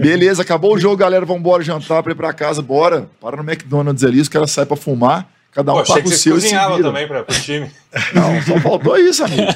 Beleza, 0.00 0.42
acabou 0.42 0.74
o 0.74 0.78
jogo, 0.78 0.96
galera. 0.96 1.24
Vamos 1.24 1.40
embora 1.40 1.62
jantar 1.62 2.02
pra 2.02 2.12
ir 2.12 2.16
pra 2.16 2.32
casa. 2.32 2.62
Bora. 2.62 3.08
Para 3.20 3.36
no 3.36 3.42
McDonald's 3.42 4.04
ali, 4.04 4.20
os 4.20 4.28
caras 4.28 4.50
saem 4.50 4.66
pra 4.66 4.76
fumar. 4.76 5.28
Cada 5.50 5.72
um 5.72 5.76
Pô, 5.76 5.82
paga 5.84 6.06
o 6.06 6.10
seu 6.12 6.36
e 6.36 6.40
se 6.42 6.48
vira. 6.50 6.82
também 6.82 7.08
para 7.08 7.22
o 7.22 7.24
time. 7.24 7.68
Não, 8.14 8.40
só 8.42 8.60
faltou 8.60 8.96
isso, 8.98 9.24
amigo. 9.24 9.52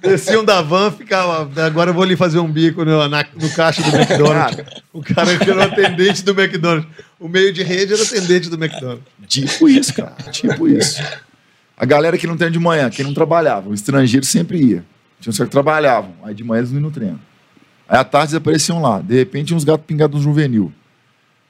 Desciam 0.00 0.44
da 0.44 0.62
van, 0.62 0.90
ficava. 0.92 1.50
Agora 1.66 1.90
eu 1.90 1.94
vou 1.94 2.04
ali 2.04 2.16
fazer 2.16 2.38
um 2.38 2.50
bico 2.50 2.84
no, 2.84 3.06
na- 3.08 3.26
no 3.34 3.50
caixa 3.50 3.82
do 3.82 3.94
McDonald's. 3.94 4.64
o 4.92 5.02
cara 5.02 5.36
que 5.36 5.50
era 5.50 5.58
o 5.58 5.62
atendente 5.62 6.22
do 6.24 6.30
McDonald's. 6.40 6.88
O 7.18 7.28
meio 7.28 7.52
de 7.52 7.62
rede 7.62 7.92
era 7.92 8.02
atendente 8.02 8.48
do 8.48 8.56
McDonald's. 8.56 9.04
Tipo 9.28 9.68
isso, 9.68 9.92
cara. 9.92 10.14
Tipo 10.30 10.68
isso. 10.68 11.02
A 11.76 11.84
galera 11.84 12.16
que 12.16 12.26
não 12.26 12.36
treina 12.36 12.52
de 12.52 12.58
manhã, 12.60 12.88
quem 12.88 13.04
não 13.04 13.12
trabalhava, 13.12 13.68
o 13.68 13.74
estrangeiro 13.74 14.24
sempre 14.24 14.58
ia. 14.58 14.84
Tinha 15.22 15.30
uns 15.30 15.38
caras 15.38 15.48
que 15.48 15.52
trabalhavam, 15.52 16.12
aí 16.24 16.34
de 16.34 16.42
manhã 16.42 16.58
eles 16.58 16.72
não 16.72 16.80
iam 16.80 16.88
no 16.88 16.90
treino. 16.90 17.20
Aí 17.88 17.96
à 17.96 18.02
tarde 18.02 18.32
eles 18.32 18.42
apareciam 18.42 18.82
lá. 18.82 19.00
De 19.00 19.14
repente, 19.14 19.54
uns 19.54 19.62
gatos 19.62 19.86
pingados 19.86 20.18
no 20.18 20.22
juvenil. 20.22 20.72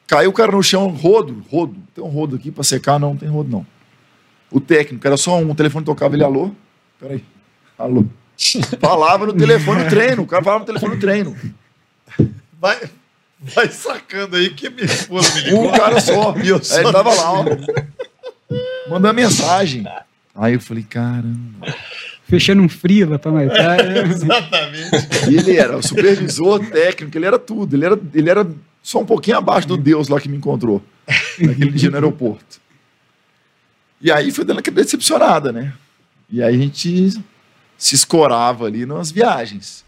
Caiu 0.06 0.28
o 0.28 0.32
cara 0.32 0.52
no 0.52 0.62
chão, 0.62 0.88
rodo, 0.88 1.42
rodo. 1.50 1.74
Tem 1.94 2.04
um 2.04 2.08
rodo 2.08 2.36
aqui 2.36 2.50
pra 2.50 2.62
secar? 2.62 3.00
Não, 3.00 3.10
não 3.10 3.16
tem 3.16 3.30
rodo 3.30 3.50
não. 3.50 3.66
O 4.50 4.60
técnico 4.60 5.06
era 5.06 5.16
só 5.16 5.38
um, 5.38 5.50
o 5.50 5.54
telefone 5.54 5.86
tocava 5.86 6.14
ele, 6.14 6.22
alô? 6.22 6.50
Peraí, 7.00 7.24
alô. 7.78 8.04
Falava 8.78 9.24
no 9.24 9.32
telefone 9.32 9.84
no 9.84 9.88
treino, 9.88 10.22
o 10.22 10.26
cara 10.26 10.42
falava 10.42 10.60
no 10.60 10.66
telefone 10.66 10.94
no 10.96 11.00
treino. 11.00 11.36
Vai, 12.60 12.78
vai 13.40 13.68
sacando 13.70 14.36
aí 14.36 14.50
que 14.50 14.68
minha 14.68 14.84
esposa 14.84 15.34
me 15.34 15.40
ligou. 15.42 15.68
Um 15.68 15.72
cara 15.72 15.98
só. 15.98 16.34
E 16.44 16.48
eu 16.48 16.62
só 16.62 16.78
ele 16.78 16.92
tava 16.92 17.14
lá, 17.14 17.32
ó. 17.32 17.44
Mandando 18.90 19.14
mensagem. 19.14 19.84
Aí 20.34 20.54
eu 20.54 20.60
falei, 20.60 20.82
caramba. 20.82 21.74
Fechando 22.26 22.62
um 22.62 22.68
frila 22.68 23.18
pra 23.18 23.32
marcar. 23.32 23.78
Exatamente. 24.06 25.30
E 25.30 25.36
ele 25.36 25.56
era 25.56 25.76
o 25.76 25.82
supervisor 25.82 26.60
técnico, 26.70 27.16
ele 27.16 27.26
era 27.26 27.38
tudo. 27.38 27.74
Ele 27.74 27.84
era, 27.84 28.00
ele 28.14 28.30
era 28.30 28.50
só 28.82 29.00
um 29.00 29.06
pouquinho 29.06 29.36
abaixo 29.36 29.68
do 29.68 29.76
Deus 29.76 30.08
lá 30.08 30.20
que 30.20 30.28
me 30.28 30.36
encontrou. 30.36 30.82
Naquele 31.38 31.72
dia 31.72 31.90
no 31.90 31.96
aeroporto. 31.96 32.60
E 34.00 34.10
aí 34.10 34.30
foi 34.30 34.44
dando 34.44 34.60
aquela 34.60 34.76
decepcionada, 34.76 35.52
né? 35.52 35.72
E 36.30 36.42
aí 36.42 36.54
a 36.54 36.58
gente 36.58 37.10
se 37.76 37.94
escorava 37.94 38.66
ali 38.66 38.86
nas 38.86 39.10
viagens. 39.10 39.84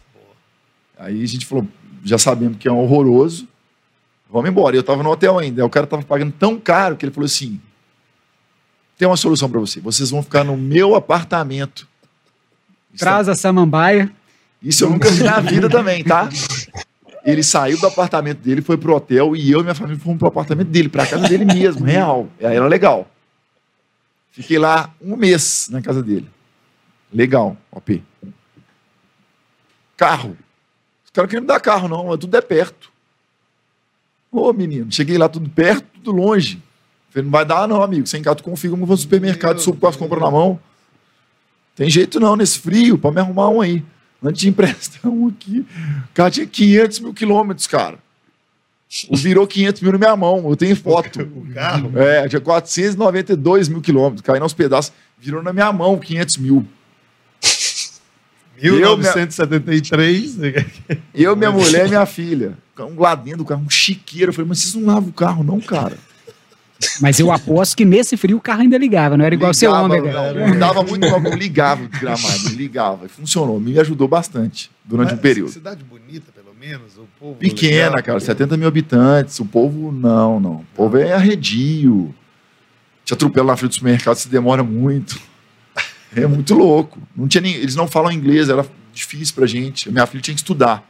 Aí 0.98 1.22
a 1.22 1.26
gente 1.26 1.46
falou, 1.46 1.66
já 2.04 2.18
sabemos 2.18 2.58
que 2.58 2.68
é 2.68 2.72
um 2.72 2.78
horroroso. 2.78 3.48
Vamos 4.30 4.50
embora. 4.50 4.76
E 4.76 4.78
eu 4.78 4.82
tava 4.82 5.02
no 5.02 5.10
hotel 5.10 5.38
ainda. 5.38 5.62
Aí 5.62 5.66
O 5.66 5.70
cara 5.70 5.86
tava 5.86 6.02
pagando 6.02 6.32
tão 6.32 6.58
caro 6.58 6.96
que 6.96 7.04
ele 7.04 7.12
falou 7.12 7.26
assim: 7.26 7.60
tem 8.98 9.08
uma 9.08 9.16
solução 9.16 9.48
para 9.48 9.60
você. 9.60 9.80
Vocês 9.80 10.10
vão 10.10 10.22
ficar 10.22 10.44
no 10.44 10.56
meu 10.56 10.94
apartamento. 10.94 11.88
Traz 12.98 13.28
a 13.28 13.34
samambaia. 13.34 14.10
isso 14.62 14.84
eu 14.84 14.90
nunca 14.90 15.10
vi 15.10 15.22
na 15.22 15.40
vida 15.40 15.68
também, 15.68 16.02
tá? 16.04 16.28
Ele 17.24 17.42
saiu 17.42 17.78
do 17.78 17.86
apartamento 17.86 18.38
dele, 18.38 18.60
foi 18.60 18.76
pro 18.76 18.94
hotel 18.94 19.34
e 19.34 19.50
eu 19.50 19.60
e 19.60 19.62
minha 19.62 19.74
família 19.74 19.98
fomos 19.98 20.18
pro 20.18 20.28
apartamento 20.28 20.68
dele, 20.68 20.88
pra 20.88 21.06
casa 21.06 21.26
dele 21.26 21.44
mesmo, 21.44 21.84
real. 21.86 22.28
Aí 22.38 22.54
era 22.56 22.66
legal. 22.66 23.08
Fiquei 24.30 24.58
lá 24.58 24.92
um 25.00 25.16
mês 25.16 25.68
na 25.70 25.80
casa 25.80 26.02
dele. 26.02 26.28
Legal, 27.12 27.56
OP. 27.70 28.02
Carro. 29.96 30.36
Os 31.04 31.10
caras 31.10 31.30
queriam 31.30 31.42
me 31.42 31.48
dar 31.48 31.60
carro, 31.60 31.88
não, 31.88 32.06
mas 32.06 32.18
tudo 32.18 32.36
é 32.36 32.40
perto. 32.40 32.92
Ô, 34.30 34.52
menino, 34.52 34.90
cheguei 34.90 35.16
lá 35.16 35.28
tudo 35.28 35.48
perto, 35.48 35.86
tudo 35.94 36.10
longe. 36.10 36.60
Falei, 37.10 37.24
não 37.24 37.30
vai 37.30 37.44
dar, 37.44 37.68
não, 37.68 37.80
amigo. 37.80 38.06
Sem 38.06 38.20
cá, 38.20 38.34
tu 38.34 38.42
configura 38.42 38.82
um 38.82 38.96
supermercado, 38.96 39.60
subo 39.60 39.78
com 39.78 39.86
as 39.86 39.94
compras 39.94 40.20
na 40.20 40.30
mão. 40.30 40.58
Tem 41.74 41.90
jeito 41.90 42.20
não, 42.20 42.36
nesse 42.36 42.58
frio, 42.58 42.96
pra 42.96 43.10
me 43.10 43.20
arrumar 43.20 43.48
um 43.48 43.60
aí. 43.60 43.82
Antes 44.22 44.40
de 44.40 44.48
emprestar 44.48 45.06
um 45.10 45.28
aqui. 45.28 45.60
O 45.60 46.14
cara 46.14 46.30
tinha 46.30 46.46
500 46.46 47.00
mil 47.00 47.14
quilômetros, 47.14 47.66
cara. 47.66 47.98
Virou 49.10 49.46
500 49.46 49.82
mil 49.82 49.92
na 49.92 49.98
minha 49.98 50.16
mão, 50.16 50.48
eu 50.48 50.56
tenho 50.56 50.76
foto. 50.76 51.20
O 51.34 51.52
carro. 51.54 51.98
É, 51.98 52.28
tinha 52.28 52.40
492 52.40 53.68
mil 53.68 53.80
quilômetros, 53.80 54.22
caindo 54.22 54.42
aos 54.42 54.52
pedaços. 54.52 54.92
Virou 55.18 55.42
na 55.42 55.52
minha 55.52 55.72
mão 55.72 55.98
500 55.98 56.36
mil. 56.38 56.66
1973. 58.60 60.36
Eu, 61.12 61.36
minha 61.36 61.50
mulher 61.50 61.86
e 61.86 61.88
minha 61.88 62.06
filha. 62.06 62.56
Um 62.78 63.00
lá 63.00 63.14
dentro 63.14 63.38
do 63.38 63.44
carro, 63.44 63.62
um 63.62 63.70
chiqueiro. 63.70 64.30
Eu 64.30 64.34
falei, 64.34 64.48
mas 64.48 64.60
vocês 64.60 64.74
não 64.74 64.86
lavam 64.92 65.10
o 65.10 65.12
carro, 65.12 65.44
não, 65.44 65.60
cara? 65.60 65.96
Mas 67.00 67.18
eu 67.18 67.30
aposto 67.32 67.76
que 67.76 67.84
nesse 67.84 68.16
frio 68.16 68.36
o 68.36 68.40
carro 68.40 68.62
ainda 68.62 68.78
ligava, 68.78 69.16
não 69.16 69.24
era 69.24 69.34
igual 69.34 69.50
o 69.50 69.54
seu 69.54 69.70
Ligava, 69.70 69.84
ômega. 69.86 70.32
Não, 70.32 70.48
não 70.48 70.58
dava 70.58 70.82
muito 70.82 71.08
mal, 71.08 71.22
eu 71.22 71.34
ligava 71.34 71.84
o 71.84 71.88
gramado, 71.88 72.48
ligava. 72.50 73.06
E 73.06 73.08
funcionou, 73.08 73.60
me 73.60 73.78
ajudou 73.78 74.08
bastante 74.08 74.70
durante 74.84 75.14
um 75.14 75.16
período. 75.16 75.50
Cidade 75.50 75.84
bonita, 75.84 76.32
pelo 76.32 76.54
menos. 76.58 76.96
O 76.96 77.06
povo 77.18 77.34
Pequena, 77.36 77.86
legal. 77.96 78.02
cara, 78.02 78.20
70 78.20 78.56
mil 78.56 78.68
habitantes. 78.68 79.38
O 79.40 79.44
povo, 79.44 79.90
não, 79.92 80.40
não. 80.40 80.54
O 80.56 80.66
povo 80.74 80.96
é 80.96 81.12
arredio. 81.12 82.14
Te 83.04 83.12
atropela 83.12 83.48
na 83.48 83.56
frente 83.56 83.70
do 83.72 83.74
supermercado, 83.74 84.16
se 84.16 84.28
demora 84.28 84.62
muito. 84.64 85.20
É 86.16 86.26
muito 86.26 86.54
louco. 86.54 86.98
Não 87.16 87.26
tinha 87.26 87.40
nem, 87.40 87.54
eles 87.54 87.74
não 87.74 87.86
falam 87.88 88.10
inglês, 88.12 88.48
era 88.48 88.64
difícil 88.92 89.34
pra 89.34 89.46
gente. 89.46 89.90
Minha 89.90 90.06
filha 90.06 90.22
tinha 90.22 90.34
que 90.34 90.40
estudar. 90.40 90.88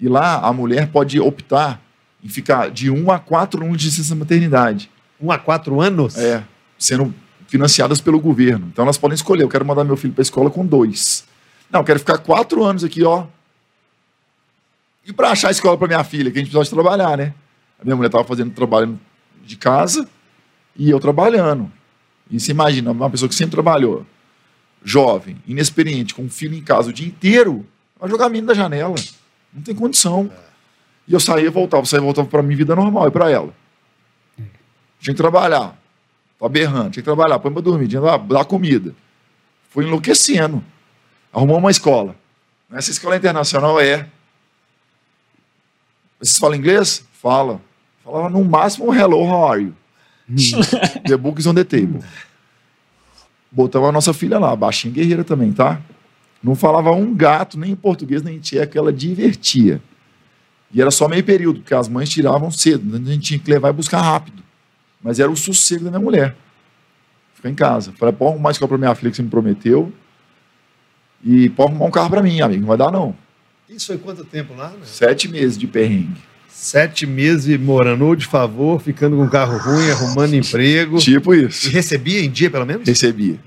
E 0.00 0.08
lá 0.08 0.38
a 0.38 0.52
mulher 0.52 0.88
pode 0.88 1.18
optar 1.20 1.80
em 2.22 2.28
ficar 2.28 2.70
de 2.70 2.90
um 2.90 3.10
a 3.10 3.18
quatro 3.18 3.64
anos 3.64 3.76
de 3.78 3.88
licença 3.88 4.14
maternidade. 4.14 4.90
Um 5.20 5.30
a 5.30 5.38
quatro 5.38 5.80
anos? 5.80 6.16
É, 6.16 6.44
sendo 6.78 7.14
financiadas 7.46 8.00
pelo 8.00 8.18
governo. 8.20 8.68
Então 8.72 8.84
elas 8.84 8.98
podem 8.98 9.14
escolher. 9.14 9.42
Eu 9.42 9.48
quero 9.48 9.64
mandar 9.64 9.84
meu 9.84 9.96
filho 9.96 10.12
para 10.12 10.22
a 10.22 10.24
escola 10.24 10.50
com 10.50 10.66
dois. 10.66 11.24
Não, 11.70 11.80
eu 11.80 11.84
quero 11.84 11.98
ficar 11.98 12.18
quatro 12.18 12.64
anos 12.64 12.84
aqui, 12.84 13.04
ó. 13.04 13.26
E 15.06 15.12
para 15.12 15.30
achar 15.30 15.48
a 15.48 15.50
escola 15.50 15.76
para 15.76 15.86
minha 15.86 16.04
filha, 16.04 16.30
que 16.30 16.38
a 16.38 16.40
gente 16.40 16.50
precisava 16.50 16.64
de 16.64 16.70
trabalhar, 16.70 17.16
né? 17.16 17.34
A 17.80 17.84
minha 17.84 17.94
mulher 17.94 18.08
estava 18.08 18.24
fazendo 18.24 18.50
trabalho 18.52 18.98
de 19.44 19.56
casa 19.56 20.08
e 20.76 20.90
eu 20.90 20.98
trabalhando. 20.98 21.70
E 22.30 22.40
você 22.40 22.52
imagina, 22.52 22.90
uma 22.90 23.10
pessoa 23.10 23.28
que 23.28 23.34
sempre 23.34 23.52
trabalhou, 23.52 24.06
jovem, 24.82 25.36
inexperiente, 25.46 26.14
com 26.14 26.22
um 26.22 26.30
filho 26.30 26.54
em 26.54 26.62
casa 26.62 26.90
o 26.90 26.92
dia 26.92 27.06
inteiro, 27.06 27.66
vai 28.00 28.08
jogar 28.08 28.28
menino 28.28 28.46
da 28.46 28.54
janela. 28.54 28.94
Não 29.52 29.62
tem 29.62 29.74
condição. 29.74 30.30
E 31.06 31.12
eu 31.12 31.20
saía 31.20 31.46
e 31.46 31.50
voltava, 31.50 31.84
saía 31.84 32.00
e 32.00 32.04
voltava 32.04 32.26
para 32.26 32.42
minha 32.42 32.56
vida 32.56 32.74
normal 32.74 33.08
e 33.08 33.10
para 33.10 33.30
ela. 33.30 33.52
Tinha 35.04 35.12
que 35.12 35.20
trabalhar. 35.20 35.78
Tá 36.40 36.48
berrando, 36.48 36.90
tinha 36.90 37.02
que 37.02 37.02
trabalhar, 37.02 37.38
põe 37.38 37.52
pra 37.52 37.60
dormir, 37.60 37.86
tinha 37.88 38.00
que 38.00 38.26
dar, 38.26 38.44
comida. 38.46 38.94
Foi 39.68 39.84
enlouquecendo. 39.84 40.64
Arrumou 41.30 41.58
uma 41.58 41.70
escola. 41.70 42.16
Essa 42.72 42.90
escola 42.90 43.14
internacional 43.14 43.78
é. 43.78 44.08
Vocês 46.18 46.38
falam 46.38 46.56
inglês? 46.56 47.04
Fala. 47.12 47.60
Falava 48.02 48.30
no 48.30 48.42
máximo 48.44 48.94
hello, 48.94 49.24
how 49.24 49.52
are 49.52 49.62
you? 49.62 49.74
the 51.06 51.18
book 51.18 51.38
is 51.38 51.46
on 51.46 51.54
the 51.54 51.64
table. 51.64 52.02
Botava 53.52 53.90
a 53.90 53.92
nossa 53.92 54.14
filha 54.14 54.38
lá, 54.38 54.56
baixinha 54.56 54.92
guerreira 54.92 55.22
também, 55.22 55.52
tá? 55.52 55.82
Não 56.42 56.54
falava 56.54 56.90
um 56.92 57.14
gato, 57.14 57.58
nem 57.58 57.72
em 57.72 57.76
português, 57.76 58.22
nem 58.22 58.36
em 58.36 58.40
tcheco, 58.40 58.78
ela 58.78 58.92
divertia. 58.92 59.82
E 60.72 60.80
era 60.80 60.90
só 60.90 61.08
meio 61.08 61.22
período, 61.22 61.60
porque 61.60 61.74
as 61.74 61.88
mães 61.88 62.08
tiravam 62.08 62.50
cedo, 62.50 62.96
a 62.96 62.98
gente 62.98 63.20
tinha 63.20 63.38
que 63.38 63.50
levar 63.50 63.68
e 63.68 63.74
buscar 63.74 64.00
rápido. 64.00 64.44
Mas 65.04 65.20
era 65.20 65.30
o 65.30 65.36
sossego 65.36 65.84
da 65.84 65.90
minha 65.90 66.00
mulher. 66.00 66.34
Ficar 67.34 67.50
em 67.50 67.54
casa. 67.54 67.92
Falei, 67.98 68.14
pode 68.14 68.30
arrumar 68.30 68.48
uma 68.48 68.50
escola 68.52 68.70
pra 68.70 68.78
minha 68.78 68.94
filha 68.94 69.10
que 69.10 69.16
você 69.18 69.22
me 69.22 69.28
prometeu. 69.28 69.92
E 71.22 71.50
pode 71.50 71.70
arrumar 71.72 71.86
um 71.86 71.90
carro 71.90 72.08
pra 72.10 72.22
mim, 72.22 72.40
amigo. 72.40 72.62
Não 72.62 72.68
vai 72.68 72.78
dar, 72.78 72.90
não. 72.90 73.14
Isso 73.68 73.86
foi 73.88 73.98
quanto 73.98 74.24
tempo 74.24 74.54
lá? 74.54 74.70
Né? 74.70 74.76
Sete 74.84 75.28
meses 75.28 75.58
de 75.58 75.66
perrengue. 75.66 76.16
Sete 76.48 77.06
meses 77.06 77.58
morando 77.60 78.14
de 78.16 78.24
favor, 78.26 78.80
ficando 78.80 79.16
com 79.16 79.28
carro 79.28 79.58
ruim, 79.58 79.90
arrumando 79.90 80.34
emprego. 80.34 80.98
Tipo 80.98 81.34
E 81.34 81.44
isso. 81.46 81.68
recebia 81.70 82.20
em 82.24 82.30
dia, 82.30 82.50
pelo 82.50 82.64
menos? 82.64 82.86
Recebia. 82.88 83.38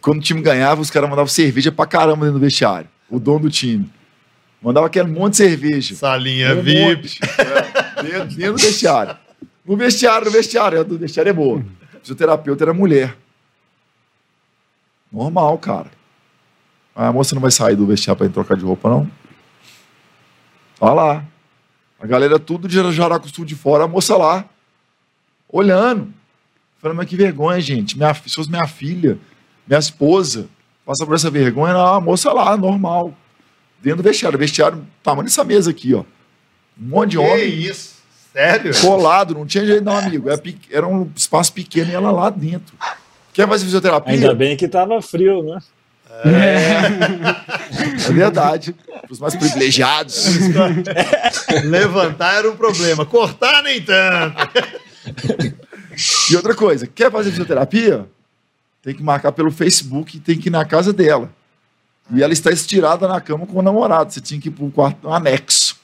Quando 0.00 0.18
o 0.18 0.22
time 0.22 0.40
ganhava, 0.40 0.80
os 0.80 0.90
caras 0.90 1.08
mandavam 1.10 1.28
cerveja 1.28 1.70
pra 1.70 1.86
caramba 1.86 2.24
dentro 2.24 2.38
do 2.38 2.42
vestiário. 2.44 2.88
O 3.10 3.18
dono 3.20 3.40
do 3.40 3.50
time. 3.50 3.90
Mandava 4.62 4.86
aquele 4.86 5.08
monte 5.08 5.32
de 5.32 5.36
cerveja. 5.38 5.94
Salinha 5.94 6.54
Um 6.54 6.62
VIP. 6.62 6.80
monte. 6.80 7.18
É, 7.38 8.02
dentro, 8.02 8.36
dentro 8.36 8.52
do 8.54 8.58
vestiário. 8.62 9.16
No 9.64 9.76
vestiário, 9.76 10.26
no 10.26 10.30
vestiário. 10.30 10.80
A 10.80 10.82
do 10.82 10.98
vestiário 10.98 11.30
é 11.30 11.32
boa. 11.32 11.58
O 11.58 12.00
fisioterapeuta 12.00 12.64
era 12.64 12.74
mulher. 12.74 13.16
Normal, 15.10 15.58
cara. 15.58 15.90
A 16.94 17.12
moça 17.12 17.34
não 17.34 17.42
vai 17.42 17.50
sair 17.50 17.76
do 17.76 17.86
vestiário 17.86 18.18
pra 18.18 18.26
ir 18.26 18.30
trocar 18.30 18.56
de 18.56 18.64
roupa, 18.64 18.88
não? 18.88 19.10
Tá 20.78 20.92
lá. 20.92 21.24
A 22.00 22.06
galera 22.06 22.38
tudo 22.38 22.66
de 22.66 22.92
Jaracuçu 22.92 23.44
de 23.44 23.54
fora, 23.54 23.84
a 23.84 23.88
moça 23.88 24.16
lá, 24.16 24.44
olhando. 25.48 26.12
Falando, 26.80 26.96
mas 26.96 27.08
que 27.08 27.14
vergonha, 27.14 27.60
gente. 27.60 27.96
Minha, 27.96 28.12
se 28.12 28.34
fosse 28.34 28.50
minha 28.50 28.66
filha, 28.66 29.16
minha 29.64 29.78
esposa, 29.78 30.48
passa 30.84 31.06
por 31.06 31.14
essa 31.14 31.30
vergonha, 31.30 31.74
a 31.76 32.00
moça 32.00 32.32
lá, 32.32 32.56
normal. 32.56 33.16
Dentro 33.80 34.02
do 34.02 34.02
vestiário. 34.02 34.36
Vestiário, 34.36 34.84
tamanho 35.00 35.24
dessa 35.24 35.44
mesa 35.44 35.70
aqui, 35.70 35.94
ó. 35.94 36.00
Um 36.76 36.88
monte 36.88 37.12
de 37.12 37.18
Que 37.18 37.22
homem 37.22 37.48
isso? 37.60 37.91
Sério? 38.32 38.72
colado, 38.80 39.34
não 39.34 39.46
tinha 39.46 39.64
jeito 39.66 39.84
não, 39.84 39.96
amigo. 39.96 40.28
Era, 40.28 40.38
pe- 40.38 40.58
era 40.70 40.86
um 40.86 41.10
espaço 41.14 41.52
pequeno 41.52 41.90
e 41.90 41.94
ela 41.94 42.10
lá 42.10 42.30
dentro. 42.30 42.74
Quer 43.32 43.46
fazer 43.48 43.64
fisioterapia? 43.64 44.12
Ainda 44.14 44.34
bem 44.34 44.56
que 44.56 44.66
tava 44.68 45.00
frio, 45.02 45.42
né? 45.42 45.58
É 46.24 48.08
verdade. 48.12 48.74
Os 49.10 49.18
mais 49.18 49.34
privilegiados. 49.34 50.26
Levantar 51.64 52.34
era 52.38 52.50
um 52.50 52.56
problema. 52.56 53.04
Cortar 53.06 53.62
nem 53.62 53.80
tanto. 53.82 54.36
E 56.30 56.36
outra 56.36 56.54
coisa, 56.54 56.86
quer 56.86 57.12
fazer 57.12 57.30
fisioterapia? 57.30 58.06
Tem 58.82 58.94
que 58.94 59.02
marcar 59.02 59.30
pelo 59.30 59.50
Facebook 59.50 60.16
e 60.16 60.20
tem 60.20 60.38
que 60.38 60.48
ir 60.48 60.50
na 60.50 60.64
casa 60.64 60.90
dela. 60.90 61.30
E 62.10 62.22
ela 62.22 62.32
está 62.32 62.50
estirada 62.50 63.06
na 63.06 63.20
cama 63.20 63.46
com 63.46 63.58
o 63.58 63.62
namorado. 63.62 64.10
Você 64.10 64.18
tinha 64.18 64.40
que 64.40 64.48
ir 64.48 64.52
para 64.52 64.64
um 64.64 64.70
quarto 64.70 65.06
um 65.06 65.12
anexo. 65.12 65.76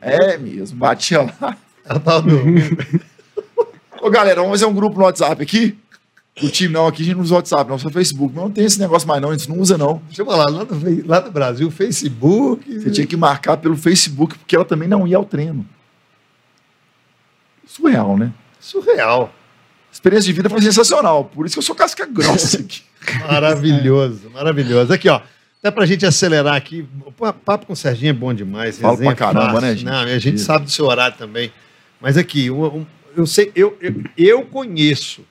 É, 0.00 0.34
É 0.34 0.38
mesmo, 0.38 0.78
batia 0.78 1.22
lá. 1.22 1.56
ela 1.84 2.00
tava 2.00 2.22
dormindo. 2.22 2.76
Ô 4.00 4.10
galera, 4.10 4.40
vamos 4.42 4.60
fazer 4.60 4.70
um 4.70 4.74
grupo 4.74 4.98
no 4.98 5.04
WhatsApp 5.04 5.42
aqui? 5.42 5.78
O 6.42 6.48
time 6.48 6.74
não, 6.74 6.88
aqui 6.88 7.02
a 7.02 7.04
gente 7.06 7.14
não 7.14 7.22
usa 7.22 7.36
WhatsApp, 7.36 7.70
não, 7.70 7.78
só 7.78 7.88
Facebook. 7.88 8.34
Não 8.34 8.50
tem 8.50 8.64
esse 8.64 8.78
negócio 8.78 9.06
mais 9.06 9.22
não, 9.22 9.30
a 9.30 9.36
gente 9.36 9.48
não 9.48 9.58
usa 9.58 9.78
não. 9.78 10.02
Deixa 10.06 10.22
eu 10.22 10.26
falar, 10.26 10.50
lá 10.50 10.64
no, 10.64 11.06
lá 11.06 11.20
no 11.20 11.30
Brasil, 11.30 11.70
Facebook. 11.70 12.80
Você 12.80 12.90
tinha 12.90 13.06
que 13.06 13.16
marcar 13.16 13.56
pelo 13.56 13.76
Facebook, 13.76 14.36
porque 14.36 14.56
ela 14.56 14.64
também 14.64 14.88
não 14.88 15.06
ia 15.06 15.16
ao 15.16 15.24
treino. 15.24 15.64
Surreal, 17.64 18.18
né? 18.18 18.32
Surreal. 18.58 19.32
Experiência 19.92 20.26
de 20.26 20.32
vida 20.32 20.50
foi 20.50 20.60
sensacional. 20.60 21.24
Por 21.24 21.46
isso 21.46 21.54
que 21.54 21.60
eu 21.60 21.62
sou 21.62 21.74
casca 21.74 22.04
grossa 22.04 22.58
aqui. 22.60 22.82
Maravilhoso, 23.28 24.28
maravilhoso. 24.30 24.92
Aqui, 24.92 25.08
ó. 25.08 25.20
Até 25.64 25.70
pra 25.70 25.86
gente 25.86 26.04
acelerar 26.04 26.56
aqui, 26.56 26.86
o 27.06 27.10
pa- 27.10 27.32
papo 27.32 27.64
com 27.64 27.72
o 27.72 27.76
Serginho 27.76 28.10
é 28.10 28.12
bom 28.12 28.34
demais. 28.34 28.76
Resenha 28.76 28.96
pra 28.98 29.14
caramba, 29.14 29.46
fácil. 29.46 29.60
né, 29.62 29.70
gente? 29.72 29.84
Não, 29.86 29.94
a 30.00 30.18
gente 30.18 30.34
Isso. 30.36 30.44
sabe 30.44 30.66
do 30.66 30.70
seu 30.70 30.84
horário 30.84 31.16
também. 31.16 31.50
Mas 31.98 32.18
aqui, 32.18 32.50
um- 32.50 32.84
eu 33.16 33.24
sei, 33.26 33.50
eu, 33.56 33.74
eu, 33.80 34.04
eu 34.14 34.42
conheço 34.42 35.22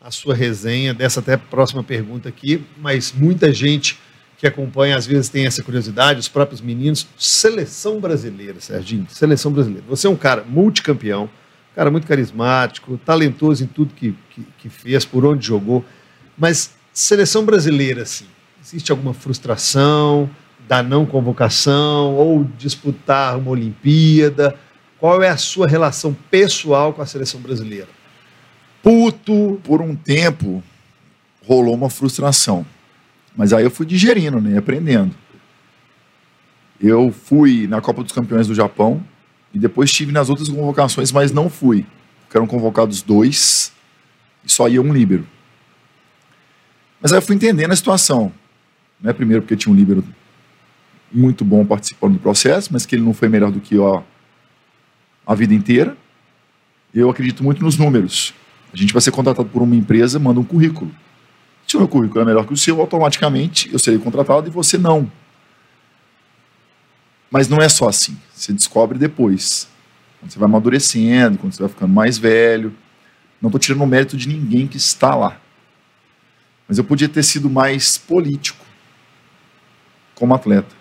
a 0.00 0.10
sua 0.10 0.34
resenha 0.34 0.94
dessa 0.94 1.20
até 1.20 1.36
próxima 1.36 1.84
pergunta 1.84 2.30
aqui, 2.30 2.64
mas 2.78 3.12
muita 3.12 3.52
gente 3.52 3.98
que 4.38 4.46
acompanha 4.46 4.96
às 4.96 5.04
vezes 5.06 5.28
tem 5.28 5.44
essa 5.44 5.62
curiosidade, 5.62 6.18
os 6.18 6.28
próprios 6.28 6.62
meninos. 6.62 7.06
Seleção 7.18 8.00
brasileira, 8.00 8.58
Serginho, 8.60 9.06
seleção 9.10 9.52
brasileira. 9.52 9.84
Você 9.86 10.06
é 10.06 10.10
um 10.10 10.16
cara 10.16 10.42
multicampeão, 10.48 11.24
um 11.24 11.74
cara 11.74 11.90
muito 11.90 12.06
carismático, 12.06 12.96
talentoso 13.04 13.62
em 13.62 13.66
tudo 13.66 13.92
que, 13.92 14.14
que, 14.30 14.46
que 14.60 14.68
fez, 14.70 15.04
por 15.04 15.26
onde 15.26 15.46
jogou, 15.46 15.84
mas 16.38 16.70
seleção 16.90 17.44
brasileira, 17.44 18.00
assim, 18.04 18.24
existe 18.64 18.90
alguma 18.90 19.12
frustração, 19.12 20.28
da 20.66 20.82
não 20.82 21.04
convocação 21.04 22.14
ou 22.14 22.44
disputar 22.56 23.36
uma 23.36 23.50
Olimpíada? 23.50 24.58
Qual 24.98 25.22
é 25.22 25.28
a 25.28 25.36
sua 25.36 25.68
relação 25.68 26.16
pessoal 26.30 26.94
com 26.94 27.02
a 27.02 27.06
seleção 27.06 27.40
brasileira? 27.40 27.88
Puto. 28.82 29.60
Por 29.62 29.82
um 29.82 29.94
tempo 29.94 30.62
rolou 31.46 31.74
uma 31.74 31.90
frustração. 31.90 32.64
Mas 33.36 33.52
aí 33.52 33.64
eu 33.64 33.70
fui 33.70 33.84
digerindo, 33.84 34.40
né? 34.40 34.56
Aprendendo. 34.56 35.14
Eu 36.80 37.12
fui 37.12 37.66
na 37.66 37.80
Copa 37.82 38.02
dos 38.02 38.12
Campeões 38.12 38.46
do 38.46 38.54
Japão 38.54 39.04
e 39.52 39.58
depois 39.58 39.90
estive 39.90 40.10
nas 40.10 40.30
outras 40.30 40.48
convocações, 40.48 41.12
mas 41.12 41.32
não 41.32 41.50
fui. 41.50 41.84
Ficaram 42.26 42.46
convocados 42.46 43.02
dois 43.02 43.72
e 44.44 44.50
só 44.50 44.68
ia 44.68 44.80
um 44.80 44.92
líbero. 44.92 45.26
Mas 47.00 47.12
aí 47.12 47.18
eu 47.18 47.22
fui 47.22 47.36
entendendo 47.36 47.72
a 47.72 47.76
situação. 47.76 48.32
Não 49.00 49.10
é 49.10 49.12
primeiro 49.12 49.42
porque 49.42 49.56
tinha 49.56 49.72
um 49.72 49.76
líbero 49.76 50.04
muito 51.12 51.44
bom 51.44 51.64
participando 51.64 52.14
do 52.14 52.18
processo, 52.18 52.70
mas 52.72 52.84
que 52.84 52.96
ele 52.96 53.02
não 53.02 53.14
foi 53.14 53.28
melhor 53.28 53.52
do 53.52 53.60
que 53.60 53.76
eu 53.76 54.04
a 55.26 55.34
vida 55.34 55.54
inteira. 55.54 55.96
Eu 56.92 57.08
acredito 57.08 57.42
muito 57.42 57.62
nos 57.62 57.76
números. 57.76 58.34
A 58.72 58.76
gente 58.76 58.92
vai 58.92 59.00
ser 59.00 59.10
contratado 59.10 59.48
por 59.48 59.62
uma 59.62 59.74
empresa, 59.76 60.18
manda 60.18 60.40
um 60.40 60.44
currículo. 60.44 60.90
Se 61.66 61.76
o 61.76 61.80
meu 61.80 61.88
currículo 61.88 62.20
é 62.20 62.24
melhor 62.24 62.46
que 62.46 62.52
o 62.52 62.56
seu, 62.56 62.80
automaticamente 62.80 63.72
eu 63.72 63.78
serei 63.78 63.98
contratado 63.98 64.48
e 64.48 64.50
você 64.50 64.76
não. 64.76 65.10
Mas 67.30 67.48
não 67.48 67.58
é 67.58 67.68
só 67.68 67.88
assim. 67.88 68.16
Você 68.32 68.52
descobre 68.52 68.98
depois. 68.98 69.68
Quando 70.20 70.30
você 70.30 70.38
vai 70.38 70.48
amadurecendo, 70.48 71.38
quando 71.38 71.52
você 71.52 71.62
vai 71.62 71.68
ficando 71.68 71.92
mais 71.92 72.18
velho. 72.18 72.74
Não 73.40 73.48
estou 73.48 73.58
tirando 73.58 73.82
o 73.82 73.86
mérito 73.86 74.16
de 74.16 74.28
ninguém 74.28 74.66
que 74.66 74.76
está 74.76 75.14
lá. 75.14 75.40
Mas 76.68 76.78
eu 76.78 76.84
podia 76.84 77.08
ter 77.08 77.22
sido 77.22 77.50
mais 77.50 77.98
político 77.98 78.63
como 80.14 80.34
atleta. 80.34 80.74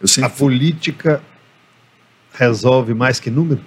Eu 0.00 0.08
sempre... 0.08 0.30
A 0.30 0.32
política 0.32 1.22
resolve 2.32 2.94
mais 2.94 3.18
que 3.18 3.30
número? 3.30 3.60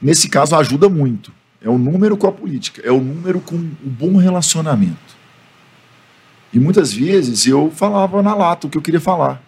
Nesse 0.00 0.28
caso, 0.28 0.56
ajuda 0.56 0.88
muito. 0.88 1.32
É 1.60 1.68
o 1.68 1.78
número 1.78 2.16
com 2.16 2.26
a 2.26 2.32
política, 2.32 2.82
é 2.84 2.90
o 2.90 3.00
número 3.00 3.40
com 3.40 3.54
o 3.54 3.88
bom 3.88 4.16
relacionamento. 4.16 5.22
E 6.52 6.58
muitas 6.58 6.92
vezes 6.92 7.46
eu 7.46 7.70
falava 7.70 8.20
na 8.22 8.34
lata 8.34 8.66
o 8.66 8.70
que 8.70 8.76
eu 8.76 8.82
queria 8.82 9.00
falar. 9.00 9.40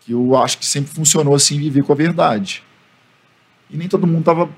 Que 0.00 0.12
eu 0.12 0.36
acho 0.36 0.58
que 0.58 0.64
sempre 0.64 0.92
funcionou 0.92 1.34
assim, 1.34 1.58
viver 1.58 1.82
com 1.82 1.92
a 1.92 1.96
verdade. 1.96 2.62
E 3.68 3.76
nem 3.76 3.88
todo 3.88 4.06
mundo 4.06 4.20
estava 4.20 4.48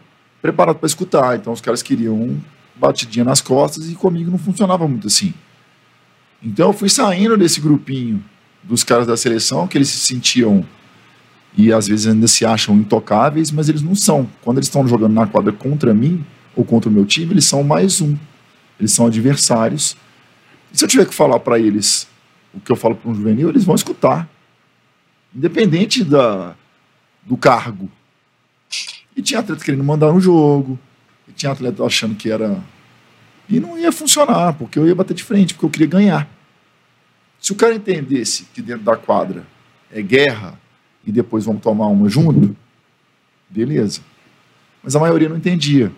preparado 0.42 0.76
para 0.76 0.86
escutar. 0.86 1.36
Então 1.36 1.52
os 1.52 1.60
caras 1.60 1.82
queriam 1.82 2.38
batidinha 2.76 3.24
nas 3.24 3.40
costas 3.40 3.90
e 3.90 3.94
comigo 3.94 4.30
não 4.30 4.38
funcionava 4.38 4.86
muito 4.86 5.06
assim. 5.06 5.32
Então 6.42 6.68
eu 6.68 6.72
fui 6.72 6.88
saindo 6.88 7.36
desse 7.36 7.60
grupinho 7.60 8.24
dos 8.62 8.84
caras 8.84 9.06
da 9.06 9.16
seleção, 9.16 9.66
que 9.66 9.78
eles 9.78 9.88
se 9.88 9.98
sentiam 9.98 10.64
e 11.56 11.72
às 11.72 11.88
vezes 11.88 12.06
ainda 12.06 12.28
se 12.28 12.44
acham 12.44 12.76
intocáveis, 12.76 13.50
mas 13.50 13.68
eles 13.68 13.82
não 13.82 13.94
são. 13.94 14.28
Quando 14.42 14.58
eles 14.58 14.68
estão 14.68 14.86
jogando 14.86 15.14
na 15.14 15.26
quadra 15.26 15.52
contra 15.52 15.92
mim 15.92 16.24
ou 16.54 16.64
contra 16.64 16.88
o 16.88 16.92
meu 16.92 17.04
time, 17.04 17.32
eles 17.32 17.44
são 17.44 17.62
mais 17.62 18.00
um. 18.00 18.16
Eles 18.78 18.92
são 18.92 19.06
adversários. 19.06 19.96
E 20.72 20.78
se 20.78 20.84
eu 20.84 20.88
tiver 20.88 21.06
que 21.06 21.14
falar 21.14 21.40
para 21.40 21.58
eles 21.58 22.06
o 22.54 22.60
que 22.60 22.70
eu 22.70 22.76
falo 22.76 22.94
para 22.94 23.10
um 23.10 23.14
juvenil, 23.14 23.48
eles 23.48 23.64
vão 23.64 23.74
escutar. 23.74 24.28
Independente 25.34 26.04
da, 26.04 26.54
do 27.22 27.36
cargo. 27.36 27.90
E 29.16 29.22
tinha 29.22 29.40
atleta 29.40 29.64
querendo 29.64 29.82
mandar 29.82 30.12
no 30.12 30.20
jogo, 30.20 30.78
e 31.26 31.32
tinha 31.32 31.52
atleta 31.52 31.82
achando 31.84 32.14
que 32.14 32.30
era. 32.30 32.62
E 33.48 33.58
não 33.58 33.78
ia 33.78 33.90
funcionar, 33.90 34.52
porque 34.54 34.78
eu 34.78 34.86
ia 34.86 34.94
bater 34.94 35.14
de 35.14 35.24
frente, 35.24 35.54
porque 35.54 35.66
eu 35.66 35.70
queria 35.70 35.86
ganhar. 35.86 36.28
Se 37.40 37.52
o 37.52 37.54
cara 37.54 37.74
entendesse 37.74 38.44
que 38.52 38.60
dentro 38.60 38.84
da 38.84 38.96
quadra 38.96 39.46
é 39.90 40.02
guerra, 40.02 40.58
e 41.04 41.12
depois 41.12 41.46
vamos 41.46 41.62
tomar 41.62 41.86
uma 41.86 42.08
junto, 42.08 42.54
beleza. 43.48 44.00
Mas 44.82 44.94
a 44.94 45.00
maioria 45.00 45.28
não 45.28 45.36
entendia. 45.36 45.90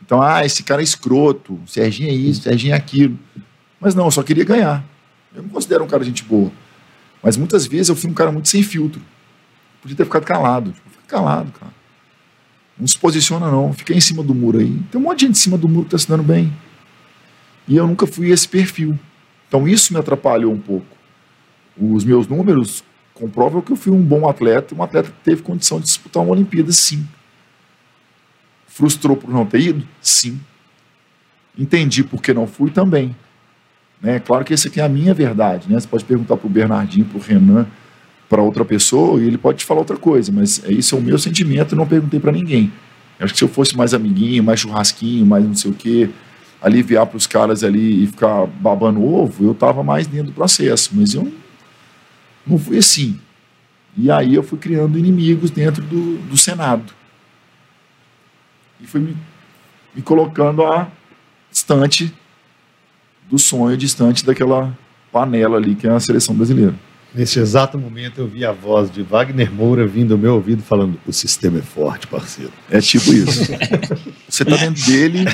Então, 0.00 0.22
ah, 0.22 0.44
esse 0.44 0.62
cara 0.62 0.80
é 0.80 0.84
escroto, 0.84 1.60
Serginho 1.66 2.08
é 2.08 2.12
isso, 2.12 2.42
Serginho 2.42 2.72
é 2.72 2.76
aquilo. 2.76 3.18
Mas 3.80 3.94
não, 3.94 4.06
eu 4.06 4.10
só 4.10 4.22
queria 4.22 4.44
ganhar. 4.44 4.84
Eu 5.34 5.42
não 5.42 5.50
considero 5.50 5.84
um 5.84 5.86
cara 5.86 6.04
gente 6.04 6.22
boa. 6.24 6.50
Mas 7.22 7.36
muitas 7.36 7.66
vezes 7.66 7.88
eu 7.88 7.96
fui 7.96 8.08
um 8.08 8.14
cara 8.14 8.30
muito 8.30 8.48
sem 8.48 8.62
filtro. 8.62 9.02
Podia 9.82 9.96
ter 9.96 10.04
ficado 10.04 10.24
calado. 10.24 10.72
Tipo, 10.72 10.90
calado, 11.06 11.52
cara. 11.52 11.72
Não 12.78 12.86
se 12.86 12.98
posiciona, 12.98 13.50
não. 13.50 13.72
Fica 13.72 13.94
em 13.94 14.00
cima 14.00 14.22
do 14.22 14.34
muro 14.34 14.58
aí. 14.58 14.80
Tem 14.90 15.00
um 15.00 15.04
monte 15.04 15.20
de 15.20 15.26
gente 15.26 15.36
em 15.36 15.40
cima 15.40 15.56
do 15.56 15.68
muro 15.68 15.86
que 15.86 15.94
está 15.94 15.98
se 15.98 16.08
dando 16.08 16.22
bem. 16.22 16.52
E 17.66 17.76
eu 17.76 17.86
nunca 17.86 18.06
fui 18.06 18.30
esse 18.30 18.48
perfil. 18.48 18.98
Então 19.48 19.66
isso 19.68 19.92
me 19.92 19.98
atrapalhou 19.98 20.52
um 20.52 20.58
pouco. 20.58 20.86
Os 21.76 22.04
meus 22.04 22.26
números 22.26 22.84
comprova 23.14 23.62
que 23.62 23.72
eu 23.72 23.76
fui 23.76 23.92
um 23.92 24.02
bom 24.02 24.28
atleta, 24.28 24.74
um 24.74 24.82
atleta 24.82 25.10
que 25.10 25.24
teve 25.24 25.42
condição 25.42 25.78
de 25.78 25.86
disputar 25.86 26.22
uma 26.22 26.32
Olimpíada, 26.32 26.72
sim. 26.72 27.06
Frustrou 28.66 29.16
por 29.16 29.30
não 29.30 29.46
ter 29.46 29.60
ido? 29.60 29.86
Sim. 30.00 30.40
Entendi 31.56 32.02
por 32.02 32.20
que 32.20 32.34
não 32.34 32.46
fui 32.46 32.70
também. 32.70 33.14
Né? 34.02 34.18
Claro 34.18 34.44
que 34.44 34.52
essa 34.52 34.68
aqui 34.68 34.80
é 34.80 34.84
a 34.84 34.88
minha 34.88 35.14
verdade. 35.14 35.70
Né? 35.70 35.78
Você 35.78 35.86
pode 35.86 36.04
perguntar 36.04 36.36
para 36.36 36.46
o 36.46 36.50
Bernardinho, 36.50 37.04
para 37.06 37.18
o 37.18 37.20
Renan, 37.20 37.66
para 38.34 38.42
outra 38.42 38.64
pessoa, 38.64 39.22
e 39.22 39.28
ele 39.28 39.38
pode 39.38 39.58
te 39.58 39.64
falar 39.64 39.78
outra 39.78 39.96
coisa, 39.96 40.32
mas 40.32 40.60
isso 40.68 40.96
é 40.96 40.98
o 40.98 41.00
meu 41.00 41.16
sentimento 41.16 41.76
não 41.76 41.86
perguntei 41.86 42.18
para 42.18 42.32
ninguém. 42.32 42.72
Eu 43.16 43.26
acho 43.26 43.32
que 43.32 43.38
se 43.38 43.44
eu 43.44 43.48
fosse 43.48 43.76
mais 43.76 43.94
amiguinho, 43.94 44.42
mais 44.42 44.58
churrasquinho, 44.58 45.24
mais 45.24 45.44
não 45.44 45.54
sei 45.54 45.70
o 45.70 45.74
quê, 45.74 46.10
aliviar 46.60 47.06
para 47.06 47.16
os 47.16 47.28
caras 47.28 47.62
ali 47.62 48.02
e 48.02 48.06
ficar 48.08 48.44
babando 48.46 49.04
ovo, 49.04 49.44
eu 49.44 49.52
estava 49.52 49.84
mais 49.84 50.08
dentro 50.08 50.26
do 50.26 50.32
processo. 50.32 50.90
Mas 50.94 51.14
eu 51.14 51.32
não 52.44 52.58
foi 52.58 52.78
assim. 52.78 53.20
E 53.96 54.10
aí 54.10 54.34
eu 54.34 54.42
fui 54.42 54.58
criando 54.58 54.98
inimigos 54.98 55.52
dentro 55.52 55.80
do, 55.84 56.18
do 56.28 56.36
Senado. 56.36 56.92
E 58.80 58.86
fui 58.88 59.00
me, 59.00 59.16
me 59.94 60.02
colocando 60.02 60.64
a 60.64 60.88
distante 61.52 62.12
do 63.30 63.38
sonho, 63.38 63.76
distante 63.76 64.26
daquela 64.26 64.76
panela 65.12 65.56
ali 65.56 65.76
que 65.76 65.86
é 65.86 65.90
a 65.92 66.00
seleção 66.00 66.34
brasileira. 66.34 66.74
Nesse 67.14 67.38
exato 67.38 67.78
momento 67.78 68.20
eu 68.20 68.26
vi 68.26 68.44
a 68.44 68.50
voz 68.50 68.90
de 68.90 69.00
Wagner 69.02 69.52
Moura 69.52 69.86
vindo 69.86 70.14
ao 70.14 70.18
meu 70.18 70.34
ouvido 70.34 70.62
falando: 70.62 70.98
o 71.06 71.12
sistema 71.12 71.58
é 71.58 71.62
forte, 71.62 72.08
parceiro. 72.08 72.52
É 72.68 72.80
tipo 72.80 73.12
isso. 73.12 73.44
você 74.28 74.42
está 74.42 74.56
dentro 74.56 74.84
dele, 74.84 75.24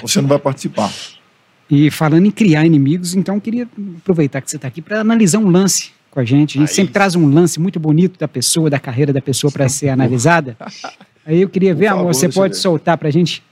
você 0.00 0.22
não 0.22 0.28
vai 0.28 0.38
participar. 0.38 0.90
E 1.68 1.90
falando 1.90 2.26
em 2.26 2.30
criar 2.30 2.64
inimigos, 2.64 3.14
então 3.14 3.38
queria 3.38 3.68
aproveitar 3.98 4.40
que 4.40 4.50
você 4.50 4.56
está 4.56 4.68
aqui 4.68 4.80
para 4.80 5.00
analisar 5.00 5.38
um 5.38 5.50
lance 5.50 5.90
com 6.10 6.20
a 6.20 6.24
gente. 6.24 6.56
A 6.56 6.60
gente 6.60 6.70
Aí. 6.70 6.76
sempre 6.76 6.94
traz 6.94 7.14
um 7.14 7.26
lance 7.32 7.60
muito 7.60 7.78
bonito 7.78 8.18
da 8.18 8.28
pessoa, 8.28 8.70
da 8.70 8.78
carreira 8.78 9.12
da 9.12 9.20
pessoa 9.20 9.50
para 9.50 9.68
ser 9.68 9.90
analisada. 9.90 10.56
Aí 11.26 11.42
eu 11.42 11.48
queria 11.48 11.74
ver, 11.74 11.88
favor, 11.88 12.00
amor, 12.00 12.14
você 12.14 12.28
pode 12.28 12.54
ver. 12.54 12.60
soltar 12.60 12.96
para 12.96 13.08
a 13.08 13.12
gente 13.12 13.42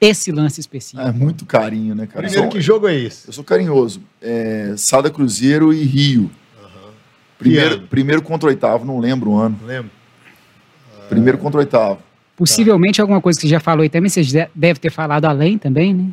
esse 0.00 0.30
lance 0.32 0.60
específico. 0.60 1.02
É 1.02 1.12
muito 1.12 1.46
carinho, 1.46 1.94
né, 1.94 2.06
cara? 2.06 2.26
Primeiro, 2.26 2.50
que 2.50 2.60
jogo 2.60 2.88
é 2.88 2.94
esse? 2.94 3.28
Eu 3.28 3.32
sou 3.32 3.44
carinhoso. 3.44 4.02
É, 4.20 4.74
Sada 4.76 5.10
Cruzeiro 5.10 5.72
e 5.72 5.82
Rio. 5.82 6.22
Uhum. 6.22 6.90
Primeiro, 7.38 7.80
primeiro 7.82 8.22
contra 8.22 8.46
o 8.46 8.50
oitavo, 8.50 8.84
não 8.84 8.98
lembro 8.98 9.30
o 9.30 9.38
ano. 9.38 9.58
Não 9.60 9.68
lembro. 9.68 9.90
Primeiro 11.08 11.38
contra 11.38 11.58
o 11.58 11.60
oitavo. 11.60 12.00
Possivelmente 12.36 13.00
alguma 13.00 13.20
coisa 13.20 13.38
que 13.38 13.46
você 13.46 13.50
já 13.50 13.60
falou 13.60 13.82
aí 13.82 13.88
também, 13.88 14.10
você 14.10 14.48
deve 14.54 14.80
ter 14.80 14.90
falado 14.90 15.24
além 15.24 15.56
também, 15.56 15.94
né? 15.94 16.08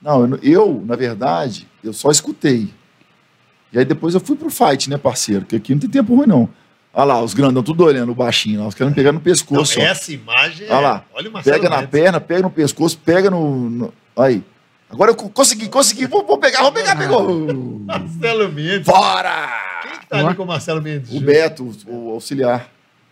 Não, 0.00 0.36
eu, 0.42 0.82
na 0.86 0.96
verdade, 0.96 1.68
eu 1.84 1.92
só 1.92 2.10
escutei. 2.10 2.70
E 3.72 3.78
aí 3.78 3.84
depois 3.84 4.14
eu 4.14 4.20
fui 4.20 4.36
pro 4.36 4.50
fight, 4.50 4.88
né, 4.88 4.96
parceiro? 4.98 5.42
Porque 5.42 5.56
aqui 5.56 5.72
não 5.72 5.80
tem 5.80 5.90
tempo 5.90 6.14
ruim, 6.14 6.26
não. 6.26 6.48
Olha 6.94 7.04
lá, 7.04 7.22
os 7.22 7.32
grandão 7.32 7.62
tudo 7.62 7.84
olhando 7.84 8.12
o 8.12 8.14
baixinho 8.14 8.60
lá, 8.60 8.66
os 8.66 8.74
caras 8.74 8.92
pegar 8.94 9.12
no 9.12 9.20
pescoço. 9.20 9.78
Não, 9.78 9.86
essa 9.86 10.12
imagem 10.12 10.66
Olha 10.68 10.80
lá, 10.80 11.04
é... 11.10 11.16
Olha 11.16 11.30
o 11.30 11.42
pega 11.42 11.70
na 11.70 11.86
perna, 11.86 12.20
pega 12.20 12.42
no 12.42 12.50
pescoço, 12.50 12.98
pega 12.98 13.30
no... 13.30 13.70
no... 13.70 13.94
Aí. 14.16 14.42
Agora 14.90 15.10
eu 15.10 15.14
consegui, 15.14 15.70
consegui, 15.70 16.06
vou, 16.06 16.26
vou 16.26 16.36
pegar, 16.36 16.60
vou 16.60 16.72
pegar, 16.72 16.94
pegou. 16.96 17.46
Marcelo 17.86 18.52
Mendes. 18.52 18.84
Fora! 18.84 19.80
Quem 19.82 19.98
que 20.00 20.06
tá 20.06 20.18
ali 20.18 20.34
com 20.34 20.42
o 20.42 20.46
Marcelo 20.46 20.82
Mendes? 20.82 21.14
O 21.14 21.20
Beto, 21.20 21.72
o, 21.86 22.08
o 22.08 22.10
auxiliar. 22.10 22.68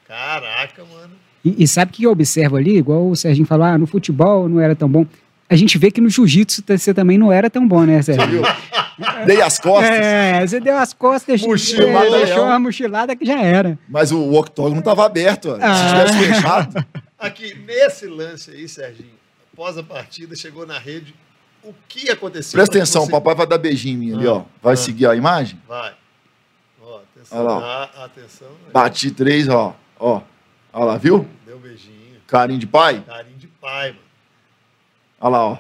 Caraca, 0.07 0.85
mano. 0.85 1.15
E, 1.43 1.65
e, 1.65 1.67
sabe 1.67 1.91
o 1.91 1.95
que 1.95 2.05
eu 2.05 2.11
observo 2.11 2.57
ali? 2.57 2.77
Igual 2.77 3.09
o 3.09 3.17
Serginho 3.17 3.47
falou, 3.47 3.65
ah, 3.65 3.79
no 3.79 3.87
futebol 3.87 4.47
não 4.47 4.61
era 4.61 4.77
tão 4.77 4.91
bom 4.91 5.07
a 5.51 5.57
gente 5.57 5.77
vê 5.77 5.91
que 5.91 6.01
no 6.01 6.09
jiu-jitsu 6.09 6.63
você 6.65 6.95
também 6.95 7.19
não 7.19 7.33
era 7.33 7.51
tão 7.51 7.67
bom, 7.67 7.83
né, 7.83 8.01
Sérgio? 8.01 8.43
Dei 9.27 9.43
as 9.43 9.59
costas. 9.59 9.91
É, 9.91 10.47
você 10.47 10.61
deu 10.61 10.77
as 10.77 10.93
costas, 10.93 11.41
Mochilada, 11.41 12.11
deixou 12.11 12.45
uma 12.45 12.59
mochilada 12.59 13.17
que 13.17 13.25
já 13.25 13.41
era. 13.41 13.79
Mas 13.89 14.13
o, 14.13 14.19
o 14.19 14.39
octógono 14.39 14.79
estava 14.79 15.05
aberto, 15.05 15.57
ah. 15.61 15.75
se 15.75 15.89
tivesse 15.89 16.35
fechado. 16.35 16.87
Aqui, 17.19 17.55
nesse 17.67 18.07
lance 18.07 18.51
aí, 18.51 18.69
Serginho, 18.69 19.11
após 19.53 19.77
a 19.77 19.83
partida, 19.83 20.37
chegou 20.37 20.67
na 20.67 20.79
rede, 20.79 21.15
o 21.65 21.75
que 21.89 22.11
aconteceu? 22.11 22.59
Presta 22.59 22.77
atenção, 22.77 23.07
você... 23.07 23.11
papai 23.11 23.35
vai 23.35 23.47
dar 23.47 23.59
beijinho 23.59 23.95
em 23.95 24.07
mim 24.07 24.15
ali, 24.15 24.27
ó. 24.27 24.43
Vai 24.63 24.75
ah, 24.75 24.77
seguir 24.77 25.07
a 25.07 25.17
imagem? 25.17 25.61
Vai. 25.67 25.95
Ó, 26.83 27.01
atenção. 27.01 27.39
Olha 27.39 27.49
lá. 27.49 27.91
Ah, 27.95 28.05
atenção. 28.05 28.49
Bati 28.73 29.11
três, 29.11 29.49
ó. 29.49 29.75
Ó. 29.99 30.23
Olha 30.73 30.85
lá, 30.85 30.97
viu? 30.97 31.27
Deu 31.47 31.57
um 31.57 31.61
beijinho. 31.61 32.21
Carinho 32.27 32.59
de 32.59 32.67
pai? 32.67 33.03
Carinho 33.07 33.37
de 33.37 33.47
pai, 33.47 33.89
mano. 33.89 34.10
Olha 35.21 35.31
lá, 35.31 35.47
ó. 35.47 35.59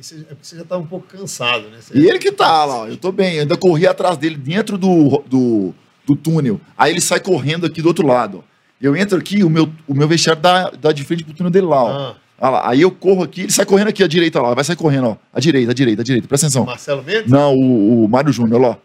você, 0.00 0.14
é 0.16 0.18
porque 0.18 0.36
você 0.42 0.56
já 0.56 0.64
tá 0.64 0.76
um 0.78 0.86
pouco 0.86 1.06
cansado, 1.06 1.68
né? 1.68 1.78
Você- 1.80 1.96
E 1.98 2.08
ele 2.08 2.18
que 2.18 2.32
tá 2.32 2.64
lá, 2.64 2.78
ó, 2.80 2.86
eu 2.88 2.96
tô 2.96 3.12
bem. 3.12 3.34
Eu 3.36 3.42
ainda 3.42 3.56
corri 3.56 3.86
atrás 3.86 4.16
dele 4.16 4.36
dentro 4.36 4.76
do, 4.78 5.22
do, 5.26 5.74
do 6.06 6.16
túnel. 6.16 6.60
Aí 6.76 6.90
ele 6.92 7.00
sai 7.00 7.20
correndo 7.20 7.66
aqui 7.66 7.80
do 7.82 7.88
outro 7.88 8.06
lado. 8.06 8.38
ó. 8.38 8.54
Eu 8.80 8.96
entro 8.96 9.18
aqui, 9.18 9.42
o 9.44 9.48
meu, 9.50 9.70
o 9.88 9.94
meu 9.94 10.06
vestiário 10.08 10.42
dá, 10.42 10.70
dá 10.70 10.92
de 10.92 11.04
frente 11.04 11.24
pro 11.24 11.32
túnel 11.34 11.50
dele 11.50 11.66
lá, 11.66 11.82
ó. 11.84 11.88
Ah, 11.90 12.14
Olha 12.38 12.50
lá. 12.50 12.68
Aí 12.70 12.80
eu 12.82 12.90
corro 12.90 13.22
aqui, 13.22 13.42
ele 13.42 13.52
sai 13.52 13.64
correndo 13.64 13.88
aqui 13.88 14.02
à 14.02 14.08
direita 14.08 14.40
lá, 14.42 14.52
vai 14.54 14.64
sair 14.64 14.76
correndo, 14.76 15.08
ó. 15.08 15.16
À 15.32 15.40
direita, 15.40 15.70
à 15.70 15.74
direita, 15.74 16.02
à 16.02 16.04
direita. 16.04 16.26
Presta 16.28 16.46
atenção. 16.46 16.64
Marcelo 16.66 17.02
Mendes? 17.02 17.30
Não, 17.30 17.54
o, 17.54 18.04
o 18.04 18.08
Mário 18.08 18.32
Júnior, 18.32 18.60
olha 18.60 18.68
lá. 18.70 18.78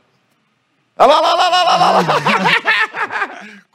Olha 0.97 1.07
lá, 1.07 1.22
lá, 1.22 1.35
lá, 1.35 1.49
lá, 1.49 1.64
lá, 1.64 1.91
lá, 1.91 2.01
lá. 2.01 2.49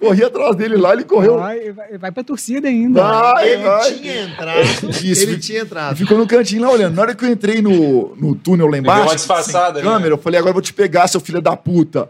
Corri 0.04 0.24
atrás 0.24 0.56
dele 0.56 0.76
lá, 0.76 0.92
ele 0.92 1.04
correu. 1.04 1.38
Vai, 1.38 1.72
vai, 1.72 1.98
vai 1.98 2.12
pra 2.12 2.22
torcida 2.22 2.68
ainda. 2.68 3.02
Vai, 3.02 3.48
Ele 3.48 3.62
vai. 3.62 3.92
tinha 3.94 4.22
entrado. 4.24 4.60
Isso, 5.02 5.22
ele 5.22 5.38
tinha 5.38 5.60
entrado. 5.62 5.96
ficou 5.96 6.18
no 6.18 6.26
cantinho 6.26 6.62
lá 6.62 6.70
olhando. 6.70 6.94
Na 6.94 7.02
hora 7.02 7.14
que 7.14 7.24
eu 7.24 7.30
entrei 7.30 7.62
no, 7.62 8.14
no 8.16 8.34
túnel 8.34 8.66
lá 8.66 8.72
deu 8.72 8.80
embaixo, 8.80 9.02
uma 9.08 9.14
disfarçada 9.14 9.78
ali, 9.78 9.88
câmera, 9.88 10.12
eu 10.14 10.18
falei, 10.18 10.38
agora 10.38 10.50
eu 10.50 10.54
vou 10.54 10.62
te 10.62 10.72
pegar, 10.72 11.08
seu 11.08 11.20
filho 11.20 11.40
da 11.40 11.56
puta. 11.56 12.08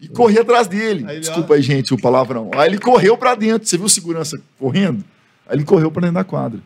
E 0.00 0.08
corri 0.08 0.38
atrás 0.38 0.66
dele. 0.66 1.04
Aí 1.06 1.16
ele, 1.16 1.20
Desculpa 1.20 1.54
aí, 1.54 1.62
gente, 1.62 1.92
o 1.92 2.00
palavrão. 2.00 2.50
Aí 2.54 2.68
ele 2.68 2.78
correu 2.78 3.16
pra 3.16 3.34
dentro. 3.34 3.66
Você 3.68 3.76
viu 3.76 3.86
o 3.86 3.88
segurança 3.88 4.38
correndo? 4.58 5.04
Aí 5.48 5.56
ele 5.56 5.64
correu 5.64 5.90
pra 5.90 6.00
dentro 6.00 6.14
da 6.16 6.24
quadra. 6.24 6.60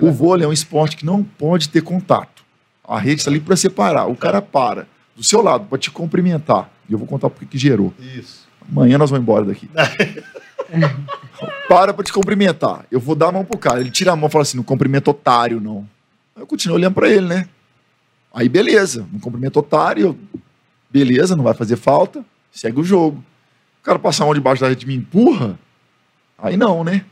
O 0.00 0.06
lá. 0.06 0.12
vôlei 0.12 0.44
é 0.44 0.48
um 0.48 0.52
esporte 0.52 0.96
que 0.96 1.04
não 1.06 1.22
pode 1.22 1.68
ter 1.68 1.82
contato. 1.82 2.42
A 2.86 2.98
rede 2.98 3.20
está 3.20 3.30
ali 3.30 3.40
para 3.40 3.56
separar. 3.56 4.06
O 4.06 4.16
cara 4.16 4.42
para 4.42 4.86
do 5.16 5.22
seu 5.24 5.42
lado 5.42 5.66
para 5.66 5.78
te 5.78 5.90
cumprimentar. 5.90 6.70
E 6.88 6.92
eu 6.92 6.98
vou 6.98 7.06
contar 7.06 7.30
porque 7.30 7.46
que 7.46 7.58
gerou. 7.58 7.94
Isso. 7.98 8.39
Amanhã 8.70 8.98
nós 8.98 9.10
vamos 9.10 9.22
embora 9.22 9.44
daqui. 9.44 9.68
para 11.68 11.92
para 11.92 12.04
te 12.04 12.12
cumprimentar. 12.12 12.84
Eu 12.90 13.00
vou 13.00 13.14
dar 13.14 13.28
a 13.28 13.32
mão 13.32 13.44
pro 13.44 13.58
cara. 13.58 13.80
Ele 13.80 13.90
tira 13.90 14.12
a 14.12 14.16
mão 14.16 14.28
e 14.28 14.32
fala 14.32 14.42
assim: 14.42 14.56
não 14.56 14.64
cumprimento 14.64 15.10
otário, 15.10 15.60
não. 15.60 15.88
Eu 16.36 16.46
continuo 16.46 16.76
olhando 16.76 16.94
para 16.94 17.08
ele, 17.08 17.26
né? 17.26 17.48
Aí 18.32 18.48
beleza, 18.48 19.06
não 19.12 19.20
cumprimento 19.20 19.58
otário. 19.58 20.18
Beleza, 20.90 21.36
não 21.36 21.44
vai 21.44 21.54
fazer 21.54 21.76
falta. 21.76 22.24
Segue 22.52 22.80
o 22.80 22.84
jogo. 22.84 23.22
O 23.80 23.82
cara 23.82 23.98
passar 23.98 24.24
a 24.24 24.26
mão 24.26 24.34
debaixo 24.34 24.60
da 24.60 24.68
rede 24.68 24.84
e 24.84 24.88
me 24.88 24.94
empurra. 24.94 25.58
Aí 26.38 26.56
não, 26.56 26.84
né? 26.84 27.04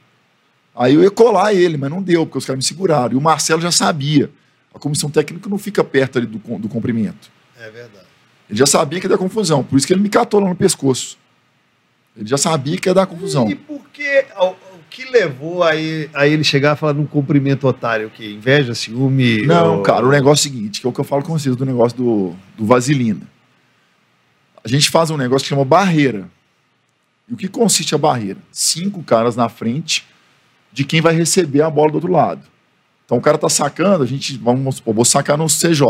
Aí 0.75 0.95
eu 0.95 1.03
ia 1.03 1.11
colar 1.11 1.53
ele, 1.53 1.77
mas 1.77 1.91
não 1.91 2.03
deu, 2.03 2.25
porque 2.25 2.39
os 2.39 2.45
caras 2.45 2.59
me 2.59 2.65
seguraram. 2.65 3.15
E 3.15 3.17
o 3.17 3.21
Marcelo 3.21 3.61
já 3.61 3.71
sabia. 3.71 4.31
A 4.75 4.79
comissão 4.79 5.11
técnica 5.11 5.49
não 5.49 5.59
fica 5.59 5.83
perto 5.83 6.19
ali 6.19 6.27
do, 6.27 6.39
do 6.59 6.69
comprimento. 6.69 7.31
É 7.59 7.71
verdade. 7.71 8.07
Ele 8.49 8.59
já 8.59 8.67
sabia 8.67 9.01
que 9.01 9.07
ia 9.07 9.11
dar 9.11 9.19
confusão, 9.19 9.63
por 9.63 9.77
isso 9.77 9.87
que 9.87 9.93
ele 9.93 10.01
me 10.01 10.09
catou 10.09 10.41
lá 10.41 10.49
no 10.49 10.55
pescoço. 10.55 11.19
Ele 12.19 12.29
já 12.29 12.37
sabia 12.37 12.77
que 12.77 12.89
ia 12.89 12.95
dar 12.95 13.07
confusão. 13.07 13.49
E 13.49 13.55
por 13.55 13.81
que. 13.91 14.25
O, 14.41 14.55
que 14.91 15.05
levou 15.11 15.63
a 15.63 15.77
ele, 15.77 16.11
a 16.15 16.27
ele 16.27 16.43
chegar 16.43 16.73
a 16.73 16.77
falar 16.77 16.95
num 16.95 17.07
cumprimento 17.07 17.69
otário? 17.69 18.09
O 18.09 18.11
quê? 18.11 18.33
Inveja, 18.33 18.75
ciúme? 18.75 19.47
Não, 19.47 19.77
ou- 19.77 19.83
cara, 19.83 20.05
o 20.05 20.11
negócio 20.11 20.49
é 20.49 20.51
o 20.51 20.53
seguinte, 20.53 20.81
que 20.81 20.87
é 20.87 20.91
o 20.91 20.93
que 20.93 20.99
eu 20.99 21.05
falo 21.05 21.23
com 21.23 21.39
vocês 21.39 21.55
do 21.55 21.65
negócio 21.65 21.97
do, 21.97 22.35
do 22.57 22.65
vaselina. 22.65 23.21
A 24.65 24.69
gente 24.69 24.91
faz 24.91 25.11
um 25.11 25.17
negócio 25.17 25.45
que 25.45 25.51
chama 25.51 25.65
barreira. 25.65 26.29
E 27.29 27.35
o 27.35 27.37
que 27.37 27.47
consiste 27.49 27.95
a 27.95 27.99
barreira? 27.99 28.39
Cinco 28.51 29.03
caras 29.03 29.37
na 29.37 29.49
frente 29.49 30.05
de 30.73 30.85
quem 30.85 31.01
vai 31.01 31.15
receber 31.15 31.63
a 31.63 31.71
bola 31.71 31.91
do 31.93 31.97
outro 31.97 32.11
lado. 32.11 32.43
Então 33.05 33.19
o 33.19 33.21
cara 33.21 33.39
tá 33.39 33.49
sacando, 33.49 34.03
a 34.03 34.07
gente, 34.07 34.37
vamos 34.39 34.77
supor, 34.77 34.95
vou 34.95 35.05
sacar 35.05 35.37
no 35.39 35.47
CJ. 35.47 35.83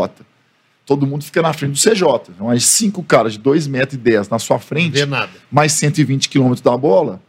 Todo 0.89 1.05
mundo 1.05 1.23
fica 1.23 1.39
na 1.39 1.53
frente 1.53 1.73
do 1.73 1.77
CJ. 1.77 2.31
Então, 2.33 2.49
as 2.49 2.65
cinco 2.65 3.03
caras 3.03 3.33
de 3.33 3.39
2,10 3.41 3.69
metros 3.69 3.93
e 3.93 3.97
dez 3.97 4.27
na 4.27 4.39
sua 4.39 4.57
frente, 4.57 4.93
vê 4.93 5.05
nada. 5.05 5.29
mais 5.51 5.71
120 5.73 6.27
quilômetros 6.27 6.61
da 6.61 6.75
bola, 6.75 7.21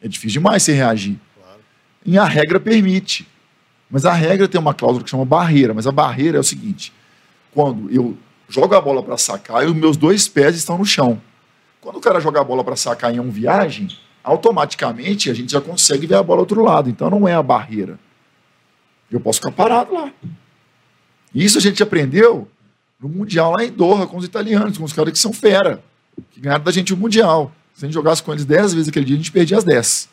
é 0.00 0.08
difícil 0.08 0.40
demais 0.40 0.62
você 0.62 0.72
reagir. 0.72 1.18
Claro. 1.38 1.60
E 2.06 2.16
a 2.16 2.24
regra 2.24 2.58
permite. 2.58 3.28
Mas 3.90 4.06
a 4.06 4.14
regra 4.14 4.48
tem 4.48 4.58
uma 4.58 4.72
cláusula 4.72 5.04
que 5.04 5.10
chama 5.10 5.26
barreira. 5.26 5.74
Mas 5.74 5.86
a 5.86 5.92
barreira 5.92 6.38
é 6.38 6.40
o 6.40 6.42
seguinte: 6.42 6.90
quando 7.52 7.92
eu 7.92 8.16
jogo 8.48 8.74
a 8.74 8.80
bola 8.80 9.02
para 9.02 9.18
sacar 9.18 9.62
e 9.62 9.66
os 9.66 9.76
meus 9.76 9.98
dois 9.98 10.26
pés 10.26 10.56
estão 10.56 10.78
no 10.78 10.86
chão. 10.86 11.20
Quando 11.82 11.96
o 11.96 12.00
cara 12.00 12.18
joga 12.18 12.40
a 12.40 12.44
bola 12.44 12.64
para 12.64 12.76
sacar 12.76 13.14
em 13.14 13.20
uma 13.20 13.30
viagem, 13.30 13.88
automaticamente 14.24 15.30
a 15.30 15.34
gente 15.34 15.52
já 15.52 15.60
consegue 15.60 16.06
ver 16.06 16.14
a 16.14 16.22
bola 16.22 16.38
do 16.38 16.40
outro 16.40 16.64
lado. 16.64 16.88
Então 16.88 17.10
não 17.10 17.28
é 17.28 17.34
a 17.34 17.42
barreira. 17.42 17.98
Eu 19.10 19.20
posso 19.20 19.40
ficar 19.40 19.52
parado 19.52 19.92
lá. 19.92 20.10
Isso 21.34 21.58
a 21.58 21.60
gente 21.60 21.82
aprendeu 21.82 22.48
no 23.00 23.08
Mundial 23.08 23.52
lá 23.52 23.64
em 23.64 23.70
Doha 23.70 24.06
com 24.06 24.16
os 24.16 24.24
italianos, 24.24 24.78
com 24.78 24.84
os 24.84 24.92
caras 24.92 25.12
que 25.12 25.18
são 25.18 25.32
fera, 25.32 25.82
que 26.30 26.40
ganharam 26.40 26.64
da 26.64 26.72
gente 26.72 26.94
o 26.94 26.96
Mundial. 26.96 27.52
Se 27.74 27.84
a 27.84 27.88
gente 27.88 27.94
jogasse 27.94 28.22
com 28.22 28.32
eles 28.32 28.44
10 28.44 28.74
vezes 28.74 28.88
aquele 28.88 29.04
dia, 29.04 29.14
a 29.14 29.18
gente 29.18 29.32
perdia 29.32 29.58
as 29.58 29.64
10. 29.64 30.08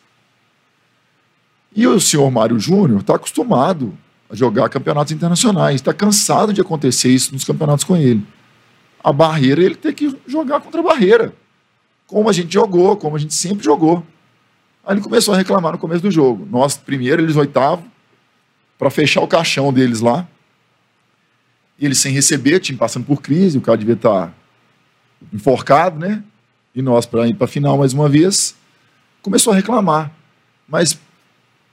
E 1.75 1.87
o 1.87 1.99
senhor 1.99 2.29
Mário 2.29 2.59
Júnior 2.59 2.99
está 2.99 3.15
acostumado 3.15 3.97
a 4.29 4.35
jogar 4.35 4.69
campeonatos 4.69 5.11
internacionais, 5.11 5.75
está 5.75 5.93
cansado 5.93 6.53
de 6.53 6.61
acontecer 6.61 7.09
isso 7.09 7.33
nos 7.33 7.43
campeonatos 7.43 7.83
com 7.83 7.95
ele. 7.95 8.25
A 9.03 9.11
barreira, 9.11 9.61
ele 9.61 9.75
tem 9.75 9.93
que 9.93 10.15
jogar 10.27 10.59
contra 10.61 10.81
a 10.81 10.83
barreira. 10.83 11.33
Como 12.07 12.29
a 12.29 12.33
gente 12.33 12.53
jogou, 12.53 12.95
como 12.95 13.15
a 13.15 13.19
gente 13.19 13.33
sempre 13.33 13.63
jogou. 13.63 14.05
Aí 14.85 14.95
ele 14.95 15.01
começou 15.01 15.33
a 15.33 15.37
reclamar 15.37 15.71
no 15.71 15.77
começo 15.77 16.01
do 16.01 16.11
jogo. 16.11 16.47
Nós, 16.49 16.75
primeiro, 16.77 17.21
eles 17.21 17.35
oitavo, 17.35 17.83
para 18.77 18.89
fechar 18.89 19.21
o 19.21 19.27
caixão 19.27 19.71
deles 19.71 20.01
lá. 20.01 20.27
E 21.77 21.85
eles 21.85 21.99
sem 21.99 22.13
receber, 22.13 22.59
time 22.59 22.77
passando 22.77 23.05
por 23.05 23.21
crise, 23.21 23.57
o 23.57 23.61
cara 23.61 23.77
devia 23.77 23.95
estar 23.95 24.33
enforcado, 25.31 25.99
né? 25.99 26.23
E 26.75 26.81
nós, 26.81 27.05
para 27.05 27.27
ir 27.27 27.35
para 27.35 27.45
a 27.45 27.47
final 27.47 27.77
mais 27.77 27.93
uma 27.93 28.09
vez, 28.09 28.55
começou 29.21 29.53
a 29.53 29.55
reclamar. 29.55 30.11
Mas 30.67 30.97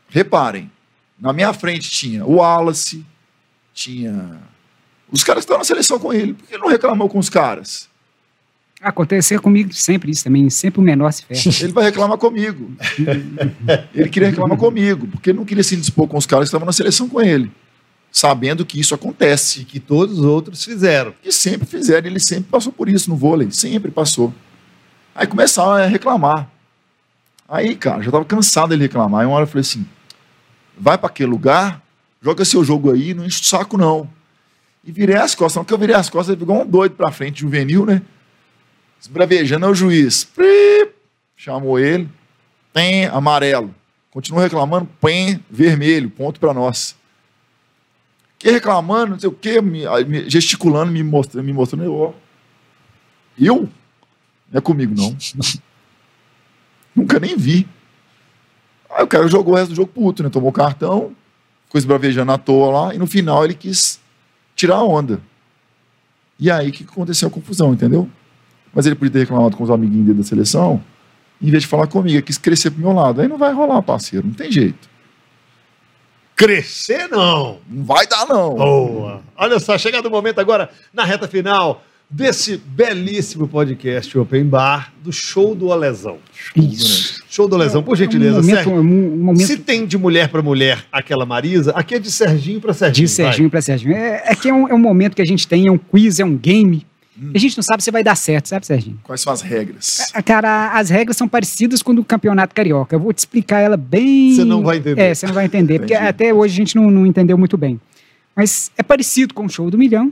reparem, 0.09 0.71
na 1.19 1.33
minha 1.33 1.53
frente 1.53 1.91
tinha 1.91 2.25
o 2.25 2.37
Wallace, 2.37 3.05
tinha 3.73 4.41
os 5.11 5.25
caras 5.25 5.41
que 5.41 5.45
estavam 5.45 5.61
na 5.61 5.65
seleção 5.65 5.99
com 5.99 6.13
ele. 6.13 6.35
Por 6.35 6.47
que 6.47 6.55
ele 6.55 6.63
não 6.63 6.69
reclamou 6.69 7.09
com 7.09 7.19
os 7.19 7.29
caras? 7.29 7.89
Acontecer 8.81 9.39
comigo 9.41 9.75
sempre 9.75 10.11
isso 10.11 10.25
também, 10.25 10.49
sempre 10.49 10.81
o 10.81 10.83
menor 10.83 11.13
se 11.13 11.25
ferra. 11.25 11.57
Ele 11.61 11.73
vai 11.73 11.85
reclamar 11.85 12.17
comigo. 12.17 12.73
Ele 13.95 14.09
queria 14.09 14.31
reclamar 14.31 14.57
comigo, 14.57 15.07
porque 15.07 15.31
ele 15.31 15.39
não 15.39 15.45
queria 15.45 15.63
se 15.63 15.75
indispor 15.75 16.09
com 16.09 16.17
os 16.17 16.25
caras 16.25 16.45
que 16.45 16.49
estavam 16.49 16.65
na 16.65 16.73
seleção 16.73 17.07
com 17.07 17.21
ele, 17.21 17.53
sabendo 18.11 18.65
que 18.65 18.81
isso 18.81 18.95
acontece. 18.95 19.65
Que 19.65 19.79
todos 19.79 20.19
os 20.19 20.25
outros 20.25 20.65
fizeram. 20.65 21.15
E 21.25 21.33
sempre 21.33 21.67
fizeram, 21.67 22.07
ele 22.07 22.21
sempre 22.21 22.51
passou 22.51 22.73
por 22.73 22.89
isso 22.89 23.11
no 23.11 23.17
vôlei, 23.17 23.51
sempre 23.51 23.91
passou. 23.91 24.33
Aí 25.15 25.27
começaram 25.27 25.73
a 25.73 25.87
reclamar. 25.87 26.51
Aí, 27.49 27.75
cara, 27.75 28.03
já 28.03 28.11
tava 28.11 28.25
cansado 28.25 28.71
dele 28.71 28.83
reclamar. 28.83 29.21
Aí 29.23 29.27
uma 29.27 29.35
hora 29.35 29.45
eu 29.45 29.49
falei 29.49 29.63
assim: 29.63 29.87
vai 30.79 30.97
para 30.97 31.09
aquele 31.09 31.31
lugar, 31.31 31.83
joga 32.23 32.45
seu 32.45 32.65
jogo 32.65 32.93
aí, 32.93 33.13
não 33.13 33.25
enche 33.25 33.41
o 33.41 33.45
saco 33.45 33.77
não. 33.77 34.09
E 34.85 34.91
virei 34.91 35.17
as 35.17 35.35
costas, 35.35 35.57
não 35.57 35.65
que 35.65 35.75
eu 35.75 35.79
virei 35.79 35.95
as 35.95 36.09
costas, 36.09 36.33
ele 36.33 36.41
ficou 36.41 36.63
um 36.63 36.67
doido 36.67 36.95
pra 36.95 37.11
frente, 37.11 37.41
juvenil, 37.41 37.85
né? 37.85 38.01
Esbravejando 39.01 39.67
é 39.67 39.69
o 39.69 39.75
juiz. 39.75 40.25
Prip, 40.25 40.93
chamou 41.37 41.79
ele, 41.79 42.09
tem 42.73 43.07
amarelo. 43.07 43.75
Continuou 44.11 44.43
reclamando, 44.43 44.89
pem, 45.01 45.45
vermelho, 45.51 46.11
ponto 46.11 46.41
para 46.41 46.55
nós. 46.55 46.97
Que 48.41 48.51
reclamando, 48.51 49.13
não 49.13 49.21
sei 49.21 49.29
o 49.29 49.33
quê, 49.33 49.61
me- 49.61 49.85
gesticulando, 50.29 50.91
me 50.91 51.03
mostrando, 51.05 51.45
me 51.45 51.53
mostrando, 51.53 51.85
eu, 51.85 51.95
ó. 51.95 52.13
Eu? 53.39 53.69
Não 54.51 54.59
é 54.59 54.61
comigo, 54.63 54.95
não. 54.97 55.15
Nunca 56.97 57.21
nem 57.21 57.37
vi. 57.37 57.69
Aí 58.91 59.05
o 59.05 59.07
cara 59.07 59.29
jogou 59.29 59.53
o 59.55 59.57
resto 59.57 59.71
do 59.71 59.77
jogo 59.77 59.93
puto, 59.93 60.23
né? 60.23 60.31
Tomou 60.31 60.51
cartão, 60.51 61.13
ficou 61.67 61.79
esbravejando 61.79 62.33
à 62.33 62.39
toa 62.39 62.71
lá, 62.87 62.95
e 62.95 62.99
no 62.99 63.07
final 63.07 63.45
ele 63.45 63.55
quis 63.55 64.01
tirar 64.57 64.77
a 64.77 64.85
onda. 64.85 65.21
E 66.39 66.51
aí 66.51 66.73
que 66.73 66.83
aconteceu 66.85 67.29
a 67.29 67.31
confusão, 67.31 67.73
entendeu? 67.75 68.09
Mas 68.75 68.87
ele 68.87 68.95
podia 68.95 69.13
ter 69.13 69.19
reclamado 69.21 69.57
com 69.57 69.63
os 69.65 69.71
amiguinhos 69.71 70.07
dele 70.07 70.19
da 70.19 70.25
seleção, 70.25 70.83
em 71.41 71.51
vez 71.51 71.63
de 71.63 71.69
falar 71.69 71.87
comigo, 71.87 72.17
ele 72.17 72.23
quis 72.23 72.39
crescer 72.39 72.71
pro 72.71 72.81
meu 72.81 72.93
lado. 72.93 73.21
Aí 73.21 73.29
não 73.29 73.39
vai 73.39 73.53
rolar, 73.53 73.81
parceiro, 73.83 74.27
não 74.27 74.35
tem 74.35 74.51
jeito. 74.51 74.90
Crescer, 76.41 77.07
não. 77.11 77.59
Não 77.69 77.85
vai 77.85 78.07
dar, 78.07 78.27
não. 78.27 78.55
Boa. 78.55 79.21
Olha 79.37 79.59
só, 79.59 79.77
chegado 79.77 80.07
o 80.07 80.11
momento 80.11 80.39
agora, 80.39 80.71
na 80.93 81.05
reta 81.05 81.29
final 81.29 81.85
desse 82.09 82.57
belíssimo 82.57 83.47
podcast 83.47 84.19
Open 84.19 84.45
Bar, 84.47 84.91
do 85.05 85.13
Show 85.13 85.55
do 85.55 85.69
Olezão. 85.69 86.17
Isso. 86.57 87.23
Show 87.29 87.47
do 87.47 87.55
Olezão, 87.57 87.83
por 87.83 87.95
gentileza, 87.97 88.39
Um 88.39 88.41
momento, 88.41 88.55
Sérgio. 88.57 88.73
um, 88.73 88.81
um 88.81 89.17
momento 89.19 89.47
Se 89.47 89.59
tem 89.59 89.85
de 89.87 89.99
mulher 89.99 90.29
para 90.31 90.41
mulher 90.43 90.85
aquela 90.91 91.25
Marisa, 91.27 91.73
aqui 91.73 91.95
é 91.95 91.99
de 91.99 92.11
Serginho 92.11 92.61
para 92.61 92.73
Serginho. 92.73 93.07
de 93.07 93.13
Serginho 93.13 93.51
para 93.51 93.61
Serginho. 93.61 93.95
É, 93.95 94.23
é 94.27 94.35
que 94.35 94.49
é 94.49 94.53
um, 94.55 94.67
é 94.67 94.75
um 94.75 94.79
momento 94.79 95.15
que 95.15 95.23
a 95.23 95.27
gente 95.27 95.47
tem, 95.47 95.67
é 95.67 95.71
um 95.71 95.79
quiz, 95.79 96.19
é 96.19 96.25
um 96.25 96.37
game. 96.37 96.85
Hum. 97.21 97.33
A 97.35 97.39
gente 97.39 97.57
não 97.57 97.63
sabe 97.63 97.83
se 97.83 97.91
vai 97.91 98.03
dar 98.03 98.17
certo, 98.17 98.49
sabe, 98.49 98.65
Serginho? 98.65 98.99
Quais 99.03 99.21
são 99.21 99.33
as 99.33 99.43
regras? 99.43 100.11
Ah, 100.15 100.23
Cara, 100.23 100.73
as 100.73 100.89
regras 100.89 101.17
são 101.17 101.29
parecidas 101.29 101.83
com 101.83 101.93
o 101.93 101.97
do 101.97 102.05
Campeonato 102.05 102.55
Carioca. 102.55 102.97
Eu 102.97 103.01
vou 103.01 103.13
te 103.13 103.19
explicar 103.19 103.61
ela 103.61 103.77
bem. 103.77 104.35
Você 104.35 104.45
não 104.45 104.63
vai 104.63 104.79
entender. 104.79 105.01
É, 105.01 105.15
você 105.15 105.27
não 105.27 105.35
vai 105.35 105.45
entender, 105.45 105.79
porque 105.81 105.95
até 105.95 106.33
hoje 106.33 106.55
a 106.55 106.57
gente 106.57 106.77
não, 106.77 106.91
não 106.91 107.07
entendeu 107.07 107.37
muito 107.37 107.59
bem. 107.59 107.79
Mas 108.35 108.71
é 108.79 108.83
parecido 108.83 109.35
com 109.35 109.45
o 109.45 109.49
show 109.49 109.71
do 109.71 109.77
milhão. 109.77 110.11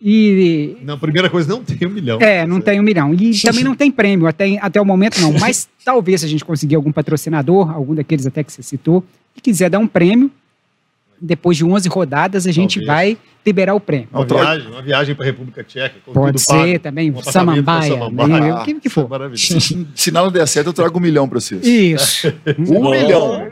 E. 0.00 0.76
Não, 0.82 0.98
primeira 0.98 1.30
coisa, 1.30 1.48
não 1.48 1.62
tem 1.62 1.86
um 1.86 1.90
milhão. 1.90 2.18
É, 2.20 2.46
não 2.46 2.60
tem 2.60 2.80
um 2.80 2.82
milhão. 2.82 3.14
E 3.14 3.40
também 3.40 3.64
não 3.64 3.74
tem 3.74 3.90
prêmio, 3.90 4.26
até, 4.26 4.58
até 4.60 4.80
o 4.80 4.84
momento 4.84 5.20
não. 5.20 5.32
Mas 5.38 5.68
talvez 5.84 6.20
se 6.20 6.26
a 6.26 6.28
gente 6.28 6.44
conseguir 6.44 6.74
algum 6.74 6.92
patrocinador, 6.92 7.70
algum 7.70 7.94
daqueles 7.94 8.26
até 8.26 8.42
que 8.42 8.52
você 8.52 8.62
citou, 8.62 9.04
e 9.36 9.40
quiser 9.40 9.70
dar 9.70 9.78
um 9.78 9.86
prêmio, 9.86 10.30
depois 11.20 11.56
de 11.56 11.64
11 11.64 11.88
rodadas, 11.88 12.46
a 12.46 12.52
gente 12.52 12.80
Talvez. 12.84 12.86
vai 13.14 13.18
liberar 13.46 13.74
o 13.74 13.80
prêmio. 13.80 14.08
Uma 14.12 14.24
Não, 14.24 14.36
viagem, 14.38 14.68
uma 14.68 14.82
viagem 14.82 15.14
para 15.14 15.24
a 15.24 15.26
República 15.26 15.62
Tcheca. 15.62 15.96
com 16.04 16.12
Pode 16.12 16.32
tudo 16.32 16.38
ser 16.40 16.52
pago. 16.72 16.78
também, 16.80 17.10
Um 17.10 17.22
Samambaia, 17.22 17.92
Samambaia. 17.92 18.40
né, 18.40 18.54
o 18.54 18.64
que, 18.64 18.74
que 18.74 18.88
é 18.88 18.90
for. 18.90 19.08
maravilhoso. 19.08 19.60
Se, 19.60 19.86
se 19.94 20.10
nada 20.10 20.30
der 20.30 20.46
certo, 20.48 20.68
eu 20.68 20.72
trago 20.72 20.98
um 20.98 21.02
milhão 21.02 21.28
pra 21.28 21.40
vocês. 21.40 21.64
Isso. 21.66 22.32
Um 22.58 22.64
Bom. 22.80 22.90
milhão. 22.90 23.48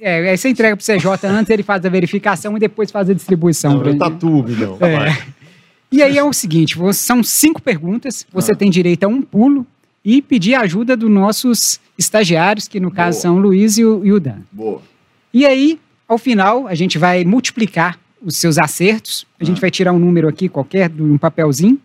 É, 0.00 0.30
aí 0.30 0.36
você 0.38 0.48
entrega 0.50 0.76
pro 0.76 0.84
CJ 0.84 1.26
antes, 1.28 1.50
ele 1.50 1.62
faz 1.62 1.84
a 1.84 1.88
verificação 1.88 2.56
e 2.56 2.60
depois 2.60 2.90
faz 2.90 3.08
a 3.10 3.14
distribuição. 3.14 3.74
Não, 3.78 3.84
gente. 3.84 3.98
tatuo, 3.98 4.42
milhão. 4.42 4.76
É. 4.80 5.16
E 5.90 6.02
aí 6.02 6.18
é 6.18 6.22
o 6.24 6.32
seguinte, 6.32 6.76
são 6.92 7.22
cinco 7.22 7.62
perguntas, 7.62 8.26
você 8.32 8.52
Ah. 8.52 8.56
tem 8.56 8.68
direito 8.70 9.04
a 9.04 9.08
um 9.08 9.22
pulo 9.22 9.66
e 10.04 10.20
pedir 10.20 10.54
a 10.54 10.60
ajuda 10.62 10.96
dos 10.96 11.10
nossos 11.10 11.80
estagiários, 11.96 12.68
que 12.68 12.78
no 12.80 12.90
caso 12.90 13.16
Boa. 13.16 13.22
são 13.22 13.36
o 13.36 13.38
Luiz 13.38 13.78
e 13.78 13.84
o, 13.84 14.04
e 14.04 14.12
o 14.12 14.20
Dan. 14.20 14.38
Boa. 14.52 14.80
E 15.32 15.44
aí, 15.46 15.78
ao 16.08 16.18
final, 16.18 16.66
a 16.66 16.74
gente 16.74 16.98
vai 16.98 17.24
multiplicar 17.24 17.98
os 18.22 18.36
seus 18.36 18.58
acertos, 18.58 19.26
a 19.40 19.44
gente 19.44 19.60
vai 19.60 19.70
tirar 19.70 19.92
um 19.92 19.98
número 19.98 20.28
aqui 20.28 20.48
qualquer, 20.48 20.88
de 20.88 21.02
um 21.02 21.18
papelzinho, 21.18 21.78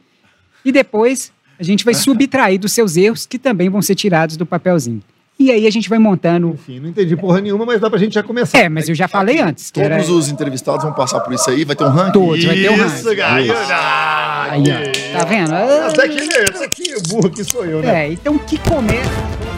e 0.64 0.72
depois 0.72 1.32
a 1.60 1.64
gente 1.64 1.84
vai 1.86 1.94
subtrair 1.94 2.60
dos 2.60 2.72
seus 2.74 2.98
erros, 2.98 3.26
que 3.26 3.38
também 3.38 3.70
vão 3.70 3.82
ser 3.82 3.96
tirados 3.96 4.38
do 4.38 4.46
papelzinho. 4.46 5.02
E 5.40 5.50
aí 5.52 5.66
a 5.66 5.72
gente 5.72 5.90
vai 5.90 5.98
montando... 5.98 6.52
Enfim, 6.54 6.80
não 6.80 6.90
entendi 6.90 7.16
porra 7.18 7.42
nenhuma, 7.42 7.66
mas 7.66 7.82
dá 7.82 7.90
pra 7.90 7.98
gente 7.98 8.14
já 8.14 8.22
começar. 8.22 8.60
É, 8.60 8.70
mas 8.70 8.88
eu 8.88 8.94
já 8.94 9.08
falei 9.08 9.40
antes. 9.40 9.72
que 9.72 9.80
era- 9.82 9.96
Todos 9.98 10.10
os 10.10 10.30
entrevistados 10.30 10.84
vão 10.84 10.94
passar 10.94 11.20
por 11.22 11.34
isso 11.34 11.50
aí, 11.50 11.66
vai 11.66 11.76
ter 11.76 11.84
um 11.84 11.90
ranking. 11.90 12.12
Todos, 12.12 12.44
vai 12.46 12.56
ter 12.56 12.70
um 12.70 12.76
ranking. 12.78 12.96
Isso, 12.96 13.16
garoto. 13.16 13.52
Aí, 13.52 14.62
ó, 14.62 15.18
tá 15.20 15.26
vendo? 15.26 15.54
Essa 15.54 16.04
aqui, 16.04 16.30
essa 16.52 16.64
aqui, 16.66 16.94
o 16.96 17.02
burro 17.10 17.30
que 17.32 17.44
sou 17.44 17.66
eu, 17.66 17.82
né? 17.82 18.08
É, 18.08 18.12
então 18.14 18.38
que 18.38 18.58
começa... 18.60 19.51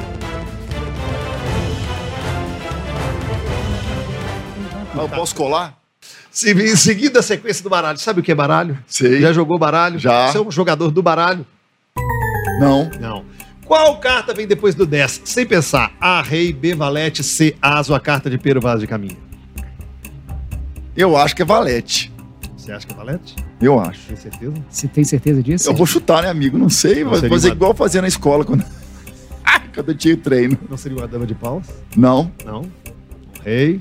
eu 4.95 5.09
posso 5.09 5.35
colar? 5.35 5.77
Se, 6.31 6.51
em 6.51 6.75
seguida 6.75 7.19
a 7.19 7.23
sequência 7.23 7.63
do 7.63 7.69
baralho. 7.69 7.97
Sabe 7.99 8.19
o 8.19 8.23
que 8.23 8.31
é 8.31 8.35
baralho? 8.35 8.77
Sei. 8.87 9.21
Já 9.21 9.31
jogou 9.31 9.57
baralho? 9.57 9.99
Já. 9.99 10.31
Você 10.31 10.37
é 10.37 10.41
um 10.41 10.51
jogador 10.51 10.89
do 10.91 11.01
baralho? 11.01 11.45
Não. 12.59 12.89
Não. 12.99 13.25
Qual 13.65 13.97
carta 13.99 14.33
vem 14.33 14.45
depois 14.47 14.75
do 14.75 14.85
10? 14.85 15.21
Sem 15.25 15.45
pensar. 15.45 15.91
A, 15.99 16.21
rei, 16.21 16.51
B, 16.51 16.73
valete, 16.75 17.23
C, 17.23 17.55
aso, 17.61 17.93
a 17.93 17.99
carta 17.99 18.29
de 18.29 18.37
Pero 18.37 18.59
Vaz 18.59 18.79
de 18.79 18.87
Caminho. 18.87 19.17
Eu 20.95 21.15
acho 21.15 21.35
que 21.35 21.41
é 21.41 21.45
valete. 21.45 22.11
Você 22.57 22.71
acha 22.71 22.85
que 22.85 22.93
é 22.93 22.95
valete? 22.95 23.35
Eu 23.61 23.79
acho. 23.79 24.07
Tem 24.07 24.15
certeza? 24.15 24.53
Você 24.69 24.87
tem 24.87 25.03
certeza 25.03 25.43
disso? 25.43 25.69
Eu 25.69 25.73
vou 25.75 25.85
chutar, 25.85 26.23
né, 26.23 26.29
amigo? 26.29 26.57
Não 26.57 26.69
sei. 26.69 27.03
Não 27.03 27.11
Vou 27.11 27.29
fazer 27.29 27.47
uma- 27.49 27.55
igual 27.55 27.73
fazia 27.73 28.01
na 28.01 28.07
escola 28.07 28.43
quando, 28.43 28.63
quando 29.73 29.89
eu 29.89 29.95
tinha 29.95 30.17
treino. 30.17 30.57
Não 30.69 30.77
seria 30.77 30.97
uma 30.97 31.07
dama 31.07 31.25
de 31.25 31.33
paus? 31.35 31.65
Não. 31.95 32.31
Não. 32.45 32.61
Um 32.61 33.43
rei? 33.43 33.79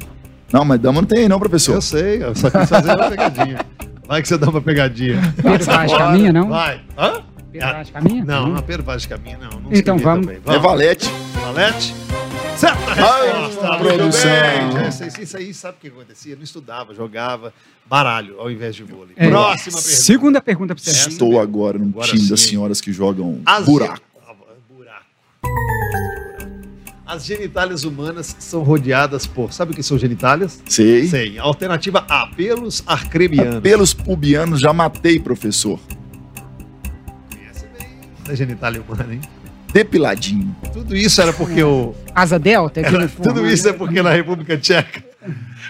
Não, 0.52 0.64
mas 0.64 0.78
dama 0.80 1.00
não 1.00 1.08
tem 1.08 1.20
aí, 1.20 1.28
não, 1.28 1.38
professor. 1.38 1.74
Eu 1.76 1.82
sei, 1.82 2.22
eu 2.22 2.34
só 2.34 2.50
quis 2.50 2.68
fazer 2.68 2.94
uma 2.94 3.08
pegadinha. 3.10 3.58
Vai 4.06 4.20
que 4.20 4.28
você 4.28 4.36
dá 4.36 4.48
uma 4.50 4.60
pegadinha. 4.60 5.20
De 5.22 5.96
Caminho, 5.96 6.32
não? 6.32 6.48
Vai. 6.48 6.80
Hã? 6.98 7.22
De 7.84 7.92
Caminho? 7.92 8.24
Não, 8.24 8.48
não 8.48 8.56
é 8.58 8.62
Pedro 8.62 8.82
Vaz 8.82 9.02
de 9.02 9.08
Caminho, 9.08 9.38
não. 9.40 9.60
não 9.60 9.72
Então 9.72 9.96
vamos. 9.98 10.26
também. 10.26 10.40
É 10.46 10.58
valete. 10.58 11.08
Valete? 11.34 11.94
Certa 12.56 12.92
resposta. 12.94 13.68
Muito 13.78 13.94
produção. 13.94 14.30
bem. 14.74 14.90
Sei, 14.92 15.08
Isso 15.24 15.36
aí, 15.36 15.54
sabe 15.54 15.76
o 15.78 15.80
que 15.80 15.88
acontecia? 15.88 16.32
Eu 16.32 16.36
não 16.36 16.44
estudava, 16.44 16.94
jogava 16.94 17.52
baralho 17.86 18.38
ao 18.38 18.50
invés 18.50 18.76
de 18.76 18.82
vôlei. 18.84 19.14
É. 19.16 19.28
Próxima 19.28 19.76
pergunta. 19.78 19.80
Segunda 19.96 20.40
pergunta 20.40 20.74
pra 20.74 20.84
você. 20.84 21.08
Estou 21.08 21.40
agora 21.40 21.78
num 21.78 21.88
Agora 21.88 22.06
time 22.06 22.20
sim. 22.22 22.28
das 22.28 22.40
senhoras 22.40 22.80
que 22.80 22.92
jogam 22.92 23.40
As 23.46 23.64
buraco. 23.64 24.00
As 27.12 27.26
genitálias 27.26 27.84
humanas 27.84 28.34
são 28.38 28.62
rodeadas 28.62 29.26
por. 29.26 29.52
Sabe 29.52 29.72
o 29.72 29.74
que 29.74 29.82
são 29.82 29.98
genitálias? 29.98 30.62
Sei. 30.66 31.06
Sei. 31.06 31.38
Alternativa 31.38 32.06
A, 32.08 32.26
pelos 32.28 32.82
arcrebianos. 32.86 33.60
Pelos 33.60 33.92
pubianos 33.92 34.60
já 34.60 34.72
matei, 34.72 35.20
professor. 35.20 35.78
Conhece 37.30 37.66
bem 37.78 37.86
da 38.26 38.34
genitália 38.34 38.80
humana, 38.80 39.12
hein? 39.12 39.20
Depiladinho. 39.74 40.56
Tudo 40.72 40.96
isso 40.96 41.20
era 41.20 41.34
porque 41.34 41.62
o. 41.62 41.94
Asa 42.14 42.38
Delta? 42.38 42.80
no 42.80 43.06
fundo. 43.06 43.28
Tudo 43.28 43.46
isso 43.46 43.68
é 43.68 43.74
porque 43.74 44.00
na 44.00 44.12
República 44.12 44.56
Tcheca 44.56 45.11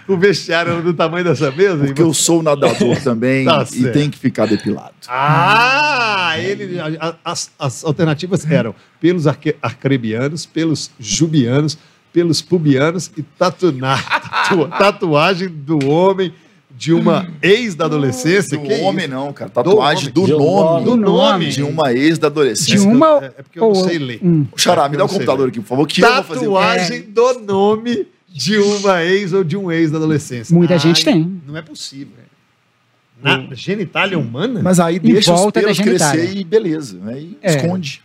o 0.08 0.16
vestiário 0.16 0.72
era 0.72 0.82
do 0.82 0.92
tamanho 0.94 1.24
dessa 1.24 1.50
mesa. 1.50 1.84
Porque 1.84 2.02
eu 2.02 2.12
sou 2.14 2.42
nadador 2.42 2.96
também 3.04 3.44
Tá 3.44 3.66
e 3.72 3.84
tem 3.90 4.08
que 4.10 4.18
ficar 4.18 4.46
depilado. 4.46 4.92
Ah, 5.08 6.34
ele, 6.38 6.76
as, 7.24 7.50
as 7.58 7.84
alternativas 7.84 8.48
eram 8.50 8.74
pelos 9.00 9.26
arque, 9.26 9.54
arcrebianos, 9.62 10.46
pelos 10.46 10.90
jubianos, 10.98 11.76
pelos 12.12 12.40
pubianos 12.42 13.10
e 13.16 13.22
tatunar, 13.22 14.20
tatu- 14.48 14.68
tatuagem 14.68 15.48
do 15.48 15.88
homem 15.88 16.32
de 16.74 16.92
uma 16.92 17.28
ex 17.42 17.74
da 17.74 17.84
adolescência. 17.84 18.58
Do 18.58 18.64
que 18.66 18.74
homem 18.80 19.04
isso? 19.04 19.14
não, 19.14 19.32
cara. 19.32 19.50
Tatuagem 19.50 20.10
Do 20.10 20.26
do, 20.26 20.38
nome. 20.38 20.84
Do 20.84 20.96
nome. 20.96 21.48
De 21.50 21.62
uma 21.62 21.92
ex 21.92 22.18
da 22.18 22.28
De 22.28 22.32
adolescência. 22.32 22.88
uma 22.88 23.18
É, 23.22 23.26
é 23.26 23.42
porque 23.42 23.58
eu 23.58 23.62
não 23.68 23.74
sei 23.74 23.98
ler. 23.98 24.18
Hum. 24.22 24.46
Xará, 24.56 24.88
me 24.88 24.96
dá 24.96 25.04
o 25.04 25.08
computador 25.08 25.44
ler. 25.44 25.48
aqui, 25.50 25.60
por 25.60 25.66
favor, 25.68 25.86
que 25.86 26.02
eu 26.02 26.12
vou 26.14 26.24
fazer. 26.24 26.40
Tatuagem 26.40 27.02
do 27.02 27.38
nome 27.40 28.06
de 28.32 28.56
uma 28.58 29.02
ex 29.04 29.32
ou 29.32 29.44
de 29.44 29.56
um 29.56 29.70
ex 29.70 29.90
da 29.90 29.98
adolescência. 29.98 30.54
Muita 30.56 30.74
Ai, 30.74 30.78
gente 30.80 31.04
tem. 31.04 31.40
Não 31.46 31.56
é 31.56 31.62
possível. 31.62 32.14
Na 33.22 33.46
genitália 33.54 34.18
humana? 34.18 34.60
Mas 34.62 34.80
aí 34.80 34.98
deixa 34.98 35.32
os 35.32 35.40
volta 35.40 35.60
da 35.60 35.66
pelos 35.66 35.78
crescer 35.80 36.36
e 36.36 36.42
beleza. 36.42 36.98
Aí 37.06 37.38
É. 37.40 37.56
esconde. 37.56 38.02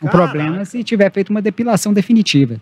O 0.00 0.06
Caraca. 0.06 0.30
problema 0.32 0.60
é 0.60 0.64
se 0.64 0.84
tiver 0.84 1.10
feito 1.10 1.30
uma 1.30 1.42
depilação 1.42 1.92
definitiva. 1.92 2.60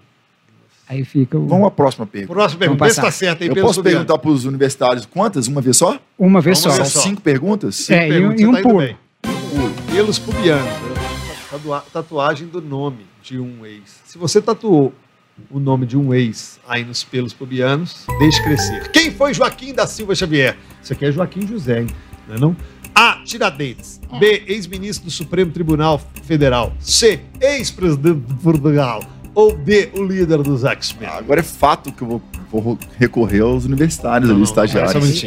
Aí 0.88 1.04
fica 1.04 1.38
o- 1.38 1.46
Vamos 1.46 1.66
à 1.66 1.70
próxima 1.70 2.06
pergunta. 2.06 2.32
Próxima 2.34 2.58
pergunta. 2.60 2.84
Vê 2.84 2.90
se 2.90 2.96
tá 2.96 3.02
passar. 3.02 3.16
certo 3.18 3.42
aí, 3.42 3.48
Eu 3.48 3.56
posso 3.56 3.82
perguntar 3.82 4.16
para 4.18 4.30
os 4.30 4.44
universitários 4.44 5.04
quantas? 5.06 5.48
Uma 5.48 5.60
vez 5.60 5.76
só? 5.76 5.98
uma 6.18 6.40
vez 6.40 6.62
Vamos 6.62 6.76
só. 6.78 6.84
São 6.84 7.02
cinco 7.02 7.20
perguntas? 7.20 7.90
É, 7.90 8.04
e 8.04 8.06
um- 8.06 8.08
Pergunta, 8.10 8.42
e 8.42 8.46
um 8.46 8.52
tá 8.52 8.60
indo 8.60 8.68
pulo. 8.68 8.78
bem. 8.78 8.96
Pelos 9.94 10.18
pubianos. 10.18 10.68
Tatua- 11.50 11.84
Tatuagem 11.92 12.48
do 12.48 12.60
nome 12.62 13.04
de 13.22 13.38
um 13.38 13.64
ex. 13.66 14.00
Se 14.06 14.16
você 14.18 14.40
tatuou 14.40 14.92
o 15.50 15.58
nome 15.58 15.86
de 15.86 15.96
um 15.96 16.12
ex 16.12 16.60
aí 16.68 16.84
nos 16.84 17.02
pelos 17.02 17.32
pubianos, 17.32 18.06
deixe 18.18 18.42
crescer. 18.42 18.90
Quem 18.90 19.10
foi 19.10 19.34
Joaquim 19.34 19.72
da 19.72 19.86
Silva 19.86 20.14
Xavier? 20.14 20.56
Isso 20.82 20.92
aqui 20.92 21.06
é 21.06 21.12
Joaquim 21.12 21.46
José, 21.46 21.82
hein? 21.82 21.86
Não 22.28 22.34
é 22.34 22.38
não? 22.38 22.56
A. 22.94 23.22
Tiradentes. 23.24 24.00
B. 24.18 24.44
Ex-ministro 24.46 25.06
do 25.06 25.10
Supremo 25.10 25.50
Tribunal 25.50 26.00
Federal. 26.24 26.74
C. 26.78 27.20
Ex-presidente 27.40 28.20
de 28.20 28.34
Portugal. 28.34 29.02
Ou 29.34 29.56
D. 29.56 29.90
O 29.94 30.04
líder 30.04 30.42
dos 30.42 30.64
X-Men. 30.64 31.08
Ah, 31.08 31.16
agora 31.16 31.40
é 31.40 31.42
fato 31.42 31.90
que 31.90 32.02
eu 32.02 32.08
vou, 32.08 32.22
vou 32.50 32.78
recorrer 32.98 33.40
aos 33.40 33.64
universitários 33.64 34.28
Não, 34.28 34.36
ali, 34.36 34.44
não, 34.44 34.48
estagiários. 34.48 35.24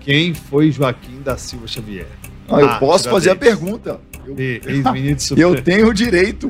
Quem 0.00 0.34
foi 0.34 0.70
Joaquim 0.72 1.20
da 1.22 1.36
Silva 1.36 1.68
Xavier? 1.68 2.08
Ah, 2.52 2.60
eu 2.60 2.68
Ah, 2.68 2.78
posso 2.78 3.08
fazer 3.08 3.30
a 3.30 3.36
pergunta. 3.36 4.00
Eu, 4.24 4.36
eu 5.36 5.62
tenho 5.62 5.88
o 5.88 5.94
direito. 5.94 6.48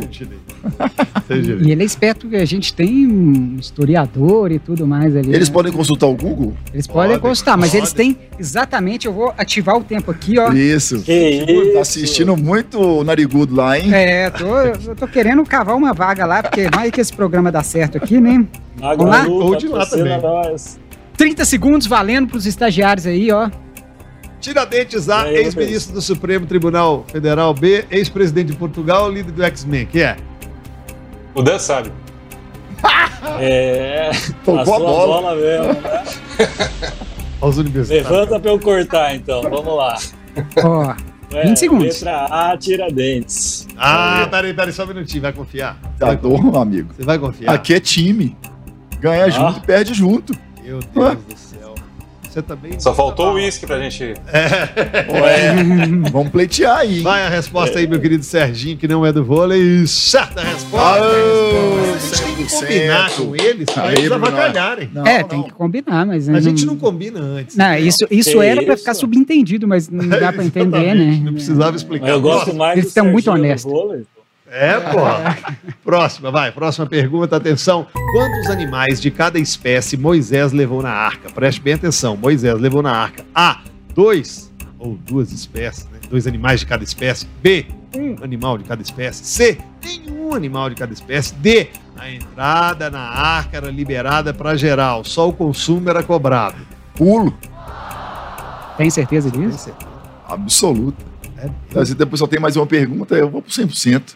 E 1.65 1.71
ele 1.73 1.83
é 1.83 1.87
esperto, 1.87 2.29
que 2.29 2.37
a 2.37 2.45
gente 2.45 2.75
tem 2.75 3.07
um 3.07 3.57
historiador 3.59 4.53
e 4.53 4.59
tudo 4.59 4.87
mais 4.87 5.17
ali. 5.17 5.35
Eles 5.35 5.49
né? 5.49 5.55
podem 5.55 5.73
consultar 5.73 6.07
o 6.07 6.15
Google? 6.15 6.53
Eles 6.73 6.87
podem 6.87 7.17
Podem, 7.17 7.31
gostar, 7.31 7.57
mas 7.57 7.75
eles 7.75 7.93
têm 7.93 8.17
exatamente. 8.39 9.07
Eu 9.07 9.13
vou 9.13 9.33
ativar 9.37 9.77
o 9.77 9.83
tempo 9.85 10.11
aqui, 10.11 10.39
ó. 10.39 10.53
Isso. 10.53 11.01
Que 11.03 11.45
Tá 11.47 11.53
isso? 11.53 11.79
assistindo 11.79 12.37
muito 12.37 12.79
o 12.79 13.05
narigudo 13.05 13.55
lá, 13.55 13.79
hein? 13.79 13.93
É, 13.93 14.31
tô, 14.31 14.59
eu 14.59 14.95
tô 14.95 15.09
querendo 15.09 15.43
cavar 15.45 15.75
uma 15.77 15.93
vaga 15.93 16.27
lá, 16.27 16.43
porque 16.43 16.69
vai 16.73 16.91
que 16.91 17.01
esse 17.01 17.13
programa 17.13 17.51
dá 17.51 17.63
certo 17.63 17.97
aqui, 17.97 18.21
né? 18.21 18.45
Vamos 18.77 19.07
lá? 19.07 19.27
Ou 19.27 19.57
de 19.57 19.69
lá 19.69 19.87
também. 19.87 20.21
nós. 20.21 20.79
30 21.17 21.45
segundos 21.45 21.87
valendo 21.87 22.29
pros 22.29 22.47
estagiários 22.47 23.07
aí, 23.07 23.31
ó. 23.31 23.51
Tiradentes 24.43 25.09
A, 25.09 25.33
ex-ministro 25.33 25.95
do 25.95 26.03
Supremo 26.03 26.45
Tribunal 26.47 27.05
Federal 27.11 27.55
B, 27.55 27.85
ex-presidente 27.91 28.49
de 28.49 28.57
Portugal, 28.59 29.11
líder 29.11 29.31
do 29.33 29.43
X-Men, 29.45 29.87
que 29.87 30.03
é? 30.03 30.17
O 31.35 31.43
Dan 31.43 31.59
sabe. 31.59 31.91
É. 33.41 34.11
Tocou 34.45 34.55
a 34.61 34.65
passou 34.65 34.81
bola. 35.07 35.37
mesmo. 35.37 35.67
né? 35.69 36.03
Aos 37.41 37.57
universitários. 37.57 38.11
Levanta 38.11 38.41
pra 38.41 38.51
eu 38.51 38.59
cortar, 38.59 39.15
então. 39.15 39.43
Vamos 39.43 39.77
lá. 39.77 39.97
Ó, 40.63 40.95
É, 41.35 41.45
20 41.47 41.57
segundos. 41.57 42.03
Letra 42.03 42.27
A, 42.27 42.59
Tiradentes. 42.59 43.67
Ah, 43.79 44.27
peraí, 44.31 44.53
peraí, 44.53 44.73
só 44.73 44.85
um 44.85 44.89
minutinho, 44.89 45.23
vai 45.23 45.33
confiar. 45.33 45.79
Tá 45.99 46.15
bom, 46.17 46.59
amigo. 46.61 46.93
você 46.95 47.05
vai 47.05 47.19
confiar? 47.19 47.55
Aqui 47.55 47.75
é 47.75 47.81
time. 47.81 48.37
Ganha 49.01 49.25
Ah. 49.27 49.31
junto 49.31 49.59
e 49.59 49.63
perde 49.63 49.95
junto. 49.95 50.35
Meu 50.63 50.81
Deus 50.81 51.17
do 51.25 51.37
céu. 51.37 51.52
Você 52.33 52.41
também... 52.41 52.81
Só 52.81 52.95
faltou 52.95 53.33
o 53.33 53.35
uísque 53.35 53.67
pra 53.67 53.79
gente. 53.79 54.03
Ué, 54.05 55.55
vamos 56.11 56.31
pleitear 56.31 56.79
aí. 56.79 56.97
hein? 56.97 57.03
Vai 57.03 57.27
a 57.27 57.29
resposta 57.29 57.79
aí, 57.79 57.87
meu 57.87 58.01
querido 58.01 58.25
Serginho, 58.25 58.77
que 58.79 58.89
não 58.89 59.05
é 59.05 59.13
do 59.13 59.23
vôlei. 59.23 59.87
Certa 59.87 60.41
resposta. 60.41 60.79
Aô, 60.79 61.95
a 61.95 61.99
gente 61.99 62.23
tem 62.25 62.37
que 62.37 62.43
100%. 62.45 62.61
combinar 62.61 63.11
com 63.11 63.37
eles 63.37 63.67
pra 63.67 63.83
Aí, 63.85 63.97
eles 63.99 64.13
avacalharem. 64.13 64.91
Não, 64.95 65.07
é, 65.07 65.21
não. 65.21 65.29
tem 65.29 65.43
que 65.43 65.51
combinar, 65.53 66.07
mas. 66.07 66.27
A 66.29 66.41
gente 66.41 66.65
não 66.65 66.77
combina 66.77 67.21
antes. 67.21 67.55
Não, 67.55 67.77
isso, 67.77 68.07
isso 68.11 68.31
Que 68.39 68.39
era 68.47 68.63
pra 68.63 68.73
isso? 68.75 68.83
ficar 68.83 68.95
subentendido, 68.95 69.69
mas 69.69 69.91
não 69.91 70.09
dá 70.09 70.33
pra 70.33 70.43
entender, 70.45 70.95
né? 70.95 71.21
Não 71.23 71.35
precisava 71.35 71.77
explicar. 71.77 72.07
Mas 72.07 72.15
eu 72.15 72.21
gosto 72.23 72.55
mais 72.55 72.79
Eles 72.79 72.91
do 72.91 72.95
são 72.95 73.05
muito 73.05 73.31
honestos. 73.31 73.71
É, 74.55 74.79
porra. 74.79 75.39
Próxima, 75.83 76.31
vai. 76.31 76.53
Próxima 76.53 76.87
pergunta, 76.87 77.37
atenção. 77.37 77.87
Quantos 78.13 78.51
animais 78.51 79.01
de 79.01 79.11
cada 79.11 79.39
espécie 79.39 79.97
Moisés 79.97 80.53
levou 80.53 80.83
na 80.83 80.91
arca? 80.91 81.33
Preste 81.33 81.59
bem 81.63 81.73
atenção. 81.73 82.19
Moisés 82.19 82.61
levou 82.61 82.83
na 82.83 82.93
arca 82.93 83.25
A, 83.35 83.63
dois 83.95 84.53
ou 84.79 84.95
duas 84.95 85.33
espécies, 85.33 85.87
né? 85.87 86.01
Dois 86.11 86.27
animais 86.27 86.61
de 86.61 86.67
cada 86.67 86.85
espécie. 86.85 87.27
B, 87.43 87.65
um 87.97 88.23
animal 88.23 88.59
de 88.59 88.65
cada 88.65 88.83
espécie. 88.83 89.25
C, 89.25 89.59
nenhum 89.83 90.35
animal 90.35 90.69
de 90.69 90.77
cada 90.77 90.93
espécie. 90.93 91.35
D, 91.37 91.69
a 91.97 92.11
entrada 92.11 92.91
na 92.91 93.01
arca 93.01 93.57
era 93.57 93.71
liberada 93.71 94.35
para 94.35 94.55
geral, 94.55 95.03
só 95.03 95.31
o 95.31 95.33
consumo 95.33 95.89
era 95.89 96.03
cobrado. 96.03 96.57
Pulo. 96.95 97.33
Tem 98.77 98.91
certeza 98.91 99.31
Tem 99.31 99.49
disso? 99.49 99.59
certeza? 99.59 99.91
Absoluta. 100.29 101.03
É, 101.39 101.85
depois 101.95 102.19
só 102.19 102.27
tem 102.27 102.39
mais 102.39 102.55
uma 102.55 102.67
pergunta, 102.67 103.15
eu 103.15 103.31
vou 103.31 103.41
pro 103.41 103.51
100%. 103.51 104.15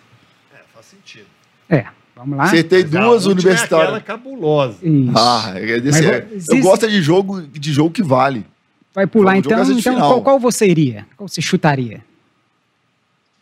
É. 1.68 1.76
É, 1.76 1.86
vamos 2.14 2.38
lá. 2.38 2.44
Acertei 2.44 2.82
Mas 2.82 2.90
duas 2.90 3.26
É 3.26 3.28
universitárias. 3.28 3.88
aquela 3.88 4.01
cabulosa. 4.01 4.78
Isso. 4.82 5.12
Ah, 5.16 5.52
é 5.56 5.80
desse, 5.80 6.02
Mas 6.02 6.06
é. 6.10 6.20
vou- 6.20 6.56
eu 6.59 6.62
gosto 6.62 6.88
de 6.88 7.02
jogo, 7.02 7.43
de 7.43 7.72
jogo 7.72 7.90
que 7.90 8.02
vale. 8.02 8.44
Vai 8.94 9.06
pular 9.06 9.36
então. 9.36 9.62
Então, 9.62 9.98
qual, 9.98 10.22
qual 10.22 10.38
você 10.40 10.66
iria? 10.66 11.06
Qual 11.16 11.28
você 11.28 11.43
chutaria? 11.43 12.02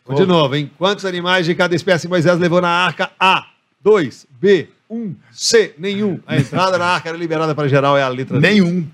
Vou 0.05 0.15
de 0.17 0.25
novo, 0.25 0.55
hein? 0.55 0.69
Quantos 0.77 1.05
animais 1.05 1.45
de 1.45 1.55
cada 1.55 1.73
espécie 1.73 2.07
Moisés 2.07 2.37
levou 2.37 2.61
na 2.61 2.69
arca? 2.69 3.09
A, 3.19 3.47
2, 3.81 4.27
B, 4.39 4.67
1, 4.89 5.15
C, 5.31 5.73
nenhum. 5.79 6.19
A 6.27 6.37
entrada 6.37 6.77
na 6.77 6.85
arca 6.85 7.09
era 7.09 7.17
liberada 7.17 7.55
para 7.55 7.67
geral, 7.67 7.97
é 7.97 8.03
a 8.03 8.07
letra 8.09 8.39
D. 8.39 8.47
Nenhum. 8.47 8.85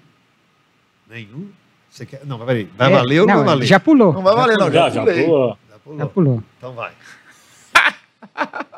Nenhum? 1.09 1.49
Você 1.89 2.05
quer? 2.05 2.21
Não, 2.25 2.37
vai 2.37 2.47
valer. 2.47 2.69
Vai 2.77 2.87
É, 2.93 2.95
valer 2.95 3.19
ou 3.21 3.27
não, 3.27 3.35
vai 3.37 3.45
valer? 3.45 3.65
Já 3.65 3.79
pulou. 3.79 4.13
Não 4.13 4.21
vai 4.21 4.33
valer, 4.35 4.57
não. 4.57 4.71
Já, 4.71 4.83
Já, 4.83 4.89
já, 4.89 5.01
pulei. 5.01 5.23
pulou. 5.25 5.57
Já 5.69 5.79
pulou. 5.79 5.97
Já 5.99 6.05
pulou. 6.05 6.43
Então 6.57 6.73
vai. 6.73 6.91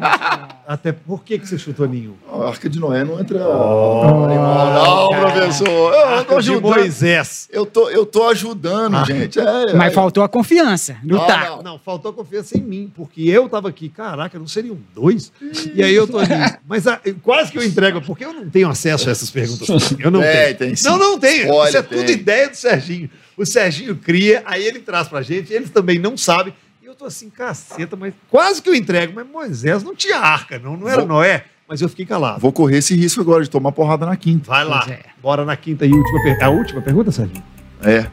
Até 0.66 0.90
por 0.90 1.22
que, 1.22 1.38
que 1.38 1.46
você 1.46 1.56
chutou 1.56 1.86
nenhum? 1.86 2.14
A 2.28 2.48
Arca 2.48 2.68
de 2.68 2.80
Noé 2.80 3.04
não 3.04 3.20
entra. 3.20 3.38
Oh, 3.46 4.26
não, 4.26 5.08
cara. 5.10 5.30
professor. 5.32 5.66
Eu, 5.68 5.90
tô 5.92 5.98
Arca 6.14 6.32
de 6.42 6.50
ajudando. 6.50 6.62
Moisés. 6.74 7.48
Eu 7.52 7.64
tô, 7.66 7.88
eu 7.88 8.04
tô 8.04 8.28
ajudando, 8.28 8.96
Ah. 8.96 9.04
gente. 9.04 9.38
É, 9.38 9.72
Mas 9.74 9.92
é. 9.92 9.94
faltou 9.94 10.24
a 10.24 10.28
confiança 10.28 10.96
no 11.04 11.16
Não, 11.18 11.26
taco. 11.26 11.62
Não, 11.62 11.78
faltou 11.78 12.12
confiança 12.12 12.58
em 12.58 12.62
mim, 12.62 12.92
porque 12.94 13.22
eu 13.22 13.48
tava 13.48 13.68
aqui, 13.68 13.88
caraca, 13.88 14.38
não 14.38 14.48
seriam 14.48 14.76
dois? 14.94 15.32
E 15.72 15.82
aí 15.84 15.94
eu 15.94 16.06
tô 16.08 16.18
ali. 16.18 16.28
Mas 16.68 16.86
ah, 16.88 17.00
quase 17.22 17.52
que 17.52 17.58
eu 17.58 17.64
entrego, 17.64 18.00
porque 18.02 18.24
eu 18.24 18.32
não 18.32 18.50
tenho 18.50 18.68
acesso 18.68 19.08
a 19.08 19.12
essas 19.12 19.30
perguntas. 19.30 19.68
Eu 20.00 20.10
não 20.10 20.20
Tem, 20.20 20.32
tenho. 20.32 20.56
tem 20.56 20.76
sim. 20.76 20.88
Não, 20.88 20.98
não 20.98 21.18
tenho. 21.18 21.48
Olha, 21.52 21.68
Isso 21.68 21.76
é 21.78 21.82
tem. 21.82 21.98
tudo 22.00 22.10
ideia 22.10 22.48
do 22.48 22.56
Serginho. 22.56 23.08
O 23.36 23.44
Serginho 23.46 23.94
cria, 23.96 24.42
aí 24.46 24.64
ele 24.64 24.80
traz 24.80 25.06
pra 25.08 25.22
gente, 25.22 25.52
eles 25.52 25.70
também 25.70 25.98
não 25.98 26.16
sabem. 26.16 26.52
Eu 26.96 27.00
tô 27.00 27.04
assim, 27.04 27.28
caceta, 27.28 27.94
mas 27.94 28.14
quase 28.30 28.62
que 28.62 28.70
eu 28.70 28.74
entrego. 28.74 29.12
Mas 29.14 29.26
Moisés 29.28 29.82
não 29.82 29.94
tinha 29.94 30.16
arca, 30.16 30.58
não, 30.58 30.78
não 30.78 30.88
era 30.88 31.00
Vou- 31.02 31.08
Noé. 31.08 31.44
Mas 31.68 31.82
eu 31.82 31.90
fiquei 31.90 32.06
calado. 32.06 32.40
Vou 32.40 32.50
correr 32.50 32.78
esse 32.78 32.96
risco 32.96 33.20
agora 33.20 33.44
de 33.44 33.50
tomar 33.50 33.70
porrada 33.72 34.06
na 34.06 34.16
quinta. 34.16 34.46
Vai 34.48 34.64
lá. 34.64 34.86
É. 34.88 35.00
Bora 35.20 35.44
na 35.44 35.54
quinta 35.58 35.84
e 35.84 35.92
última 35.92 36.22
pergunta. 36.22 36.46
A 36.46 36.48
última 36.48 36.80
pergunta, 36.80 37.12
Serginho? 37.12 37.42
É. 37.82 38.06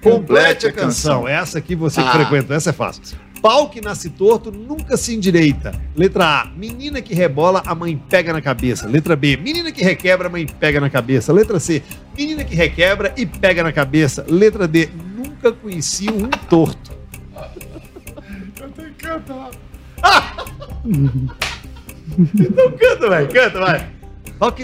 Complete 0.00 0.68
a 0.68 0.72
canção. 0.72 1.26
Essa 1.26 1.58
aqui 1.58 1.74
você 1.74 2.00
que 2.00 2.06
Ah. 2.06 2.12
frequenta, 2.12 2.54
essa 2.54 2.70
é 2.70 2.72
fácil. 2.72 3.02
Pau 3.42 3.68
que 3.68 3.80
nasce 3.80 4.08
torto 4.08 4.52
nunca 4.52 4.96
se 4.96 5.12
endireita. 5.16 5.72
Letra 5.96 6.42
A. 6.42 6.44
Menina 6.44 7.02
que 7.02 7.12
rebola, 7.14 7.60
a 7.66 7.74
mãe 7.74 8.00
pega 8.08 8.32
na 8.32 8.40
cabeça. 8.40 8.86
Letra 8.86 9.16
B. 9.16 9.36
Menina 9.36 9.72
que 9.72 9.82
requebra, 9.82 10.28
a 10.28 10.30
mãe 10.30 10.46
pega 10.46 10.80
na 10.80 10.88
cabeça. 10.88 11.32
Letra 11.32 11.58
C. 11.58 11.82
Menina 12.16 12.44
que 12.44 12.54
requebra 12.54 13.12
e 13.16 13.26
pega 13.26 13.64
na 13.64 13.72
cabeça. 13.72 14.24
Letra 14.28 14.68
D. 14.68 14.88
Nunca 15.16 15.50
conheci 15.50 16.08
um 16.08 16.28
torto. 16.28 16.91
Que 19.02 19.08
cantar. 19.08 19.50
Então 22.34 22.72
canta, 22.72 23.08
vai, 23.08 23.26
canta, 23.26 23.58
vai. 23.58 23.90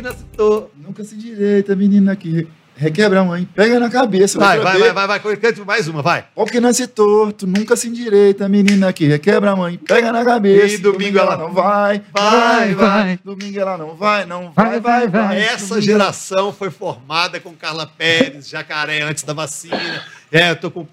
Nasce 0.03 0.25
torto. 0.37 0.71
Nunca 0.77 1.03
se 1.03 1.17
direita, 1.17 1.75
menina 1.75 2.15
que 2.15 2.31
re- 2.31 2.47
requebra 2.77 3.21
a 3.21 3.25
mãe. 3.25 3.49
Pega 3.55 3.81
na 3.81 3.89
cabeça. 3.89 4.39
Vai, 4.39 4.59
vai, 4.61 4.79
vai, 4.79 4.93
vai, 4.93 5.07
vai, 5.19 5.37
cante 5.37 5.61
mais 5.63 5.89
uma, 5.89 6.03
vai. 6.03 6.27
Que 6.51 6.61
nasce 6.61 6.87
torto, 6.87 7.47
nunca 7.47 7.75
se 7.75 7.89
endireita, 7.89 8.49
menina 8.49 8.93
que 8.93 9.07
requebra 9.07 9.53
a 9.53 9.57
mãe, 9.57 9.79
pega 9.79 10.13
na 10.13 10.25
cabeça. 10.25 10.75
E 10.75 10.79
domingo 10.79 11.19
ela 11.19 11.37
não 11.39 11.53
vai, 11.53 12.03
vai, 12.13 12.75
vai. 12.75 13.19
Domingo 13.25 13.59
ela 13.59 13.79
não 13.79 13.95
vai, 13.95 14.27
não 14.27 14.51
vai, 14.53 14.79
Vai, 14.79 14.81
vai, 14.81 15.09
vai, 15.09 15.27
vai. 15.29 15.41
Essa 15.41 15.81
geração 15.81 16.53
foi 16.53 16.71
formada 16.71 17.41
com 17.41 17.55
Carla 17.55 17.87
Pérez, 17.87 18.49
Jacaré 18.49 19.03
antes 19.03 19.23
da 19.25 19.33
vacina. 19.33 20.03
É, 20.31 20.51
eu 20.51 20.57
tô 20.57 20.71
com. 20.71 20.87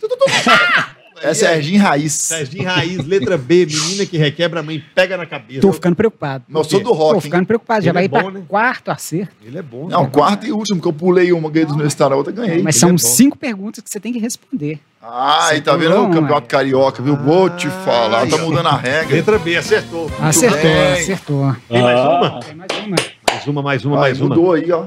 É 1.30 1.34
Serginho 1.34 1.82
Raiz. 1.82 2.14
Serginho 2.14 2.66
Raiz, 2.66 3.06
letra 3.06 3.38
B, 3.38 3.66
menina 3.66 4.06
que 4.06 4.18
requebra 4.18 4.60
a 4.60 4.64
mãe, 4.64 4.84
pega 4.94 5.18
na 5.18 5.26
cabeça. 5.26 5.62
Tô 5.62 5.74
ficando 5.74 5.96
preocupado. 5.96 6.44
Não, 6.48 6.62
eu 6.62 6.66
sou 6.66 6.80
do 6.80 6.92
rock, 6.92 7.10
Tô 7.10 7.16
hein? 7.16 7.22
ficando 7.22 7.46
preocupado. 7.46 7.84
Já 7.84 7.90
Ele 7.90 7.94
vai 7.94 8.04
é 8.04 8.06
ir 8.06 8.10
pra 8.10 8.32
né? 8.32 8.44
quarto 8.48 8.90
acerto. 8.92 9.34
Ele 9.44 9.58
é 9.58 9.62
bom. 9.62 9.88
Não, 9.88 10.04
né? 10.04 10.10
quarto 10.12 10.46
e 10.46 10.52
último, 10.52 10.82
que 10.82 10.88
eu 10.88 10.94
pulei 10.94 11.32
uma, 11.32 11.50
ganhei 11.50 11.66
do 11.66 11.74
universitário, 11.74 12.14
a 12.14 12.18
outra 12.18 12.32
ganhei. 12.32 12.62
Mas 12.62 12.76
ele 12.76 12.80
são 12.80 12.96
é 12.96 12.98
cinco 12.98 13.38
perguntas 13.38 13.84
que 13.84 13.90
você 13.90 14.00
tem 14.00 14.14
que 14.14 14.20
responder. 14.20 14.80
Ah, 15.02 15.52
e 15.56 15.62
tá 15.62 15.76
vendo 15.76 15.96
o 16.02 16.10
campeonato 16.10 16.48
carioca, 16.48 17.02
viu? 17.04 17.16
Vou 17.16 17.48
te 17.50 17.68
falar, 17.70 18.22
Aí, 18.24 18.30
tá 18.30 18.38
mudando 18.38 18.68
a 18.68 18.76
regra. 18.76 19.16
Letra 19.16 19.38
B, 19.38 19.56
acertou. 19.56 20.10
Acertou, 20.20 20.62
bem. 20.62 20.94
acertou. 20.94 21.56
Tem 21.70 21.82
mais 21.84 22.00
Ah, 22.00 22.20
uma? 22.20 22.40
Tem 22.40 22.56
mais 22.56 22.72
uma. 22.72 22.96
Mais 23.30 23.48
uma, 23.48 23.62
mais 23.62 23.86
uma, 23.86 23.98
mais 23.98 24.22
uma. 24.22 24.30
mudou 24.30 24.54
aí, 24.54 24.72
ó. 24.72 24.86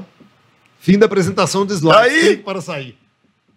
Fim 0.77 0.97
da 0.97 1.05
apresentação 1.05 1.65
do 1.65 1.73
slide. 1.73 1.97
Aí. 1.97 2.19
Clique 2.21 2.43
para 2.43 2.59
sair. 2.61 2.97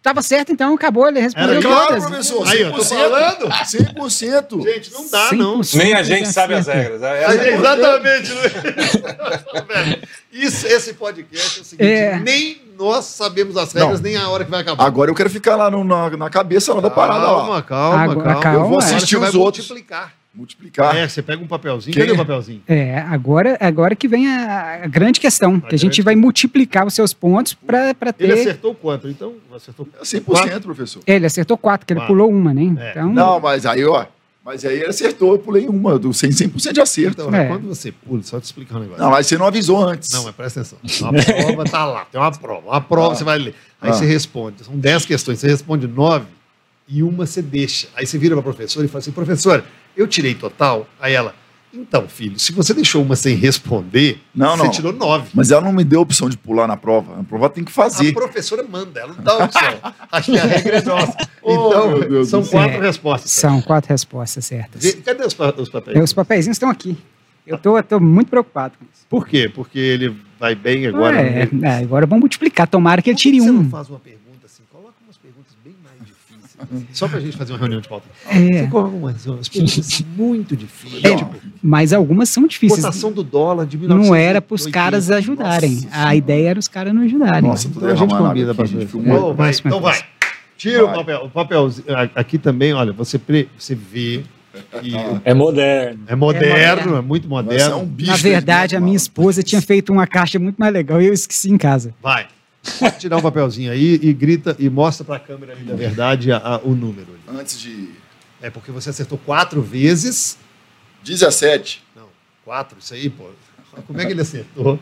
Tava 0.03 0.21
certo, 0.21 0.51
então 0.51 0.75
acabou. 0.75 1.07
Ele 1.09 1.21
respondeu 1.21 1.51
Era 1.53 1.63
Claro, 1.63 1.87
todas. 1.89 2.05
professor, 2.07 2.45
100%. 2.47 2.51
Aí, 2.51 2.61
eu 2.63 2.73
tô 2.73 2.83
falando. 2.85 3.49
100%. 3.49 4.63
Gente, 4.65 4.93
não 4.93 5.09
dá, 5.09 5.33
não. 5.33 5.61
100% 5.61 5.77
Nem 5.79 5.95
a 5.95 6.03
gente 6.03 6.27
de 6.27 6.33
sabe 6.33 6.55
as 6.55 6.67
regras. 6.67 7.03
É 7.03 7.55
Exatamente, 7.55 8.33
Luiz. 8.33 8.53
Velho, 9.69 10.03
Isso, 10.33 10.67
esse 10.67 10.95
podcast 10.95 11.59
é 11.59 11.63
o 11.63 11.65
seguinte: 11.65 11.89
É. 11.91 12.19
nem 12.19 12.61
nós 12.79 13.05
sabemos 13.05 13.57
as 13.57 13.73
regras, 13.73 14.01
Não. 14.01 14.05
nem 14.11 14.17
a 14.17 14.29
hora 14.29 14.45
que 14.45 14.51
vai 14.51 14.61
acabar. 14.63 14.85
Agora 14.85 15.11
eu 15.11 15.15
quero 15.15 15.31
ficar 15.31 15.55
lá 15.57 15.71
no- 15.71 15.85
na, 15.85 16.11
na 16.11 16.29
cabeça 16.31 16.75
lá 16.75 16.81
da 16.81 16.91
parada 16.91 17.21
lá. 17.21 17.33
Calma, 17.37 17.63
calma, 17.63 18.15
calma. 18.25 18.41
calma. 18.41 18.59
Eu 18.59 18.69
vou 18.69 18.79
assistir 18.79 19.17
os 19.17 19.35
outros. 19.35 19.69
multiplicar. 19.69 20.13
Multiplicar. 20.35 20.97
É, 20.97 21.07
você 21.07 21.21
pega 21.21 21.43
um 21.43 21.47
papelzinho. 21.47 21.93
Quem? 21.93 22.03
Cadê 22.03 22.13
o 22.13 22.17
papelzinho? 22.17 22.63
É, 22.67 22.99
agora, 23.01 23.59
agora 23.61 23.95
que 23.95 24.09
vem 24.09 24.27
a, 24.29 24.85
a 24.85 24.87
grande 24.87 25.21
questão, 25.21 25.61
que 25.61 25.75
a 25.75 25.79
gente 25.79 25.91
grande- 25.97 26.03
vai 26.03 26.17
multiplicar 26.17 26.87
os 26.87 26.95
seus 26.95 27.13
pontos 27.13 27.53
para 27.53 27.93
ter... 28.13 28.25
Ele 28.25 28.33
acertou 28.41 28.75
quanto? 28.75 29.09
Então, 29.09 29.35
acertou. 29.55 29.87
100%, 30.03 30.63
professor. 30.63 31.03
Ele 31.07 31.27
acertou 31.27 31.59
quatro, 31.59 31.87
que 31.87 31.93
ele 31.93 32.01
Quatro. 32.01 32.15
pulou 32.15 32.31
uma, 32.31 32.55
né? 32.55 32.75
É. 32.79 32.91
Então, 32.93 33.13
Não, 33.13 33.39
mas 33.41 33.67
aí, 33.67 33.85
ó. 33.85 34.07
Mas 34.45 34.65
aí 34.65 34.77
ele 34.79 34.87
acertou, 34.87 35.33
eu 35.35 35.39
pulei 35.39 35.69
uma, 35.69 35.99
do 35.99 36.09
100%, 36.09 36.59
100 36.59 36.73
de 36.73 36.81
acerto. 36.81 37.23
Então, 37.23 37.35
É. 37.35 37.47
quando 37.47 37.69
você 37.69 37.93
pula, 37.93 38.23
só 38.23 38.41
te 38.41 38.45
explicar 38.45 38.77
um 38.79 38.81
negócio. 38.81 39.03
Não, 39.03 39.11
mas 39.11 39.27
você 39.27 39.37
não 39.39 39.47
avisou 39.47 39.85
antes. 39.87 40.11
Não, 40.13 40.25
mas 40.25 40.35
presta 40.35 40.61
atenção. 40.63 40.79
Uma 41.11 41.23
prova 41.23 41.65
tá 41.65 41.85
lá, 41.85 42.05
tem 42.11 42.21
uma 42.21 42.33
prova. 42.33 42.69
Uma 42.71 42.81
prova 42.81 43.13
Ah. 43.13 43.17
você 43.17 43.23
vai 43.23 43.39
ler. 43.39 43.55
Aí 43.81 43.91
Ah. 43.91 43.93
você 43.93 44.05
responde. 44.07 44.65
São 44.65 44.77
10 44.77 45.05
questões. 45.05 45.39
Você 45.39 45.47
responde 45.47 45.87
9 45.87 46.25
e 46.89 47.03
uma 47.05 47.25
você 47.27 47.41
deixa. 47.41 47.87
Aí 47.95 48.05
você 48.05 48.19
vira 48.19 48.35
pra 48.35 48.43
professora 48.43 48.85
e 48.85 48.89
fala 48.89 48.99
assim: 49.01 49.13
professora, 49.13 49.65
eu 49.97 50.07
tirei 50.07 50.35
total. 50.35 50.87
Aí 51.01 51.13
ela, 51.15 51.35
então, 51.75 52.07
filho, 52.07 52.39
se 52.39 52.53
você 52.53 52.75
deixou 52.75 53.03
uma 53.03 53.17
sem 53.17 53.35
responder, 53.35 54.21
Não, 54.35 54.57
você 54.57 54.65
não. 54.65 54.71
tirou 54.71 54.93
9. 54.93 55.31
Mas 55.33 55.51
ela 55.51 55.63
não 55.63 55.73
me 55.73 55.83
deu 55.85 56.01
a 56.01 56.03
opção 56.03 56.29
de 56.29 56.37
pular 56.37 56.67
na 56.69 56.77
prova. 56.77 57.21
A 57.21 57.25
prova 57.25 57.49
tem 57.49 57.65
que 57.65 57.71
A 57.71 57.75
fazer. 57.75 58.13
professora 58.13 58.63
manda, 58.63 59.01
ela 59.01 59.15
não 59.15 59.25
dá 59.25 59.45
opção. 59.45 59.79
Aqui 60.11 60.39
a 60.39 60.45
regra 60.45 60.77
é 60.79 60.83
nossa. 60.83 61.17
Oh, 61.43 61.53
Então, 61.69 62.01
Deus 62.01 62.29
são 62.29 62.45
quatro 62.45 62.77
É. 62.77 62.81
respostas. 62.87 63.31
são 63.33 63.63
quatro 63.63 63.89
respostas 63.89 64.45
certas. 64.45 64.95
Cadê 65.05 65.25
os, 65.25 65.35
os 65.59 65.69
papéis? 65.71 65.97
É, 65.97 66.03
Os 66.03 66.13
papeizinhos 66.13 66.57
estão 66.57 66.69
aqui. 66.69 66.97
Eu 67.47 67.59
tô, 67.59 67.83
tô 67.83 67.99
muito 67.99 68.29
preocupado 68.29 68.75
com 68.79 68.85
isso. 68.85 69.03
Por 69.09 69.27
quê? 69.27 69.49
Porque 69.53 69.79
ele 69.79 70.15
vai 70.39 70.55
bem 70.55 70.87
agora. 70.87 71.21
é, 71.21 71.49
né? 71.51 71.81
é, 71.81 71.83
agora 71.83 72.07
vamos 72.07 72.21
multiplicar. 72.21 72.69
Tomara 72.69 73.01
que 73.03 73.11
ele 73.11 73.17
tire 73.17 73.41
você 73.41 73.51
um. 73.51 73.55
não 73.63 73.71
faz 73.71 73.89
uma 73.89 73.99
pergunta 73.99 74.45
assim? 74.47 74.63
Coloca 74.71 74.95
umas 75.05 75.17
perguntas 75.17 75.53
bem 75.65 75.75
mais 75.83 76.09
só 76.93 77.09
pra 77.09 77.21
gente 77.21 77.37
fazer 77.37 77.53
uma 77.53 77.59
reunião 77.59 77.81
de 77.81 77.89
pauta. 77.89 78.07
É. 78.29 78.39
Você 78.63 78.67
coloca 78.69 78.97
umas, 78.97 79.27
umas 79.27 79.49
perguntas 79.49 80.05
muito 80.17 80.57
difíceis. 80.57 81.05
É, 81.05 81.17
tipo, 81.17 81.35
Mas 81.63 81.93
algumas 81.93 82.29
são 82.29 82.47
difíceis. 82.47 82.81
cotação 82.81 83.13
do 83.13 83.23
dólar 83.23 83.67
de 83.67 83.77
Não 83.79 84.15
era 84.15 84.41
para 84.41 84.55
os 84.55 84.67
1980. 84.67 84.71
caras 84.73 85.11
ajudarem. 85.11 85.75
Nossa 85.75 85.89
a 86.09 86.15
ideia 86.17 86.49
era 86.51 86.59
os 86.59 86.69
caras 86.69 86.95
não 86.95 87.03
ajudarem. 87.03 87.43
Nossa, 87.49 87.69
Então 87.69 87.89
a 87.89 87.95
gente 87.95 88.15
combina, 88.15 88.55
pastor. 88.55 88.81
gente, 88.81 88.91
filmou. 88.91 89.31
Ô, 89.31 89.35
vai, 89.35 89.51
então 89.51 89.81
vai. 89.81 90.01
Tira 90.57 90.85
o 90.85 90.87
Vai. 90.87 90.97
papel. 90.97 91.25
O 91.25 91.31
papelzinho. 91.31 91.87
a- 91.97 92.09
Aqui 92.15 92.39
também, 92.39 92.73
olha, 92.73 92.93
você, 92.93 93.19
pre- 93.19 93.49
você 93.59 93.75
vê 93.75 94.23
que 94.81 94.93
é 95.25 95.33
moderno. 95.35 96.01
é 96.07 96.15
moderno, 96.15 96.49
moderno. 96.51 96.97
é 96.97 97.01
muito 97.01 97.29
Mas 97.29 97.39
é 97.39 97.43
moderno. 97.43 97.77
um 97.79 97.87
bicho 97.87 98.11
Na 98.11 98.17
verdade, 98.17 98.77
a 98.77 98.81
minha 98.81 98.97
esposa 98.97 99.43
tinha 99.43 99.61
feito 99.63 99.93
uma 99.93 100.07
caixa 100.07 100.39
muito 100.39 100.57
mais 100.59 100.73
legal 100.73 101.01
e 101.03 101.07
eu 101.07 101.13
esqueci 101.13 101.51
em 101.51 101.57
casa. 101.59 101.93
Vai. 102.03 102.27
Pode 102.79 102.99
tirar 102.99 103.17
um 103.17 103.23
papelzinho 103.23 103.73
aí 103.73 103.99
e 104.03 104.13
grita 104.13 104.55
e 104.59 104.71
mostra 104.71 105.05
pra 105.05 105.19
câmera 105.19 105.53
ali, 105.53 105.65
na 105.65 105.75
verdade, 105.75 106.31
a- 106.31 106.37
a- 106.39 106.59
o 106.63 106.75
número. 106.75 107.09
ali. 107.29 107.39
Antes 107.39 107.59
de 107.61 107.91
É 108.41 108.51
porque 108.51 108.71
você 108.73 108.91
acertou 108.91 109.17
quatro 109.19 109.63
vezes. 109.63 110.37
17. 111.05 111.83
Não, 111.95 112.09
quatro, 112.45 112.77
isso 112.81 112.93
aí, 112.95 113.09
pô. 113.11 113.25
Como 113.87 114.01
é 114.01 114.05
que 114.07 114.13
ele 114.13 114.21
acertou? 114.21 114.79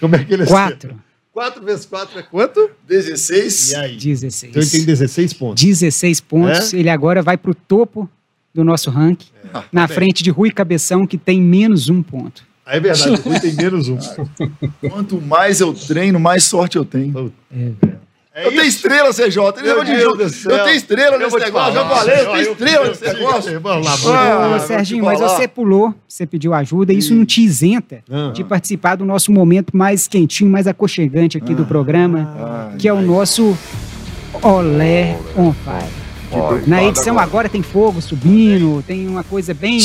Como 0.00 0.16
é 0.16 0.24
que 0.24 0.32
ele 0.32 0.42
acertou? 0.42 0.58
Quatro. 0.58 1.00
Quatro 1.32 1.64
vezes 1.64 1.84
quatro 1.86 2.18
é 2.18 2.22
quanto? 2.22 2.70
16. 2.86 3.72
E 3.72 3.76
aí? 3.76 3.96
16. 3.96 4.50
Então 4.50 4.62
ele 4.62 4.70
tem 4.70 4.84
16 4.84 5.32
pontos. 5.32 5.62
16 5.62 6.20
pontos. 6.20 6.72
É? 6.72 6.76
Ele 6.78 6.88
agora 6.88 7.22
vai 7.22 7.36
pro 7.36 7.54
topo 7.54 8.08
do 8.54 8.62
nosso 8.64 8.88
ranking, 8.90 9.28
na 9.72 9.86
bem. 9.86 9.94
frente 9.96 10.22
de 10.22 10.30
Rui 10.30 10.50
Cabeção, 10.50 11.06
que 11.06 11.18
tem 11.18 11.40
menos 11.40 11.88
um 11.88 12.02
ponto. 12.02 12.44
É 12.66 12.80
verdade, 12.80 13.10
o 13.10 13.14
Rui 13.16 13.38
tem 13.40 13.52
menos 13.54 13.88
um. 13.88 13.98
Quanto 14.88 15.20
mais 15.20 15.60
eu 15.60 15.72
treino, 15.74 16.18
mais 16.18 16.44
sorte 16.44 16.76
eu 16.76 16.84
tenho. 16.84 17.32
É 18.36 18.46
eu 18.46 18.50
tenho 18.50 18.64
estrela, 18.64 19.10
CJ. 19.12 19.62
Meu 19.62 19.84
Deus 19.84 20.18
do 20.18 20.28
céu. 20.30 20.50
Eu 20.56 20.64
tenho 20.64 20.76
estrela 20.76 21.16
Eu 21.16 21.20
nesse 21.20 21.38
negócio. 21.38 21.52
falar. 21.52 21.72
Já 21.72 21.88
falei, 21.88 22.20
eu 22.20 22.30
tenho 22.32 22.52
estrela 22.52 22.88
nesse 22.88 23.04
negócio. 23.04 23.60
Vamos 23.60 23.86
lá, 23.86 23.92
Ah, 24.12 24.48
vamos. 24.48 24.62
Serginho, 24.64 25.04
mas 25.04 25.20
você 25.20 25.46
pulou, 25.46 25.94
você 26.08 26.26
pediu 26.26 26.52
ajuda, 26.52 26.92
isso 26.92 27.14
não 27.14 27.24
te 27.24 27.42
isenta 27.42 28.02
Ah. 28.10 28.32
de 28.34 28.42
participar 28.42 28.96
do 28.96 29.04
nosso 29.04 29.30
momento 29.30 29.76
mais 29.76 30.08
quentinho, 30.08 30.50
mais 30.50 30.66
aconchegante 30.66 31.36
aqui 31.38 31.54
do 31.54 31.64
programa, 31.64 32.70
Ai, 32.72 32.76
que 32.78 32.88
é 32.88 32.92
o 32.92 33.00
nosso 33.00 33.56
Olé 34.42 35.16
on 35.36 35.52
Fire. 35.52 36.03
Na 36.66 36.82
edição 36.84 37.18
agora 37.18 37.48
tem 37.48 37.62
fogo 37.62 38.00
subindo, 38.00 38.82
tem 38.86 39.06
uma 39.08 39.22
coisa 39.24 39.52
bem 39.54 39.78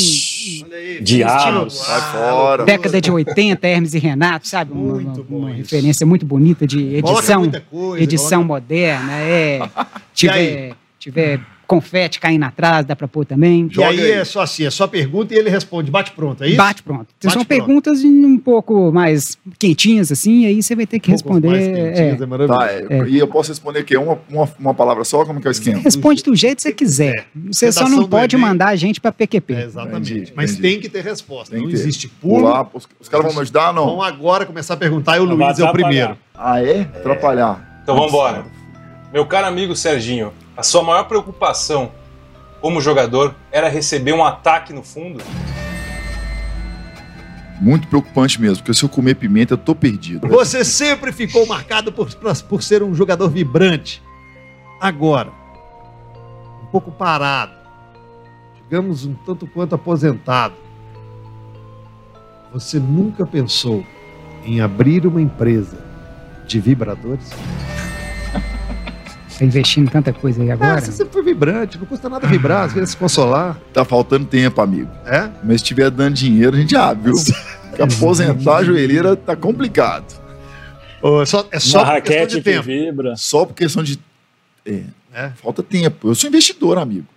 Olha 0.65 0.77
aí. 0.77 1.01
Diabos. 1.01 1.77
Sai 1.77 2.01
fora. 2.11 2.65
década 2.65 2.99
de 3.01 3.11
80, 3.11 3.67
Hermes 3.67 3.93
e 3.93 3.99
Renato, 3.99 4.47
sabe? 4.47 4.71
Uma, 4.73 4.95
Muito 4.95 5.25
uma- 5.29 5.37
uma 5.39 5.49
isso. 5.51 5.57
referência 5.59 6.05
muito 6.05 6.25
bonita 6.25 6.65
de 6.67 6.95
edição, 6.95 7.49
coisa, 7.69 8.03
edição 8.03 8.43
moderna, 8.43 9.13
é. 9.13 9.59
Tiver, 10.13 10.73
tiver 10.99 11.39
confete 11.69 12.19
caindo 12.19 12.43
atrás, 12.45 12.83
dá 12.83 12.95
pra 12.95 13.07
pôr 13.07 13.23
também. 13.23 13.69
E 13.77 13.83
aí, 13.83 14.01
aí. 14.01 14.11
é 14.13 14.25
só 14.25 14.41
assim, 14.41 14.65
é 14.65 14.71
só 14.71 14.87
pergunta 14.87 15.35
e 15.35 15.37
ele 15.37 15.51
responde, 15.51 15.91
bate 15.91 16.11
pronto, 16.13 16.43
é 16.43 16.47
isso? 16.47 16.57
Bate 16.57 16.81
pronto. 16.81 17.05
São 17.19 17.29
Bate 17.29 17.33
pronto. 17.35 17.47
perguntas 17.47 18.03
um 18.03 18.39
pouco 18.39 18.91
mais 18.91 19.37
quentinhas, 19.59 20.11
assim, 20.11 20.47
aí 20.47 20.63
você 20.63 20.75
vai 20.75 20.87
ter 20.87 20.99
que 20.99 21.11
Um 21.13 21.17
pouco 21.19 21.45
mais 21.47 21.59
responder. 21.59 21.83
quentinhas, 21.93 22.19
é. 22.21 22.23
é 22.23 22.25
maravilhoso. 22.25 22.59
Tá, 22.59 22.73
é, 22.73 23.09
E 23.09 23.19
eu 23.19 23.27
posso 23.27 23.51
responder 23.51 23.81
o 23.81 23.85
quê? 23.85 23.95
Uma, 23.97 24.17
uma, 24.27 24.49
uma 24.59 24.73
palavra 24.73 25.03
só? 25.03 25.23
Como 25.23 25.39
que 25.39 25.45
é 25.45 25.49
o 25.49 25.51
esquema? 25.51 25.77
Responde 25.77 26.23
do 26.23 26.35
jeito 26.35 26.55
que 26.57 26.63
você 26.63 26.73
quiser. 26.73 27.27
Você 27.51 27.71
só 27.71 27.87
não 27.87 28.07
pode 28.09 28.35
Enem. 28.35 28.47
mandar 28.47 28.69
a 28.69 28.75
gente 28.75 28.99
pra 28.99 29.11
PQP. 29.11 29.53
É, 29.53 29.63
exatamente. 29.65 30.11
Entendi, 30.11 30.33
Mas 30.35 30.51
entendi. 30.53 30.61
tem 30.69 30.79
que 30.81 30.89
ter 30.89 31.03
resposta. 31.03 31.51
Tem 31.51 31.61
não 31.61 31.69
que 31.69 31.75
ter. 31.75 31.81
existe 31.81 32.07
pulo. 32.07 32.39
Pular, 32.45 32.67
os, 32.73 32.87
os 32.99 33.07
caras 33.07 33.27
vão 33.27 33.35
me 33.35 33.41
ajudar? 33.41 33.71
Não. 33.73 33.85
Vamos 33.85 34.05
agora 34.07 34.43
começar 34.43 34.73
a 34.73 34.77
perguntar 34.77 35.17
e 35.17 35.19
o 35.19 35.23
Luiz 35.23 35.59
é 35.59 35.63
o 35.63 35.71
primeiro. 35.71 36.17
Ah, 36.33 36.63
é? 36.63 36.81
Atrapalhar. 36.81 37.79
Então 37.83 37.93
vamos 37.93 38.09
embora. 38.11 38.45
Meu 39.13 39.25
caro 39.25 39.45
amigo 39.47 39.75
Serginho, 39.75 40.31
a 40.59 40.63
sua 40.63 40.83
maior 40.83 41.05
preocupação 41.05 41.89
como 42.59 42.81
jogador 42.81 43.33
era 43.49 43.69
receber 43.69 44.11
um 44.11 44.25
ataque 44.25 44.73
no 44.73 44.83
fundo? 44.83 45.23
Muito 47.61 47.87
preocupante 47.87 48.41
mesmo, 48.41 48.57
porque 48.57 48.73
se 48.73 48.83
eu 48.83 48.89
comer 48.89 49.15
pimenta, 49.15 49.53
eu 49.53 49.57
tô 49.57 49.73
perdido. 49.73 50.27
Você 50.27 50.65
sempre 50.65 51.13
ficou 51.13 51.45
marcado 51.47 51.93
por, 51.93 52.13
por 52.49 52.61
ser 52.61 52.83
um 52.83 52.93
jogador 52.93 53.29
vibrante. 53.29 54.03
Agora, 54.81 55.31
um 56.61 56.65
pouco 56.65 56.91
parado, 56.91 57.53
digamos 58.61 59.05
um 59.05 59.13
tanto 59.13 59.47
quanto 59.47 59.75
aposentado, 59.75 60.55
você 62.51 62.79
nunca 62.79 63.25
pensou 63.25 63.85
em 64.43 64.59
abrir 64.59 65.07
uma 65.07 65.21
empresa 65.21 65.85
de 66.45 66.59
vibradores? 66.59 67.31
Tá 69.39 69.45
investindo 69.45 69.87
em 69.87 69.89
tanta 69.89 70.11
coisa 70.11 70.41
aí 70.43 70.51
Ah, 70.51 70.53
agora. 70.53 70.81
você 70.81 70.91
sempre 70.91 71.13
foi 71.13 71.23
vibrante, 71.23 71.77
não 71.77 71.85
custa 71.85 72.09
nada 72.09 72.27
vibrar, 72.27 72.65
às 72.65 72.73
vezes 72.73 72.89
se 72.91 72.97
consolar. 72.97 73.57
Tá 73.73 73.85
faltando 73.85 74.25
tempo, 74.25 74.59
amigo. 74.61 74.89
É? 75.05 75.29
Mas 75.43 75.61
se 75.61 75.67
tiver 75.67 75.89
dando 75.89 76.13
dinheiro, 76.15 76.57
a 76.57 76.59
gente 76.59 76.75
abre, 76.75 77.11
viu? 77.13 77.13
Porque 77.69 77.81
aposentar 77.81 78.57
a 78.57 78.63
joelheira 78.65 79.15
tá 79.15 79.35
complicado. 79.37 80.05
Ou 81.01 81.21
é 81.21 81.25
só, 81.25 81.47
é 81.51 81.59
só 81.59 81.83
Uma 81.83 81.93
por 81.93 82.01
questão 82.01 82.17
raquete 82.17 82.35
de 82.35 82.41
que 82.41 82.51
tempo. 82.51 82.63
vibra. 82.65 83.13
Só 83.15 83.45
por 83.45 83.53
questão 83.53 83.81
de. 83.81 83.97
É, 84.65 84.81
É. 85.13 85.29
falta 85.41 85.63
tempo. 85.63 86.09
Eu 86.09 86.15
sou 86.15 86.27
investidor, 86.27 86.77
amigo. 86.77 87.07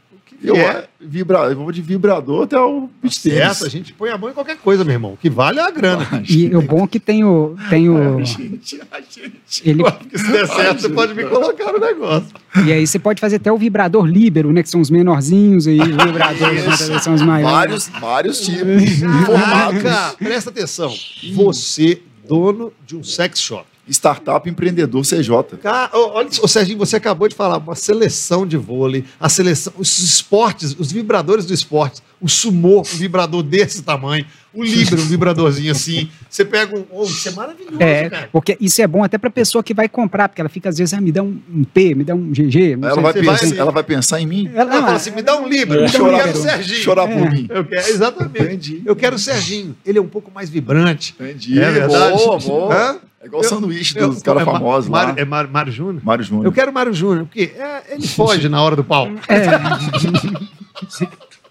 Eu, 0.42 0.56
é. 0.56 0.84
vibra, 1.00 1.38
eu 1.44 1.56
vou 1.56 1.70
de 1.70 1.80
vibrador 1.80 2.44
até 2.44 2.58
o 2.58 2.88
beach 3.00 3.18
Certo, 3.20 3.36
tênis. 3.36 3.62
a 3.62 3.68
gente 3.68 3.92
põe 3.92 4.10
a 4.10 4.18
mão 4.18 4.28
em 4.30 4.32
qualquer 4.32 4.56
coisa, 4.56 4.84
meu 4.84 4.94
irmão. 4.94 5.12
O 5.12 5.16
que 5.16 5.30
vale 5.30 5.60
é 5.60 5.62
a 5.62 5.70
grana. 5.70 6.06
E 6.28 6.54
o 6.54 6.62
bom 6.62 6.84
é 6.84 6.86
que 6.86 6.98
tem 6.98 7.24
o. 7.24 7.56
Tem 7.70 7.88
o 7.88 8.18
Ai, 8.18 8.24
gente, 8.24 8.80
ai, 8.90 9.04
gente. 9.08 9.68
ele, 9.68 9.82
Porque 9.82 10.18
se 10.18 10.32
der 10.32 10.46
certo, 10.46 10.80
você 10.80 10.88
pode 10.88 11.14
me 11.14 11.24
colocar 11.24 11.72
no 11.72 11.78
negócio. 11.78 12.28
e 12.66 12.72
aí 12.72 12.86
você 12.86 12.98
pode 12.98 13.20
fazer 13.20 13.36
até 13.36 13.52
o 13.52 13.56
vibrador 13.56 14.04
líbero, 14.06 14.52
né? 14.52 14.62
Que 14.62 14.68
são 14.68 14.80
os 14.80 14.90
menorzinhos 14.90 15.66
aí, 15.66 15.78
os 15.80 15.86
vibradores 15.88 16.88
né, 16.88 16.98
são 16.98 17.14
os 17.14 17.22
maiores. 17.22 17.88
Vários, 17.88 17.88
vários 18.00 18.40
tipos. 18.40 19.00
Caraca, 19.26 20.16
presta 20.18 20.50
atenção. 20.50 20.92
Você, 21.34 22.02
dono 22.26 22.72
de 22.86 22.96
um 22.96 23.02
sex 23.02 23.40
shop. 23.40 23.71
Startup 23.92 24.48
empreendedor 24.48 25.02
CJ. 25.02 25.58
Cara, 25.62 25.90
olha, 25.92 26.28
ô 26.40 26.48
Serginho, 26.48 26.78
você 26.78 26.96
acabou 26.96 27.28
de 27.28 27.34
falar, 27.34 27.58
uma 27.58 27.74
seleção 27.74 28.46
de 28.46 28.56
vôlei, 28.56 29.04
a 29.20 29.28
seleção, 29.28 29.72
os 29.76 29.98
esportes, 29.98 30.74
os 30.78 30.90
vibradores 30.90 31.46
do 31.46 31.54
esporte, 31.54 32.02
o 32.20 32.28
sumô, 32.28 32.80
um 32.80 32.96
vibrador 32.96 33.42
desse 33.42 33.82
tamanho, 33.82 34.24
o 34.54 34.62
Libra, 34.64 35.00
um 35.00 35.04
vibradorzinho 35.04 35.72
assim. 35.72 36.10
Você 36.28 36.44
pega 36.44 36.76
um. 36.78 36.84
Oh, 36.90 37.04
isso 37.04 37.28
é 37.28 37.32
maravilhoso, 37.32 37.76
É, 37.80 38.10
cara. 38.10 38.28
porque 38.32 38.56
isso 38.60 38.80
é 38.82 38.86
bom 38.86 39.02
até 39.04 39.18
pra 39.18 39.30
pessoa 39.30 39.62
que 39.62 39.72
vai 39.74 39.88
comprar, 39.88 40.28
porque 40.28 40.40
ela 40.40 40.48
fica 40.50 40.68
às 40.68 40.78
vezes, 40.78 40.92
ah, 40.94 41.00
me 41.00 41.10
dá 41.12 41.22
um, 41.22 41.38
um 41.52 41.64
P, 41.64 41.94
me 41.94 42.04
dá 42.04 42.14
um 42.14 42.30
GG. 42.32 42.76
não 42.76 42.88
Ela 42.88 42.94
sei 42.94 43.02
vai, 43.02 43.12
vai 43.12 43.22
pensar, 43.22 43.32
assim. 43.46 43.58
ela 43.58 43.70
vai 43.72 43.82
pensar 43.82 44.20
em 44.20 44.26
mim? 44.26 44.50
Ela, 44.52 44.62
Ela 44.62 44.74
não, 44.74 44.82
fala 44.82 44.96
assim: 44.96 45.10
me 45.10 45.22
dá 45.22 45.36
um 45.40 45.48
Libra, 45.48 45.80
eu 45.82 45.88
chorar, 45.88 46.24
quero 46.24 46.38
o 46.38 46.42
Serginho. 46.42 46.78
chorar 46.80 47.08
por 47.08 47.16
É. 47.26 47.30
mim. 47.30 47.46
Eu 47.50 47.64
quero, 47.64 47.88
exatamente. 47.88 48.40
Entendi. 48.42 48.82
Eu 48.84 48.96
quero 48.96 49.16
o 49.16 49.18
Serginho. 49.18 49.76
Ele 49.84 49.98
é 49.98 50.02
um 50.02 50.08
pouco 50.08 50.30
mais 50.30 50.48
vibrante. 50.50 51.14
Entendi. 51.18 51.60
É 51.60 51.70
verdade. 51.70 52.16
Boa, 52.16 52.38
boa. 52.38 52.74
Hã? 52.74 52.98
É 53.20 53.26
igual 53.26 53.40
o 53.40 53.44
sanduíche 53.44 53.96
Eu- 53.96 54.08
dos 54.08 54.20
caras 54.22 54.42
é 54.42 54.44
famosos 54.44 54.90
lá. 54.90 55.06
Mário, 55.06 55.22
é 55.22 55.24
Mário, 55.24 55.48
Mário 55.50 55.72
Júnior? 55.72 56.02
Mário 56.04 56.24
Júnior. 56.24 56.44
Eu 56.46 56.50
quero 56.52 56.72
o 56.72 56.74
Mário 56.74 56.92
Júnior, 56.92 57.24
porque 57.26 57.52
é, 57.56 57.94
ele 57.94 58.04
foge 58.08 58.48
na 58.48 58.60
hora 58.60 58.74
do 58.74 58.82
pau. 58.82 59.06
É, 59.28 59.42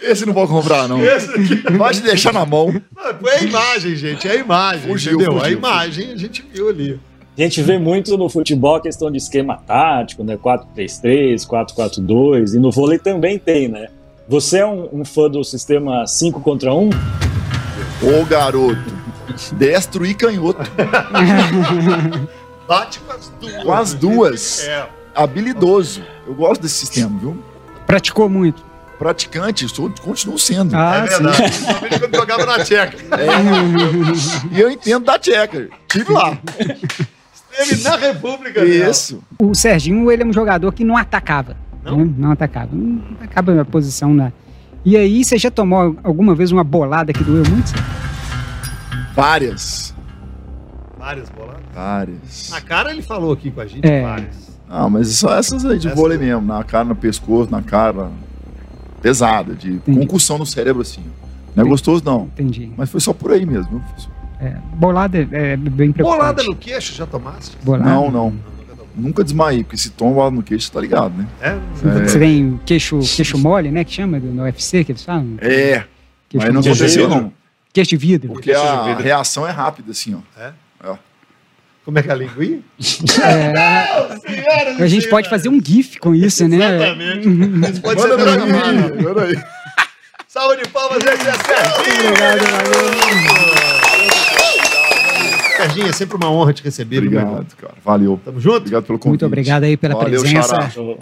Esse 0.00 0.26
não 0.26 0.32
vou 0.32 0.48
comprar, 0.48 0.88
não. 0.88 0.98
Te 1.92 2.00
deixar 2.00 2.32
na 2.32 2.44
mão. 2.44 2.74
Ah, 2.96 3.14
Foi 3.20 3.32
a 3.32 3.42
imagem, 3.42 3.94
gente. 3.96 4.26
É 4.26 4.32
a 4.32 4.34
imagem. 4.36 4.90
Fugiu, 4.90 5.14
entendeu? 5.14 5.36
a 5.36 5.40
fugiu, 5.42 5.58
imagem 5.58 6.12
a 6.12 6.16
gente 6.16 6.44
viu 6.52 6.68
ali. 6.68 7.00
A 7.38 7.40
gente 7.40 7.62
vê 7.62 7.78
muito 7.78 8.16
no 8.18 8.28
futebol 8.28 8.74
a 8.76 8.80
questão 8.80 9.10
de 9.10 9.16
esquema 9.16 9.56
tático, 9.56 10.22
né? 10.22 10.36
4-3-3, 10.36 11.46
4-4-2, 11.46 12.54
e 12.54 12.58
no 12.58 12.70
vôlei 12.70 12.98
também 12.98 13.38
tem, 13.38 13.68
né? 13.68 13.88
Você 14.28 14.58
é 14.58 14.66
um, 14.66 14.88
um 14.92 15.04
fã 15.04 15.30
do 15.30 15.42
sistema 15.42 16.06
5 16.06 16.40
contra 16.40 16.74
1? 16.74 16.90
Ô, 16.90 18.24
garoto. 18.26 19.02
Destro 19.52 20.04
e 20.04 20.14
canhoto. 20.14 20.60
Bate 22.68 23.00
com 23.00 23.12
as 23.12 23.28
duas. 23.40 23.62
Com 23.64 23.72
as 23.72 23.94
duas. 23.94 24.68
É. 24.68 24.88
Habilidoso. 25.14 26.02
Eu 26.26 26.34
gosto 26.34 26.62
desse 26.62 26.74
sistema, 26.74 27.18
viu? 27.18 27.42
praticou 27.86 28.28
muito. 28.28 28.62
Praticante, 28.98 29.68
sou, 29.68 29.90
continuo 30.00 30.38
sendo. 30.38 30.74
Ah, 30.76 31.04
é 31.04 31.08
sim. 31.08 31.22
verdade. 31.24 31.42
Principalmente 31.50 31.98
quando 32.00 32.16
jogava 32.16 32.46
na 32.46 32.64
tcheca. 32.64 32.96
E 34.52 34.60
eu 34.60 34.70
entendo 34.70 35.04
da 35.04 35.18
tcheca. 35.18 35.68
Tive 35.88 36.12
lá. 36.12 36.38
Ele 37.58 37.82
na 37.82 37.96
República. 37.96 38.64
dela. 38.64 38.90
Isso. 38.90 39.22
O 39.38 39.54
Serginho, 39.54 40.10
ele 40.10 40.22
é 40.22 40.26
um 40.26 40.32
jogador 40.32 40.72
que 40.72 40.84
não 40.84 40.96
atacava. 40.96 41.56
Não? 41.82 41.98
né? 41.98 42.14
Não 42.16 42.30
atacava. 42.30 42.68
Não 42.72 43.02
acaba 43.20 43.60
a 43.60 43.64
posição 43.64 44.14
na. 44.14 44.32
E 44.84 44.96
aí, 44.96 45.24
você 45.24 45.36
já 45.36 45.50
tomou 45.50 45.96
alguma 46.02 46.34
vez 46.34 46.50
uma 46.52 46.64
bolada 46.64 47.12
que 47.12 47.22
doeu 47.24 47.42
muito? 47.50 47.72
Várias. 49.14 49.94
Várias 50.98 51.28
boladas. 51.28 51.62
Várias. 51.74 52.50
Na 52.50 52.60
cara 52.60 52.92
ele 52.92 53.02
falou 53.02 53.32
aqui 53.32 53.50
com 53.50 53.60
a 53.60 53.66
gente, 53.66 53.86
É. 53.86 54.02
várias. 54.02 54.51
Ah, 54.74 54.88
mas 54.88 55.08
só 55.16 55.36
essas 55.36 55.64
aí 55.66 55.78
de 55.78 55.88
Essa- 55.88 55.94
vôlei 55.96 56.16
mesmo. 56.16 56.40
Na 56.40 56.64
cara, 56.64 56.84
no 56.84 56.96
pescoço, 56.96 57.50
na 57.50 57.60
cara. 57.62 58.10
Pesada, 59.02 59.54
de 59.54 59.72
Entendi. 59.72 59.98
concussão 59.98 60.38
no 60.38 60.46
cérebro, 60.46 60.80
assim. 60.82 61.02
Não 61.56 61.64
é 61.64 61.68
gostoso, 61.68 62.02
não. 62.04 62.22
Entendi. 62.32 62.72
Mas 62.76 62.88
foi 62.88 63.00
só 63.00 63.12
por 63.12 63.32
aí 63.32 63.44
mesmo. 63.44 63.68
viu, 63.68 63.80
professor? 63.80 64.12
É, 64.40 64.56
bolada 64.74 65.18
é, 65.18 65.52
é 65.52 65.56
bem 65.56 65.92
preocupante. 65.92 66.02
Bolada 66.20 66.42
no 66.44 66.56
queixo, 66.56 66.94
já 66.94 67.04
tomaste? 67.06 67.56
Bolada. 67.62 67.90
Não, 67.90 68.10
não. 68.10 68.32
Nunca 68.94 69.24
desmaiei, 69.24 69.64
porque 69.64 69.76
se 69.76 69.90
toma 69.90 70.30
no 70.30 70.42
queixo, 70.42 70.70
tá 70.70 70.80
ligado, 70.80 71.14
né? 71.16 71.26
É? 71.40 71.58
Você 72.06 72.18
tem 72.18 72.60
queixo, 72.64 72.98
queixo 73.00 73.38
mole, 73.38 73.70
né? 73.70 73.84
Que 73.84 73.92
chama 73.92 74.18
no 74.18 74.42
UFC, 74.42 74.84
que 74.84 74.92
eles 74.92 75.02
falam? 75.04 75.34
É, 75.38 75.84
Queixo, 76.28 76.46
mas 76.46 76.54
não 76.54 76.60
aconteceu, 76.60 77.08
não. 77.08 77.32
queixo 77.72 77.90
de 77.90 77.96
vidro. 77.96 78.32
Porque 78.32 78.50
Queixo 78.52 78.62
de 78.64 78.68
a 78.68 78.82
vidro. 78.84 79.02
reação 79.02 79.46
é 79.46 79.50
rápida, 79.50 79.90
assim, 79.92 80.14
ó. 80.14 80.40
Como 81.84 81.98
é 81.98 82.02
que 82.02 82.08
é 82.08 82.12
a 82.12 82.14
linguinha? 82.14 82.60
A 84.78 84.86
gente 84.86 85.08
pode 85.08 85.28
fazer 85.28 85.48
um 85.48 85.60
GIF 85.62 85.98
com 85.98 86.14
isso, 86.14 86.46
né? 86.46 86.56
Exatamente. 86.76 87.28
Isso 87.72 87.82
pode 87.82 88.00
ser 88.00 88.08
Manda 88.08 88.22
pra 88.22 88.32
programado. 88.36 88.94
mim, 88.96 89.02
manda 89.02 89.22
aí. 89.24 89.42
Salve 90.28 90.62
de 90.62 90.68
palmas, 90.68 90.98
esse 91.02 91.28
é 91.28 91.32
Serginho. 91.32 92.08
Obrigado, 92.08 92.42
Serginho, 95.56 95.88
é 95.88 95.92
sempre 95.92 96.16
uma 96.16 96.30
honra 96.30 96.52
te 96.52 96.62
receber. 96.62 96.96
irmão. 96.96 97.22
Obrigado, 97.22 97.56
cara. 97.56 97.74
Valeu. 97.84 98.20
Tamo 98.24 98.40
junto? 98.40 98.56
Obrigado 98.58 98.84
pelo 98.84 98.98
convite. 98.98 99.10
Muito 99.22 99.26
obrigado 99.26 99.64
aí 99.64 99.76
pela 99.76 99.94
Valeu, 99.94 100.20
presença. 100.22 100.48
Xará. 100.70 100.94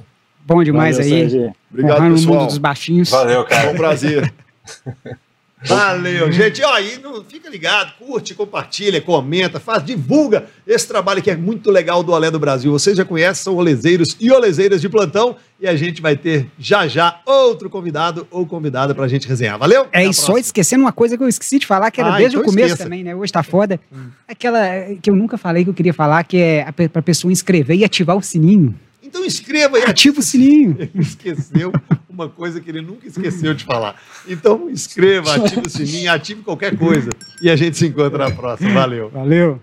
Bom 0.46 0.64
demais 0.64 0.96
Valeu, 0.96 1.12
aí. 1.12 1.20
Serginho. 1.20 1.54
Obrigado, 1.70 1.96
honrando 1.98 2.14
pessoal. 2.16 2.34
mundo 2.40 2.46
dos 2.48 2.58
baixinhos. 2.58 3.10
Valeu, 3.10 3.40
Foi 3.46 3.48
cara. 3.50 3.70
um 3.70 3.76
prazer. 3.76 4.32
Valeu, 5.62 6.32
gente. 6.32 6.62
Ó, 6.62 6.72
aí 6.72 6.98
não, 7.02 7.22
fica 7.24 7.48
ligado, 7.50 7.92
curte, 7.98 8.34
compartilha, 8.34 9.00
comenta, 9.00 9.60
faz, 9.60 9.84
divulga 9.84 10.46
esse 10.66 10.88
trabalho 10.88 11.20
que 11.22 11.30
é 11.30 11.36
muito 11.36 11.70
legal 11.70 12.02
do 12.02 12.12
Olé 12.12 12.30
do 12.30 12.38
Brasil. 12.38 12.72
Vocês 12.72 12.96
já 12.96 13.04
conhecem, 13.04 13.44
são 13.44 13.56
olezeiros 13.56 14.16
e 14.18 14.30
olezeiras 14.30 14.80
de 14.80 14.88
plantão. 14.88 15.36
E 15.60 15.68
a 15.68 15.76
gente 15.76 16.00
vai 16.00 16.16
ter 16.16 16.46
já 16.58 16.88
já 16.88 17.20
outro 17.26 17.68
convidado 17.68 18.26
ou 18.30 18.46
convidada 18.46 18.94
pra 18.94 19.06
gente 19.06 19.28
resenhar. 19.28 19.58
Valeu? 19.58 19.86
É, 19.92 20.06
e 20.06 20.14
só 20.14 20.38
esquecendo 20.38 20.82
uma 20.84 20.92
coisa 20.92 21.18
que 21.18 21.22
eu 21.22 21.28
esqueci 21.28 21.58
de 21.58 21.66
falar, 21.66 21.90
que 21.90 22.00
era 22.00 22.14
Ah, 22.14 22.16
desde 22.16 22.36
então 22.36 22.42
o 22.42 22.46
começo 22.46 22.68
esqueça. 22.68 22.84
também, 22.84 23.04
né? 23.04 23.14
Hoje 23.14 23.30
tá 23.30 23.42
foda. 23.42 23.78
Aquela 24.26 24.60
que 25.02 25.10
eu 25.10 25.14
nunca 25.14 25.36
falei 25.36 25.64
que 25.64 25.68
eu 25.70 25.74
queria 25.74 25.92
falar, 25.92 26.24
que 26.24 26.38
é 26.38 26.66
pra 26.88 27.02
pessoa 27.02 27.30
inscrever 27.30 27.76
e 27.76 27.84
ativar 27.84 28.16
o 28.16 28.22
sininho. 28.22 28.74
Então 29.10 29.24
escreva 29.24 29.76
aí. 29.76 29.82
Ativa 29.84 30.20
o 30.20 30.22
sininho. 30.22 30.76
Ele 30.78 30.90
esqueceu 30.94 31.72
uma 32.08 32.28
coisa 32.28 32.60
que 32.60 32.70
ele 32.70 32.80
nunca 32.80 33.08
esqueceu 33.08 33.54
de 33.54 33.64
falar. 33.64 34.00
Então 34.28 34.68
escreva, 34.70 35.34
ative 35.34 35.62
o 35.66 35.70
sininho, 35.70 36.12
ative 36.12 36.42
qualquer 36.42 36.76
coisa. 36.76 37.10
E 37.40 37.48
a 37.48 37.56
gente 37.56 37.76
se 37.76 37.86
encontra 37.86 38.28
na 38.28 38.30
próxima. 38.30 38.72
Valeu. 38.72 39.08
Valeu. 39.08 39.60